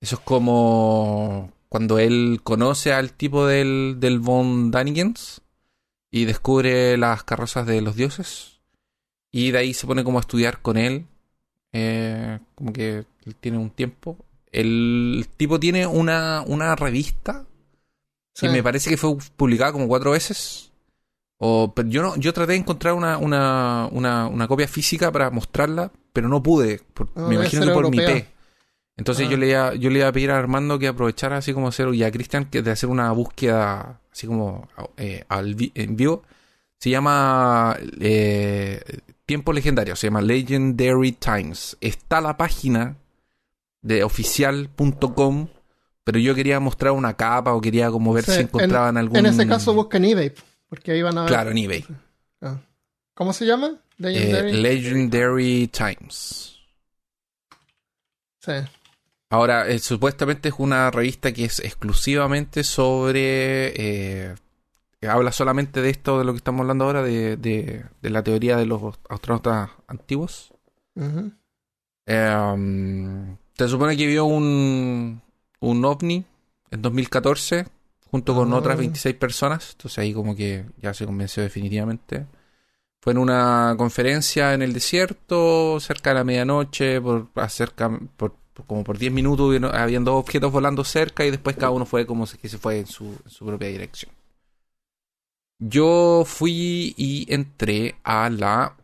Eso 0.00 0.16
es 0.16 0.20
como 0.22 1.52
cuando 1.68 1.98
él 1.98 2.40
conoce 2.42 2.92
al 2.92 3.12
tipo 3.12 3.46
del, 3.46 3.96
del 3.98 4.20
Von 4.20 4.70
Danigens 4.70 5.40
y 6.10 6.24
descubre 6.24 6.96
las 6.96 7.24
carrozas 7.24 7.66
de 7.66 7.80
los 7.80 7.96
dioses. 7.96 8.60
Y 9.32 9.50
de 9.50 9.58
ahí 9.58 9.74
se 9.74 9.86
pone 9.86 10.04
como 10.04 10.18
a 10.18 10.20
estudiar 10.20 10.60
con 10.62 10.76
él. 10.76 11.06
Eh, 11.78 12.38
como 12.54 12.72
que 12.72 13.04
tiene 13.40 13.58
un 13.58 13.68
tiempo. 13.70 14.16
El 14.50 15.26
tipo 15.36 15.60
tiene 15.60 15.86
una, 15.86 16.42
una 16.46 16.74
revista 16.76 17.44
Sí. 18.32 18.46
que 18.46 18.52
me 18.52 18.62
parece 18.62 18.88
que 18.90 18.96
fue 18.96 19.16
publicada 19.36 19.72
como 19.72 19.88
cuatro 19.88 20.12
veces. 20.12 20.70
O, 21.38 21.72
pero 21.74 21.88
yo 21.88 22.02
no, 22.02 22.16
yo 22.16 22.32
traté 22.32 22.52
de 22.52 22.58
encontrar 22.58 22.94
una, 22.94 23.18
una, 23.18 23.88
una, 23.92 24.26
una 24.26 24.48
copia 24.48 24.68
física 24.68 25.10
para 25.12 25.30
mostrarla, 25.30 25.90
pero 26.12 26.28
no 26.28 26.42
pude. 26.42 26.80
por- 26.94 27.08
Ah, 27.14 27.26
me 27.28 27.34
imagino 27.34 27.64
que 27.66 27.72
por 27.72 27.90
mi. 27.90 27.96
P. 27.98 28.26
Entonces 28.96 29.26
Ah. 29.26 29.30
yo 29.30 29.36
le 29.36 29.48
iba, 29.50 29.74
yo 29.74 29.90
le 29.90 29.98
iba 29.98 30.08
a 30.08 30.12
pedir 30.12 30.30
a 30.30 30.38
Armando 30.38 30.78
que 30.78 30.88
aprovechara 30.88 31.36
así 31.38 31.52
como 31.52 31.68
hacer, 31.68 31.92
y 31.94 32.02
a 32.04 32.10
Cristian 32.10 32.46
que 32.46 32.62
de 32.62 32.70
hacer 32.70 32.88
una 32.88 33.10
búsqueda 33.12 34.00
así 34.12 34.26
como 34.26 34.66
eh, 34.96 35.24
al 35.28 35.54
vi- 35.54 35.72
en 35.74 35.96
vivo. 35.96 36.22
Se 36.78 36.88
llama 36.90 37.76
eh, 38.00 38.82
Tiempo 39.26 39.52
Legendario, 39.52 39.96
se 39.96 40.06
llama 40.06 40.20
Legendary 40.22 41.12
Times. 41.12 41.76
Está 41.80 42.20
la 42.20 42.36
página 42.36 42.96
de 43.82 44.04
oficial.com, 44.04 45.48
pero 46.04 46.18
yo 46.18 46.34
quería 46.34 46.60
mostrar 46.60 46.92
una 46.92 47.14
capa 47.16 47.52
o 47.52 47.60
quería 47.60 47.90
como 47.90 48.12
ver 48.12 48.24
Sí, 48.24 48.32
si 48.32 48.38
en- 48.38 48.44
encontraban 48.46 48.96
algún... 48.96 49.16
En 49.18 49.26
ese 49.26 49.46
caso 49.46 49.74
buscan 49.74 50.04
eBay. 50.04 50.32
Porque 50.68 50.92
ahí 50.92 51.02
van 51.02 51.18
a 51.18 51.22
ver. 51.22 51.28
Claro, 51.30 51.50
en 51.50 51.58
eBay. 51.58 51.84
Ah. 52.40 52.60
¿Cómo 53.14 53.32
se 53.32 53.46
llama? 53.46 53.68
Eh, 53.68 54.02
Legendary. 54.02 54.52
Legendary 54.52 55.68
Times. 55.68 56.56
sí. 58.40 58.52
Ahora, 59.28 59.66
eh, 59.68 59.80
supuestamente 59.80 60.50
es 60.50 60.54
una 60.58 60.88
revista 60.92 61.32
que 61.32 61.46
es 61.46 61.58
exclusivamente 61.58 62.62
sobre... 62.62 63.72
eh, 64.30 64.34
habla 65.02 65.30
solamente 65.32 65.82
de 65.82 65.90
esto, 65.90 66.18
de 66.18 66.24
lo 66.24 66.32
que 66.32 66.38
estamos 66.38 66.60
hablando 66.62 66.84
ahora, 66.84 67.02
de, 67.02 67.36
de- 67.36 67.84
de 68.02 68.10
la 68.10 68.22
teoría 68.22 68.56
de 68.56 68.66
los 68.66 68.82
astronautas 69.08 69.70
antiguos. 69.88 70.52
Eh, 72.06 73.36
se 73.56 73.68
supone 73.68 73.96
que 73.96 74.06
vio 74.06 74.24
un, 74.24 75.20
un 75.60 75.84
ovni 75.84 76.24
en 76.70 76.82
2014 76.82 77.66
junto 78.10 78.34
con 78.34 78.52
Ah. 78.52 78.56
otras 78.56 78.78
26 78.78 79.14
personas. 79.16 79.72
Entonces 79.72 79.98
ahí 79.98 80.12
como 80.12 80.34
que 80.36 80.64
ya 80.80 80.94
se 80.94 81.04
convenció 81.06 81.42
definitivamente. 81.42 82.26
Fue 83.00 83.12
en 83.12 83.18
una 83.18 83.74
conferencia 83.78 84.54
en 84.54 84.62
el 84.62 84.72
desierto, 84.72 85.78
cerca 85.80 86.10
de 86.10 86.14
la 86.14 86.24
medianoche, 86.24 87.00
por, 87.00 87.28
acerca, 87.36 87.88
por, 88.16 88.34
por- 88.52 88.66
como 88.66 88.82
por 88.84 88.98
10 88.98 89.12
minutos 89.12 89.54
habían 89.74 90.04
dos 90.04 90.14
objetos 90.18 90.50
volando 90.50 90.82
cerca 90.82 91.24
y 91.26 91.30
después 91.30 91.56
cada 91.56 91.70
uno 91.70 91.84
fue 91.86 92.06
como 92.06 92.26
que 92.26 92.48
se 92.48 92.58
fue 92.58 92.78
en 92.80 92.86
su, 92.86 93.04
en 93.24 93.30
su 93.30 93.44
propia 93.46 93.68
dirección. 93.68 94.10
Yo 95.58 96.24
fui 96.26 96.94
y 96.96 97.32
entré 97.32 97.96
a 98.04 98.28
la 98.30 98.76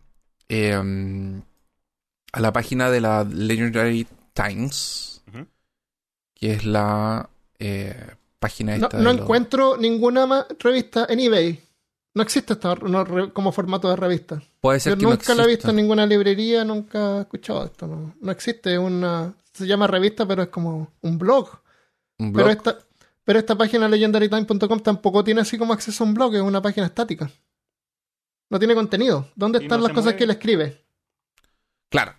em, 0.49 1.43
a 2.33 2.41
la 2.41 2.53
página 2.53 2.91
de 2.91 3.01
la 3.01 3.25
Legendary 3.25 4.07
Times, 4.33 5.23
que 6.35 6.53
es 6.55 6.65
la 6.65 7.29
eh, 7.59 8.15
página 8.39 8.77
No, 8.79 8.87
esta 8.87 8.99
no 8.99 9.13
los- 9.13 9.23
encuentro 9.23 9.77
ninguna 9.77 10.47
revista 10.59 11.07
en 11.09 11.21
eBay. 11.21 11.61
No 12.15 12.23
existe 12.23 12.55
esta 12.55 12.75
no, 12.75 13.05
re- 13.05 13.33
como 13.33 13.53
formato 13.53 13.89
de 13.89 13.97
revista. 13.97 14.43
Puede 14.61 14.81
ser 14.81 14.93
Yo 14.95 14.99
que 14.99 15.05
no 15.05 15.11
nunca 15.11 15.35
la 15.35 15.45
he 15.45 15.49
visto 15.49 15.71
en 15.71 15.77
ninguna 15.77 16.05
librería, 16.07 16.65
nunca 16.65 17.19
he 17.19 17.21
escuchado 17.23 17.65
esto. 17.65 17.87
No, 17.87 18.15
no 18.21 18.33
existe 18.33 18.79
una. 18.79 19.35
Se 19.53 19.67
llama 19.67 19.87
revista, 19.87 20.27
pero 20.27 20.43
es 20.43 20.49
como 20.49 20.93
un 21.03 21.19
blog. 21.19 21.49
Un 22.19 22.33
Pero 22.33 22.45
blog. 22.47 22.57
esta, 22.57 22.79
pero 23.25 23.39
esta 23.39 23.57
página 23.57 23.89
legendarytime.com 23.89 24.81
tampoco 24.81 25.23
tiene 25.23 25.43
así 25.43 25.57
como 25.59 25.73
acceso 25.73 26.03
a 26.03 26.07
un 26.07 26.15
blog, 26.15 26.35
es 26.35 26.43
una 26.43 26.61
página 26.61 26.87
estática. 26.87 27.31
No 28.51 28.59
tiene 28.59 28.75
contenido. 28.75 29.29
¿Dónde 29.35 29.61
están 29.61 29.81
no 29.81 29.87
las 29.87 29.95
cosas 29.95 30.05
mueve. 30.05 30.19
que 30.19 30.25
él 30.25 30.31
escribe? 30.31 30.85
Claro. 31.89 32.15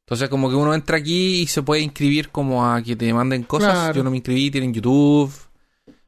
Entonces 0.00 0.28
como 0.28 0.48
que 0.48 0.54
uno 0.54 0.74
entra 0.74 0.96
aquí 0.98 1.42
y 1.42 1.46
se 1.46 1.62
puede 1.62 1.82
inscribir 1.82 2.30
como 2.30 2.66
a 2.66 2.82
que 2.82 2.96
te 2.96 3.12
manden 3.12 3.42
cosas. 3.42 3.72
Claro. 3.72 3.94
Yo 3.94 4.04
no 4.04 4.10
me 4.10 4.16
inscribí, 4.16 4.50
tienen 4.50 4.72
YouTube. 4.72 5.32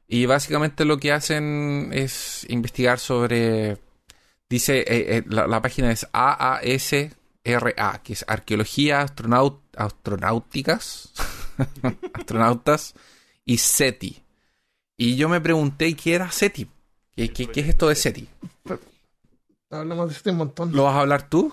Y 0.09 0.27
básicamente 0.27 0.85
lo 0.85 0.99
que 0.99 1.13
hacen 1.13 1.91
es 1.93 2.47
investigar 2.49 2.99
sobre... 2.99 3.79
Dice, 4.49 4.79
eh, 4.81 5.17
eh, 5.17 5.25
la, 5.29 5.49
la 5.49 5.61
página 5.61 5.91
es 5.91 6.07
AASRA, 6.13 7.13
que 8.05 8.13
es 8.13 8.25
Arqueología 8.29 9.01
Astronaut, 9.01 9.61
Astronáuticas, 9.77 11.13
Astronautas 12.15 12.95
y 13.45 13.59
SETI. 13.59 14.26
Y 14.97 15.17
yo 15.17 15.29
me 15.29 15.41
pregunté, 15.41 15.95
¿qué 15.95 16.15
era 16.15 16.31
SETI? 16.31 16.69
¿Qué, 17.15 17.33
qué, 17.33 17.47
qué 17.47 17.61
es 17.61 17.69
esto 17.69 17.89
de 17.89 17.95
SETI? 17.95 18.29
Hablamos 19.71 20.09
de 20.09 20.15
este 20.15 20.31
un 20.31 20.37
montón. 20.39 20.73
¿Lo 20.73 20.85
vas 20.85 20.95
a 20.95 21.01
hablar 21.01 21.29
tú? 21.29 21.53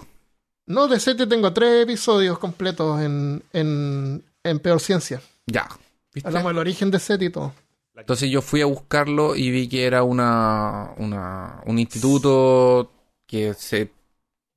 No, 0.66 0.88
de 0.88 1.00
SETI 1.00 1.28
tengo 1.28 1.52
tres 1.52 1.84
episodios 1.84 2.40
completos 2.40 3.02
en, 3.02 3.44
en, 3.52 4.24
en 4.44 4.60
Peor 4.60 4.80
Ciencia. 4.80 5.22
Ya. 5.48 5.68
¿Viste? 6.14 6.28
Hablamos 6.28 6.52
del 6.52 6.60
origen 6.60 6.92
de 6.92 7.00
SETI 7.00 7.26
y 7.26 7.30
todo. 7.30 7.54
Entonces 7.96 8.30
yo 8.30 8.42
fui 8.42 8.62
a 8.62 8.66
buscarlo 8.66 9.36
y 9.36 9.52
vi 9.52 9.68
que 9.68 9.86
era 9.86 10.04
una, 10.04 10.92
una 10.98 11.62
un 11.66 11.78
instituto 11.78 12.92
que 13.28 13.54
se 13.54 13.92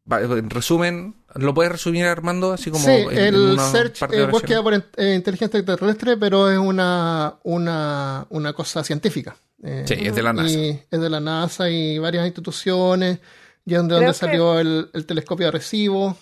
en 0.09 0.51
resumen, 0.51 1.15
¿lo 1.39 1.55
puedes 1.55 1.73
resumir 1.73 2.05
Armando 2.07 2.53
así 2.53 2.71
como 2.71 2.85
sí, 2.85 2.91
en- 2.91 3.11
en 3.13 3.19
el 3.35 3.51
una 3.53 3.63
Search 3.71 4.09
de 4.09 4.23
eh, 4.23 4.27
búsqueda 4.27 4.63
por 4.63 4.75
in- 4.75 4.85
eh, 4.97 5.15
inteligencia 5.15 5.59
extraterrestre, 5.59 6.17
pero 6.17 6.51
es 6.51 6.59
una, 6.59 7.35
una, 7.45 8.27
una 8.31 8.53
cosa 8.53 8.83
científica. 8.85 9.37
Eh, 9.63 9.85
Sí, 9.87 9.95
es 9.99 10.15
de 10.15 10.23
la 10.23 10.33
NASA. 10.33 10.49
Y 10.51 10.83
es 10.91 11.01
de 11.01 11.11
la 11.11 11.21
NASA 11.21 11.71
y 11.71 11.99
varias 11.99 12.27
instituciones. 12.27 13.19
Y 13.65 13.75
es 13.75 13.83
de 13.83 13.89
donde 13.89 14.07
que- 14.07 14.13
salió 14.15 14.59
el, 14.59 14.91
el 14.93 15.07
telescopio 15.07 15.47
de 15.47 15.53
recibo. 15.53 16.17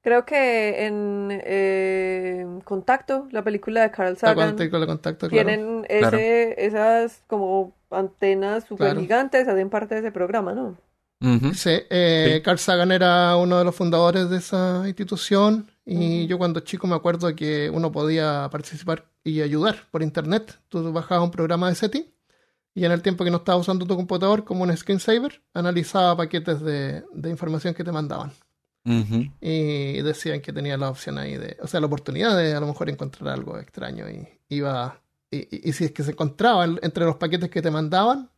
Creo 0.00 0.24
que 0.24 0.86
en 0.86 1.28
eh, 1.44 2.46
Contacto, 2.64 3.26
la 3.32 3.42
película 3.42 3.82
de 3.82 3.90
Carl 3.90 4.16
Sagan, 4.16 4.50
contacto, 4.50 4.78
la 4.78 4.86
contacto, 4.86 5.28
claro. 5.28 5.46
tienen 5.48 5.86
ese, 5.88 6.64
esas 6.66 7.22
como 7.26 7.74
antenas 7.90 8.64
súper 8.64 8.88
Claro. 8.88 9.00
gigantes, 9.00 9.48
hacen 9.48 9.68
parte 9.70 9.94
de 9.96 10.00
ese 10.00 10.12
programa, 10.12 10.52
¿no? 10.54 10.76
Sí, 11.54 11.70
eh, 11.90 12.34
Sí. 12.36 12.42
Carl 12.42 12.58
Sagan 12.58 12.92
era 12.92 13.36
uno 13.36 13.58
de 13.58 13.64
los 13.64 13.74
fundadores 13.74 14.30
de 14.30 14.36
esa 14.38 14.84
institución 14.86 15.68
y 15.84 16.26
yo 16.26 16.38
cuando 16.38 16.60
chico 16.60 16.86
me 16.86 16.94
acuerdo 16.94 17.34
que 17.34 17.70
uno 17.70 17.90
podía 17.90 18.48
participar 18.52 19.06
y 19.24 19.40
ayudar 19.40 19.76
por 19.90 20.02
internet. 20.02 20.58
Tú 20.68 20.92
bajabas 20.92 21.24
un 21.24 21.30
programa 21.30 21.68
de 21.68 21.74
SETI 21.74 22.12
y 22.74 22.84
en 22.84 22.92
el 22.92 23.02
tiempo 23.02 23.24
que 23.24 23.30
no 23.30 23.38
estabas 23.38 23.62
usando 23.62 23.84
tu 23.86 23.96
computador 23.96 24.44
como 24.44 24.62
un 24.62 24.76
screensaver, 24.76 25.42
analizaba 25.54 26.16
paquetes 26.16 26.60
de, 26.60 27.02
de 27.12 27.30
información 27.30 27.74
que 27.74 27.82
te 27.84 27.90
mandaban 27.92 28.30
y 29.40 30.00
decían 30.02 30.40
que 30.40 30.52
tenía 30.52 30.76
la 30.78 30.88
opción 30.88 31.18
ahí 31.18 31.36
de, 31.36 31.56
o 31.60 31.66
sea, 31.66 31.80
la 31.80 31.86
oportunidad 31.86 32.36
de 32.38 32.54
a 32.54 32.60
lo 32.60 32.66
mejor 32.68 32.88
encontrar 32.88 33.30
algo 33.34 33.58
extraño 33.58 34.08
y 34.08 34.26
iba 34.50 35.00
y, 35.30 35.38
y- 35.38 35.68
y 35.68 35.72
si 35.72 35.84
es 35.84 35.90
que 35.92 36.02
se 36.04 36.12
encontraban 36.12 36.78
entre 36.82 37.04
los 37.04 37.16
paquetes 37.16 37.50
que 37.50 37.60
te 37.60 37.70
mandaban, 37.70 38.30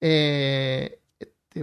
eh, 0.00 0.98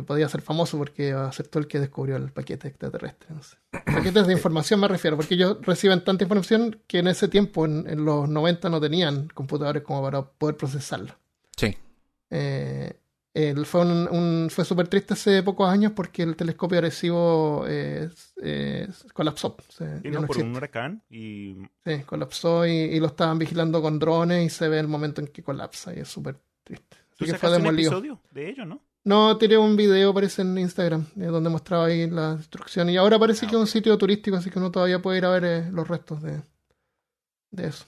podía 0.05 0.29
ser 0.29 0.41
famoso 0.41 0.77
porque 0.77 1.11
aceptó 1.11 1.59
el 1.59 1.67
que 1.67 1.79
descubrió 1.79 2.15
el 2.15 2.31
paquete 2.31 2.67
extraterrestre. 2.69 3.27
no 3.33 3.41
sé. 3.43 3.57
Paquetes 3.71 4.27
de 4.27 4.33
información 4.33 4.79
me 4.79 4.87
refiero, 4.87 5.15
porque 5.17 5.35
ellos 5.35 5.57
reciben 5.61 6.03
tanta 6.03 6.23
información 6.23 6.79
que 6.87 6.99
en 6.99 7.07
ese 7.07 7.27
tiempo, 7.27 7.65
en, 7.65 7.87
en 7.89 8.05
los 8.05 8.29
90, 8.29 8.69
no 8.69 8.79
tenían 8.79 9.27
computadores 9.33 9.83
como 9.83 10.01
para 10.01 10.21
poder 10.23 10.55
procesarlo. 10.57 11.13
Sí. 11.57 11.75
Eh, 12.29 12.93
fue 13.65 13.81
un, 13.81 14.07
un- 14.11 14.49
fue 14.49 14.65
súper 14.65 14.87
triste 14.89 15.13
hace 15.13 15.41
pocos 15.43 15.69
años 15.69 15.93
porque 15.95 16.23
el 16.23 16.35
telescopio 16.35 16.77
Arecibo 16.79 17.63
eh, 17.67 18.09
eh, 18.41 18.87
colapsó. 19.13 19.55
se- 19.69 19.97
Sí, 19.99 20.03
ya 20.05 20.11
no, 20.11 20.21
no 20.21 20.27
por 20.27 20.35
existe. 20.35 20.49
un 20.49 20.55
huracán 20.55 21.03
y 21.09 21.55
Sí, 21.85 22.03
colapsó 22.05 22.65
y, 22.67 22.71
y 22.71 22.99
lo 22.99 23.07
estaban 23.07 23.39
vigilando 23.39 23.81
con 23.81 23.97
drones 23.99 24.45
y 24.45 24.49
se 24.49 24.67
ve 24.67 24.79
el 24.79 24.87
momento 24.87 25.21
en 25.21 25.27
que 25.27 25.41
colapsa 25.43 25.93
y 25.95 25.99
es 25.99 26.07
súper 26.09 26.35
triste. 26.63 26.97
tú 27.17 27.23
Así 27.25 27.31
que 27.33 27.37
fue 27.39 27.55
un 27.57 27.65
episodio 27.67 28.19
de 28.31 28.49
ello, 28.49 28.65
¿no? 28.65 28.81
No, 29.09 29.37
tiré 29.39 29.57
un 29.57 29.75
video, 29.75 30.13
parece 30.13 30.43
en 30.43 30.55
Instagram, 30.55 31.07
eh, 31.19 31.25
donde 31.25 31.49
mostraba 31.49 31.85
ahí 31.85 32.07
la 32.07 32.35
destrucción. 32.35 32.91
Y 32.91 32.97
ahora 32.97 33.17
parece 33.17 33.47
Ah, 33.47 33.49
que 33.49 33.55
es 33.55 33.59
un 33.59 33.65
sitio 33.65 33.97
turístico, 33.97 34.37
así 34.37 34.51
que 34.51 34.59
uno 34.59 34.69
todavía 34.69 35.01
puede 35.01 35.17
ir 35.17 35.25
a 35.25 35.31
ver 35.31 35.45
eh, 35.45 35.67
los 35.71 35.87
restos 35.87 36.21
de, 36.21 36.43
de 37.49 37.67
eso. 37.69 37.85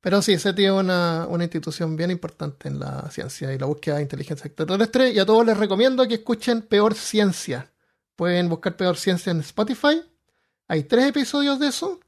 Pero 0.00 0.20
sí, 0.20 0.36
SETI 0.36 0.64
es 0.64 0.72
una, 0.72 1.28
una 1.28 1.44
institución 1.44 1.94
bien 1.94 2.10
importante 2.10 2.66
en 2.66 2.80
la 2.80 3.08
ciencia 3.08 3.52
y 3.52 3.58
la 3.58 3.66
búsqueda 3.66 3.98
de 3.98 4.02
inteligencia 4.02 4.48
extraterrestre. 4.48 5.12
Y 5.12 5.20
a 5.20 5.24
todos 5.24 5.46
les 5.46 5.56
recomiendo 5.56 6.04
que 6.08 6.14
escuchen 6.14 6.62
Peor 6.62 6.96
Ciencia. 6.96 7.70
Pueden 8.16 8.48
buscar 8.48 8.76
Peor 8.76 8.96
Ciencia 8.96 9.30
en 9.30 9.38
Spotify. 9.38 10.02
Hay 10.66 10.82
tres 10.82 11.06
episodios 11.06 11.60
de 11.60 11.68
eso. 11.68 12.00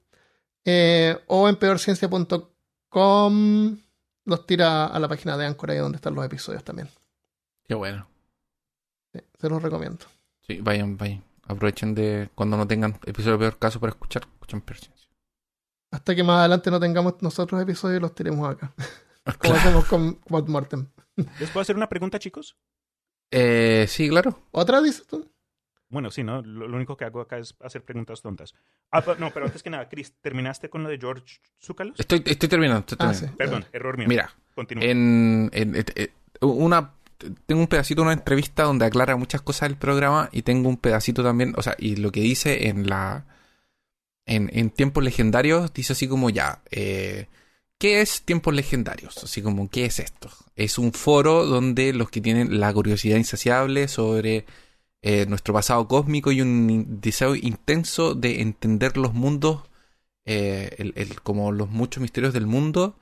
Eh, 0.65 1.17
o 1.29 1.49
en 1.49 1.55
peorciencia.com 1.55 3.79
los 4.25 4.45
tira 4.45 4.87
a 4.87 4.99
la 4.99 5.07
página 5.07 5.37
de 5.37 5.47
Anchor 5.47 5.71
ahí 5.71 5.79
donde 5.79 5.97
están 5.97 6.17
los 6.17 6.25
episodios 6.25 6.65
también. 6.65 6.89
Qué 7.73 7.77
bueno. 7.77 8.07
Sí, 9.15 9.21
se 9.41 9.49
los 9.49 9.63
recomiendo. 9.63 10.05
Sí, 10.47 10.59
vayan, 10.61 10.99
vayan. 10.99 11.25
Aprovechen 11.47 11.95
de 11.95 12.29
cuando 12.35 12.59
no 12.59 12.67
tengan 12.69 12.99
episodio 13.07 13.33
de 13.33 13.39
peor 13.39 13.59
caso 13.59 13.81
para 13.81 13.91
escuchar, 13.93 14.25
escuchen 14.31 14.61
peor 14.61 14.79
ciencia. 14.79 15.09
Hasta 15.91 16.15
que 16.15 16.23
más 16.23 16.41
adelante 16.41 16.71
no 16.71 16.79
tengamos 16.79 17.15
nosotros 17.23 17.61
episodios, 17.63 18.03
los 18.03 18.15
tiremos 18.15 18.47
acá. 18.49 18.73
Como 19.25 19.39
Claro. 19.39 19.57
hacemos 19.57 19.85
con 19.87 20.21
Mortem. 20.49 20.87
¿Les 21.17 21.49
puedo 21.51 21.63
hacer 21.63 21.77
una 21.77 21.89
pregunta, 21.89 22.19
chicos? 22.19 22.57
Eh, 23.31 23.87
sí, 23.89 24.09
claro. 24.11 24.43
¿Otra 24.51 24.83
dices 24.83 25.07
tú? 25.07 25.31
Bueno, 25.89 26.11
sí, 26.11 26.23
¿no? 26.25 26.43
Lo, 26.43 26.67
lo 26.69 26.77
único 26.77 26.97
que 26.97 27.05
hago 27.07 27.21
acá 27.23 27.39
es 27.39 27.55
hacer 27.61 27.85
preguntas 27.85 28.21
tontas. 28.21 28.53
Ah, 28.91 29.03
no, 29.19 29.31
pero 29.31 29.47
antes 29.47 29.63
que 29.63 29.71
nada, 29.71 29.89
Chris, 29.89 30.13
¿terminaste 30.21 30.69
con 30.69 30.83
lo 30.83 30.89
de 30.91 30.99
George 30.99 31.39
Zúcalos? 31.63 31.99
Estoy, 32.01 32.23
estoy 32.27 32.49
terminando. 32.49 32.81
estoy 32.81 32.97
Ah, 33.01 33.11
terminando. 33.13 33.29
sí. 33.33 33.37
Perdón, 33.39 33.65
error 33.73 33.97
mío. 33.97 34.09
Mira, 34.09 34.31
Continúa. 34.55 34.85
en, 34.85 35.51
en- 35.53 35.85
una 36.41 36.93
tengo 37.47 37.61
un 37.63 37.67
pedacito 37.69 38.03
de 38.03 38.07
una 38.07 38.13
entrevista 38.15 38.65
donde 38.65 38.85
aclara 38.87 39.17
muchas 39.17 39.43
cosas 39.43 39.69
del 39.69 39.79
programa 39.79 40.29
y 40.33 40.43
tengo 40.43 40.69
un 40.69 40.77
pedacito 40.77 41.23
también, 41.23 41.55
o 41.57 41.63
sea, 41.63 41.77
y 41.79 41.97
lo 41.97 42.13
que 42.13 42.21
dice 42.21 42.69
en 42.69 42.87
la 42.89 43.27
en, 44.27 44.71
tiempos 44.71 45.03
legendarios 45.05 45.73
dice 45.75 45.93
así 45.95 46.09
como 46.09 46.31
ya, 46.31 46.63
eh, 46.71 47.27
¿qué 47.79 48.01
es 48.01 48.23
tiempos 48.23 48.55
legendarios? 48.55 49.23
Así 49.25 49.43
como, 49.43 49.69
¿qué 49.69 49.85
es 49.87 49.99
esto? 49.99 50.31
Es 50.57 50.79
un 50.79 50.93
foro 50.93 51.45
donde 51.47 51.93
los 51.93 52.11
que 52.11 52.21
tienen 52.21 52.61
la 52.61 52.73
curiosidad 52.73 53.17
insaciable 53.19 53.89
sobre 53.89 54.47
eh, 55.03 55.27
nuestro 55.27 55.53
pasado 55.55 55.89
cósmico 55.89 56.31
y 56.31 56.41
un 56.41 57.01
deseo 57.01 57.35
intenso 57.35 58.15
de 58.15 58.41
entender 58.41 58.97
los 58.97 59.15
mundos, 59.15 59.63
eh, 60.25 60.75
el- 60.79 60.93
el- 60.97 61.21
como 61.23 61.51
los 61.51 61.69
muchos 61.71 62.01
misterios 62.01 62.33
del 62.33 62.47
mundo, 62.47 62.97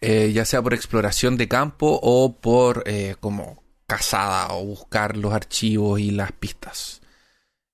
eh, 0.00 0.32
ya 0.32 0.44
sea 0.44 0.62
por 0.62 0.74
exploración 0.74 1.36
de 1.36 1.48
campo 1.48 1.98
o 2.02 2.36
por 2.36 2.82
eh, 2.86 3.16
como 3.20 3.62
cazada 3.86 4.48
o 4.54 4.64
buscar 4.64 5.16
los 5.16 5.32
archivos 5.32 6.00
y 6.00 6.10
las 6.10 6.32
pistas. 6.32 7.00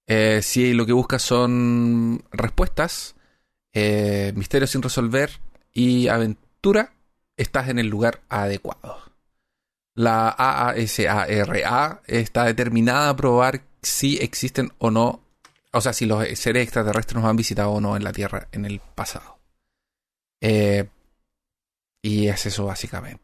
Eh, 0.06 0.40
si 0.42 0.72
lo 0.74 0.86
que 0.86 0.92
buscas 0.92 1.22
son 1.22 2.24
respuestas, 2.30 3.16
misterios 4.34 4.70
sin 4.70 4.82
resolver 4.82 5.40
y 5.72 6.08
aventura, 6.08 6.92
estás 7.36 7.68
en 7.68 7.78
el 7.78 7.86
lugar 7.86 8.20
adecuado. 8.28 8.98
La 9.94 10.28
AASARA 10.28 12.02
está 12.06 12.44
determinada 12.44 13.08
a 13.08 13.16
probar 13.16 13.62
si 13.82 14.18
existen 14.18 14.72
o 14.78 14.90
no, 14.90 15.22
o 15.72 15.80
sea, 15.80 15.92
si 15.92 16.06
los 16.06 16.26
seres 16.38 16.64
extraterrestres 16.64 17.16
nos 17.16 17.28
han 17.28 17.36
visitado 17.36 17.70
o 17.70 17.80
no 17.80 17.96
en 17.96 18.04
la 18.04 18.12
Tierra 18.12 18.48
en 18.52 18.66
el 18.66 18.80
pasado. 18.80 19.38
Y 22.02 22.26
es 22.28 22.46
eso 22.46 22.64
básicamente. 22.66 23.22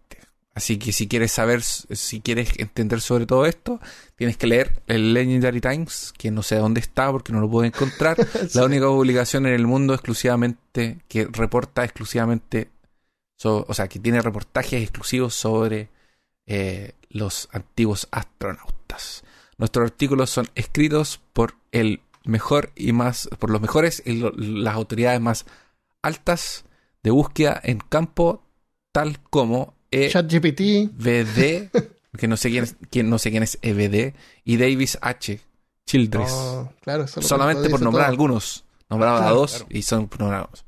Así 0.55 0.77
que 0.79 0.93
si 0.93 1.07
quieres 1.07 1.31
saber, 1.31 1.63
si 1.63 2.21
quieres 2.21 2.51
entender 2.59 3.01
sobre 3.01 3.27
todo 3.27 3.47
esto, 3.47 3.81
tienes 4.17 4.37
que 4.37 4.49
leer 4.49 4.83
el 4.89 5.15
Legendary 5.15 5.61
Times, 5.61 6.13
que 6.19 6.33
no 6.33 6.43
sé 6.43 6.57
dónde 6.57 6.81
está 6.81 7.13
porque 7.13 7.33
no 7.33 7.41
lo 7.41 7.49
puedo 7.51 7.65
encontrar. 7.65 8.17
Sí. 8.49 8.59
La 8.59 8.65
única 8.65 8.87
publicación 8.87 9.47
en 9.47 9.55
el 9.55 9.67
mundo 9.69 9.95
exclusivamente 9.95 10.99
que 11.09 11.27
reporta 11.31 11.85
exclusivamente, 11.85 12.71
so- 13.37 13.65
o 13.69 13.75
sea, 13.75 13.87
que 13.89 14.01
tiene 14.01 14.21
reportajes 14.21 14.83
exclusivos 14.83 15.35
sobre 15.35 15.91
eh, 16.47 16.95
los 17.11 17.49
antiguos 17.53 18.09
astronautas. 18.11 19.23
Nuestros 19.59 19.85
artículos 19.91 20.31
son 20.31 20.49
escritos 20.57 21.21
por 21.33 21.55
el 21.71 22.01
mejor 22.25 22.73
y 22.75 22.93
más, 22.93 23.29
por 23.39 23.51
los 23.51 23.61
mejores 23.61 24.03
y 24.05 24.15
lo- 24.15 24.33
las 24.33 24.75
autoridades 24.75 25.21
más 25.21 25.47
altas 26.03 26.65
de 27.05 27.11
búsqueda 27.13 27.61
en 27.63 27.79
campo, 27.79 28.43
tal 28.93 29.21
como 29.31 29.75
E 29.91 30.09
ChatGPT. 30.11 30.61
EBD, 31.01 31.71
que 32.17 32.29
no 32.29 32.37
sé 32.37 32.51
quién 32.51 32.65
es, 32.65 32.77
quién, 32.91 33.09
no 33.11 33.19
sé 33.19 33.31
quién 33.31 33.43
es 33.43 33.59
EBD, 33.63 34.15
y 34.45 34.57
Davis 34.57 34.99
H. 35.01 35.41
Childress. 35.87 36.31
Oh, 36.33 36.73
claro, 36.83 37.07
Solamente 37.09 37.71
por 37.71 37.81
nombrar 37.81 38.07
todo. 38.07 38.11
algunos. 38.13 38.65
Nombrado 38.91 39.23
a 39.23 39.31
dos 39.31 39.51
claro. 39.53 39.67
y 39.71 39.83
son 39.83 40.11
nombrados. 40.19 40.65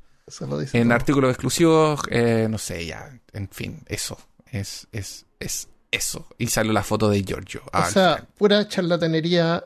En 0.73 0.83
todo. 0.87 0.93
artículos 0.93 1.29
exclusivos, 1.31 2.01
eh, 2.09 2.47
no 2.49 2.57
sé, 2.57 2.85
ya, 2.85 3.19
en 3.33 3.49
fin, 3.49 3.79
eso. 3.87 4.17
Es, 4.51 4.87
es, 4.91 5.25
es 5.39 5.67
eso. 5.91 6.27
Y 6.37 6.47
salió 6.47 6.71
la 6.73 6.83
foto 6.83 7.09
de 7.09 7.23
Giorgio. 7.23 7.61
O 7.65 7.69
Ah, 7.73 7.89
sea, 7.89 8.27
pura 8.37 8.67
charlatanería 8.67 9.63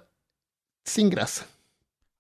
sin 0.84 1.10
grasa. 1.10 1.46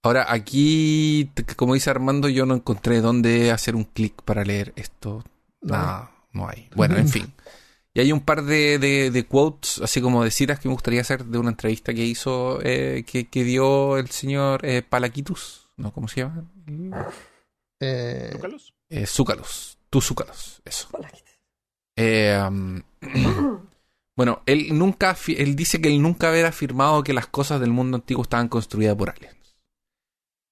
Ahora, 0.03 0.25
aquí, 0.31 1.29
como 1.55 1.73
dice 1.73 1.89
Armando, 1.89 2.29
yo 2.29 2.45
no 2.45 2.53
encontré 2.55 3.01
dónde 3.01 3.51
hacer 3.51 3.75
un 3.75 3.85
clic 3.85 4.21
para 4.23 4.43
leer 4.43 4.71
esto. 4.75 5.23
No. 5.61 5.73
Nada, 5.73 6.11
no 6.35 6.47
hay. 6.47 6.69
Bueno, 6.75 6.97
en 6.97 7.07
fin. 7.15 7.33
Y 7.93 8.01
hay 8.01 8.11
un 8.11 8.19
par 8.19 8.43
de, 8.43 8.77
de, 8.77 9.09
de 9.09 9.25
quotes, 9.25 9.79
así 9.81 10.01
como 10.01 10.23
de 10.23 10.31
citas 10.31 10.59
que 10.59 10.67
me 10.67 10.73
gustaría 10.73 11.01
hacer 11.01 11.25
de 11.25 11.37
una 11.37 11.49
entrevista 11.49 11.93
que 11.93 12.03
hizo, 12.03 12.59
eh, 12.61 13.05
que, 13.07 13.27
que 13.27 13.43
dio 13.43 13.97
el 13.97 14.09
señor 14.09 14.65
eh, 14.65 14.81
Palaquitus. 14.81 15.69
¿No? 15.77 15.91
¿Cómo 15.93 16.07
se 16.07 16.21
llama? 16.21 16.43
Eh, 17.79 18.29
¿Zúcalos? 18.33 18.73
Eh, 18.89 19.05
Zúcalos. 19.07 19.77
Tú 19.89 20.01
Zúcalos. 20.01 20.61
Eso. 20.65 20.89
Eh, 21.97 22.37
um, 22.47 22.81
bueno, 24.15 24.41
él 24.45 24.77
nunca, 24.77 25.15
él 25.27 25.55
dice 25.55 25.81
que 25.81 25.89
él 25.89 26.01
nunca 26.01 26.31
hubiera 26.31 26.49
afirmado 26.49 27.03
que 27.03 27.13
las 27.13 27.27
cosas 27.27 27.59
del 27.61 27.71
mundo 27.71 27.97
antiguo 27.97 28.23
estaban 28.23 28.49
construidas 28.49 28.95
por 28.95 29.09
aliens. 29.09 29.35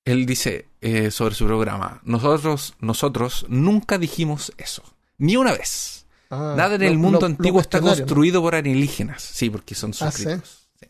Él 0.05 0.25
dice 0.25 0.67
eh, 0.81 1.11
sobre 1.11 1.35
su 1.35 1.45
programa, 1.45 2.01
nosotros, 2.03 2.75
nosotros 2.79 3.45
nunca 3.47 3.97
dijimos 3.97 4.51
eso, 4.57 4.83
ni 5.17 5.35
una 5.35 5.51
vez. 5.53 6.05
ah, 6.29 6.53
Nada 6.57 6.75
en 6.75 6.81
lo- 6.81 6.87
el 6.87 6.97
mundo 6.97 7.19
lo- 7.21 7.27
lo 7.27 7.33
antiguo 7.35 7.61
está 7.61 7.79
construido 7.81 8.41
por 8.41 8.55
alienígenas. 8.55 9.21
Sí, 9.23 9.49
porque 9.49 9.75
son 9.75 9.91
Ah, 9.99 10.11
¿sí? 10.11 10.23
suscritos. 10.23 10.67
Sí. 10.79 10.87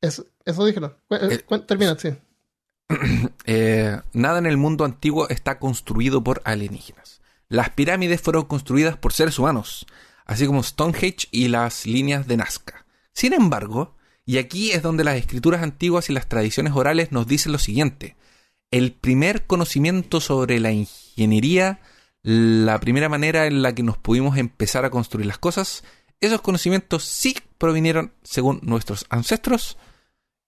Eso, 0.00 0.26
eso 0.44 0.66
eh, 0.68 0.74
Eh, 1.10 1.58
termina, 1.66 1.96
sí. 1.98 2.10
Eh, 3.44 4.00
nada 4.12 4.38
en 4.38 4.46
el 4.46 4.56
mundo 4.56 4.84
antiguo 4.84 5.28
está 5.28 5.58
construido 5.58 6.22
por 6.22 6.40
alienígenas. 6.44 7.20
Las 7.48 7.70
pirámides 7.70 8.20
fueron 8.20 8.44
construidas 8.44 8.96
por 8.96 9.12
seres 9.12 9.38
humanos, 9.38 9.86
así 10.24 10.46
como 10.46 10.62
Stonehenge 10.62 11.28
y 11.30 11.48
las 11.48 11.86
líneas 11.86 12.26
de 12.26 12.36
Nazca. 12.36 12.86
Sin 13.12 13.32
embargo, 13.34 13.94
y 14.24 14.38
aquí 14.38 14.70
es 14.72 14.82
donde 14.82 15.04
las 15.04 15.16
escrituras 15.16 15.62
antiguas 15.62 16.08
y 16.08 16.12
las 16.12 16.28
tradiciones 16.28 16.72
orales 16.74 17.12
nos 17.12 17.26
dicen 17.26 17.52
lo 17.52 17.58
siguiente, 17.58 18.16
el 18.70 18.92
primer 18.92 19.46
conocimiento 19.46 20.20
sobre 20.20 20.60
la 20.60 20.72
ingeniería, 20.72 21.80
la 22.22 22.78
primera 22.80 23.08
manera 23.08 23.46
en 23.46 23.62
la 23.62 23.74
que 23.74 23.82
nos 23.82 23.98
pudimos 23.98 24.36
empezar 24.36 24.84
a 24.84 24.90
construir 24.90 25.26
las 25.26 25.38
cosas, 25.38 25.84
esos 26.20 26.40
conocimientos 26.40 27.04
sí 27.04 27.36
provinieron, 27.58 28.12
según 28.22 28.60
nuestros 28.62 29.06
ancestros, 29.10 29.76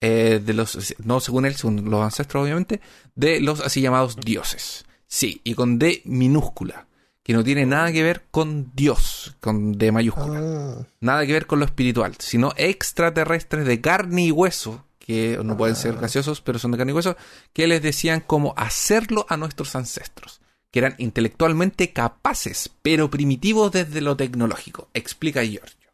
eh, 0.00 0.40
de 0.44 0.52
los, 0.52 0.94
no 1.02 1.18
según 1.20 1.46
él, 1.46 1.54
según 1.56 1.90
los 1.90 2.02
ancestros 2.02 2.44
obviamente, 2.44 2.80
de 3.14 3.40
los 3.40 3.60
así 3.60 3.80
llamados 3.80 4.16
dioses. 4.16 4.84
Sí, 5.06 5.40
y 5.44 5.54
con 5.54 5.78
D 5.78 6.02
minúscula, 6.04 6.86
que 7.22 7.32
no 7.32 7.42
tiene 7.42 7.66
nada 7.66 7.90
que 7.90 8.02
ver 8.02 8.26
con 8.30 8.70
Dios, 8.74 9.36
con 9.40 9.78
D 9.78 9.90
mayúscula. 9.92 10.40
Ah, 10.42 10.86
Nada 11.00 11.26
que 11.26 11.32
ver 11.32 11.46
con 11.46 11.58
lo 11.58 11.64
espiritual, 11.64 12.14
sino 12.18 12.52
extraterrestres 12.56 13.66
de 13.66 13.80
carne 13.80 14.26
y 14.26 14.30
hueso, 14.30 14.84
que 14.98 15.38
no 15.42 15.56
pueden 15.56 15.76
ser 15.76 15.96
gaseosos, 15.96 16.40
pero 16.40 16.58
son 16.58 16.70
de 16.70 16.78
carne 16.78 16.92
y 16.92 16.96
hueso, 16.96 17.16
que 17.52 17.66
les 17.66 17.82
decían 17.82 18.20
cómo 18.20 18.54
hacerlo 18.56 19.26
a 19.28 19.36
nuestros 19.36 19.74
ancestros, 19.74 20.40
que 20.74 20.80
eran 20.80 20.96
intelectualmente 20.98 21.92
capaces, 21.92 22.68
pero 22.82 23.08
primitivos 23.08 23.70
desde 23.70 24.00
lo 24.00 24.16
tecnológico, 24.16 24.88
explica 24.92 25.44
Giorgio. 25.44 25.92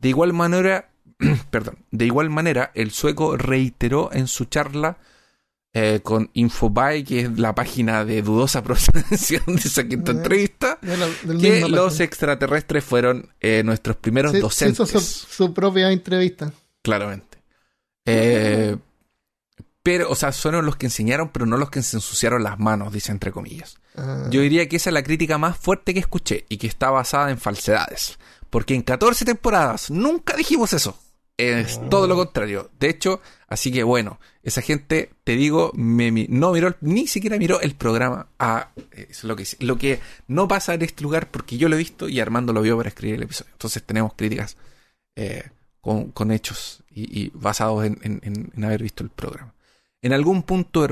De 0.00 0.08
igual 0.08 0.32
manera, 0.32 0.90
perdón, 1.50 1.78
de 1.92 2.06
igual 2.06 2.28
manera, 2.28 2.72
el 2.74 2.90
sueco 2.90 3.36
reiteró 3.36 4.10
en 4.12 4.26
su 4.26 4.46
charla 4.46 4.98
eh, 5.72 6.00
con 6.02 6.28
Infobae, 6.32 7.04
que 7.04 7.20
es 7.20 7.38
la 7.38 7.54
página 7.54 8.04
de 8.04 8.20
dudosa 8.22 8.62
procedencia 8.64 9.40
de 9.46 9.54
esa 9.54 9.86
quinta 9.86 10.10
Ya. 10.10 10.18
entrevista, 10.18 10.78
De 10.82 10.96
la- 10.96 11.06
del 11.22 11.40
que 11.40 11.60
los 11.68 11.84
página. 11.92 12.04
extraterrestres 12.04 12.82
fueron 12.82 13.30
eh, 13.40 13.62
nuestros 13.64 13.94
primeros 13.94 14.32
sí, 14.32 14.40
docentes. 14.40 14.74
hizo 14.90 15.00
su, 15.00 15.26
su 15.28 15.54
propia 15.54 15.92
entrevista. 15.92 16.52
Claramente. 16.82 17.38
Eh, 18.06 18.76
pero, 19.84 20.10
o 20.10 20.16
sea, 20.16 20.32
fueron 20.32 20.66
los 20.66 20.74
que 20.74 20.86
enseñaron, 20.86 21.28
pero 21.28 21.46
no 21.46 21.56
los 21.58 21.70
que 21.70 21.80
se 21.82 21.96
ensuciaron 21.98 22.42
las 22.42 22.58
manos, 22.58 22.92
dice 22.92 23.12
entre 23.12 23.30
comillas. 23.30 23.76
Ah, 23.96 24.28
Yo 24.30 24.40
diría 24.42 24.68
que 24.68 24.76
esa 24.76 24.90
es 24.90 24.94
la 24.94 25.02
crítica 25.02 25.38
más 25.38 25.56
fuerte 25.56 25.94
que 25.94 26.00
escuché 26.00 26.44
y 26.48 26.56
que 26.58 26.66
está 26.66 26.90
basada 26.90 27.30
en 27.30 27.38
falsedades. 27.38 28.18
Porque 28.50 28.74
en 28.74 28.82
14 28.82 29.24
temporadas 29.24 29.90
nunca 29.90 30.36
dijimos 30.36 30.72
eso. 30.72 30.98
Es 31.38 31.78
todo 31.90 32.06
lo 32.06 32.16
contrario. 32.16 32.70
De 32.80 32.88
hecho, 32.88 33.20
así 33.48 33.70
que 33.70 33.82
bueno, 33.82 34.18
esa 34.42 34.62
gente, 34.62 35.10
te 35.22 35.36
digo, 35.36 35.70
me 35.74 36.10
no 36.30 36.52
miró, 36.52 36.74
ni 36.80 37.06
siquiera 37.06 37.36
miró 37.36 37.60
el 37.60 37.74
programa. 37.74 38.28
Ah, 38.38 38.70
eso 38.92 39.06
es 39.10 39.24
lo 39.24 39.36
que, 39.36 39.46
lo 39.60 39.76
que 39.76 40.00
no 40.28 40.48
pasa 40.48 40.72
en 40.72 40.82
este 40.82 41.02
lugar 41.02 41.30
porque 41.30 41.58
yo 41.58 41.68
lo 41.68 41.74
he 41.76 41.78
visto 41.78 42.08
y 42.08 42.20
Armando 42.20 42.54
lo 42.54 42.62
vio 42.62 42.76
para 42.78 42.88
escribir 42.88 43.16
el 43.16 43.24
episodio. 43.24 43.52
Entonces 43.52 43.82
tenemos 43.82 44.14
críticas 44.14 44.56
eh, 45.14 45.50
con, 45.82 46.10
con 46.12 46.30
hechos 46.32 46.82
y, 46.90 47.24
y 47.24 47.30
basados 47.34 47.84
en, 47.84 47.98
en- 48.02 48.64
haber 48.64 48.82
visto 48.82 49.04
el 49.04 49.10
programa. 49.10 49.52
En 50.00 50.14
algún 50.14 50.42
punto 50.42 50.86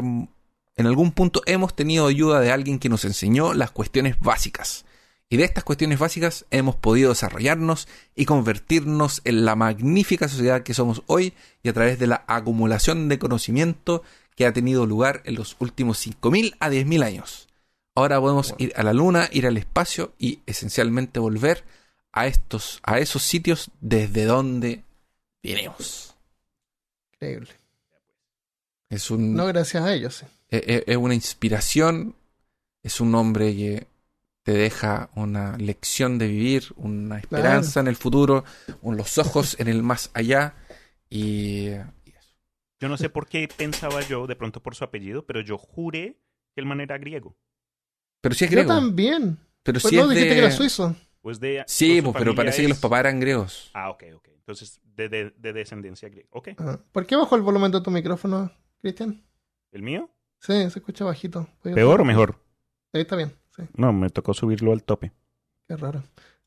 en 0.77 0.87
algún 0.87 1.13
punto 1.13 1.43
hemos 1.47 1.75
tenido 1.75 2.07
ayuda 2.07 2.41
de 2.41 2.51
alguien 2.51 2.79
que 2.79 2.89
nos 2.89 3.05
enseñó 3.05 3.55
las 3.55 3.71
cuestiones 3.71 4.19
básicas. 4.21 4.85
Y 5.31 5.37
de 5.37 5.45
estas 5.45 5.65
cuestiones 5.65 5.99
básicas 5.99 6.45
hemos 6.51 6.77
podido 6.77 7.11
desarrollarnos 7.11 7.89
y 8.15 8.25
convertirnos 8.25 9.21
en 9.25 9.45
la 9.45 9.57
magnífica 9.57 10.29
sociedad 10.29 10.63
que 10.63 10.75
somos 10.75 11.03
hoy 11.07 11.33
y 11.63 11.69
a 11.69 11.73
través 11.73 11.99
de 11.99 12.07
la 12.07 12.25
acumulación 12.27 13.09
de 13.09 13.19
conocimiento 13.19 14.03
que 14.37 14.47
ha 14.47 14.53
tenido 14.53 14.87
lugar 14.87 15.23
en 15.25 15.37
los 15.37 15.57
últimos 15.61 16.05
5.000 16.07 16.57
a 16.61 16.69
10.000 16.69 17.05
años. 17.05 17.49
Ahora 17.95 18.21
podemos 18.21 18.55
ir 18.59 18.73
a 18.77 18.83
la 18.83 18.93
luna, 18.93 19.29
ir 19.33 19.47
al 19.47 19.57
espacio 19.57 20.13
y 20.19 20.41
esencialmente 20.47 21.21
volver 21.21 21.65
a 22.13 22.27
estos, 22.27 22.81
a 22.83 22.99
esos 22.99 23.23
sitios 23.23 23.71
desde 23.81 24.25
donde 24.25 24.83
vinimos. 25.43 26.15
increíble. 27.15 27.51
Es 28.91 29.11
un, 29.11 29.35
No 29.35 29.47
gracias 29.47 29.85
a 29.85 29.95
ellos. 29.95 30.17
sí. 30.17 30.27
Es, 30.59 30.63
es- 30.67 30.85
es 30.87 30.97
una 30.97 31.15
inspiración, 31.15 32.17
es 32.83 33.01
un 33.01 33.15
hombre 33.15 33.55
que 33.55 33.87
te 34.43 34.53
deja 34.53 35.11
una 35.15 35.57
lección 35.59 36.19
de 36.19 36.29
vivir, 36.29 36.65
una 36.77 37.19
esperanza 37.19 37.81
en 37.81 37.89
el 37.89 37.97
futuro, 37.97 38.45
un- 38.83 38.97
los 38.97 39.19
ojos 39.19 39.57
en 39.59 39.69
el 39.69 39.83
más 39.83 40.11
allá 40.15 40.55
y, 41.09 41.69
y 41.71 42.11
eso. 42.17 42.35
Yo 42.81 42.89
no 42.89 42.97
sé 42.97 43.09
por 43.09 43.27
qué 43.27 43.49
pensaba 43.49 44.03
yo, 44.03 44.27
de 44.27 44.37
pronto 44.37 44.63
por 44.63 44.75
su 44.75 44.85
apellido, 44.85 45.25
pero 45.27 45.41
yo 45.41 45.57
juré 45.59 46.19
que 46.55 46.61
el 46.61 46.67
man 46.67 46.81
era 46.81 46.99
griego. 46.99 47.37
Pero 48.21 48.35
sí 48.35 48.45
es 48.45 48.51
Yo 48.51 48.57
griego. 48.57 48.75
también. 48.75 49.39
Pero 49.63 49.81
Pues 49.81 49.91
sí 49.91 49.97
no, 49.97 50.03
es 50.03 50.09
dijiste 50.11 50.29
de... 50.29 50.35
que 50.35 50.47
era 50.47 50.51
suizo. 50.51 50.97
Pues 51.23 51.41
de, 51.41 51.65
Sí, 51.67 52.03
pues, 52.03 52.15
pero 52.19 52.35
parece 52.35 52.63
que 52.63 52.69
los 52.69 52.79
papás 52.79 53.01
eran 53.01 53.19
griegos. 53.19 53.71
Ah, 53.73 53.89
ok, 53.91 54.05
ok. 54.17 54.29
Entonces, 54.37 54.79
de, 54.85 55.09
de- 55.09 55.31
de 55.39 55.53
descendencia 55.55 56.11
griega. 56.11 56.29
Ok. 56.33 56.49
Ah, 56.59 56.79
¿Por 56.93 57.07
qué 57.07 57.17
bajó 57.17 57.35
el 57.37 57.41
volumen 57.43 57.73
de 57.73 57.81
tu 57.81 57.91
micrófono, 57.91 58.53
Cristian? 58.83 59.25
¿El 59.73 59.83
mío? 59.83 60.11
Sí, 60.45 60.53
se 60.71 60.79
escucha 60.79 61.05
bajito. 61.05 61.49
¿Puedes- 61.63 61.75
¿Peor 61.75 62.01
o 62.01 62.05
mejor? 62.05 62.37
Ahí 62.93 63.03
está 63.03 63.17
bien, 63.17 63.33
sí. 63.57 63.63
No, 63.77 63.93
me 63.93 64.11
tocó 64.11 64.35
subirlo 64.35 64.73
al 64.73 64.83
tope. 64.83 65.13
Qué 65.67 65.77
raro. 65.77 66.03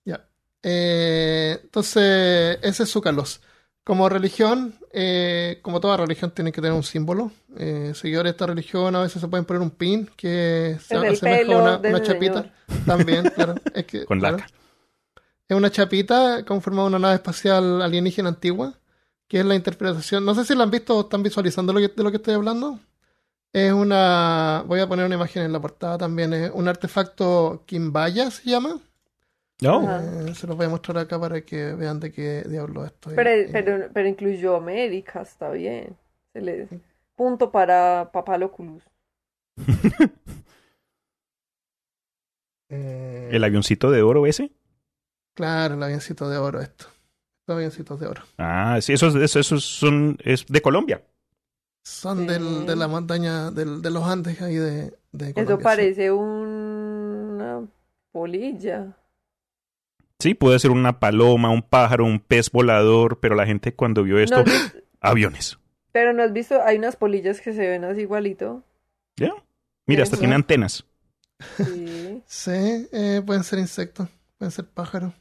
Ya. 0.05 0.27
Eh, 0.61 1.59
entonces, 1.63 2.59
ese 2.61 2.83
es 2.83 2.89
su 2.89 3.01
Carlos. 3.01 3.41
Como 3.83 4.09
religión, 4.09 4.75
eh, 4.91 5.59
como 5.61 5.79
toda 5.79 5.95
religión, 5.97 6.31
tiene 6.31 6.51
que 6.51 6.61
tener 6.61 6.75
un 6.75 6.83
símbolo. 6.83 7.31
Eh, 7.57 7.93
seguidores 7.95 8.31
de 8.31 8.35
esta 8.35 8.45
religión 8.45 8.95
a 8.95 9.01
veces 9.01 9.21
se 9.21 9.27
pueden 9.29 9.45
poner 9.45 9.61
un 9.61 9.71
pin 9.71 10.09
que 10.17 10.77
se 10.81 10.95
asemeja 10.97 11.53
a 11.55 11.57
una, 11.61 11.77
de 11.77 11.89
una 11.89 12.01
chapita. 12.03 12.51
señor. 12.67 12.85
También, 12.85 13.23
claro. 13.35 13.55
Es 13.73 13.85
que, 13.85 14.05
Con 14.05 14.19
claro. 14.19 14.37
laca. 14.37 14.49
Es 15.47 15.55
una 15.55 15.71
chapita 15.71 16.43
conformada 16.45 16.87
una 16.89 16.99
nave 16.99 17.15
espacial 17.15 17.81
alienígena 17.81 18.27
antigua, 18.29 18.77
que 19.29 19.39
es 19.39 19.45
la 19.45 19.55
interpretación. 19.55 20.25
No 20.25 20.35
sé 20.35 20.43
si 20.43 20.53
la 20.53 20.63
han 20.65 20.71
visto 20.71 20.97
o 20.97 21.01
están 21.01 21.23
visualizando 21.23 21.71
lo 21.71 21.79
que- 21.79 21.87
de 21.87 22.03
lo 22.03 22.11
que 22.11 22.17
estoy 22.17 22.33
hablando. 22.33 22.79
Es 23.57 23.73
una. 23.73 24.63
Voy 24.67 24.79
a 24.81 24.87
poner 24.87 25.03
una 25.07 25.15
imagen 25.15 25.41
en 25.41 25.51
la 25.51 25.59
portada 25.59 25.97
también. 25.97 26.31
Es 26.31 26.51
un 26.53 26.67
artefacto 26.67 27.63
Kimbaya, 27.65 28.29
se 28.29 28.51
llama. 28.51 28.79
No. 29.63 29.79
Ajá. 29.79 30.03
Eh, 30.27 30.35
se 30.35 30.45
los 30.45 30.55
voy 30.55 30.67
a 30.67 30.69
mostrar 30.69 30.99
acá 30.99 31.19
para 31.19 31.41
que 31.41 31.73
vean 31.73 31.99
de 31.99 32.11
qué 32.11 32.43
diablo 32.47 32.85
estoy. 32.85 33.15
Pero, 33.15 33.31
eh, 33.31 33.49
pero, 33.51 33.89
pero 33.91 34.07
incluyó 34.07 34.57
América, 34.57 35.21
está 35.21 35.49
bien. 35.49 35.97
Se 36.33 36.41
le... 36.41 36.67
Punto 37.15 37.49
para 37.51 38.11
Papaloculus. 38.13 38.83
eh, 42.69 43.29
¿El 43.31 43.43
avioncito 43.43 43.89
de 43.89 44.03
oro 44.03 44.27
ese? 44.27 44.51
Claro, 45.33 45.73
el 45.73 45.81
avioncito 45.81 46.29
de 46.29 46.37
oro, 46.37 46.61
esto. 46.61 46.85
Estos 47.39 47.55
avioncitos 47.55 47.99
de 47.99 48.05
oro. 48.05 48.21
Ah, 48.37 48.77
sí, 48.81 48.93
esos, 48.93 49.15
esos, 49.15 49.35
esos 49.35 49.63
son 49.63 50.19
es 50.23 50.45
de 50.45 50.61
Colombia. 50.61 51.01
Son 51.89 52.19
Sí. 52.19 52.25
del, 52.27 52.65
de 52.65 52.75
la 52.75 52.87
montaña 52.89 53.49
del- 53.49 53.81
de 53.81 53.89
los 53.91 54.03
Andes 54.03 54.41
ahí 54.41 54.55
de, 54.55 54.93
de 55.13 55.33
Colombia. 55.33 55.43
Eso 55.43 55.57
sí. 55.57 55.63
parece 55.63 56.11
una 56.11 57.65
polilla. 58.11 58.93
Sí, 60.19 60.33
puede 60.33 60.59
ser 60.59 60.71
una 60.71 60.99
paloma, 60.99 61.49
un 61.49 61.61
pájaro, 61.61 62.03
un 62.05 62.19
pez 62.19 62.51
volador, 62.51 63.19
pero 63.19 63.35
la 63.35 63.45
gente 63.45 63.73
cuando 63.73 64.03
vio 64.03 64.19
esto, 64.19 64.35
¿No 64.37 64.41
has 64.41 64.45
vis- 64.73 64.83
aviones. 64.99 65.59
pero 65.91 66.11
no 66.11 66.23
has 66.23 66.33
visto, 66.33 66.61
hay 66.61 66.77
unas 66.77 66.95
polillas 66.97 67.39
que 67.39 67.53
se 67.53 67.65
ven 67.67 67.83
así 67.85 68.01
igualito. 68.01 68.63
¿Ya? 69.15 69.31
Mira, 69.85 70.03
hasta 70.03 70.17
tiene 70.17 70.35
antenas. 70.35 70.83
Sí. 71.55 72.21
Sí, 72.25 72.87
eh, 72.91 73.21
pueden 73.25 73.43
ser 73.43 73.59
insectos, 73.59 74.09
pueden 74.37 74.51
ser 74.51 74.65
pájaros. 74.65 75.13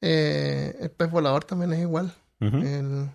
Eh, 0.00 0.74
el 0.80 0.90
pez 0.90 1.10
volador 1.10 1.44
también 1.44 1.72
es 1.74 1.80
igual. 1.80 2.12
El... 2.40 3.10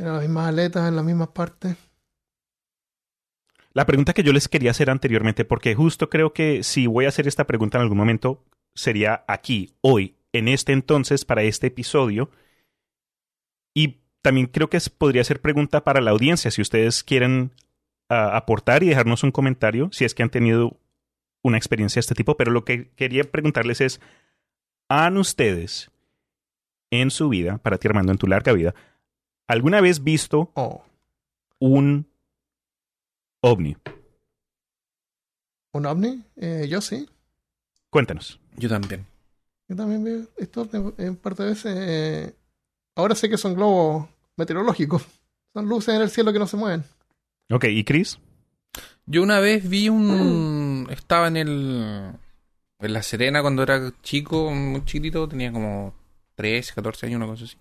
Tiene 0.00 0.14
las 0.14 0.22
mismas 0.22 0.48
aletas 0.48 0.88
en 0.88 0.96
las 0.96 1.04
mismas 1.04 1.28
partes. 1.28 1.76
La 3.74 3.84
pregunta 3.84 4.14
que 4.14 4.22
yo 4.22 4.32
les 4.32 4.48
quería 4.48 4.70
hacer 4.70 4.88
anteriormente, 4.88 5.44
porque 5.44 5.74
justo 5.74 6.08
creo 6.08 6.32
que 6.32 6.62
si 6.62 6.86
voy 6.86 7.04
a 7.04 7.08
hacer 7.08 7.28
esta 7.28 7.46
pregunta 7.46 7.76
en 7.76 7.82
algún 7.82 7.98
momento, 7.98 8.42
sería 8.74 9.26
aquí, 9.28 9.74
hoy, 9.82 10.16
en 10.32 10.48
este 10.48 10.72
entonces, 10.72 11.26
para 11.26 11.42
este 11.42 11.66
episodio. 11.66 12.30
Y 13.74 13.98
también 14.22 14.46
creo 14.46 14.70
que 14.70 14.78
podría 14.96 15.22
ser 15.22 15.42
pregunta 15.42 15.84
para 15.84 16.00
la 16.00 16.12
audiencia, 16.12 16.50
si 16.50 16.62
ustedes 16.62 17.04
quieren 17.04 17.52
aportar 18.08 18.82
y 18.82 18.88
dejarnos 18.88 19.22
un 19.22 19.32
comentario, 19.32 19.90
si 19.92 20.06
es 20.06 20.14
que 20.14 20.22
han 20.22 20.30
tenido 20.30 20.78
una 21.42 21.58
experiencia 21.58 22.00
de 22.00 22.04
este 22.04 22.14
tipo. 22.14 22.38
Pero 22.38 22.52
lo 22.52 22.64
que 22.64 22.88
quería 22.92 23.24
preguntarles 23.24 23.82
es, 23.82 24.00
¿han 24.88 25.18
ustedes 25.18 25.90
en 26.90 27.10
su 27.10 27.28
vida, 27.28 27.58
para 27.58 27.76
ti 27.76 27.86
Armando, 27.86 28.12
en 28.12 28.18
tu 28.18 28.26
larga 28.26 28.54
vida, 28.54 28.74
alguna 29.50 29.80
vez 29.80 30.02
visto 30.02 30.50
Oh, 30.54 30.82
un 31.58 32.06
ovni? 33.42 33.76
¿un 35.72 35.86
ovni? 35.86 36.22
Eh, 36.36 36.66
yo 36.68 36.80
sí. 36.80 37.08
Cuéntanos. 37.90 38.40
Yo 38.56 38.68
también. 38.68 39.06
Yo 39.68 39.76
también 39.76 40.02
veo 40.04 40.22
esto 40.36 40.68
en 40.98 41.16
parte 41.16 41.42
de 41.44 41.48
veces. 41.50 41.74
eh, 41.76 42.34
ahora 42.96 43.14
sé 43.14 43.28
que 43.28 43.38
son 43.38 43.54
globos 43.54 44.08
meteorológicos. 44.36 45.06
Son 45.52 45.68
luces 45.68 45.94
en 45.94 46.02
el 46.02 46.10
cielo 46.10 46.32
que 46.32 46.38
no 46.38 46.46
se 46.46 46.56
mueven. 46.56 46.84
Ok, 47.50 47.64
¿y 47.64 47.82
Chris? 47.84 48.18
Yo 49.06 49.22
una 49.22 49.40
vez 49.40 49.68
vi 49.68 49.88
un... 49.88 50.86
Estaba 50.90 51.26
en 51.28 51.36
el... 51.36 52.12
En 52.78 52.92
La 52.92 53.02
Serena 53.02 53.42
cuando 53.42 53.62
era 53.62 53.92
chico, 54.02 54.50
muy 54.52 54.84
chiquitito, 54.84 55.28
tenía 55.28 55.52
como 55.52 55.92
13, 56.36 56.74
14 56.74 57.06
años, 57.06 57.16
una 57.18 57.26
cosa 57.26 57.44
así. 57.44 57.56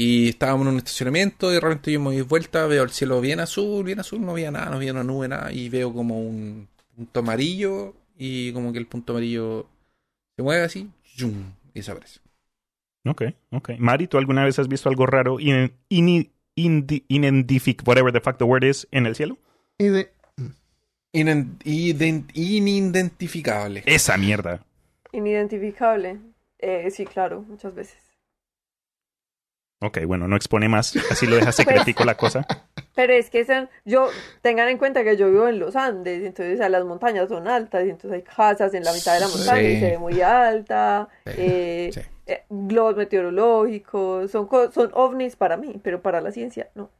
Y 0.00 0.28
estábamos 0.28 0.64
en 0.68 0.74
un 0.74 0.78
estacionamiento 0.78 1.50
y 1.50 1.54
de 1.54 1.60
repente 1.60 1.90
yo 1.90 1.98
me 1.98 2.10
doy 2.14 2.20
vuelta, 2.22 2.66
veo 2.66 2.84
el 2.84 2.90
cielo 2.90 3.20
bien 3.20 3.40
azul, 3.40 3.82
bien 3.84 3.98
azul, 3.98 4.20
no 4.20 4.30
había 4.30 4.52
nada, 4.52 4.66
no 4.70 4.76
había 4.76 4.92
una 4.92 5.02
nube, 5.02 5.26
nada. 5.26 5.50
Y 5.52 5.68
veo 5.68 5.92
como 5.92 6.20
un 6.20 6.68
punto 6.94 7.18
amarillo 7.18 7.94
y 8.16 8.52
como 8.52 8.72
que 8.72 8.78
el 8.78 8.86
punto 8.86 9.12
amarillo 9.12 9.66
se 10.36 10.42
mueve 10.44 10.62
así 10.62 10.88
¡zum! 11.16 11.32
y 11.74 11.80
desaparece. 11.80 12.20
Ok, 13.06 13.22
ok. 13.50 13.70
Mari, 13.78 14.06
¿tú 14.06 14.18
alguna 14.18 14.44
vez 14.44 14.60
has 14.60 14.68
visto 14.68 14.88
algo 14.88 15.04
raro, 15.04 15.40
in, 15.40 15.72
in, 15.88 16.30
inendific- 16.54 17.84
whatever 17.84 18.12
the 18.12 18.20
fuck 18.20 18.38
the 18.38 18.44
word 18.44 18.62
is, 18.62 18.86
en 18.92 19.04
el 19.04 19.16
cielo? 19.16 19.36
Y 19.78 19.86
de. 19.88 20.12
Inen- 21.12 21.58
ident- 21.64 22.30
inidentificable. 22.34 23.82
Esa 23.84 24.16
mierda. 24.16 24.64
Inidentificable. 25.10 26.18
Eh, 26.60 26.88
sí, 26.92 27.04
claro, 27.04 27.42
muchas 27.42 27.74
veces. 27.74 27.98
Ok, 29.80 29.98
bueno, 30.06 30.26
no 30.26 30.34
expone 30.36 30.68
más, 30.68 30.94
así 31.10 31.26
lo 31.26 31.36
deja 31.36 31.52
secretico 31.52 32.04
la 32.04 32.16
cosa. 32.16 32.46
Pero 32.94 33.12
es 33.12 33.30
que 33.30 33.44
son, 33.44 33.68
yo, 33.84 34.08
tengan 34.42 34.68
en 34.68 34.76
cuenta 34.78 35.04
que 35.04 35.16
yo 35.16 35.30
vivo 35.30 35.46
en 35.46 35.60
los 35.60 35.76
Andes, 35.76 36.24
entonces 36.24 36.54
o 36.54 36.56
sea, 36.58 36.68
las 36.68 36.84
montañas 36.84 37.28
son 37.28 37.46
altas, 37.46 37.86
y 37.86 37.90
entonces 37.90 38.12
hay 38.12 38.22
casas 38.22 38.74
en 38.74 38.82
la 38.82 38.92
mitad 38.92 39.14
de 39.14 39.20
la 39.20 39.28
montaña 39.28 39.62
y 39.68 39.78
se 39.78 39.90
ve 39.90 39.98
muy 39.98 40.20
alta, 40.20 41.08
Sí, 41.26 41.32
eh, 41.36 41.90
sí. 41.94 42.00
eh, 42.26 42.42
globos 42.50 42.96
meteorológicos, 42.96 44.30
son, 44.32 44.48
son 44.74 44.90
ovnis 44.94 45.36
para 45.36 45.56
mí, 45.56 45.78
pero 45.82 46.02
para 46.02 46.20
la 46.20 46.32
ciencia 46.32 46.70
no. 46.74 46.90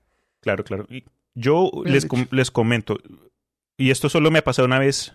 Claro, 0.40 0.62
claro. 0.62 0.86
Yo 1.34 1.72
les, 1.84 2.06
com- 2.06 2.28
les 2.30 2.52
comento, 2.52 2.98
y 3.76 3.90
esto 3.90 4.08
solo 4.08 4.30
me 4.30 4.38
ha 4.38 4.44
pasado 4.44 4.66
una 4.66 4.78
vez. 4.78 5.14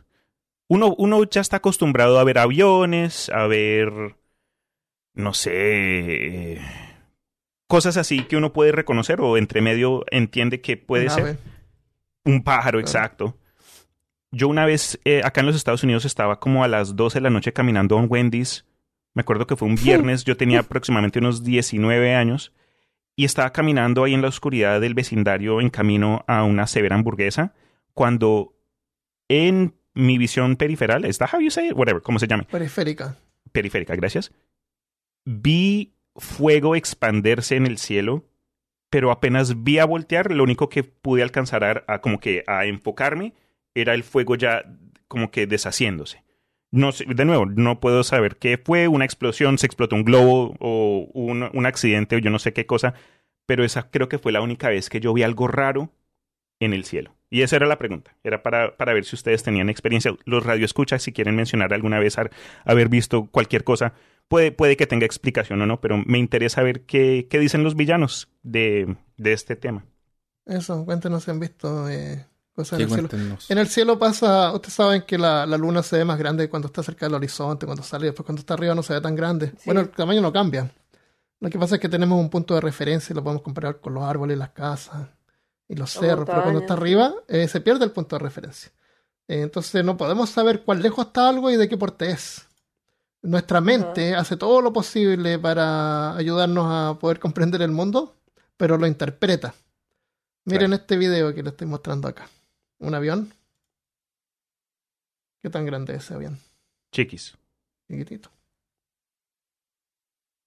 Uno, 0.68 0.96
uno 0.98 1.24
ya 1.24 1.40
está 1.40 1.58
acostumbrado 1.58 2.20
a 2.20 2.24
ver 2.26 2.40
aviones, 2.40 3.30
a 3.30 3.48
ver, 3.48 3.92
no 5.14 5.34
sé, 5.34 5.52
eh, 6.54 6.62
cosas 7.68 7.98
así 7.98 8.24
que 8.26 8.38
uno 8.38 8.54
puede 8.54 8.72
reconocer 8.72 9.22
o 9.22 9.38
entre 9.38 9.62
medio 9.62 10.04
entiende 10.12 10.62
que 10.62 10.78
puede 10.78 11.06
Una 11.06 11.14
ser. 11.14 11.24
ave. 11.24 11.38
Un 12.26 12.44
pájaro, 12.44 12.80
Claro. 12.80 12.88
exacto. 12.88 13.38
Yo 14.32 14.48
una 14.48 14.66
vez 14.66 15.00
eh, 15.06 15.22
acá 15.24 15.42
en 15.42 15.48
los 15.48 15.56
Estados 15.56 15.84
Unidos 15.84 16.06
estaba 16.06 16.40
como 16.40 16.64
a 16.64 16.68
las 16.68 16.96
12 16.96 17.20
de 17.20 17.22
la 17.22 17.30
noche 17.30 17.54
caminando 17.54 17.96
a 17.98 18.00
un 18.02 18.08
Wendy's. 18.10 18.66
Me 19.14 19.22
acuerdo 19.22 19.46
que 19.46 19.56
fue 19.56 19.68
un 19.68 19.76
viernes, 19.84 20.24
yo 20.24 20.38
tenía 20.38 20.60
aproximadamente 20.62 21.20
unos 21.20 21.44
19 21.44 22.16
años 22.16 22.52
y 23.16 23.26
estaba 23.26 23.52
caminando 23.52 24.04
ahí 24.04 24.14
en 24.16 24.24
la 24.24 24.30
oscuridad 24.30 24.82
del 24.82 24.96
vecindario 24.96 25.62
en 25.62 25.70
camino 25.70 26.24
a 26.28 26.44
una 26.44 26.66
severa 26.66 26.96
hamburguesa 26.96 27.54
cuando 27.94 28.56
en 29.30 29.76
mi 29.94 30.18
visión 30.18 30.56
periferal, 30.56 31.06
¿está 31.06 31.30
how 31.32 31.40
you 31.40 31.52
say 31.52 31.68
it? 31.68 31.74
Whatever, 31.76 32.02
como 32.02 32.18
se 32.18 32.26
llame, 32.26 32.46
Periférica. 32.46 33.16
periférica, 33.52 33.96
gracias. 33.96 34.32
Vi 35.26 35.94
fuego 36.16 36.76
expanderse 36.76 37.56
en 37.56 37.66
el 37.66 37.78
cielo, 37.78 38.26
pero 38.90 39.12
apenas 39.12 39.64
vi 39.64 39.80
a 39.80 39.86
voltear, 39.86 40.32
lo 40.32 40.44
único 40.44 40.70
que 40.70 40.84
pude 40.84 41.24
alcanzar 41.24 41.84
a, 41.88 42.02
como 42.02 42.20
que 42.20 42.44
a 42.48 42.66
enfocarme 42.66 43.34
era 43.74 43.94
el 43.94 44.04
fuego 44.04 44.36
ya 44.36 44.64
como 45.08 45.32
que 45.32 45.48
deshaciéndose. 45.48 46.24
No 46.72 46.92
de 46.92 47.26
nuevo, 47.26 47.46
no 47.46 47.80
puedo 47.80 48.04
saber 48.04 48.38
qué 48.38 48.58
fue, 48.64 48.88
una 48.88 49.06
explosión, 49.06 49.58
se 49.58 49.66
explotó 49.66 49.96
un 49.96 50.06
globo 50.06 50.56
o 50.60 51.10
un, 51.14 51.50
un 51.54 51.66
accidente 51.66 52.16
o 52.16 52.20
yo 52.20 52.30
no 52.30 52.40
sé 52.40 52.54
qué 52.54 52.66
cosa, 52.66 52.94
pero 53.46 53.64
esa 53.64 53.90
creo 53.90 54.10
que 54.10 54.20
fue 54.20 54.32
la 54.32 54.42
única 54.42 54.70
vez 54.70 54.90
que 54.90 55.00
yo 55.00 55.14
vi 55.14 55.24
algo 55.24 55.48
raro 55.48 55.92
en 56.60 56.74
el 56.74 56.86
cielo. 56.86 57.16
Y 57.30 57.42
esa 57.42 57.56
era 57.56 57.66
la 57.66 57.80
pregunta, 57.80 58.16
era 58.24 58.44
para, 58.44 58.78
para 58.78 58.94
ver 58.94 59.06
si 59.06 59.16
ustedes 59.16 59.42
tenían 59.42 59.70
experiencia. 59.70 60.16
Los 60.26 60.46
radioescuchas, 60.46 61.02
si 61.02 61.12
quieren 61.12 61.36
mencionar 61.36 61.74
alguna 61.74 62.00
vez 62.00 62.16
haber 62.64 62.90
visto 62.90 63.26
cualquier 63.26 63.64
cosa, 63.64 63.94
puede, 64.34 64.52
puede 64.52 64.76
que 64.76 64.88
tenga 64.88 65.06
explicación 65.06 65.62
o 65.62 65.68
no, 65.68 65.80
pero 65.80 66.02
me 66.08 66.18
interesa 66.18 66.64
ver 66.64 66.88
qué, 66.88 67.28
qué 67.30 67.38
dicen 67.38 67.64
los 67.64 67.76
villanos 67.76 68.30
de, 68.42 68.98
de 69.16 69.32
este 69.32 69.56
tema. 69.56 69.86
Eso, 70.48 70.84
cuéntenos 70.86 71.24
si 71.24 71.30
han 71.30 71.40
visto 71.40 71.88
eh, 71.88 72.26
cosas 72.52 72.80
Sí, 72.80 72.84
en 72.84 72.90
el 72.90 73.10
cielo. 73.10 73.38
En 73.50 73.58
el 73.60 73.68
cielo 73.68 74.00
pasa, 74.00 74.52
ustedes 74.52 74.74
saben 74.74 75.04
que 75.04 75.20
la, 75.20 75.46
la 75.46 75.56
luna 75.56 75.84
se 75.84 75.98
ve 75.98 76.06
más 76.06 76.18
grande 76.18 76.50
cuando 76.50 76.66
está 76.66 76.82
cerca 76.82 77.06
del 77.06 77.14
horizonte, 77.14 77.68
cuando 77.68 77.84
sale, 77.84 78.08
después 78.08 78.26
cuando 78.26 78.40
está 78.40 78.56
arriba 78.56 78.74
no 78.74 78.82
se 78.82 78.94
ve 78.94 79.02
tan 79.02 79.16
grande. 79.16 79.50
Sí. 79.50 79.66
Bueno, 79.66 79.82
el 79.82 79.90
tamaño 79.90 80.20
no 80.20 80.34
cambia. 80.34 80.72
Lo 81.40 81.50
que 81.52 81.60
pasa 81.60 81.76
es 81.76 81.82
que 81.82 81.90
tenemos 81.90 82.20
un 82.20 82.32
punto 82.32 82.56
de 82.56 82.62
referencia 82.62 83.14
y 83.14 83.16
lo 83.16 83.24
podemos 83.24 83.44
comparar 83.44 83.82
con 83.82 83.94
los 83.94 84.04
árboles, 84.04 84.36
las 84.36 84.50
casas 84.50 85.10
y 85.68 85.76
los 85.76 85.92
cerros, 85.92 86.26
pero 86.26 86.42
cuando 86.42 86.62
está 86.62 86.74
arriba 86.74 87.14
eh, 87.28 87.48
se 87.48 87.62
pierde 87.62 87.86
el 87.86 87.92
punto 87.92 88.16
de 88.16 88.24
referencia. 88.24 88.72
Eh, 89.28 89.42
entonces 89.42 89.86
no 89.86 89.96
podemos 89.96 90.32
saber 90.32 90.64
cuán 90.64 90.82
lejos 90.82 91.06
está 91.06 91.30
algo 91.30 91.52
y 91.52 91.56
de 91.56 91.70
qué 91.70 91.78
porte 91.78 92.10
es. 92.10 92.48
Nuestra 93.24 93.62
mente 93.62 94.16
hace 94.16 94.36
todo 94.36 94.62
lo 94.62 94.74
posible 94.74 95.40
para 95.40 96.16
ayudarnos 96.18 96.66
a 96.70 97.00
poder 97.00 97.20
comprender 97.20 97.62
el 97.62 97.72
mundo, 97.72 98.18
pero 98.58 98.78
lo 98.78 98.86
interpreta. 98.86 99.54
Miren 100.46 100.74
este 100.74 100.98
video 100.98 101.34
que 101.34 101.42
les 101.42 101.54
estoy 101.54 101.68
mostrando 101.68 102.10
acá. 102.10 102.28
Un 102.80 102.94
avión. 102.96 103.32
¿Qué 105.42 105.50
tan 105.50 105.66
grande 105.66 105.96
es 105.96 106.04
ese 106.04 106.16
avión? 106.16 106.38
Chiquis. 106.92 107.38
Chiquitito. 107.90 108.30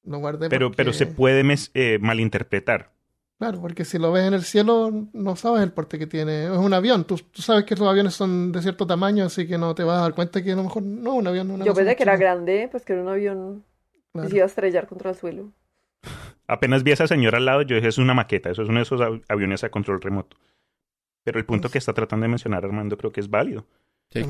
Lo 0.05 0.19
guardé 0.19 0.51
Pero, 0.51 0.69
porque- 0.69 0.77
pero 0.77 0.93
se 0.93 1.07
puede 1.07 1.45
mes- 1.45 1.71
eh, 1.73 1.99
malinterpretar. 2.01 2.91
Claro, 3.39 3.61
porque 3.61 3.85
si 3.85 3.99
lo 3.99 4.13
ves 4.13 4.25
en 4.27 4.33
el 4.35 4.45
cielo, 4.45 4.91
no 5.13 5.37
sabes 5.37 5.63
el 5.63 5.71
porte 5.73 5.99
que 5.99 6.07
tiene. 6.07 6.45
Es 6.47 6.51
un 6.59 6.73
avión. 6.73 7.05
Tú, 7.05 7.17
tú 7.31 7.43
sabes 7.43 7.65
que 7.65 7.77
los 7.77 7.87
aviones 7.87 8.15
son 8.15 8.51
de 8.51 8.63
cierto 8.63 8.87
tamaño, 8.87 9.27
así 9.27 9.47
que 9.47 9.59
no 9.59 9.75
te 9.75 9.85
vas 9.85 9.99
a 9.99 10.03
dar 10.03 10.15
cuenta 10.15 10.43
que 10.43 10.53
a 10.53 10.57
lo 10.57 10.63
mejor 10.65 10.83
no 10.83 11.15
un 11.15 11.27
avión. 11.27 11.51
Una 11.51 11.65
Yo 11.65 11.75
pensé 11.75 11.97
que 11.97 12.03
era 12.03 12.17
grande, 12.17 12.69
pues 12.71 12.85
que 12.85 12.95
era 12.95 13.03
un 13.03 13.09
avión 13.09 13.65
Claro. 14.13 14.29
y 14.29 14.31
se 14.31 14.37
iba 14.37 14.45
a 14.45 14.49
estrellar 14.49 14.87
contra 14.87 15.11
el 15.11 15.17
suelo. 15.17 15.53
Apenas 16.49 16.83
vi 16.83 16.93
a 16.93 16.95
esa 16.95 17.07
señora 17.07 17.37
al 17.39 17.45
lado, 17.45 17.63
yo 17.63 17.77
dije, 17.77 17.89
es 17.89 17.99
una 17.99 18.15
maqueta, 18.15 18.51
eso 18.51 18.63
es 18.63 18.69
uno 18.69 18.79
de 18.79 18.85
esos 18.85 19.01
av- 19.01 19.21
aviones 19.29 19.65
a 19.65 19.69
control 19.69 20.01
remoto. 20.01 20.37
Pero 21.25 21.39
el 21.39 21.45
punto 21.45 21.63
Pues 21.63 21.73
que 21.73 21.79
está 21.79 21.93
tratando 21.93 22.25
de 22.25 22.29
mencionar 22.29 22.65
Armando 22.65 22.97
creo 22.97 23.13
que 23.13 23.21
es 23.21 23.29
válido. 23.29 23.67
Sí. 24.13 24.23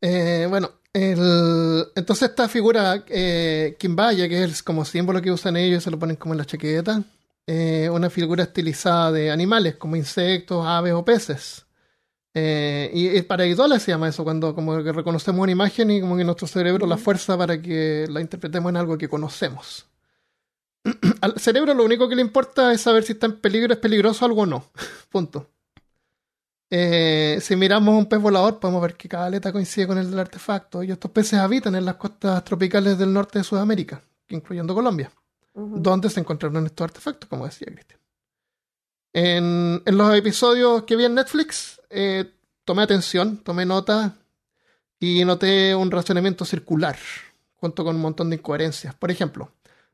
Eh, 0.00 0.46
bueno, 0.48 0.70
el- 0.92 1.84
entonces 1.94 2.30
esta 2.30 2.48
figura 2.48 3.04
eh, 3.08 3.76
Kimbaya, 3.78 4.28
que 4.28 4.42
es 4.42 4.62
como 4.62 4.84
símbolo 4.84 5.20
que 5.22 5.30
usan 5.30 5.56
ellos, 5.56 5.84
se 5.84 5.90
lo 5.90 5.98
ponen 5.98 6.16
como 6.16 6.32
en 6.34 6.38
la 6.38 6.46
chaqueta, 6.46 7.02
eh, 7.52 7.90
una 7.90 8.10
figura 8.10 8.44
estilizada 8.44 9.10
de 9.10 9.32
animales, 9.32 9.74
como 9.74 9.96
insectos, 9.96 10.64
aves 10.64 10.92
o 10.92 11.04
peces. 11.04 11.66
Eh, 12.32 12.88
y, 12.94 13.08
y 13.18 13.22
para 13.22 13.44
idoles 13.44 13.82
se 13.82 13.90
llama 13.90 14.08
eso, 14.08 14.22
cuando 14.22 14.54
como 14.54 14.84
que 14.84 14.92
reconocemos 14.92 15.42
una 15.42 15.50
imagen 15.50 15.90
y 15.90 16.00
como 16.00 16.16
que 16.16 16.22
nuestro 16.22 16.46
cerebro 16.46 16.86
la 16.86 16.96
fuerza 16.96 17.36
para 17.36 17.60
que 17.60 18.06
la 18.08 18.20
interpretemos 18.20 18.70
en 18.70 18.76
algo 18.76 18.96
que 18.96 19.08
conocemos. 19.08 19.88
Al 21.22 21.40
cerebro 21.40 21.74
lo 21.74 21.84
único 21.84 22.08
que 22.08 22.14
le 22.14 22.22
importa 22.22 22.72
es 22.72 22.82
saber 22.82 23.02
si 23.02 23.14
está 23.14 23.26
en 23.26 23.40
peligro, 23.40 23.72
es 23.72 23.80
peligroso 23.80 24.24
algo 24.24 24.42
o 24.42 24.46
no. 24.46 24.66
Punto. 25.10 25.50
Eh, 26.70 27.38
si 27.40 27.56
miramos 27.56 27.98
un 27.98 28.06
pez 28.06 28.20
volador, 28.20 28.60
podemos 28.60 28.80
ver 28.80 28.94
que 28.94 29.08
cada 29.08 29.26
aleta 29.26 29.50
coincide 29.50 29.88
con 29.88 29.98
el 29.98 30.08
del 30.08 30.20
artefacto. 30.20 30.84
Y 30.84 30.92
estos 30.92 31.10
peces 31.10 31.40
habitan 31.40 31.74
en 31.74 31.84
las 31.84 31.96
costas 31.96 32.44
tropicales 32.44 32.96
del 32.96 33.12
norte 33.12 33.40
de 33.40 33.44
Sudamérica, 33.44 34.00
incluyendo 34.28 34.72
Colombia, 34.72 35.10
Ujú. 35.52 35.80
donde 35.80 36.10
se 36.10 36.20
encontraron 36.20 36.64
estos 36.66 36.84
artefactos, 36.84 37.28
como 37.28 37.44
decía 37.44 37.66
Cristian. 37.72 38.00
En, 39.12 39.82
los 39.84 40.14
episodios 40.14 40.84
que 40.84 40.96
vi 40.96 41.04
en 41.04 41.14
Netflix, 41.14 41.80
eh, 41.90 42.32
tomé 42.64 42.82
atención, 42.82 43.38
tomé 43.38 43.66
nota 43.66 44.16
y 45.00 45.24
noté 45.24 45.74
un 45.74 45.90
razonamiento 45.90 46.44
circular, 46.44 46.96
junto 47.56 47.84
con 47.84 47.96
un 47.96 48.02
montón 48.02 48.30
de 48.30 48.36
incoherencias. 48.36 48.94
Por 48.94 49.10
ejemplo, 49.10 49.50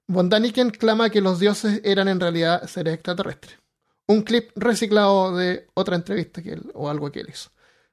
Von 0.07 0.29
Daniken 0.29 0.71
clama 0.71 1.11
que 1.11 1.21
los 1.21 1.41
dioses 1.41 1.81
eran 1.83 2.09
en 2.09 2.21
realidad 2.21 2.67
seres 2.69 2.95
extraterrestres 2.95 3.59
un 4.07 4.23
clip 4.23 4.51
reciclado 4.57 5.37
de 5.37 5.69
otra 5.75 5.97
entrevista 5.97 6.43
que 6.43 6.53
él, 6.53 6.71
o 6.75 6.89
algo 6.89 7.11
que 7.11 7.21
él 7.21 7.29
hizo. 7.31 7.51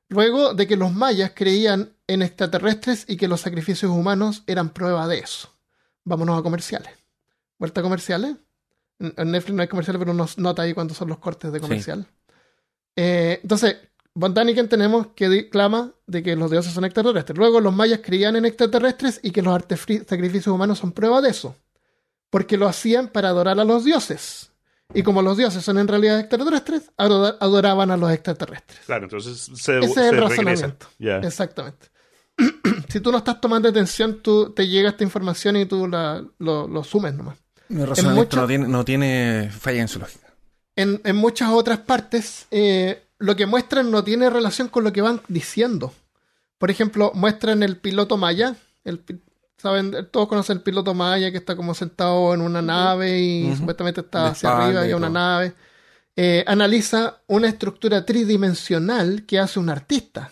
Luego 0.10 0.54
de 0.54 0.68
que 0.68 0.78
los 0.78 0.94
mayas 0.94 1.32
creían 1.34 1.96
en 2.08 2.22
extraterrestres 2.22 3.06
y 3.08 3.18
que 3.18 3.28
los 3.28 3.42
sacrificios 3.42 3.92
humanos 3.92 4.44
eran 4.46 4.70
prueba 4.70 5.08
de 5.08 5.20
eso. 5.20 5.50
Vámonos 6.04 6.40
a 6.40 6.44
comerciales. 6.44 6.92
¿Vuelta 7.64 7.80
a 7.80 7.84
comerciales? 7.84 8.36
En 9.00 9.32
Netflix 9.32 9.56
no 9.56 9.62
hay 9.62 9.70
comerciales, 9.70 9.98
pero 9.98 10.14
nos 10.14 10.38
nota 10.38 10.64
ahí 10.64 10.74
cuando 10.74 10.94
son 10.94 11.08
los 11.08 11.20
cortes 11.20 11.50
de 11.54 11.62
comercial. 11.62 12.06
Eh, 12.98 13.40
entonces, 13.42 13.78
Von 14.14 14.34
Daniken 14.34 14.68
tenemos 14.68 15.08
que 15.16 15.30
di- 15.30 15.50
clama 15.50 15.94
de 16.06 16.22
que 16.22 16.36
los 16.36 16.52
dioses 16.52 16.74
son 16.74 16.84
extraterrestres. 16.84 17.38
Luego 17.38 17.62
los 17.62 17.74
mayas 17.74 18.02
creían 18.04 18.36
en 18.36 18.44
extraterrestres 18.46 19.22
y 19.24 19.32
que 19.32 19.42
los 19.42 19.58
sacrificios 20.06 20.48
humanos 20.54 20.80
son 20.80 20.92
prueba 20.92 21.22
de 21.22 21.30
eso. 21.30 21.56
Porque 22.30 22.58
lo 22.58 22.68
hacían 22.68 23.08
para 23.08 23.30
adorar 23.30 23.58
a 23.58 23.64
los 23.64 23.86
dioses. 23.86 24.52
Y 24.94 25.02
como 25.04 25.22
los 25.22 25.38
dioses 25.38 25.64
son 25.64 25.78
en 25.78 25.88
realidad 25.88 26.20
extraterrestres, 26.20 26.92
adora- 26.98 27.38
adoraban 27.40 27.92
a 27.92 27.96
los 27.98 28.12
extraterrestres. 28.12 28.82
Claro, 28.88 29.06
entonces 29.06 29.40
se, 29.56 29.80
Ese 29.80 29.86
es 29.86 29.98
el 29.98 30.18
razonamiento. 30.20 30.88
Exactamente. 31.24 31.88
si 32.90 33.00
tú 33.00 33.10
no 33.10 33.20
estás 33.20 33.40
tomando 33.40 33.70
atención, 33.70 34.22
tú 34.22 34.52
te 34.54 34.68
llega 34.68 34.90
esta 34.90 35.06
información 35.06 35.56
y 35.56 35.66
tú 35.66 35.88
la, 35.88 36.22
lo, 36.40 36.68
lo 36.68 36.84
sumes 36.84 37.14
nomás. 37.14 37.38
Mi 37.70 37.86
razonamiento 37.86 38.38
no, 38.38 38.48
tiene, 38.48 38.68
no 38.68 38.86
tiene 38.86 39.50
falla 39.52 39.82
en 39.82 39.88
su 39.88 40.00
lógica. 40.00 40.28
En, 40.76 41.02
en 41.04 41.16
muchas 41.16 41.50
otras 41.50 41.80
partes, 41.80 42.48
eh, 42.52 43.04
lo 43.20 43.36
que 43.36 43.46
muestran 43.46 43.92
no 43.92 44.04
tiene 44.04 44.30
relación 44.30 44.68
con 44.68 44.84
lo 44.84 44.92
que 44.92 45.02
van 45.02 45.22
diciendo. 45.28 45.94
Por 46.58 46.72
ejemplo, 46.72 47.12
muestran 47.14 47.64
el 47.64 47.78
piloto 47.78 48.18
Maya. 48.18 48.56
El, 48.84 49.02
¿Saben? 49.58 50.10
Todos 50.12 50.28
conocen 50.28 50.58
el 50.58 50.64
piloto 50.64 50.94
Maya 50.94 51.32
que 51.32 51.38
está 51.38 51.56
como 51.56 51.74
sentado 51.74 52.34
en 52.34 52.42
una 52.42 52.62
nave 52.62 53.20
y 53.20 53.46
Ujú. 53.48 53.58
supuestamente 53.58 54.02
está 54.02 54.28
hacia 54.28 54.58
arriba 54.58 54.82
y 54.82 54.88
hay 54.88 54.94
una 54.94 55.10
nave. 55.10 55.54
Eh, 56.16 56.44
analiza 56.46 57.22
una 57.28 57.48
estructura 57.48 58.06
tridimensional 58.06 59.26
que 59.26 59.40
hace 59.40 59.60
un 59.60 59.70
artista. 59.70 60.32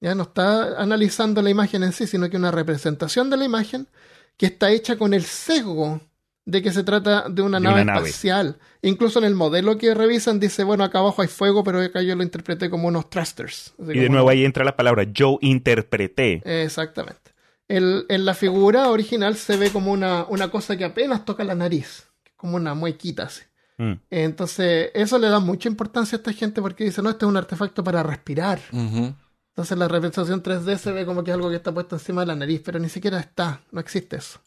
Ya 0.00 0.14
no 0.14 0.22
está 0.22 0.80
analizando 0.80 1.42
la 1.42 1.50
imagen 1.50 1.82
en 1.82 1.92
sí, 1.92 2.06
sino 2.06 2.30
que 2.30 2.36
una 2.36 2.52
representación 2.52 3.28
de 3.28 3.36
la 3.36 3.44
imagen 3.44 3.88
que 4.36 4.46
está 4.46 4.70
hecha 4.70 4.96
con 4.96 5.12
el 5.12 5.24
sesgo 5.24 6.00
de 6.50 6.62
que 6.62 6.72
se 6.72 6.82
trata 6.82 7.28
de 7.28 7.42
una 7.42 7.58
De 7.58 7.64
nave 7.64 7.82
una 7.82 7.92
nave. 7.94 8.08
espacial. 8.08 8.58
Incluso 8.80 9.18
en 9.18 9.26
el 9.26 9.34
modelo 9.34 9.76
que 9.76 9.92
revisan 9.92 10.40
dice, 10.40 10.64
bueno, 10.64 10.82
acá 10.82 11.00
abajo 11.00 11.20
hay 11.20 11.28
fuego, 11.28 11.62
pero 11.62 11.78
acá 11.82 12.00
yo 12.00 12.16
lo 12.16 12.22
interpreté 12.22 12.70
como 12.70 12.88
unos 12.88 13.10
thrusters. 13.10 13.74
Así 13.78 13.92
Y 13.92 13.98
de 13.98 14.08
nuevo 14.08 14.30
ahí 14.30 14.44
entra 14.46 14.64
la 14.64 14.74
palabra 14.74 15.02
yo 15.04 15.38
interpreté. 15.42 16.40
Exactamente. 16.64 17.32
El- 17.68 18.06
en 18.08 18.24
la 18.24 18.32
figura 18.32 18.88
original 18.88 19.36
se 19.36 19.58
ve 19.58 19.70
como 19.70 19.92
una, 19.92 20.24
una 20.30 20.48
cosa 20.50 20.76
que 20.78 20.84
apenas 20.86 21.26
toca 21.26 21.44
la 21.44 21.54
nariz, 21.54 22.08
como 22.34 22.56
una 22.56 22.72
muequita 22.74 23.24
así. 23.24 23.42
Mm. 23.76 23.92
Entonces, 24.10 24.90
eso 24.94 25.18
le 25.18 25.28
da 25.28 25.40
mucha 25.40 25.68
importancia 25.68 26.16
a 26.16 26.18
esta 26.18 26.32
gente 26.32 26.62
porque 26.62 26.84
dice, 26.84 27.02
no, 27.02 27.10
este 27.10 27.26
es 27.26 27.28
un 27.28 27.36
artefacto 27.36 27.84
para 27.84 28.02
respirar. 28.02 28.58
Ujú. 28.72 29.14
Entonces 29.50 29.76
la 29.76 29.86
representación 29.88 30.42
3D 30.42 30.78
se 30.78 30.92
ve 30.92 31.04
como 31.04 31.22
que 31.22 31.30
es 31.30 31.34
algo 31.34 31.50
que 31.50 31.56
está 31.56 31.72
puesto 31.74 31.96
encima 31.96 32.22
de 32.22 32.28
la 32.28 32.36
nariz, 32.36 32.62
pero 32.64 32.78
ni 32.78 32.88
siquiera 32.88 33.18
está, 33.20 33.60
no 33.70 33.80
existe 33.80 34.16
eso. 34.16 34.40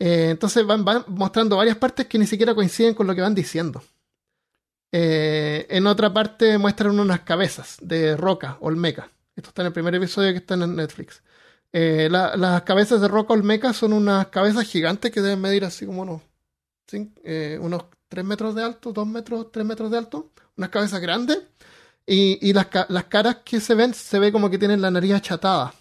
Eh, 0.00 0.30
entonces 0.30 0.66
van, 0.66 0.84
mostrando 1.08 1.56
varias 1.56 1.76
partes 1.76 2.06
que 2.06 2.18
ni 2.18 2.26
siquiera 2.26 2.54
coinciden 2.54 2.94
con 2.94 3.06
lo 3.06 3.14
que 3.14 3.20
van 3.20 3.34
diciendo. 3.34 3.82
Eh, 4.92 5.66
en 5.70 5.86
otra 5.86 6.12
parte 6.12 6.58
muestran 6.58 6.98
unas 6.98 7.20
cabezas 7.20 7.76
de 7.80 8.16
roca 8.16 8.56
olmeca. 8.60 9.10
Esto 9.36 9.50
está 9.50 9.62
en 9.62 9.66
el 9.66 9.72
primer 9.72 9.94
episodio 9.94 10.32
que 10.32 10.38
está 10.38 10.54
en 10.54 10.74
Netflix. 10.74 11.22
Eh, 11.72 12.08
la- 12.10 12.36
las 12.36 12.62
cabezas 12.62 13.00
de 13.00 13.06
roca 13.08 13.32
olmeca 13.34 13.72
son 13.72 13.92
unas 13.92 14.26
cabezas 14.28 14.66
gigantes 14.66 15.12
que 15.12 15.20
deben 15.20 15.40
medir 15.40 15.64
así 15.64 15.86
como 15.86 16.02
unos, 16.02 16.22
unos 17.60 17.84
3 18.08 18.24
metros 18.24 18.54
de 18.56 18.64
alto, 18.64 18.92
2 18.92 19.06
metros, 19.06 19.52
3 19.52 19.64
metros 19.64 19.90
de 19.90 19.98
alto. 19.98 20.30
Unas 20.56 20.70
cabezas 20.70 21.00
grandes. 21.00 21.38
Y, 22.06 22.52
las, 22.52 22.66
las 22.88 23.04
caras 23.04 23.36
que 23.44 23.60
se 23.60 23.74
ven, 23.76 23.94
se 23.94 24.18
ve 24.18 24.32
como 24.32 24.50
que 24.50 24.58
tienen 24.58 24.80
la 24.80 24.90
nariz 24.90 25.12
achatada. 25.12 25.72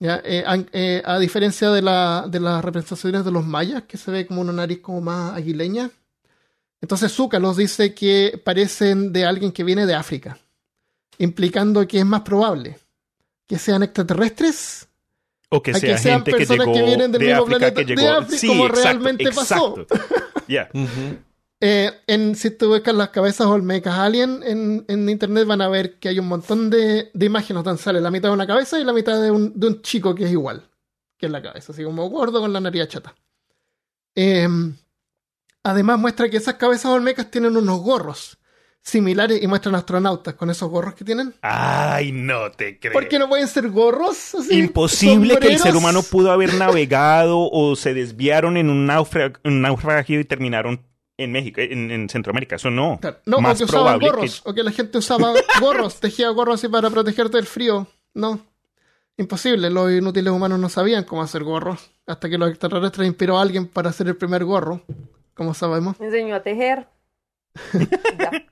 ¿Ya? 0.00 0.20
Eh, 0.24 0.44
eh, 0.72 1.02
a 1.04 1.18
diferencia 1.18 1.70
de, 1.70 1.80
la, 1.80 2.26
de 2.28 2.40
las 2.40 2.64
representaciones 2.64 3.24
de 3.24 3.30
los 3.30 3.46
mayas, 3.46 3.84
que 3.84 3.96
se 3.96 4.10
ve 4.10 4.26
como 4.26 4.40
una 4.40 4.52
nariz 4.52 4.80
como 4.80 5.00
más 5.00 5.36
aguileña. 5.36 5.90
Entonces 6.80 7.12
Zúcalos 7.12 7.56
dice 7.56 7.94
que 7.94 8.40
parecen 8.44 9.12
de 9.12 9.24
alguien 9.24 9.52
que 9.52 9.64
viene 9.64 9.86
de 9.86 9.94
África, 9.94 10.38
implicando 11.18 11.86
que 11.86 12.00
es 12.00 12.06
más 12.06 12.22
probable 12.22 12.78
que 13.46 13.58
sean 13.58 13.82
extraterrestres 13.82 14.88
O 15.48 15.62
que 15.62 15.70
a 15.70 15.74
sea 15.74 15.94
que 15.94 15.98
sean 15.98 16.16
gente 16.24 16.32
que 16.32 16.36
personas 16.38 16.66
llegó 16.66 16.78
que 16.78 16.82
vienen 16.82 17.12
del 17.12 17.20
de 17.20 17.26
mismo 17.28 17.42
África, 17.42 17.58
planeta 17.58 17.84
que 17.84 17.94
de. 17.94 18.08
África, 18.08 18.38
sí, 18.38 18.46
como 18.46 18.66
exacto, 18.66 18.82
realmente 18.82 19.32
pasó. 19.32 19.86
Eh, 21.66 21.90
en, 22.06 22.34
si 22.34 22.50
tú 22.50 22.68
buscas 22.68 22.94
las 22.94 23.08
cabezas 23.08 23.46
olmecas 23.46 23.98
alien 23.98 24.42
en, 24.44 24.84
en 24.86 25.08
internet 25.08 25.46
van 25.46 25.62
a 25.62 25.68
ver 25.70 25.98
que 25.98 26.10
hay 26.10 26.18
un 26.18 26.28
montón 26.28 26.68
de, 26.68 27.10
de 27.14 27.24
imágenes 27.24 27.64
donde 27.64 27.80
sale 27.80 28.02
la 28.02 28.10
mitad 28.10 28.28
de 28.28 28.34
una 28.34 28.46
cabeza 28.46 28.78
y 28.78 28.84
la 28.84 28.92
mitad 28.92 29.18
de 29.22 29.30
un, 29.30 29.58
de 29.58 29.68
un 29.68 29.80
chico 29.80 30.14
que 30.14 30.24
es 30.24 30.30
igual 30.30 30.68
que 31.16 31.24
es 31.24 31.32
la 31.32 31.40
cabeza, 31.40 31.72
así 31.72 31.82
como 31.82 32.06
gordo 32.10 32.42
con 32.42 32.52
la 32.52 32.60
nariz 32.60 32.86
chata. 32.88 33.14
Eh, 34.14 34.46
además 35.62 35.98
muestra 35.98 36.28
que 36.28 36.36
esas 36.36 36.56
cabezas 36.56 36.92
olmecas 36.92 37.30
tienen 37.30 37.56
unos 37.56 37.80
gorros 37.80 38.36
similares 38.82 39.42
y 39.42 39.46
muestran 39.46 39.74
astronautas 39.74 40.34
con 40.34 40.50
esos 40.50 40.68
gorros 40.68 40.92
que 40.92 41.06
tienen. 41.06 41.32
Ay, 41.40 42.12
no 42.12 42.50
te 42.52 42.78
creo. 42.78 42.92
¿Por 42.92 43.08
qué 43.08 43.18
no 43.18 43.26
pueden 43.26 43.48
ser 43.48 43.70
gorros? 43.70 44.34
Así, 44.34 44.58
Imposible 44.58 45.38
que 45.38 45.48
el 45.48 45.58
ser 45.58 45.76
humano 45.76 46.02
pudo 46.02 46.30
haber 46.30 46.52
navegado 46.52 47.48
o 47.50 47.74
se 47.74 47.94
desviaron 47.94 48.58
en 48.58 48.68
un, 48.68 48.90
un 49.44 49.62
naufragio 49.62 50.20
y 50.20 50.24
terminaron 50.26 50.82
en 51.16 51.32
México, 51.32 51.60
en, 51.60 51.90
en 51.90 52.08
Centroamérica. 52.08 52.56
Eso 52.56 52.70
no. 52.70 52.98
Claro. 53.00 53.18
No, 53.26 53.40
Más 53.40 53.56
o 53.56 53.58
que 53.58 53.64
usaban 53.64 53.98
gorros, 53.98 54.42
o 54.44 54.54
que 54.54 54.62
la 54.62 54.72
gente 54.72 54.98
usaba 54.98 55.32
gorros, 55.60 56.00
tejía 56.00 56.28
gorros 56.30 56.56
así 56.56 56.68
para 56.68 56.90
protegerte 56.90 57.36
del 57.36 57.46
frío. 57.46 57.86
No, 58.14 58.40
imposible. 59.16 59.70
Los 59.70 59.92
inútiles 59.92 60.32
humanos 60.32 60.58
no 60.58 60.68
sabían 60.68 61.04
cómo 61.04 61.22
hacer 61.22 61.44
gorros, 61.44 61.90
hasta 62.06 62.28
que 62.28 62.38
los 62.38 62.50
extraterrestres 62.50 63.06
inspiró 63.08 63.38
a 63.38 63.42
alguien 63.42 63.66
para 63.66 63.90
hacer 63.90 64.08
el 64.08 64.16
primer 64.16 64.44
gorro, 64.44 64.82
como 65.34 65.54
sabemos. 65.54 65.98
Me 66.00 66.06
enseñó 66.06 66.34
a 66.34 66.42
tejer. 66.42 66.88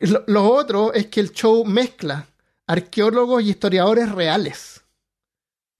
Lo, 0.00 0.24
lo 0.26 0.50
otro 0.50 0.92
es 0.92 1.06
que 1.06 1.20
el 1.20 1.30
show 1.30 1.64
mezcla 1.64 2.26
arqueólogos 2.66 3.42
y 3.44 3.50
historiadores 3.50 4.10
reales. 4.10 4.82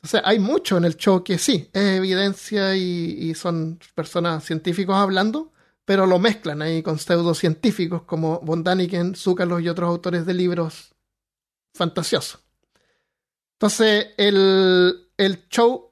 O 0.00 0.06
sea, 0.06 0.22
hay 0.24 0.38
mucho 0.38 0.76
en 0.76 0.84
el 0.84 0.96
show 0.96 1.24
que 1.24 1.38
sí, 1.38 1.68
es 1.72 1.82
evidencia 1.82 2.76
y, 2.76 3.16
y 3.18 3.34
son 3.34 3.80
personas 3.94 4.44
científicos 4.44 4.94
hablando, 4.96 5.52
pero 5.92 6.06
lo 6.06 6.18
mezclan 6.18 6.62
ahí 6.62 6.82
con 6.82 6.98
pseudocientíficos 6.98 8.04
como 8.04 8.40
Von 8.40 8.64
Daniken, 8.64 9.14
y 9.14 9.68
otros 9.68 9.88
autores 9.90 10.24
de 10.24 10.32
libros 10.32 10.94
fantasiosos. 11.74 12.40
Entonces, 13.56 14.06
el, 14.16 15.10
el 15.18 15.48
show 15.50 15.90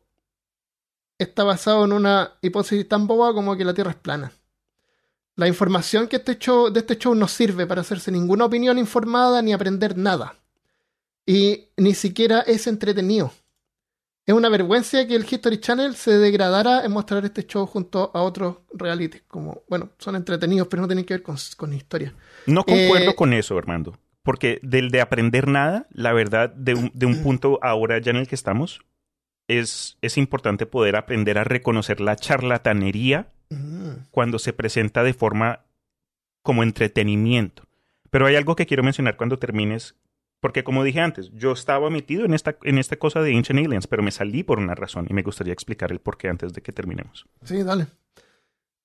está 1.19 1.45
basado 1.45 1.85
en 1.85 1.93
una 1.93 2.33
hipótesis 2.41 2.89
tan 2.89 3.07
boba 3.07 3.35
como 3.35 3.55
que 3.59 3.65
la 3.67 3.75
Tierra 3.75 3.91
es 3.91 3.99
plana. 3.99 4.33
La 5.37 5.47
información 5.47 6.09
que 6.09 6.17
este 6.17 6.39
show, 6.39 6.71
de 6.71 6.81
este 6.81 6.97
show 6.97 7.15
no 7.15 7.29
sirve 7.29 7.67
para 7.67 7.83
hacerse 7.83 8.11
ninguna 8.11 8.47
opinión 8.47 8.79
informada 8.79 9.43
ni 9.43 9.53
aprender 9.53 9.99
nada. 9.99 10.35
Y 11.27 11.69
ni 11.77 11.93
siquiera 11.93 12.41
es 12.41 12.67
entretenido. 12.67 13.35
Es 14.27 14.35
una 14.35 14.49
vergüenza 14.49 15.07
que 15.07 15.17
el 15.17 15.27
History 15.29 15.59
Channel 15.59 15.95
se 15.97 16.19
degradara 16.19 16.85
en 16.85 16.93
mostrar 16.93 17.25
este 17.25 17.47
show 17.47 17.67
junto 17.67 18.11
a 18.15 18.23
otros 18.23 18.59
realities. 18.73 19.23
Como, 19.27 19.63
bueno, 19.69 19.91
son 19.99 20.15
entretenidos, 20.17 20.69
pero 20.69 20.83
no 20.83 20.89
tienen 20.89 21.05
que 21.05 21.15
ver 21.15 21.23
con, 21.23 21.37
con 21.57 21.73
historia. 21.73 22.15
No 22.47 22.65
concuerdo 22.65 23.11
Eh, 23.11 23.15
con 23.17 23.33
eso, 23.33 23.59
Armando. 23.59 23.99
Porque 24.23 24.61
del 24.63 24.91
de 24.91 25.01
aprender 25.01 25.49
nada, 25.49 25.87
la 25.91 26.13
verdad, 26.13 26.51
de 26.51 26.75
un, 26.75 26.91
de 26.95 27.07
un 27.07 27.17
punto 27.23 27.59
ahora 27.63 27.99
ya 27.99 28.11
en 28.11 28.19
el 28.19 28.29
que 28.29 28.35
estamos, 28.35 28.81
es, 29.49 29.97
es 30.01 30.17
importante 30.17 30.65
poder 30.67 30.95
aprender 30.95 31.39
a 31.39 31.45
reconocer 31.45 32.01
la 32.01 32.17
charlatanería 32.17 33.33
Mm. 33.53 34.07
cuando 34.13 34.39
se 34.39 34.53
presenta 34.53 35.03
de 35.03 35.13
forma 35.13 35.65
como 36.45 36.63
entretenimiento. 36.63 37.65
Pero 38.09 38.27
hay 38.27 38.37
algo 38.37 38.55
que 38.55 38.65
quiero 38.65 38.85
mencionar 38.85 39.17
cuando 39.17 39.41
termines, 39.41 39.97
porque 40.41 40.65
como 40.65 40.83
dije 40.85 41.01
antes, 41.01 41.31
yo 41.33 41.53
estaba 41.53 41.91
metido 41.91 42.25
en 42.25 42.35
esta, 42.35 42.57
en 42.63 42.79
esta 42.79 42.97
cosa 42.97 43.21
de 43.21 43.37
Ancient 43.37 43.65
Aliens, 43.65 43.87
pero 43.87 44.03
me 44.03 44.11
salí 44.11 44.43
por 44.43 44.59
una 44.59 44.75
razón 44.75 45.07
y 45.09 45.15
me 45.15 45.23
gustaría 45.23 45.53
explicar 45.53 45.93
el 45.93 46.01
por 46.01 46.17
qué 46.19 46.29
antes 46.29 46.53
de 46.53 46.63
que 46.63 46.73
terminemos. 46.73 47.27
Sí, 47.45 47.63
dale. 47.63 47.87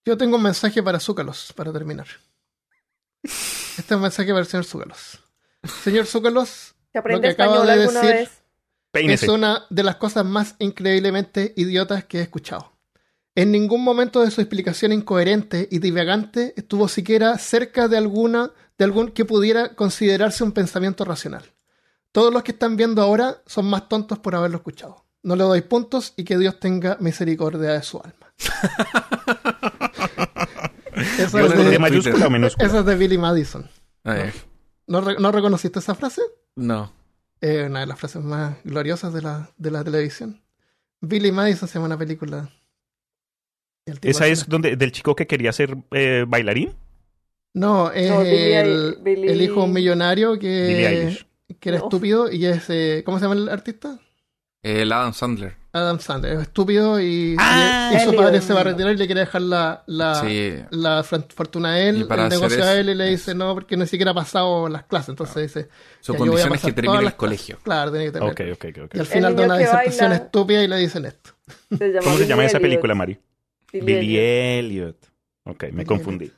Yo 0.06 0.18
tengo 0.18 0.36
un 0.38 0.44
mensaje 0.44 0.84
para 0.84 1.00
Zúcalos, 1.00 1.54
para 1.54 1.72
terminar. 1.74 2.08
Este 3.24 3.82
es 3.82 3.92
un 3.92 4.02
mensaje 4.02 4.30
para 4.30 4.42
el 4.42 4.46
señor 4.46 4.66
Zúcalos. 4.66 5.20
Señor 5.84 6.06
Zúcalos, 6.06 6.76
¿Se 6.92 7.00
aprende 7.00 7.28
Lo 7.30 7.36
que 7.36 7.42
acaba 7.42 7.56
español 7.66 7.80
de 7.80 7.86
decir- 7.88 8.14
vez? 8.14 8.42
Es 9.22 9.28
una 9.28 9.66
de 9.70 9.84
las 9.84 9.98
cosas 9.98 10.24
más 10.26 10.56
increíblemente 10.60 11.54
idiotas 11.58 12.06
que 12.06 12.20
he 12.20 12.22
escuchado. 12.22 12.72
En 13.36 13.52
ningún 13.52 13.84
momento 13.84 14.22
de 14.22 14.32
su 14.32 14.40
explicación 14.40 14.94
incoherente 14.94 15.68
y 15.70 15.80
divagante 15.80 16.54
estuvo 16.56 16.88
siquiera 16.88 17.38
cerca 17.38 17.90
de 17.90 17.98
alguna 17.98 18.52
de 18.78 18.86
algún 18.86 19.10
que 19.12 19.26
pudiera 19.26 19.76
considerarse 19.76 20.44
un 20.44 20.52
pensamiento 20.52 21.06
racional. 21.06 21.44
Todos 22.12 22.34
los 22.34 22.44
que 22.44 22.52
están 22.54 22.76
viendo 22.78 23.02
ahora 23.02 23.42
son 23.46 23.66
más 23.66 23.88
tontos 23.90 24.20
por 24.20 24.36
haberlo 24.36 24.58
escuchado. 24.58 25.06
No 25.24 25.36
le 25.36 25.44
doy 25.44 25.62
puntos 25.62 26.14
y 26.16 26.24
que 26.24 26.38
Dios 26.38 26.60
tenga 26.60 26.98
misericordia 27.00 27.72
de 27.74 27.84
su 27.84 28.00
alma. 28.02 28.34
Eso, 31.20 31.40
es 31.40 31.50
de, 31.52 31.64
de, 31.64 31.70
de 31.72 31.80
mayúscula 31.80 32.28
o 32.28 32.30
minúscula. 32.30 32.66
eso 32.68 32.80
es 32.80 32.86
de 32.86 32.96
Billy 32.96 33.18
Madison. 33.18 33.70
A 34.06 34.14
ver, 34.14 34.34
¿No, 34.88 35.02
re- 35.02 35.18
no 35.20 35.32
reconociste 35.32 35.80
esa 35.80 35.96
frase? 35.96 36.22
no. 36.56 36.92
Es 37.42 37.68
una 37.68 37.82
de 37.82 37.86
las 37.86 38.00
frases 38.00 38.24
más 38.24 38.56
gloriosas 38.64 39.14
de 39.14 39.22
la, 39.22 39.50
de 39.58 39.70
la 39.70 39.84
televisión. 39.84 40.42
Billy 41.02 41.32
Madison 41.34 41.68
se 41.68 41.74
llama 41.76 41.88
una 41.88 41.98
película. 41.98 42.50
¿Esa 44.02 44.26
es 44.28 44.48
donde, 44.48 44.78
del 44.78 44.92
chico 44.94 45.16
que 45.16 45.28
quería 45.28 45.52
ser 45.52 45.78
eh, 45.92 46.24
bailarín? 46.28 46.74
No, 47.56 47.90
es 47.92 48.10
No, 48.10 48.22
el, 48.22 48.98
Billy- 49.02 49.30
el 49.30 49.42
hijo 49.42 49.56
de 49.62 49.66
un 49.66 49.74
millonario 49.74 50.34
Billie 50.34 51.18
que, 51.60 51.70
era 51.70 51.78
No. 51.80 51.86
estúpido 51.86 52.30
y 52.32 52.46
es... 52.46 52.70
eh, 52.70 53.02
¿Cómo 53.06 53.18
se 53.18 53.24
llama 53.26 53.36
el 53.36 53.50
artista? 53.50 53.98
El 54.62 54.92
Adam 54.92 55.14
Sandler. 55.14 55.56
Adam 55.72 56.00
Sandler. 56.00 56.34
Es 56.34 56.42
estúpido 56.42 57.00
y, 57.00 57.36
Ah, 57.40 57.92
y- 57.94 57.98
y 57.98 58.00
su 58.02 58.16
padre 58.16 58.42
se 58.42 58.54
va 58.54 58.62
a 58.62 58.64
retirar 58.66 58.94
y 58.94 58.98
le 58.98 59.06
quiere 59.06 59.22
dejar 59.22 59.42
la, 59.44 59.84
la, 59.88 60.16
Sí. 60.22 60.54
la 60.72 61.04
fortuna 61.04 61.74
a 61.74 61.80
él, 61.80 62.02
Y 62.02 62.04
para 62.04 62.24
el 62.24 62.30
negocio 62.30 62.64
a 62.64 62.74
él 62.74 62.90
y 62.90 62.96
le 62.96 63.06
dice 63.06 63.34
no, 63.36 63.54
porque 63.54 63.78
ni 63.78 63.86
siquiera 63.88 64.12
ha 64.12 64.16
pasado 64.16 64.68
las 64.68 64.84
clases. 64.84 65.10
Entonces 65.10 65.44
dice... 65.44 65.70
Su 66.02 66.14
"Ya, 66.14 66.20
yo 66.20 66.26
voy 66.26 66.42
a 66.42 66.48
condición 66.50 66.56
es 66.56 66.62
que 66.62 66.74
termine 66.74 67.04
el 67.08 67.16
colegio. 67.16 67.56
clases". 67.58 67.64
Claro, 67.64 67.92
tiene 67.92 68.06
que 68.08 68.12
tener. 68.12 68.30
Ok, 68.30 68.42
ok, 68.54 68.84
ok. 68.86 68.96
Y 68.96 69.00
al 69.00 69.06
final 69.06 69.34
de 69.36 69.42
niño 69.44 69.46
una 69.54 69.58
disertación 69.60 70.10
baila- 70.12 70.26
estúpida 70.26 70.64
y 70.64 70.68
le 70.68 70.78
dicen 70.78 71.06
esto. 71.06 71.30
Se 71.78 71.94
¿Cómo 72.04 72.18
se 72.18 72.26
llama 72.28 72.42
Billy 72.42 72.48
esa 72.48 72.60
película, 72.60 72.96
Mari? 72.96 73.18
Billy 73.72 73.86
Billy 73.86 74.18
Elliot. 74.18 74.66
Elliot. 74.66 74.98
Ok, 75.46 75.64
me 75.64 75.70
Billy 75.72 75.86
confundí. 75.86 76.32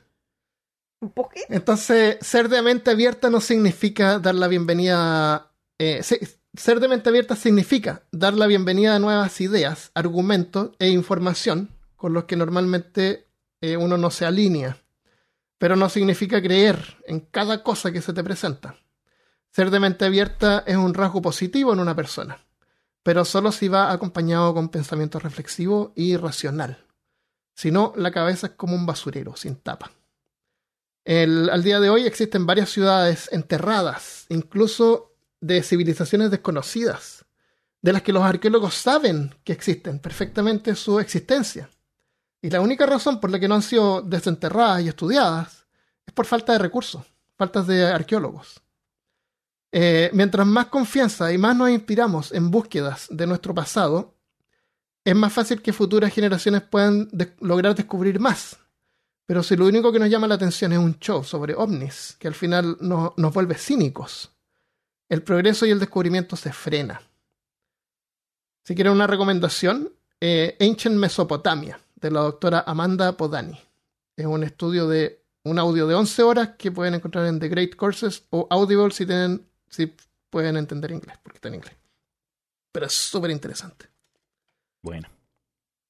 Entonces, 1.48 2.18
ser 2.20 2.48
de 2.48 2.62
mente 2.62 2.90
abierta 2.90 3.30
no 3.30 3.40
significa 3.40 4.18
dar 4.18 4.34
la 4.34 4.48
bienvenida. 4.48 5.52
eh, 5.78 6.02
se- 6.02 6.40
ser 6.54 6.80
de 6.80 6.88
mente 6.88 7.08
abierta 7.08 7.36
significa 7.36 8.02
dar 8.10 8.34
la 8.34 8.46
bienvenida 8.48 8.96
a 8.96 8.98
nuevas 8.98 9.40
ideas, 9.40 9.92
argumentos 9.94 10.70
e 10.80 10.88
información 10.88 11.70
con 11.96 12.12
los 12.14 12.24
que 12.24 12.34
normalmente 12.36 13.28
eh, 13.60 13.76
uno 13.76 13.96
no 13.96 14.10
se 14.10 14.26
alinea. 14.26 14.78
Pero 15.58 15.76
no 15.76 15.88
significa 15.88 16.42
creer 16.42 16.96
en 17.06 17.20
cada 17.20 17.62
cosa 17.62 17.92
que 17.92 18.00
se 18.02 18.12
te 18.12 18.24
presenta. 18.24 18.76
Ser 19.52 19.70
de 19.70 19.80
mente 19.80 20.04
abierta 20.04 20.64
es 20.66 20.76
un 20.76 20.94
rasgo 20.94 21.22
positivo 21.22 21.72
en 21.72 21.80
una 21.80 21.94
persona, 21.96 22.44
pero 23.02 23.24
solo 23.24 23.50
si 23.52 23.68
va 23.68 23.90
acompañado 23.92 24.52
con 24.54 24.68
pensamiento 24.68 25.18
reflexivo 25.20 25.92
y 25.96 26.16
racional. 26.16 26.84
Si 27.54 27.70
no, 27.70 27.92
la 27.96 28.10
cabeza 28.12 28.48
es 28.48 28.52
como 28.54 28.74
un 28.76 28.86
basurero 28.86 29.36
sin 29.36 29.56
tapa. 29.56 29.92
Al 31.08 31.62
día 31.62 31.80
de 31.80 31.88
hoy 31.88 32.06
existen 32.06 32.44
varias 32.44 32.68
ciudades 32.68 33.30
enterradas, 33.32 34.26
incluso 34.28 35.14
de 35.40 35.62
civilizaciones 35.62 36.30
desconocidas, 36.30 37.24
de 37.80 37.94
las 37.94 38.02
que 38.02 38.12
los 38.12 38.22
arqueólogos 38.22 38.74
saben 38.74 39.34
que 39.42 39.54
existen 39.54 40.00
perfectamente 40.00 40.74
su 40.74 41.00
existencia. 41.00 41.70
Y 42.42 42.50
la 42.50 42.60
única 42.60 42.84
razón 42.84 43.20
por 43.20 43.30
la 43.30 43.40
que 43.40 43.48
no 43.48 43.54
han 43.54 43.62
sido 43.62 44.02
desenterradas 44.02 44.82
y 44.82 44.88
estudiadas 44.88 45.66
por 46.12 46.26
falta 46.26 46.52
de 46.52 46.58
recursos, 46.58 47.06
faltas 47.38 47.66
de 47.66 47.86
arqueólogos. 47.86 48.60
Eh, 49.72 50.10
mientras 50.12 50.46
más 50.46 50.66
confianza 50.66 51.32
y 51.32 51.38
más 51.38 51.56
nos 51.56 51.70
inspiramos 51.70 52.32
en 52.32 52.50
búsquedas 52.50 53.06
de 53.08 53.26
nuestro 53.26 53.54
pasado, 53.54 54.14
es 55.04 55.16
más 55.16 55.32
fácil 55.32 55.62
que 55.62 55.72
futuras 55.72 56.12
generaciones 56.12 56.60
puedan 56.62 57.08
lograr 57.40 57.74
descubrir 57.74 58.20
más. 58.20 58.58
Pero 59.28 59.42
si 59.42 59.56
lo 59.56 59.66
único 59.66 59.92
que 59.92 59.98
nos 59.98 60.08
llama 60.08 60.26
la 60.26 60.36
atención 60.36 60.72
es 60.72 60.78
un 60.78 60.98
show 60.98 61.22
sobre 61.22 61.54
ovnis, 61.54 62.16
que 62.18 62.28
al 62.28 62.34
final 62.34 62.78
no- 62.80 63.12
nos 63.18 63.34
vuelve 63.34 63.56
cínicos, 63.56 64.30
el 65.10 65.22
progreso 65.22 65.66
y 65.66 65.70
el 65.70 65.78
descubrimiento 65.78 66.34
se 66.34 66.50
frena. 66.50 67.02
Si 68.64 68.74
quieren 68.74 68.94
una 68.94 69.06
recomendación, 69.06 69.92
eh, 70.18 70.56
Ancient 70.58 70.96
Mesopotamia, 70.96 71.78
de 71.96 72.10
la 72.10 72.20
doctora 72.20 72.64
Amanda 72.66 73.18
Podani. 73.18 73.60
Es 74.16 74.24
un 74.24 74.44
estudio 74.44 74.88
de 74.88 75.22
un 75.44 75.58
audio 75.58 75.86
de 75.86 75.94
11 75.94 76.22
horas 76.22 76.50
que 76.58 76.72
pueden 76.72 76.94
encontrar 76.94 77.26
en 77.26 77.38
The 77.38 77.48
Great 77.48 77.76
Courses 77.76 78.24
o 78.30 78.46
Audible 78.50 78.90
si 78.92 79.04
tienen 79.04 79.46
si 79.68 79.94
pueden 80.30 80.56
entender 80.56 80.90
inglés, 80.90 81.18
porque 81.22 81.36
está 81.36 81.48
en 81.48 81.56
inglés. 81.56 81.74
Pero 82.72 82.86
es 82.86 82.94
súper 82.94 83.30
interesante. 83.30 83.88
Bueno. 84.82 85.06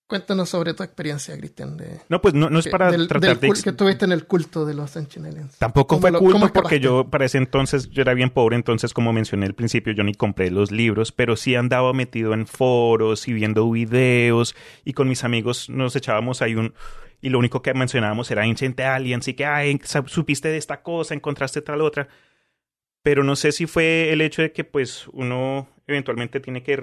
Cuéntanos 0.09 0.49
sobre 0.49 0.73
tu 0.73 0.83
experiencia, 0.83 1.37
Cristian, 1.37 1.77
de 1.77 2.01
No, 2.09 2.23
pues 2.23 2.33
no, 2.33 2.49
no 2.49 2.59
es 2.61 2.69
para 2.69 2.91
del- 2.91 3.07
tratar 3.09 3.39
del 3.39 3.51
de... 3.51 3.63
que 3.63 3.71
estuviste 3.71 4.07
en 4.07 4.13
el 4.13 4.25
culto 4.27 4.65
de 4.65 4.73
los 4.73 4.97
Ancient 4.97 5.27
Aliens. 5.27 5.59
Tampoco 5.59 5.97
¿Cómo 5.97 6.01
fue 6.01 6.11
lo- 6.11 6.19
culto 6.19 6.51
porque 6.53 6.81
yo 6.81 7.05
para 7.11 7.27
ese 7.27 7.37
entonces 7.37 7.91
yo 7.91 8.01
era 8.01 8.15
bien 8.15 8.31
pobre, 8.31 8.57
entonces 8.57 8.95
como 8.95 9.13
mencioné 9.13 9.45
al 9.45 9.55
principio 9.55 9.93
yo 9.93 10.03
ni 10.05 10.15
compré 10.15 10.51
los 10.51 10.71
libros, 10.71 11.13
pero 11.13 11.37
sí 11.37 11.55
andaba 11.57 11.93
metido 11.93 12.33
en 12.33 12.47
foros 12.47 13.29
y 13.29 13.35
viendo 13.35 13.71
videos 13.71 14.57
y 14.83 14.95
con 14.95 15.09
mis 15.11 15.25
amigos 15.25 15.69
nos 15.69 15.95
echábamos 15.95 16.41
ahí 16.41 16.55
un 16.55 16.73
y 17.21 17.29
lo 17.29 17.39
único 17.39 17.61
que 17.63 17.75
mencionábamos 17.75 18.31
era 18.31 18.45
Ancient 18.45 18.81
Aliens 18.81 19.29
y 19.29 19.35
que 19.35 19.45
ay, 19.45 19.79
supiste 20.07 20.49
de 20.49 20.57
esta 20.57 20.83
cosa, 20.83 21.13
encontraste 21.15 21.61
tal 21.63 21.83
otra. 21.83 22.09
Pero 23.03 23.25
no 23.25 23.37
sé 23.37 23.53
si 23.53 23.67
fue 23.67 24.13
el 24.13 24.21
hecho 24.21 24.41
de 24.41 24.53
que 24.53 24.65
pues 24.65 25.07
uno 25.13 25.69
eventualmente 25.87 26.41
tiene 26.41 26.63
que 26.63 26.77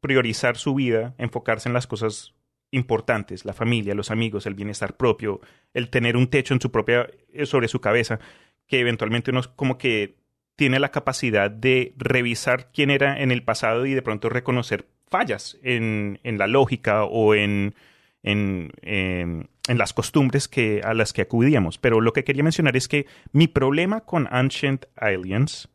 priorizar 0.00 0.56
su 0.56 0.74
vida, 0.74 1.14
enfocarse 1.18 1.68
en 1.68 1.72
las 1.74 1.86
cosas 1.86 2.34
importantes, 2.72 3.44
la 3.44 3.52
familia, 3.52 3.94
los 3.94 4.10
amigos, 4.10 4.46
el 4.46 4.54
bienestar 4.54 4.96
propio, 4.96 5.40
el 5.74 5.90
tener 5.90 6.16
un 6.16 6.28
techo 6.28 6.54
en 6.54 6.60
su 6.60 6.70
propia 6.70 7.08
eh, 7.32 7.46
sobre 7.46 7.68
su 7.68 7.80
cabeza, 7.80 8.20
que 8.66 8.80
eventualmente 8.80 9.30
uno 9.30 9.42
como 9.56 9.76
que 9.78 10.16
tiene 10.56 10.78
la 10.78 10.90
capacidad 10.90 11.50
de 11.50 11.94
revisar 11.96 12.70
quién 12.72 12.90
era 12.90 13.20
en 13.20 13.32
el 13.32 13.42
pasado 13.42 13.86
y 13.86 13.94
de 13.94 14.02
pronto 14.02 14.28
reconocer 14.28 14.86
fallas 15.08 15.58
en, 15.62 16.20
en 16.22 16.38
la 16.38 16.46
lógica 16.46 17.04
o 17.04 17.34
en, 17.34 17.74
en, 18.22 18.70
en- 18.82 19.48
en 19.68 19.78
las 19.78 19.92
costumbres 19.92 20.48
que, 20.48 20.80
a 20.84 20.94
las 20.94 21.12
que 21.12 21.22
acudíamos. 21.22 21.78
Pero 21.78 22.00
lo 22.00 22.12
que 22.12 22.24
quería 22.24 22.42
mencionar 22.42 22.76
es 22.76 22.88
que 22.88 23.06
mi 23.32 23.46
problema 23.48 24.00
con 24.00 24.26
Ancient 24.30 24.86
Aliens 24.96 25.68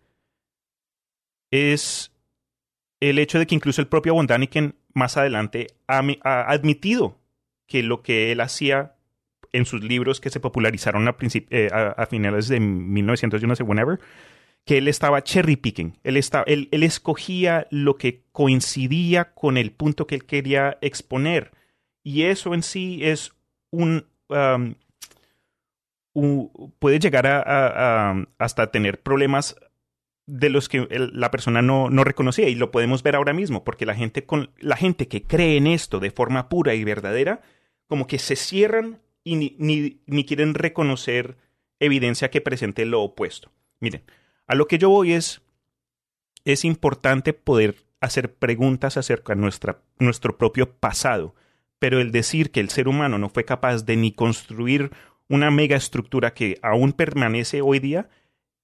es 1.52 2.12
el 3.10 3.20
hecho 3.20 3.40
de 3.40 3.48
que 3.48 3.56
incluso 3.56 3.82
el 3.82 3.88
propio 3.88 4.14
Von 4.14 4.28
más 4.94 5.18
adelante 5.18 5.68
ha, 5.88 6.02
mi- 6.02 6.20
ha 6.24 6.50
admitido 6.52 7.20
que 7.68 7.84
lo 7.84 8.02
que 8.02 8.32
él 8.32 8.42
hacía 8.42 8.96
en 9.52 9.66
sus 9.66 9.84
libros 9.84 10.20
que 10.20 10.30
se 10.30 10.40
popularizaron 10.40 11.08
a, 11.08 11.16
eh, 11.50 11.70
finales 12.10 12.48
de 12.48 12.60
1900, 12.60 13.42
yo 13.42 13.48
no 13.48 13.56
sé, 13.56 13.64
whenever, 13.64 14.00
que 14.66 14.78
él 14.80 14.88
estaba 14.88 15.24
cherry 15.24 15.56
picking. 15.56 15.98
Él, 16.04 16.18
estaba, 16.18 16.44
él, 16.48 16.68
escogía 16.84 17.68
lo 17.70 17.98
que 17.98 18.24
coincidía 18.32 19.34
con 19.34 19.58
el 19.58 19.72
punto 19.72 20.08
que 20.08 20.16
él 20.16 20.26
quería 20.26 20.78
exponer. 20.82 21.52
Y 22.04 22.24
eso 22.24 22.54
en 22.54 22.64
sí 22.64 23.00
es 23.04 23.32
un... 23.72 24.06
um, 24.30 24.76
puede 26.80 27.00
llegar 27.00 27.28
a- 27.28 28.26
hasta 28.38 28.72
tener 28.72 29.02
problemas 29.02 29.56
de 30.28 30.50
los 30.50 30.70
que 30.70 30.88
la 30.90 31.32
persona 31.32 31.62
no, 31.62 31.90
no 31.90 32.04
reconocía 32.04 32.50
y 32.50 32.56
lo 32.56 32.72
podemos 32.72 33.04
ver 33.04 33.16
ahora 33.16 33.34
mismo 33.34 33.64
porque 33.64 33.86
la 33.86 33.96
gente 33.96 34.26
con 34.26 34.52
la 34.60 34.76
gente 34.76 35.08
que 35.08 35.24
cree 35.24 35.58
en 35.58 35.68
esto 35.68 36.00
de 36.00 36.12
forma 36.12 36.50
pura 36.50 36.74
y 36.74 36.84
verdadera 36.84 37.42
como 37.88 38.08
que 38.08 38.18
se 38.18 38.36
cierran 38.36 39.02
y 39.24 39.36
ni, 39.36 39.56
ni, 39.60 40.02
ni 40.08 40.26
quieren 40.26 40.56
reconocer 40.56 41.38
evidencia 41.80 42.32
que 42.32 42.42
presente 42.42 42.86
lo 42.86 43.02
opuesto. 43.02 43.52
Miren, 43.80 44.04
a 44.48 44.56
lo 44.56 44.68
que 44.68 44.78
yo 44.78 44.90
voy 44.90 45.14
es 45.14 45.42
es 46.46 46.64
importante 46.64 47.34
poder 47.34 47.86
hacer 48.00 48.34
preguntas 48.34 48.98
acerca 48.98 49.34
de 49.34 49.42
nuestra, 49.42 49.82
nuestro 50.00 50.38
propio 50.38 50.72
pasado, 50.72 51.36
pero 51.80 52.00
el 52.00 52.12
decir 52.12 52.52
que 52.52 52.60
el 52.60 52.70
ser 52.70 52.88
humano 52.88 53.18
no 53.18 53.30
fue 53.30 53.46
capaz 53.46 53.84
de 53.84 53.96
ni 53.96 54.12
construir 54.12 54.92
una 55.28 55.50
mega 55.50 55.76
estructura 55.76 56.34
que 56.34 56.60
aún 56.62 56.94
permanece 56.94 57.62
hoy 57.62 57.80
día 57.80 58.10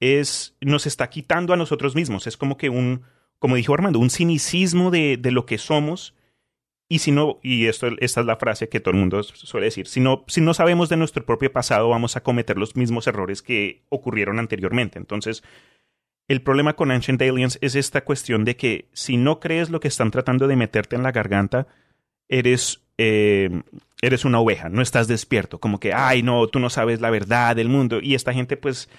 es 0.02 0.58
nos 0.60 0.86
está 0.88 1.10
quitando 1.10 1.54
a 1.54 1.58
nosotros 1.58 1.96
mismos. 1.96 2.28
Es 2.28 2.36
como 2.36 2.58
que 2.58 2.70
un, 2.70 3.04
como 3.40 3.56
dijo 3.56 3.74
Armando, 3.74 4.00
un 4.00 4.10
cinicismo 4.10 4.92
de, 4.92 5.16
de 5.18 5.32
lo 5.32 5.46
que 5.46 5.58
somos. 5.58 6.14
Y 6.90 7.00
si 7.00 7.12
no, 7.12 7.40
y 7.42 7.68
esto, 7.68 7.88
esta 8.00 8.20
es 8.20 8.26
la 8.26 8.36
frase 8.36 8.68
que 8.68 8.82
todo 8.82 8.94
el 8.94 9.00
mundo 9.00 9.24
suele 9.24 9.68
decir, 9.68 9.88
si 9.88 10.02
no, 10.02 10.26
si 10.28 10.42
no 10.42 10.54
sabemos 10.54 10.90
de 10.90 10.98
nuestro 10.98 11.26
propio 11.26 11.54
pasado, 11.54 11.88
vamos 11.88 12.18
a 12.18 12.24
cometer 12.24 12.58
los 12.58 12.76
mismos 12.76 13.08
errores 13.08 13.42
que 13.42 13.86
ocurrieron 13.88 14.40
anteriormente. 14.40 15.00
Entonces, 15.00 15.42
el 16.28 16.42
problema 16.42 16.76
con 16.76 16.92
Ancient 16.92 17.22
Aliens 17.22 17.60
es 17.62 17.76
esta 17.76 18.04
cuestión 18.04 18.44
de 18.44 18.58
que 18.58 18.90
si 18.92 19.16
no 19.16 19.40
crees 19.40 19.70
lo 19.70 19.80
que 19.80 19.88
están 19.88 20.12
tratando 20.12 20.48
de 20.48 20.58
meterte 20.58 20.98
en 20.98 21.04
la 21.04 21.14
garganta, 21.14 21.68
eres, 22.28 22.82
eh, 22.98 23.62
eres 24.02 24.26
una 24.26 24.40
oveja, 24.40 24.68
no 24.68 24.82
estás 24.82 25.08
despierto, 25.08 25.60
como 25.60 25.80
que, 25.80 25.94
ay, 25.94 26.24
no, 26.24 26.48
tú 26.48 26.60
no 26.60 26.70
sabes 26.70 27.00
la 27.00 27.10
verdad 27.10 27.56
del 27.56 27.70
mundo. 27.70 28.00
Y 28.02 28.16
esta 28.16 28.34
gente 28.34 28.58
pues 28.58 28.90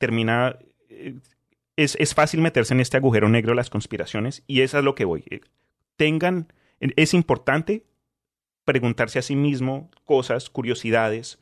termina... 0.00 0.56
eh, 0.88 1.14
Es, 1.76 1.96
es 1.98 2.12
fácil 2.12 2.40
meterse 2.40 2.74
en 2.74 2.80
este 2.80 2.98
agujero 2.98 3.28
negro 3.28 3.52
de 3.52 3.56
las 3.56 3.70
conspiraciones 3.70 4.42
y 4.46 4.60
eso 4.60 4.78
es 4.78 4.84
lo 4.84 4.94
que 4.94 5.06
voy. 5.06 5.24
Tengan, 5.96 6.52
es 6.78 7.14
importante 7.14 7.84
preguntarse 8.64 9.18
a 9.18 9.22
sí 9.22 9.34
mismo 9.34 9.88
cosas, 10.04 10.50
curiosidades, 10.50 11.38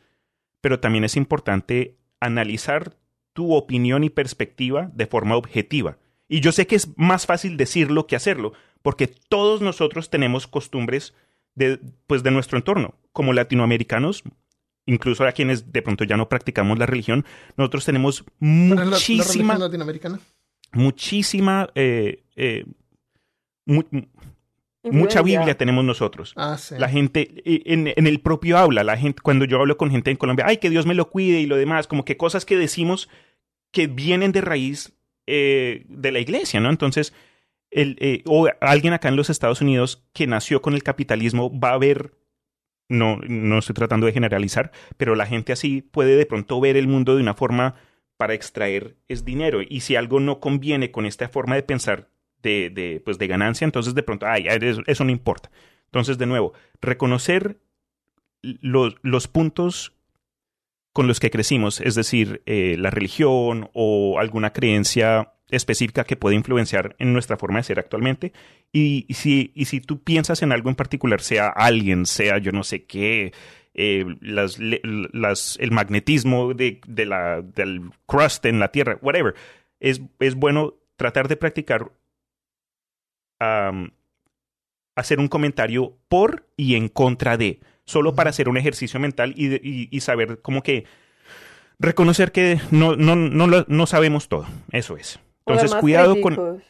pero 0.61 0.79
también 0.79 1.05
es 1.05 1.17
importante 1.17 1.97
analizar 2.21 2.95
tu 3.33 3.53
opinión 3.55 4.05
y 4.05 4.11
perspectiva 4.11 4.91
de 4.95 5.07
forma 5.07 5.35
objetiva. 5.37 5.97
Y 6.29 6.41
yo 6.41 6.53
sé 6.53 6.67
que 6.67 6.77
es 6.77 6.87
más 6.97 7.27
fácil 7.27 7.57
decirlo 7.57 8.07
que 8.07 8.17
hacerlo, 8.17 8.53
porque 8.83 9.09
todos 9.29 9.61
nosotros 9.61 10.09
tenemos 10.09 10.47
costumbres 10.47 11.15
de, 11.57 11.81
pues, 12.07 12.23
de 12.23 12.31
nuestro 12.31 12.59
entorno. 12.59 12.95
Como 13.13 13.33
latinoamericanos, 13.33 14.23
incluso 14.89 15.25
a 15.25 15.33
quienes 15.33 15.73
de 15.73 15.83
pronto 15.83 16.05
ya 16.05 16.17
no 16.17 16.29
practicamos 16.29 16.79
la 16.79 16.87
religión, 16.87 17.25
nosotros 17.57 17.85
tenemos 17.85 18.23
¿Cuál 18.23 18.33
es 18.43 18.69
la- 18.71 18.85
la 18.85 18.91
muchísima, 18.91 19.25
religión 19.25 19.61
latinoamericana? 19.61 20.21
muchísima, 20.73 21.69
eh, 21.75 22.25
eh, 22.37 22.65
mu- 23.67 23.83
mucha. 24.85 25.23
Biblia 25.23 25.57
tenemos 25.57 25.85
nosotros. 25.85 26.33
Ah, 26.37 26.57
sí. 26.59 26.75
La 26.79 26.89
gente, 26.89 27.31
eh, 27.45 27.63
en, 27.67 27.93
en 27.95 28.07
el 28.07 28.21
propio 28.21 28.59
habla, 28.59 28.85
la 28.85 28.97
gente, 28.97 29.21
cuando 29.23 29.45
yo 29.45 29.61
hablo 29.61 29.77
con 29.77 29.91
gente 29.91 30.11
en 30.11 30.17
Colombia, 30.17 30.47
ay, 30.49 30.59
que 30.59 30.71
Dios 30.71 30.87
me 30.87 30.95
lo 30.95 31.11
cuide 31.11 31.41
y 31.41 31.47
lo 31.47 31.57
demás, 31.57 31.87
como 31.87 32.05
que 32.05 32.17
cosas 32.17 32.45
que 32.45 32.57
decimos 32.57 33.09
que 33.73 33.87
vienen 33.87 34.33
de 34.33 34.41
raíz 34.41 34.93
eh, 35.27 35.85
de 35.89 36.11
la 36.11 36.21
iglesia, 36.21 36.59
¿no? 36.61 36.71
Entonces, 36.71 37.13
el, 37.71 37.97
eh, 38.01 38.23
o 38.25 38.49
alguien 38.63 38.95
acá 38.95 39.09
en 39.09 39.17
los 39.17 39.29
Estados 39.29 39.61
Unidos 39.61 40.07
que 40.15 40.27
nació 40.27 40.63
con 40.63 40.73
el 40.73 40.83
capitalismo 40.83 41.53
va 41.61 41.73
a 41.73 41.79
ver, 41.79 42.15
no, 42.89 43.19
no 43.29 43.59
estoy 43.59 43.75
tratando 43.75 44.07
de 44.07 44.13
generalizar, 44.13 44.73
pero 44.97 45.15
la 45.15 45.27
gente 45.27 45.53
así 45.53 45.83
puede 45.83 46.17
de 46.17 46.27
pronto 46.27 46.61
ver 46.61 46.77
el 46.77 46.89
mundo 46.89 47.15
de 47.15 47.23
una 47.23 47.35
forma 47.35 47.75
para 48.17 48.35
extraer 48.35 48.97
es 49.09 49.25
dinero. 49.25 49.61
Y 49.67 49.81
si 49.81 49.97
algo 49.97 50.21
no 50.21 50.41
conviene 50.41 50.91
con 50.91 51.07
esta 51.07 51.29
forma 51.29 51.55
de 51.55 51.63
pensar 51.63 52.09
de, 52.43 52.71
de, 52.71 53.01
pues 53.05 53.19
de 53.19 53.27
ganancia, 53.27 53.65
entonces 53.65 53.95
de 53.95 54.03
pronto, 54.03 54.27
ay, 54.27 54.47
eso, 54.87 55.05
no 55.05 55.11
importa. 55.11 55.51
Entonces, 55.87 56.19
de 56.19 56.27
nuevo, 56.27 56.53
reconocer 56.81 57.61
los, 58.43 58.97
los 59.03 59.29
puntos 59.29 59.95
con 60.93 61.07
los 61.07 61.21
que 61.21 61.31
crecimos, 61.31 61.81
es 61.81 61.95
decir, 61.95 62.43
eh, 62.47 62.77
la 62.79 62.91
religión 62.91 63.71
o 63.73 64.19
alguna 64.19 64.53
creencia 64.53 65.33
específica 65.51 66.05
que 66.05 66.17
puede 66.17 66.37
influenciar 66.37 66.95
en 66.99 67.13
nuestra 67.13 67.37
forma 67.37 67.59
de 67.59 67.65
ser 67.65 67.79
actualmente. 67.79 68.33
Y, 68.73 69.05
y 69.09 69.15
si, 69.15 69.53
y 69.55 69.65
si 69.67 69.81
tú 69.81 70.03
piensas 70.03 70.43
en 70.43 70.53
algo 70.53 70.69
en 70.71 70.77
particular, 70.77 71.21
sea 71.21 71.49
alguien, 71.49 72.05
sea 72.07 72.39
yo 72.39 72.53
no 72.53 72.63
sé 72.65 72.85
qué, 72.85 73.33
eh, 73.75 74.05
las, 74.21 74.59
el 75.61 75.71
magnetismo 75.71 76.53
de, 76.55 76.81
de 76.87 77.07
la, 77.07 77.43
del 77.43 77.91
crust 78.07 78.45
en 78.47 78.59
la 78.59 78.69
Tierra, 78.73 78.99
whatever, 79.03 79.35
es, 79.81 80.01
es 80.19 80.35
bueno 80.35 80.75
tratar 80.97 81.29
de 81.29 81.37
practicar 81.37 81.93
am, 83.39 83.93
hacer 84.97 85.21
un 85.21 85.29
comentario 85.29 85.97
por 86.09 86.47
y 86.57 86.75
en 86.75 86.89
contra 86.89 87.37
de, 87.37 87.61
solo 87.85 88.15
para 88.15 88.31
hacer 88.31 88.49
un 88.49 88.57
ejercicio 88.57 88.99
mental 88.99 89.33
y, 89.37 89.47
de- 89.49 89.61
y- 89.63 89.89
y 89.91 90.01
saber 90.01 90.41
como 90.43 90.63
que 90.63 90.85
reconocer 91.79 92.33
que 92.33 92.61
no, 92.73 92.97
no, 92.97 93.15
no, 93.15 93.65
no 93.67 93.87
sabemos 93.87 94.29
todo, 94.29 94.47
eso 94.73 94.97
es. 94.97 95.21
Entonces, 95.49 95.75
cuidado 95.77 96.21
con. 96.21 96.63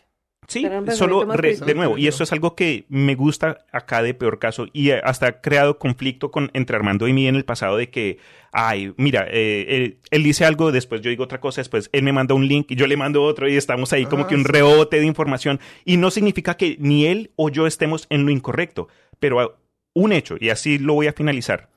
Sí, 0.47 0.67
solo 0.95 1.27
re- 1.27 1.57
de 1.57 1.75
nuevo, 1.75 1.99
y 1.99 2.07
eso 2.07 2.23
es 2.25 2.33
algo 2.33 2.57
que 2.57 2.87
me 2.89 3.15
gusta 3.17 3.67
acá 3.71 4.03
de 4.03 4.15
peor 4.15 4.39
caso 4.39 4.67
y 4.73 4.89
eh, 4.93 5.01
hasta 5.05 5.27
ha 5.27 5.41
creado 5.43 5.79
conflicto 5.79 6.31
con, 6.31 6.51
entre 6.55 6.75
Armando 6.75 7.07
y 7.07 7.13
mí 7.13 7.27
en 7.29 7.37
el 7.37 7.45
pasado 7.45 7.77
de 7.77 7.91
que, 7.91 8.17
ay, 8.51 8.95
mira, 8.97 9.27
eh, 9.31 9.67
él, 9.69 9.99
él 10.11 10.23
dice 10.23 10.47
algo, 10.47 10.73
después 10.73 11.03
yo 11.03 11.11
digo 11.11 11.25
otra 11.25 11.39
cosa, 11.39 11.61
después 11.61 11.91
él 11.93 12.03
me 12.03 12.15
manda 12.15 12.35
un 12.35 12.49
link 12.49 12.71
y 12.71 12.77
yo 12.77 12.87
le 12.87 12.97
mando 12.97 13.25
otro 13.25 13.47
y 13.47 13.57
estamos 13.59 13.93
ahí 13.93 14.07
como 14.07 14.25
Ah, 14.25 14.27
que 14.27 14.37
un 14.37 14.45
sí. 14.45 14.49
rebote 14.51 14.99
de 14.99 15.05
información 15.05 15.61
y 15.85 15.99
no 15.99 16.11
significa 16.11 16.57
que 16.57 16.79
ni 16.81 17.05
él 17.05 17.31
o 17.37 17.51
yo 17.51 17.67
estemos 17.67 18.07
en 18.09 18.25
lo 18.25 18.31
incorrecto, 18.31 18.89
pero 19.21 19.41
ah, 19.41 19.55
un 19.95 20.13
hecho, 20.13 20.37
y 20.41 20.49
así 20.49 20.79
lo 20.79 20.95
voy 20.95 21.09
a 21.09 21.13
finalizar, 21.13 21.69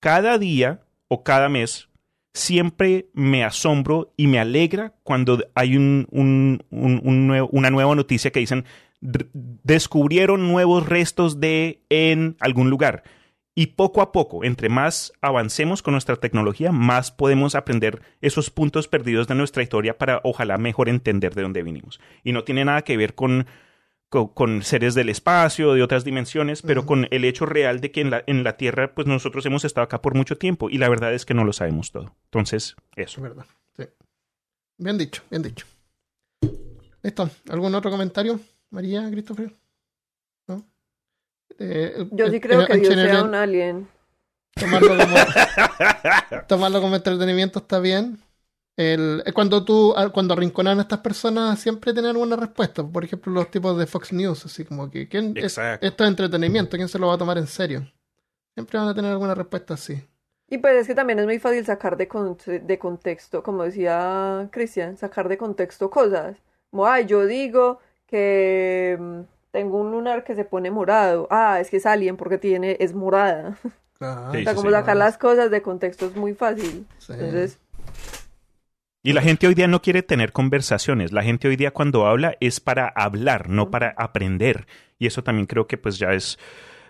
cada 0.00 0.38
día 0.38 0.80
o 1.08 1.24
cada 1.24 1.48
mes 1.48 1.85
siempre 2.36 3.08
me 3.14 3.44
asombro 3.44 4.12
y 4.16 4.26
me 4.26 4.38
alegra 4.38 4.94
cuando 5.02 5.42
hay 5.54 5.76
un, 5.76 6.06
nuevo- 6.70 7.48
una 7.50 7.70
nueva 7.70 7.94
noticia 7.94 8.30
que 8.30 8.40
dicen 8.40 8.64
"D- 9.00 9.26
descubrieron 9.32 10.46
nuevos 10.46 10.86
restos 10.86 11.40
de 11.40 11.82
en 11.88 12.36
algún 12.40 12.68
lugar. 12.70 13.04
Y 13.58 13.68
poco 13.68 14.02
a 14.02 14.12
poco, 14.12 14.44
entre 14.44 14.68
más 14.68 15.14
avancemos 15.22 15.80
con 15.82 15.92
nuestra 15.92 16.16
tecnología, 16.16 16.72
más 16.72 17.10
podemos 17.10 17.54
aprender 17.54 18.02
esos 18.20 18.50
puntos 18.50 18.86
perdidos 18.86 19.28
de 19.28 19.34
nuestra 19.34 19.62
historia 19.62 19.96
para 19.96 20.20
ojalá 20.24 20.58
mejor 20.58 20.90
entender 20.90 21.34
de 21.34 21.40
dónde 21.40 21.62
vinimos. 21.62 21.98
Y 22.22 22.32
no 22.32 22.44
tiene 22.44 22.66
nada 22.66 22.82
que 22.82 22.98
ver 22.98 23.14
con, 23.14 23.46
con, 24.08 24.28
con 24.28 24.62
seres 24.62 24.94
del 24.94 25.08
espacio, 25.08 25.74
de 25.74 25.82
otras 25.82 26.04
dimensiones, 26.04 26.62
pero 26.62 26.86
con 26.86 27.08
el 27.10 27.24
hecho 27.24 27.46
real 27.46 27.80
de 27.80 27.90
que 27.90 28.00
en 28.00 28.10
la, 28.10 28.22
en 28.26 28.44
la 28.44 28.56
Tierra, 28.56 28.94
pues 28.94 29.06
nosotros 29.06 29.44
hemos 29.46 29.64
estado 29.64 29.84
acá 29.84 30.00
por 30.02 30.14
mucho 30.14 30.38
tiempo 30.38 30.70
y 30.70 30.78
la 30.78 30.88
verdad 30.88 31.12
es 31.14 31.24
que 31.26 31.34
no 31.34 31.44
lo 31.44 31.52
sabemos 31.52 31.92
todo. 31.92 32.14
Entonces, 32.26 32.76
Es 32.94 33.12
eso. 33.12 33.22
verdad. 33.22 33.46
Sí. 33.76 33.84
Bien 34.78 34.96
dicho, 34.98 35.22
bien 35.30 35.42
dicho. 35.42 35.66
Listo. 37.02 37.30
¿Algún 37.50 37.74
otro 37.74 37.90
comentario, 37.90 38.40
María, 38.70 39.08
Christopher? 39.10 39.52
¿No? 40.48 40.64
Eh, 41.58 42.06
Yo 42.12 42.28
sí 42.28 42.36
eh, 42.36 42.40
creo 42.40 42.62
eh, 42.62 42.66
que 42.66 42.76
Dios 42.78 42.94
sea 42.94 43.24
un 43.24 43.34
alien. 43.34 43.88
Tomarlo 44.54 44.96
como, 44.96 45.16
tomarlo 46.48 46.80
como 46.80 46.96
entretenimiento 46.96 47.58
está 47.60 47.78
bien. 47.78 48.18
El, 48.76 49.22
eh, 49.24 49.32
cuando 49.32 49.64
tú, 49.64 49.94
ah, 49.96 50.10
cuando 50.10 50.34
arrinconan 50.34 50.78
a 50.78 50.82
estas 50.82 50.98
personas, 51.00 51.58
siempre 51.60 51.92
tienen 51.92 52.10
alguna 52.10 52.36
respuesta. 52.36 52.84
Por 52.86 53.04
ejemplo, 53.04 53.32
los 53.32 53.50
tipos 53.50 53.76
de 53.78 53.86
Fox 53.86 54.12
News, 54.12 54.44
así 54.44 54.64
como 54.64 54.90
que 54.90 55.08
¿quién, 55.08 55.34
es- 55.36 55.58
esto 55.58 56.04
es 56.04 56.08
entretenimiento, 56.10 56.76
¿quién 56.76 56.88
se 56.88 56.98
lo 56.98 57.06
va 57.08 57.14
a 57.14 57.18
tomar 57.18 57.38
en 57.38 57.46
serio? 57.46 57.90
Siempre 58.54 58.78
van 58.78 58.88
a 58.88 58.94
tener 58.94 59.12
alguna 59.12 59.34
respuesta 59.34 59.74
así. 59.74 60.02
Y 60.48 60.58
pues 60.58 60.76
es 60.76 60.86
que 60.86 60.94
también 60.94 61.18
es 61.18 61.24
muy 61.26 61.38
fácil 61.38 61.64
sacar 61.64 61.96
de, 61.96 62.06
con- 62.08 62.36
de 62.46 62.78
contexto, 62.78 63.42
como 63.42 63.64
decía 63.64 64.48
Cristian, 64.52 64.96
sacar 64.96 65.28
de 65.28 65.38
contexto 65.38 65.90
cosas. 65.90 66.36
Como, 66.70 66.86
ay, 66.86 67.06
yo 67.06 67.26
digo 67.26 67.80
que 68.06 68.96
mm, 69.00 69.20
tengo 69.50 69.78
un 69.78 69.90
lunar 69.90 70.22
que 70.24 70.34
se 70.36 70.44
pone 70.44 70.70
morado. 70.70 71.26
Ah, 71.30 71.58
es 71.60 71.70
que 71.70 71.78
es 71.78 71.86
alien 71.86 72.16
porque 72.16 72.38
tiene, 72.38 72.76
es 72.80 72.94
morada. 72.94 73.58
Claro. 73.98 74.30
Sí, 74.30 74.38
o 74.40 74.42
sea, 74.44 74.52
sí, 74.52 74.56
como 74.56 74.68
sí. 74.68 74.74
sacar 74.74 74.96
las 74.98 75.16
cosas 75.16 75.50
de 75.50 75.62
contexto 75.62 76.04
es 76.06 76.16
muy 76.16 76.34
fácil. 76.34 76.86
Sí. 76.98 77.14
Entonces, 77.14 77.58
Y 79.06 79.12
la 79.12 79.22
gente 79.22 79.46
hoy 79.46 79.54
día 79.54 79.68
no 79.68 79.82
quiere 79.82 80.02
tener 80.02 80.32
conversaciones. 80.32 81.12
La 81.12 81.22
gente 81.22 81.46
hoy 81.46 81.54
día 81.54 81.70
cuando 81.70 82.08
habla 82.08 82.36
es 82.40 82.58
para 82.58 82.88
hablar, 82.88 83.48
no 83.48 83.70
para 83.70 83.94
aprender. 83.96 84.66
Y 84.98 85.06
eso 85.06 85.22
también 85.22 85.46
creo 85.46 85.68
que 85.68 85.78
pues 85.78 86.00
ya 86.00 86.12
es 86.12 86.40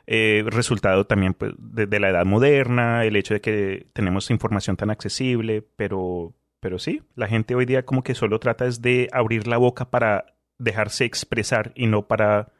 eh, 0.06 0.42
resultado 0.46 1.06
también 1.06 1.34
pues, 1.34 1.52
de, 1.58 1.86
de 1.86 2.00
la 2.00 2.08
edad 2.08 2.24
moderna, 2.24 3.04
el 3.04 3.16
hecho 3.16 3.34
de 3.34 3.42
que 3.42 3.88
tenemos 3.92 4.30
información 4.30 4.78
tan 4.78 4.88
accesible, 4.88 5.62
pero, 5.76 6.32
pero 6.58 6.78
sí, 6.78 7.02
la 7.16 7.28
gente 7.28 7.54
hoy 7.54 7.66
día 7.66 7.84
como 7.84 8.02
que 8.02 8.14
solo 8.14 8.40
trata 8.40 8.64
es 8.64 8.80
de 8.80 9.10
abrir 9.12 9.46
la 9.46 9.58
boca 9.58 9.90
para 9.90 10.38
dejarse 10.56 11.04
expresar 11.04 11.72
y 11.74 11.86
no 11.86 12.08
para, 12.08 12.50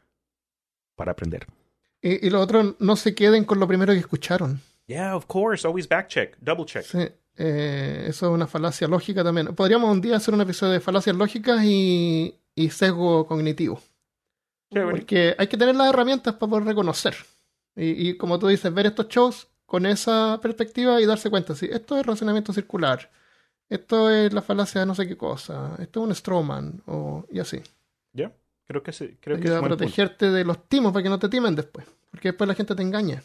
para 0.95 1.13
aprender. 1.13 1.47
Y, 1.99 2.27
y 2.27 2.29
lo 2.29 2.41
otro, 2.41 2.75
no 2.77 2.95
se 2.95 3.15
queden 3.15 3.43
con 3.43 3.59
lo 3.59 3.67
primero 3.67 3.91
que 3.91 3.99
escucharon. 4.01 4.61
Yeah, 4.85 5.15
of 5.15 5.25
course, 5.25 5.65
always 5.65 5.89
back 5.89 6.09
check, 6.09 6.37
double 6.41 6.65
check. 6.65 6.83
Sí, 6.83 7.09
eh, 7.37 8.05
eso 8.07 8.27
es 8.27 8.31
una 8.31 8.47
falacia 8.47 8.87
lógica 8.87 9.23
también. 9.23 9.55
Podríamos 9.55 9.91
un 9.91 10.01
día 10.01 10.17
hacer 10.17 10.33
un 10.33 10.41
episodio 10.41 10.73
de 10.73 10.79
falacias 10.79 11.15
lógicas 11.15 11.63
y, 11.63 12.35
y 12.55 12.69
sesgo 12.69 13.25
cognitivo. 13.27 13.81
Chévere. 14.73 14.91
Porque 14.91 15.35
hay 15.37 15.47
que 15.47 15.57
tener 15.57 15.75
las 15.75 15.89
herramientas 15.89 16.33
para 16.35 16.49
poder 16.49 16.65
reconocer. 16.65 17.15
Y, 17.75 18.09
y 18.09 18.17
como 18.17 18.39
tú 18.39 18.47
dices, 18.47 18.73
ver 18.73 18.87
estos 18.87 19.07
shows 19.07 19.47
con 19.65 19.85
esa 19.85 20.39
perspectiva 20.41 20.99
y 20.99 21.05
darse 21.05 21.29
cuenta, 21.29 21.55
sí, 21.55 21.69
esto 21.71 21.97
es 21.97 22.05
razonamiento 22.05 22.53
circular, 22.53 23.11
esto 23.69 24.09
es 24.09 24.31
la 24.33 24.41
falacia 24.41 24.81
de 24.81 24.87
no 24.87 24.95
sé 24.95 25.07
qué 25.07 25.17
cosa, 25.17 25.75
esto 25.79 25.99
es 25.99 26.07
un 26.07 26.15
Stroman, 26.15 26.81
o, 26.87 27.25
y 27.29 27.39
así. 27.39 27.61
Ya, 28.13 28.31
creo 28.65 28.81
que 28.81 28.93
sí, 28.93 29.17
creo 29.19 29.37
que 29.39 29.47
es 29.47 29.51
a 29.51 29.59
punto. 29.59 29.75
protegerte 29.77 30.31
de 30.31 30.45
los 30.45 30.67
timos 30.69 30.93
para 30.93 31.03
que 31.03 31.09
no 31.09 31.19
te 31.19 31.27
timen 31.29 31.53
después. 31.53 31.85
Porque 32.09 32.29
después 32.29 32.47
la 32.47 32.55
gente 32.55 32.73
te 32.75 32.81
engaña. 32.81 33.21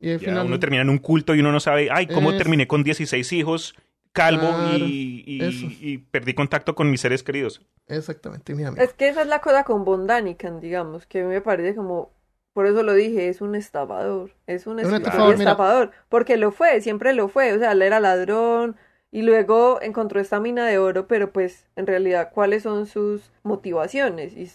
Y 0.00 0.12
al 0.12 0.18
Ya, 0.20 0.28
final. 0.30 0.46
uno 0.46 0.60
termina 0.60 0.82
en 0.82 0.90
un 0.90 0.98
culto 0.98 1.34
y 1.34 1.40
uno 1.40 1.50
no 1.52 1.60
sabe, 1.60 1.88
ay, 1.90 2.06
¿cómo 2.06 2.30
Es- 2.30 2.36
terminé 2.38 2.66
con 2.68 2.84
16 2.84 3.32
hijos, 3.32 3.74
calvo 4.12 4.40
Claro, 4.56 4.86
y, 4.86 5.24
y- 5.26 5.44
eso. 5.44 5.66
y 5.80 5.98
perdí 5.98 6.34
contacto 6.34 6.74
con 6.74 6.90
mis 6.90 7.00
seres 7.00 7.22
queridos? 7.22 7.60
Exactamente, 7.88 8.54
mi 8.54 8.64
amigo. 8.64 8.82
es 8.82 8.92
que 8.92 9.08
esa 9.08 9.22
es 9.22 9.28
la 9.28 9.40
cosa 9.40 9.64
con 9.64 9.84
Von 9.84 10.06
Daniken, 10.06 10.60
digamos, 10.60 11.06
que 11.06 11.24
me 11.24 11.40
parece 11.40 11.74
como, 11.74 12.12
por 12.52 12.66
eso 12.66 12.82
lo 12.82 12.94
dije, 12.94 13.28
es 13.28 13.40
un 13.40 13.54
estafador, 13.54 14.30
es 14.46 14.66
un, 14.66 14.78
Es 14.78 14.86
un 14.86 14.94
estafador, 14.94 15.34
estafador, 15.34 15.90
porque 16.08 16.36
lo 16.36 16.52
fue, 16.52 16.80
siempre 16.80 17.12
lo 17.12 17.28
fue, 17.28 17.52
o 17.54 17.58
sea, 17.58 17.72
él 17.72 17.82
era 17.82 17.98
ladrón 18.00 18.76
y 19.10 19.22
luego 19.22 19.80
encontró 19.82 20.20
esta 20.20 20.38
mina 20.38 20.66
de 20.66 20.78
oro, 20.78 21.06
pero 21.08 21.32
pues 21.32 21.66
en 21.76 21.86
realidad, 21.86 22.30
¿cuáles 22.32 22.62
son 22.64 22.86
sus 22.86 23.30
motivaciones? 23.42 24.36
Y 24.36 24.50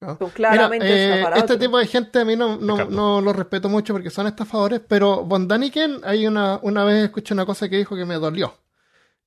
No. 0.00 0.16
claramente 0.18 0.86
Mira, 0.86 0.96
eh, 0.96 1.22
este 1.36 1.40
otro. 1.54 1.58
tipo 1.58 1.78
de 1.78 1.86
gente 1.86 2.20
a 2.20 2.24
mí 2.24 2.34
no, 2.34 2.56
no, 2.56 2.86
no 2.86 3.20
lo 3.20 3.32
respeto 3.34 3.68
mucho 3.68 3.92
porque 3.92 4.08
son 4.08 4.26
estafadores, 4.26 4.80
pero 4.86 5.24
Von 5.24 5.46
Daniken, 5.46 6.00
hay 6.04 6.26
una, 6.26 6.58
una 6.62 6.84
vez 6.84 7.04
escuché 7.04 7.34
una 7.34 7.44
cosa 7.44 7.68
que 7.68 7.76
dijo 7.76 7.94
que 7.96 8.06
me 8.06 8.14
dolió. 8.14 8.54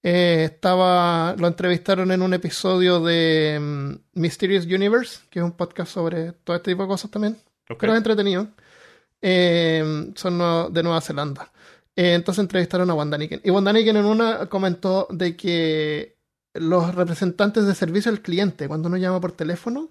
Eh, 0.02 0.50
estaba, 0.52 1.36
lo 1.38 1.48
entrevistaron 1.48 2.12
en 2.12 2.22
un 2.24 2.34
episodio 2.34 3.00
de 3.02 3.58
mm, 3.62 4.20
Mysterious 4.20 4.66
Universe, 4.66 5.20
que 5.30 5.40
es 5.40 5.46
un 5.46 5.52
podcast 5.54 5.92
sobre 5.94 6.32
todo 6.34 6.56
este 6.56 6.72
tipo 6.72 6.82
de 6.84 6.90
cosas 6.90 7.12
también, 7.12 7.38
Ok. 7.70 7.78
pero 7.80 7.94
es 7.94 7.98
entretenido. 7.98 8.48
Eh, 9.22 10.12
son 10.16 10.38
no- 10.38 10.70
de 10.70 10.84
Nueva 10.84 11.02
Zelanda. 11.02 11.52
Eh, 11.96 12.14
entonces 12.16 12.42
entrevistaron 12.42 12.90
a 12.90 12.94
Von 12.94 13.10
Daniken. 13.10 13.42
Y 13.44 13.50
Von 13.52 13.64
Daniken 13.64 13.98
en 13.98 14.06
una 14.06 14.48
comentó 14.48 15.08
de 15.12 15.38
que 15.38 16.18
los 16.56 16.94
representantes 16.96 17.66
de 17.66 17.76
servicio 17.76 18.12
al 18.12 18.22
cliente, 18.22 18.68
cuando 18.68 18.88
uno 18.90 18.98
llama 18.98 19.22
por 19.22 19.32
teléfono, 19.32 19.90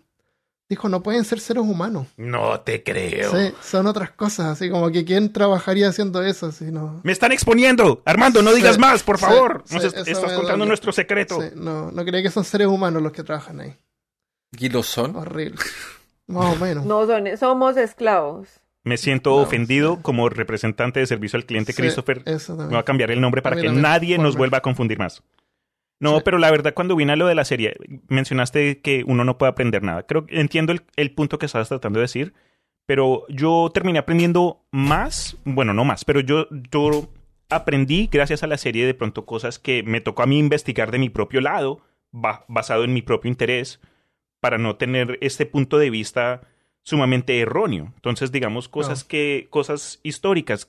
dijo 0.69 0.89
no 0.89 1.03
pueden 1.03 1.25
ser 1.25 1.39
seres 1.41 1.63
humanos. 1.63 2.07
No 2.17 2.61
te 2.61 2.83
creo. 2.83 3.31
Sí, 3.31 3.53
son 3.63 3.87
otras 3.87 4.11
cosas, 4.13 4.47
así 4.47 4.71
como 4.71 4.91
que 4.91 5.05
quién 5.05 5.33
trabajaría 5.33 5.89
haciendo 5.89 6.23
eso, 6.23 6.51
si 6.53 6.67
no. 6.67 7.01
Me 7.05 7.13
están 7.13 7.33
exponiendo. 7.33 8.03
Armando, 8.07 8.43
no 8.43 8.53
digas 8.55 8.77
Sí, 8.77 8.81
más, 8.81 9.03
por 9.03 9.19
favor. 9.19 9.63
sí, 9.67 9.75
Nos 9.75 9.85
est- 9.85 9.97
estás 10.09 10.33
contando 10.33 10.65
nuestro 10.67 10.93
secreto. 10.93 11.41
Sí, 11.41 11.49
no, 11.57 11.91
no 11.91 12.05
creía 12.05 12.23
que 12.23 12.31
son 12.31 12.45
seres 12.45 12.69
humanos 12.69 13.03
los 13.03 13.13
que 13.13 13.23
trabajan 13.23 13.61
ahí. 13.61 13.75
¿Y 14.59 14.69
lo 14.69 14.83
son? 14.83 15.15
Horrible. 15.17 15.59
Más 16.27 16.57
o 16.57 16.65
menos. 16.65 16.85
No, 16.87 17.07
son, 17.07 17.25
somos 17.39 17.77
esclavos. 17.77 18.49
Me 18.85 18.97
siento 18.97 19.31
No, 19.31 19.37
ofendido 19.37 19.95
sí. 19.97 20.03
como 20.03 20.29
representante 20.29 20.99
de 21.01 21.07
servicio 21.07 21.37
al 21.37 21.47
cliente, 21.47 21.73
Sí, 21.73 21.81
Christopher. 21.83 22.23
Eso 22.27 22.57
Me 22.57 22.65
voy 22.67 22.77
a 22.79 22.83
cambiar 22.83 23.11
el 23.11 23.21
nombre 23.21 23.41
para 23.43 23.57
que 23.57 23.69
nadie 23.71 24.19
nos 24.19 24.37
vuelva 24.37 24.59
a 24.59 24.61
confundir 24.63 24.99
más. 24.99 25.23
No, 26.03 26.20
pero 26.20 26.39
la 26.39 26.51
verdad, 26.51 26.74
cuando 26.74 26.97
vine 26.97 27.12
a 27.12 27.16
lo 27.16 27.27
de 27.27 27.35
la 27.35 27.45
serie, 27.45 27.77
mencionaste 28.09 28.81
que 28.81 29.05
uno 29.07 29.24
no 29.24 29.39
puede 29.39 29.51
aprender 29.51 29.83
nada. 29.83 30.03
Creo 30.05 30.27
que 30.27 30.41
entiendo 30.41 30.73
el, 30.73 30.83
el 30.97 31.12
punto 31.12 31.39
que 31.39 31.47
estabas 31.47 31.69
tratando 31.69 31.99
de 31.99 32.05
decir, 32.05 32.35
pero 32.87 33.24
yo 33.29 33.70
terminé 33.73 33.99
aprendiendo 34.01 34.65
más, 34.70 35.37
bueno, 35.45 35.73
no 35.73 35.85
más, 35.85 36.05
pero 36.05 36.20
yo, 36.20 36.49
yo 36.70 37.09
aprendí 37.49 38.09
gracias 38.11 38.43
a 38.43 38.47
la 38.47 38.57
serie 38.59 38.87
de 38.87 38.95
pronto 38.95 39.24
cosas 39.27 39.59
que 39.59 39.83
me 39.83 40.01
tocó 40.01 40.23
a 40.23 40.27
mí 40.27 40.39
investigar 40.39 40.91
de 40.91 40.99
mi 40.99 41.09
propio 41.09 41.41
lado, 41.41 41.81
ba- 42.11 42.45
basado 42.49 42.85
en 42.85 42.93
mi 42.93 43.03
propio 43.03 43.29
interés, 43.31 43.81
para 44.41 44.59
no 44.59 44.77
tener 44.77 45.19
este 45.20 45.47
punto 45.47 45.79
de 45.79 45.91
vista 45.91 46.41
sumamente 46.83 47.39
erróneo. 47.39 47.93
Entonces, 47.95 48.33
digamos, 48.33 48.69
cosas 48.69 49.05
que, 49.05 49.47
cosas 49.51 50.01
históricas. 50.03 50.69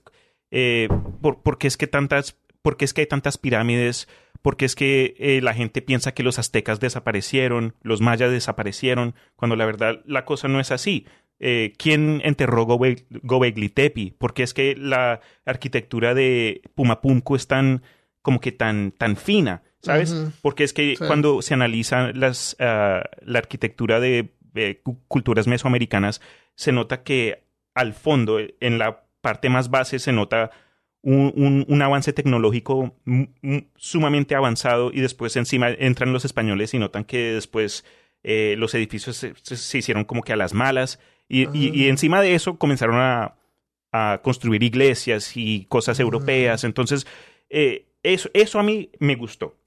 Eh, 0.51 0.88
por, 1.22 1.41
¿Por 1.41 1.57
qué 1.57 1.65
es 1.65 1.76
que 1.77 1.88
tantas, 1.88 2.38
por 2.61 2.77
qué 2.77 2.85
es 2.85 2.93
que 2.93 3.01
hay 3.01 3.07
tantas 3.07 3.39
pirámides? 3.39 4.07
¿Por 4.44 4.57
qué 4.57 4.65
es 4.65 4.76
que 4.76 5.15
eh, 5.18 5.41
la 5.41 5.56
gente 5.56 5.82
piensa 5.82 6.14
que 6.14 6.22
los 6.22 6.38
aztecas 6.38 6.80
desaparecieron, 6.80 7.74
los 7.82 7.99
mayas 8.02 8.30
desaparecieron, 8.32 9.15
cuando 9.36 9.56
la 9.56 9.65
verdad 9.65 10.02
la 10.06 10.26
cosa 10.26 10.48
no 10.48 10.60
es 10.60 10.72
así? 10.72 11.07
Eh, 11.40 11.74
¿Quién 11.78 12.22
enterró 12.24 12.65
Gobe- 12.68 13.06
Gobekli 13.10 13.70
Tepe? 13.70 14.14
¿Por 14.18 14.34
qué 14.36 14.44
es 14.44 14.53
que 14.53 14.76
la 14.78 15.20
arquitectura 15.45 16.14
de 16.14 16.61
Pumapumco 16.76 17.36
es 17.36 17.48
tan, 17.48 17.82
como 18.22 18.40
que 18.40 18.52
tan, 18.52 18.91
tan 18.91 19.15
fina? 19.15 19.64
¿Sabes? 19.82 20.14
Porque 20.41 20.64
es 20.64 20.72
que 20.74 20.95
Sí. 20.98 21.03
cuando 21.06 21.41
se 21.41 21.53
analiza 21.56 22.14
las, 22.14 22.56
ah, 22.60 23.03
la 23.22 23.40
arquitectura 23.40 23.99
de 23.99 24.34
eh, 24.56 24.80
cu- 24.84 25.02
culturas 25.07 25.48
mesoamericanas, 25.48 26.22
se 26.56 26.72
nota 26.72 27.03
que 27.03 27.44
al 27.74 27.94
fondo, 27.94 28.38
en 28.60 28.78
la 28.78 29.03
parte 29.22 29.49
más 29.49 29.70
base, 29.72 29.99
se 29.99 30.11
nota 30.14 30.52
un, 31.03 31.31
un- 31.35 31.65
un 31.67 31.81
avance 31.81 32.13
tecnológico 32.13 32.95
sumamente 33.75 34.35
avanzado 34.35 34.91
y 34.93 35.01
después 35.01 35.35
encima 35.35 35.69
entran 35.69 36.13
los 36.13 36.25
españoles 36.25 36.73
y 36.73 36.80
notan 36.80 37.03
que 37.03 37.34
después 37.34 37.85
eh, 38.23 38.55
los 38.57 38.73
edificios 38.73 39.17
se, 39.17 39.77
hicieron 39.77 40.05
como 40.05 40.21
que 40.23 40.34
a 40.34 40.38
las 40.38 40.53
malas, 40.53 40.99
y, 41.27 41.43
y- 41.53 41.71
y 41.73 41.89
encima 41.89 42.21
de 42.21 42.35
eso 42.35 42.57
comenzaron 42.57 42.95
a, 42.97 43.35
a 43.91 44.21
construir 44.23 44.63
iglesias 44.63 45.35
y 45.35 45.65
cosas 45.65 45.99
europeas. 45.99 46.63
Entonces, 46.63 47.05
eh, 47.49 47.85
eso, 48.01 48.30
eso 48.34 48.59
a 48.59 48.63
mí 48.63 48.89
me 48.99 49.15
gustó. 49.15 49.57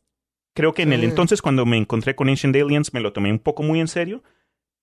Creo 0.54 0.72
que 0.72 0.82
en 0.82 0.92
el 0.94 1.00
entonces, 1.04 1.42
cuando 1.42 1.66
me 1.66 1.76
encontré 1.76 2.14
con 2.14 2.28
Ancient 2.30 2.56
Aliens, 2.56 2.94
me 2.94 3.00
lo 3.00 3.12
tomé 3.12 3.30
un 3.30 3.38
poco 3.38 3.62
muy 3.62 3.78
en 3.78 3.88
serio, 3.88 4.22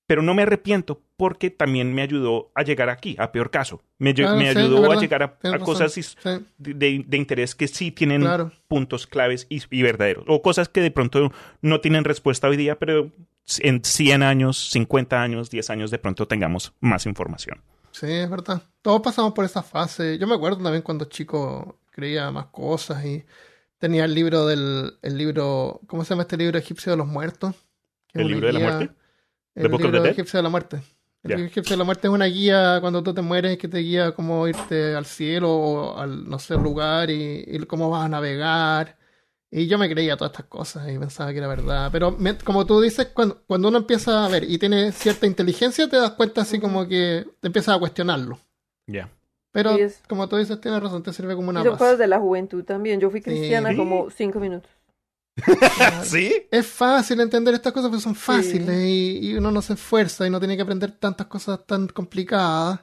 pero 0.07 0.21
no 0.21 0.33
me 0.33 0.43
arrepiento 0.43 1.01
porque 1.17 1.49
también 1.49 1.93
me 1.93 2.01
ayudó 2.01 2.51
a 2.55 2.63
llegar 2.63 2.89
aquí, 2.89 3.15
a 3.19 3.31
peor 3.31 3.49
caso. 3.51 3.81
Me, 3.99 4.11
ayu- 4.13 4.23
Claro, 4.23 4.37
me 4.37 4.43
sí, 4.45 4.49
es 4.49 4.57
ayudó 4.57 4.91
a 4.91 4.99
llegar 4.99 5.23
a, 5.23 5.59
cosas 5.59 5.93
Sí, 5.93 6.09
de, 6.57 7.03
de 7.07 7.17
interés 7.17 7.55
que 7.55 7.67
sí 7.67 7.91
tienen 7.91 8.21
claro. 8.21 8.51
puntos 8.67 9.07
claves 9.07 9.47
y, 9.49 9.61
y 9.69 9.81
verdaderos. 9.81 10.25
O 10.27 10.41
cosas 10.41 10.67
que 10.69 10.81
de 10.81 10.91
pronto 10.91 11.31
no 11.61 11.79
tienen 11.81 12.03
respuesta 12.03 12.47
hoy 12.49 12.57
día, 12.57 12.77
pero 12.77 13.11
en 13.59 13.83
100 13.83 14.23
años, 14.23 14.69
50 14.71 15.21
años, 15.21 15.49
10 15.49 15.69
años 15.69 15.91
de 15.91 15.99
pronto 15.99 16.27
tengamos 16.27 16.73
más 16.79 17.05
información. 17.05 17.61
Sí, 17.91 18.07
es 18.11 18.29
verdad. 18.29 18.63
Todos 18.81 19.01
pasamos 19.01 19.33
por 19.33 19.45
esa 19.45 19.61
fase. 19.63 20.17
Yo 20.17 20.27
me 20.27 20.35
acuerdo 20.35 20.61
también 20.61 20.81
cuando 20.81 21.05
chico 21.05 21.77
creía 21.91 22.31
más 22.31 22.47
cosas 22.47 23.05
y 23.05 23.23
tenía 23.77 24.05
el 24.05 24.15
libro 24.15 24.47
del 24.47 24.93
el 25.01 25.17
libro, 25.17 25.79
¿cómo 25.87 26.03
se 26.03 26.09
llama 26.09 26.23
este 26.23 26.37
libro 26.37 26.57
egipcio 26.57 26.91
de 26.91 26.97
los 26.97 27.07
muertos? 27.07 27.55
Que 28.07 28.21
¿El 28.21 28.27
libro 28.29 28.47
de 28.47 28.53
la 28.53 28.59
muerte? 28.59 28.89
El 29.55 29.63
¿The 29.63 29.67
Book 29.69 29.75
of 29.75 29.81
the 29.81 29.87
libro 29.87 30.03
Dead? 30.03 30.11
egipcio 30.13 30.37
de 30.37 30.43
la 30.43 30.49
muerte. 30.49 30.81
El 31.23 31.31
egipcio 31.45 31.73
de 31.75 31.77
la 31.77 31.83
muerte 31.85 32.07
es 32.07 32.13
una 32.13 32.25
guía 32.25 32.79
cuando 32.81 33.01
tú 33.01 33.13
te 33.13 33.21
mueres 33.21 33.57
que 33.57 33.69
te 33.69 33.77
guía 33.77 34.11
cómo 34.13 34.45
irte 34.47 34.93
al 34.93 35.05
cielo 35.05 35.49
o 35.55 35.97
al 35.97 36.27
no 36.29 36.37
sé 36.37 36.55
lugar 36.55 37.09
y, 37.09 37.45
y 37.47 37.59
cómo 37.59 37.89
vas 37.89 38.05
a 38.05 38.09
navegar. 38.09 38.97
Y 39.49 39.67
yo 39.67 39.77
me 39.77 39.89
creía 39.89 40.17
todas 40.17 40.31
estas 40.33 40.47
cosas 40.47 40.89
y 40.91 40.97
pensaba 40.97 41.31
que 41.31 41.37
era 41.37 41.47
verdad. 41.47 41.89
Pero 41.93 42.11
me- 42.11 42.37
como 42.39 42.65
tú 42.65 42.81
dices, 42.81 43.07
cuando, 43.13 43.41
cuando 43.47 43.69
uno 43.69 43.77
empieza 43.77 44.25
a 44.25 44.27
ver 44.27 44.43
y 44.43 44.57
tiene 44.57 44.91
cierta 44.91 45.25
inteligencia, 45.27 45.87
te 45.87 45.95
das 45.95 46.11
cuenta 46.11 46.41
así 46.41 46.59
como 46.59 46.87
que 46.87 47.25
te 47.39 47.47
empiezas 47.47 47.75
a 47.75 47.79
cuestionarlo. 47.79 48.39
Ya. 48.87 49.09
Pero 49.53 49.75
Sí, 49.75 49.81
es- 49.81 50.01
como 50.09 50.27
tú 50.27 50.35
dices, 50.37 50.59
tienes 50.59 50.81
razón, 50.81 51.03
te 51.03 51.13
sirve 51.13 51.35
como 51.35 51.49
una 51.51 51.61
Y 51.61 51.63
son 51.63 51.73
base. 51.73 51.83
cosas 51.85 51.99
de 51.99 52.07
la 52.07 52.19
juventud 52.19 52.63
también. 52.65 52.99
Yo 52.99 53.09
fui 53.11 53.21
cristiana 53.21 53.69
Sí. 53.69 53.77
como 53.77 54.09
cinco 54.09 54.39
minutos. 54.41 54.69
¿Sí? 56.03 56.31
Es 56.51 56.67
fácil 56.67 57.19
entender 57.19 57.53
estas 57.53 57.73
cosas, 57.73 57.89
porque 57.89 58.03
son 58.03 58.15
fáciles 58.15 58.83
y, 58.85 59.19
y 59.21 59.33
uno 59.35 59.51
no 59.51 59.61
se 59.61 59.73
esfuerza 59.73 60.27
y 60.27 60.29
no 60.29 60.39
tiene 60.39 60.55
que 60.55 60.61
aprender 60.61 60.91
tantas 60.91 61.27
cosas 61.27 61.65
tan 61.65 61.87
complicadas. 61.87 62.81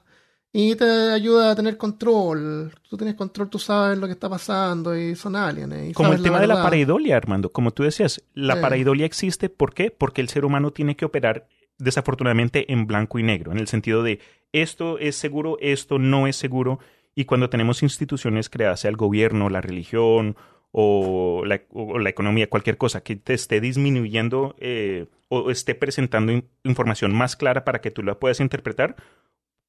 Y 0.52 0.74
te 0.74 0.85
ayuda 1.12 1.52
a 1.52 1.55
tener 1.55 1.77
control. 1.77 2.72
Tú 2.89 2.97
tienes 2.97 3.14
control, 3.14 3.48
tú 3.48 3.60
sabes 3.60 3.97
lo 3.97 4.06
que 4.09 4.14
está 4.14 4.28
pasando 4.28 4.97
y 4.98 5.14
son 5.14 5.36
aliens. 5.36 5.90
y 5.90 5.93
Como 5.93 6.12
el 6.12 6.22
tema 6.24 6.40
de 6.40 6.48
la 6.48 6.60
pareidolia, 6.60 7.16
Armando. 7.16 7.52
Como 7.52 7.70
tú 7.70 7.85
decías, 7.85 8.20
la 8.35 8.56
Sí. 8.56 8.60
pareidolia 8.60 9.06
existe. 9.06 9.48
¿Por 9.48 9.72
qué? 9.74 9.93
Porque 9.93 10.20
el 10.20 10.28
ser 10.28 10.44
humano 10.44 10.72
tiene 10.72 10.97
que 10.97 11.05
operar 11.05 11.47
desafortunadamente 11.78 12.72
en 12.72 12.86
blanco 12.89 13.18
y 13.20 13.22
negro, 13.22 13.52
en 13.52 13.59
el 13.59 13.68
sentido 13.68 14.02
de 14.02 14.18
esto 14.52 14.98
es 14.98 15.14
seguro, 15.16 15.56
esto 15.60 15.98
no 16.01 16.27
es 16.27 16.35
seguro. 16.36 16.81
Y 17.14 17.24
cuando 17.27 17.48
tenemos 17.48 17.82
instituciones 17.85 18.51
creadas, 18.51 18.81
sea 18.81 18.90
el 18.90 18.97
gobierno, 18.97 19.48
la 19.51 19.60
religión 19.60 20.36
o 20.72 21.42
la, 21.47 21.62
o 21.70 21.98
la 21.98 22.10
economía, 22.10 22.48
cualquier 22.48 22.76
cosa 22.78 23.02
que 23.02 23.16
te 23.16 23.34
esté 23.34 23.60
disminuyendo 23.60 24.55
eh, 24.59 25.06
o 25.28 25.51
esté 25.51 25.74
presentando 25.74 26.32
in- 26.32 26.48
información 26.64 27.12
más 27.14 27.36
clara 27.36 27.64
para 27.64 27.80
que 27.80 27.90
tú 27.90 28.02
la 28.02 28.18
puedas 28.20 28.40
interpretar, 28.40 28.97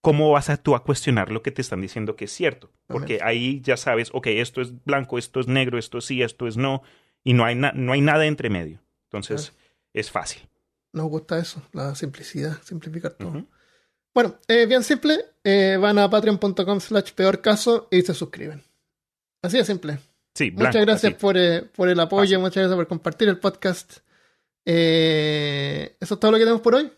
¿cómo 0.01 0.31
vas 0.31 0.49
a 0.49 0.57
tú 0.57 0.75
a 0.75 0.83
cuestionar 0.83 1.31
lo 1.31 1.41
que 1.41 1.51
te 1.51 1.61
están 1.61 1.81
diciendo 1.81 2.15
que 2.15 2.25
es 2.25 2.31
cierto? 2.31 2.71
Porque 2.87 3.19
ahí 3.23 3.61
ya 3.61 3.77
sabes, 3.77 4.09
ok, 4.13 4.27
esto 4.27 4.61
es 4.61 4.83
blanco, 4.85 5.17
esto 5.17 5.39
es 5.39 5.47
negro, 5.47 5.77
esto 5.79 6.01
sí, 6.01 6.21
esto 6.21 6.47
es 6.47 6.57
no, 6.57 6.83
y 7.23 7.33
no 7.33 7.45
hay, 7.45 7.55
na- 7.55 7.73
no 7.73 7.93
hay 7.93 8.01
nada 8.01 8.25
entre 8.25 8.49
medio. 8.49 8.79
Entonces, 9.09 9.53
es 9.93 10.09
fácil. 10.11 10.41
Nos 10.93 11.07
gusta 11.09 11.37
eso, 11.39 11.61
la 11.73 11.95
simplicidad, 11.95 12.61
simplificar 12.63 13.13
todo. 13.13 13.45
Bueno, 14.13 14.37
eh, 14.47 14.65
bien 14.65 14.83
simple. 14.83 15.19
eh, 15.43 15.77
van 15.79 15.97
a 15.99 16.09
patreon.com 16.09 16.79
slash 16.79 17.11
peor 17.13 17.41
caso 17.41 17.87
y 17.91 18.01
se 18.01 18.13
suscriben. 18.13 18.61
Así 19.41 19.57
de 19.57 19.65
simple. 19.65 19.99
Sí, 20.33 20.51
Muchas 20.51 20.71
blanco, 20.73 20.85
gracias 20.91 21.13
así. 21.13 21.21
por, 21.21 21.37
eh, 21.37 21.61
por 21.75 21.89
el 21.89 21.99
apoyo, 21.99 22.21
Fácil. 22.23 22.39
muchas 22.39 22.55
gracias 22.63 22.75
por 22.77 22.87
compartir 22.87 23.27
el 23.29 23.37
podcast. 23.39 23.97
Eh, 24.65 25.95
eso 25.99 26.13
es 26.13 26.19
todo 26.19 26.31
lo 26.31 26.37
que 26.37 26.43
tenemos 26.43 26.61
por 26.61 26.75
hoy. 26.75 26.91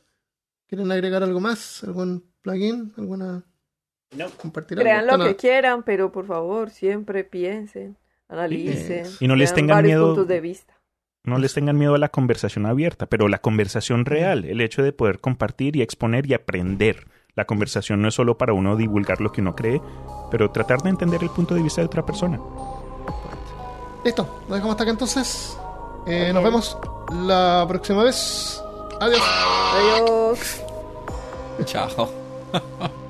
¿Quieren 0.67 0.91
agregar 0.91 1.23
algo 1.23 1.39
más? 1.39 1.83
¿Algún 1.83 2.23
plugin? 2.41 2.93
¿Alguna? 2.97 3.43
No. 4.17 4.29
¿Compartir 4.37 4.77
Crean 4.77 4.99
algo? 4.99 5.11
lo 5.11 5.17
Bueno, 5.17 5.31
que 5.31 5.35
quieran, 5.37 5.83
pero 5.83 6.11
por 6.11 6.25
favor, 6.27 6.69
siempre 6.69 7.23
piensen, 7.23 7.97
analicen. 8.27 9.05
Y 9.19 9.27
no 9.27 9.35
les 9.35 9.53
tengan 9.53 9.77
varios 9.77 9.89
miedo- 9.97 10.07
puntos 10.07 10.27
de 10.27 10.41
vista. 10.41 10.73
No 11.25 11.37
les 11.39 11.53
tengan 11.53 11.77
miedo 11.77 11.95
a 11.95 11.97
la 11.99 12.09
conversación 12.09 12.65
abierta, 12.65 13.05
pero 13.07 13.29
la 13.29 13.37
conversación 13.39 14.05
real, 14.05 14.43
el 14.43 14.59
hecho 14.59 14.83
de 14.83 14.91
poder 14.91 15.19
compartir 15.19 15.77
y 15.77 15.81
exponer 15.81 16.25
y 16.29 16.33
aprender. 16.33 17.07
La 17.35 17.45
conversación 17.45 18.01
no 18.01 18.09
es 18.09 18.13
solo 18.13 18.37
para 18.37 18.51
uno 18.53 18.75
divulgar 18.75 19.21
lo 19.21 19.31
que 19.31 19.39
uno 19.41 19.55
cree, 19.55 19.81
pero 20.29 20.51
tratar 20.51 20.81
de 20.81 20.89
entender 20.89 21.23
el 21.23 21.29
punto 21.29 21.55
de 21.55 21.63
vista 21.63 21.79
de 21.81 21.85
otra 21.87 22.05
persona. 22.05 22.39
Listo, 24.03 24.27
lo 24.47 24.55
dejamos 24.55 24.73
hasta 24.73 24.83
acá 24.83 24.91
entonces. 24.91 25.57
Eh, 26.05 26.31
nos 26.33 26.43
vemos 26.43 26.77
la 27.11 27.65
próxima 27.67 28.03
vez. 28.03 28.61
Adiós. 28.99 29.21
Adiós. 29.75 30.61
Chao. 31.65 32.09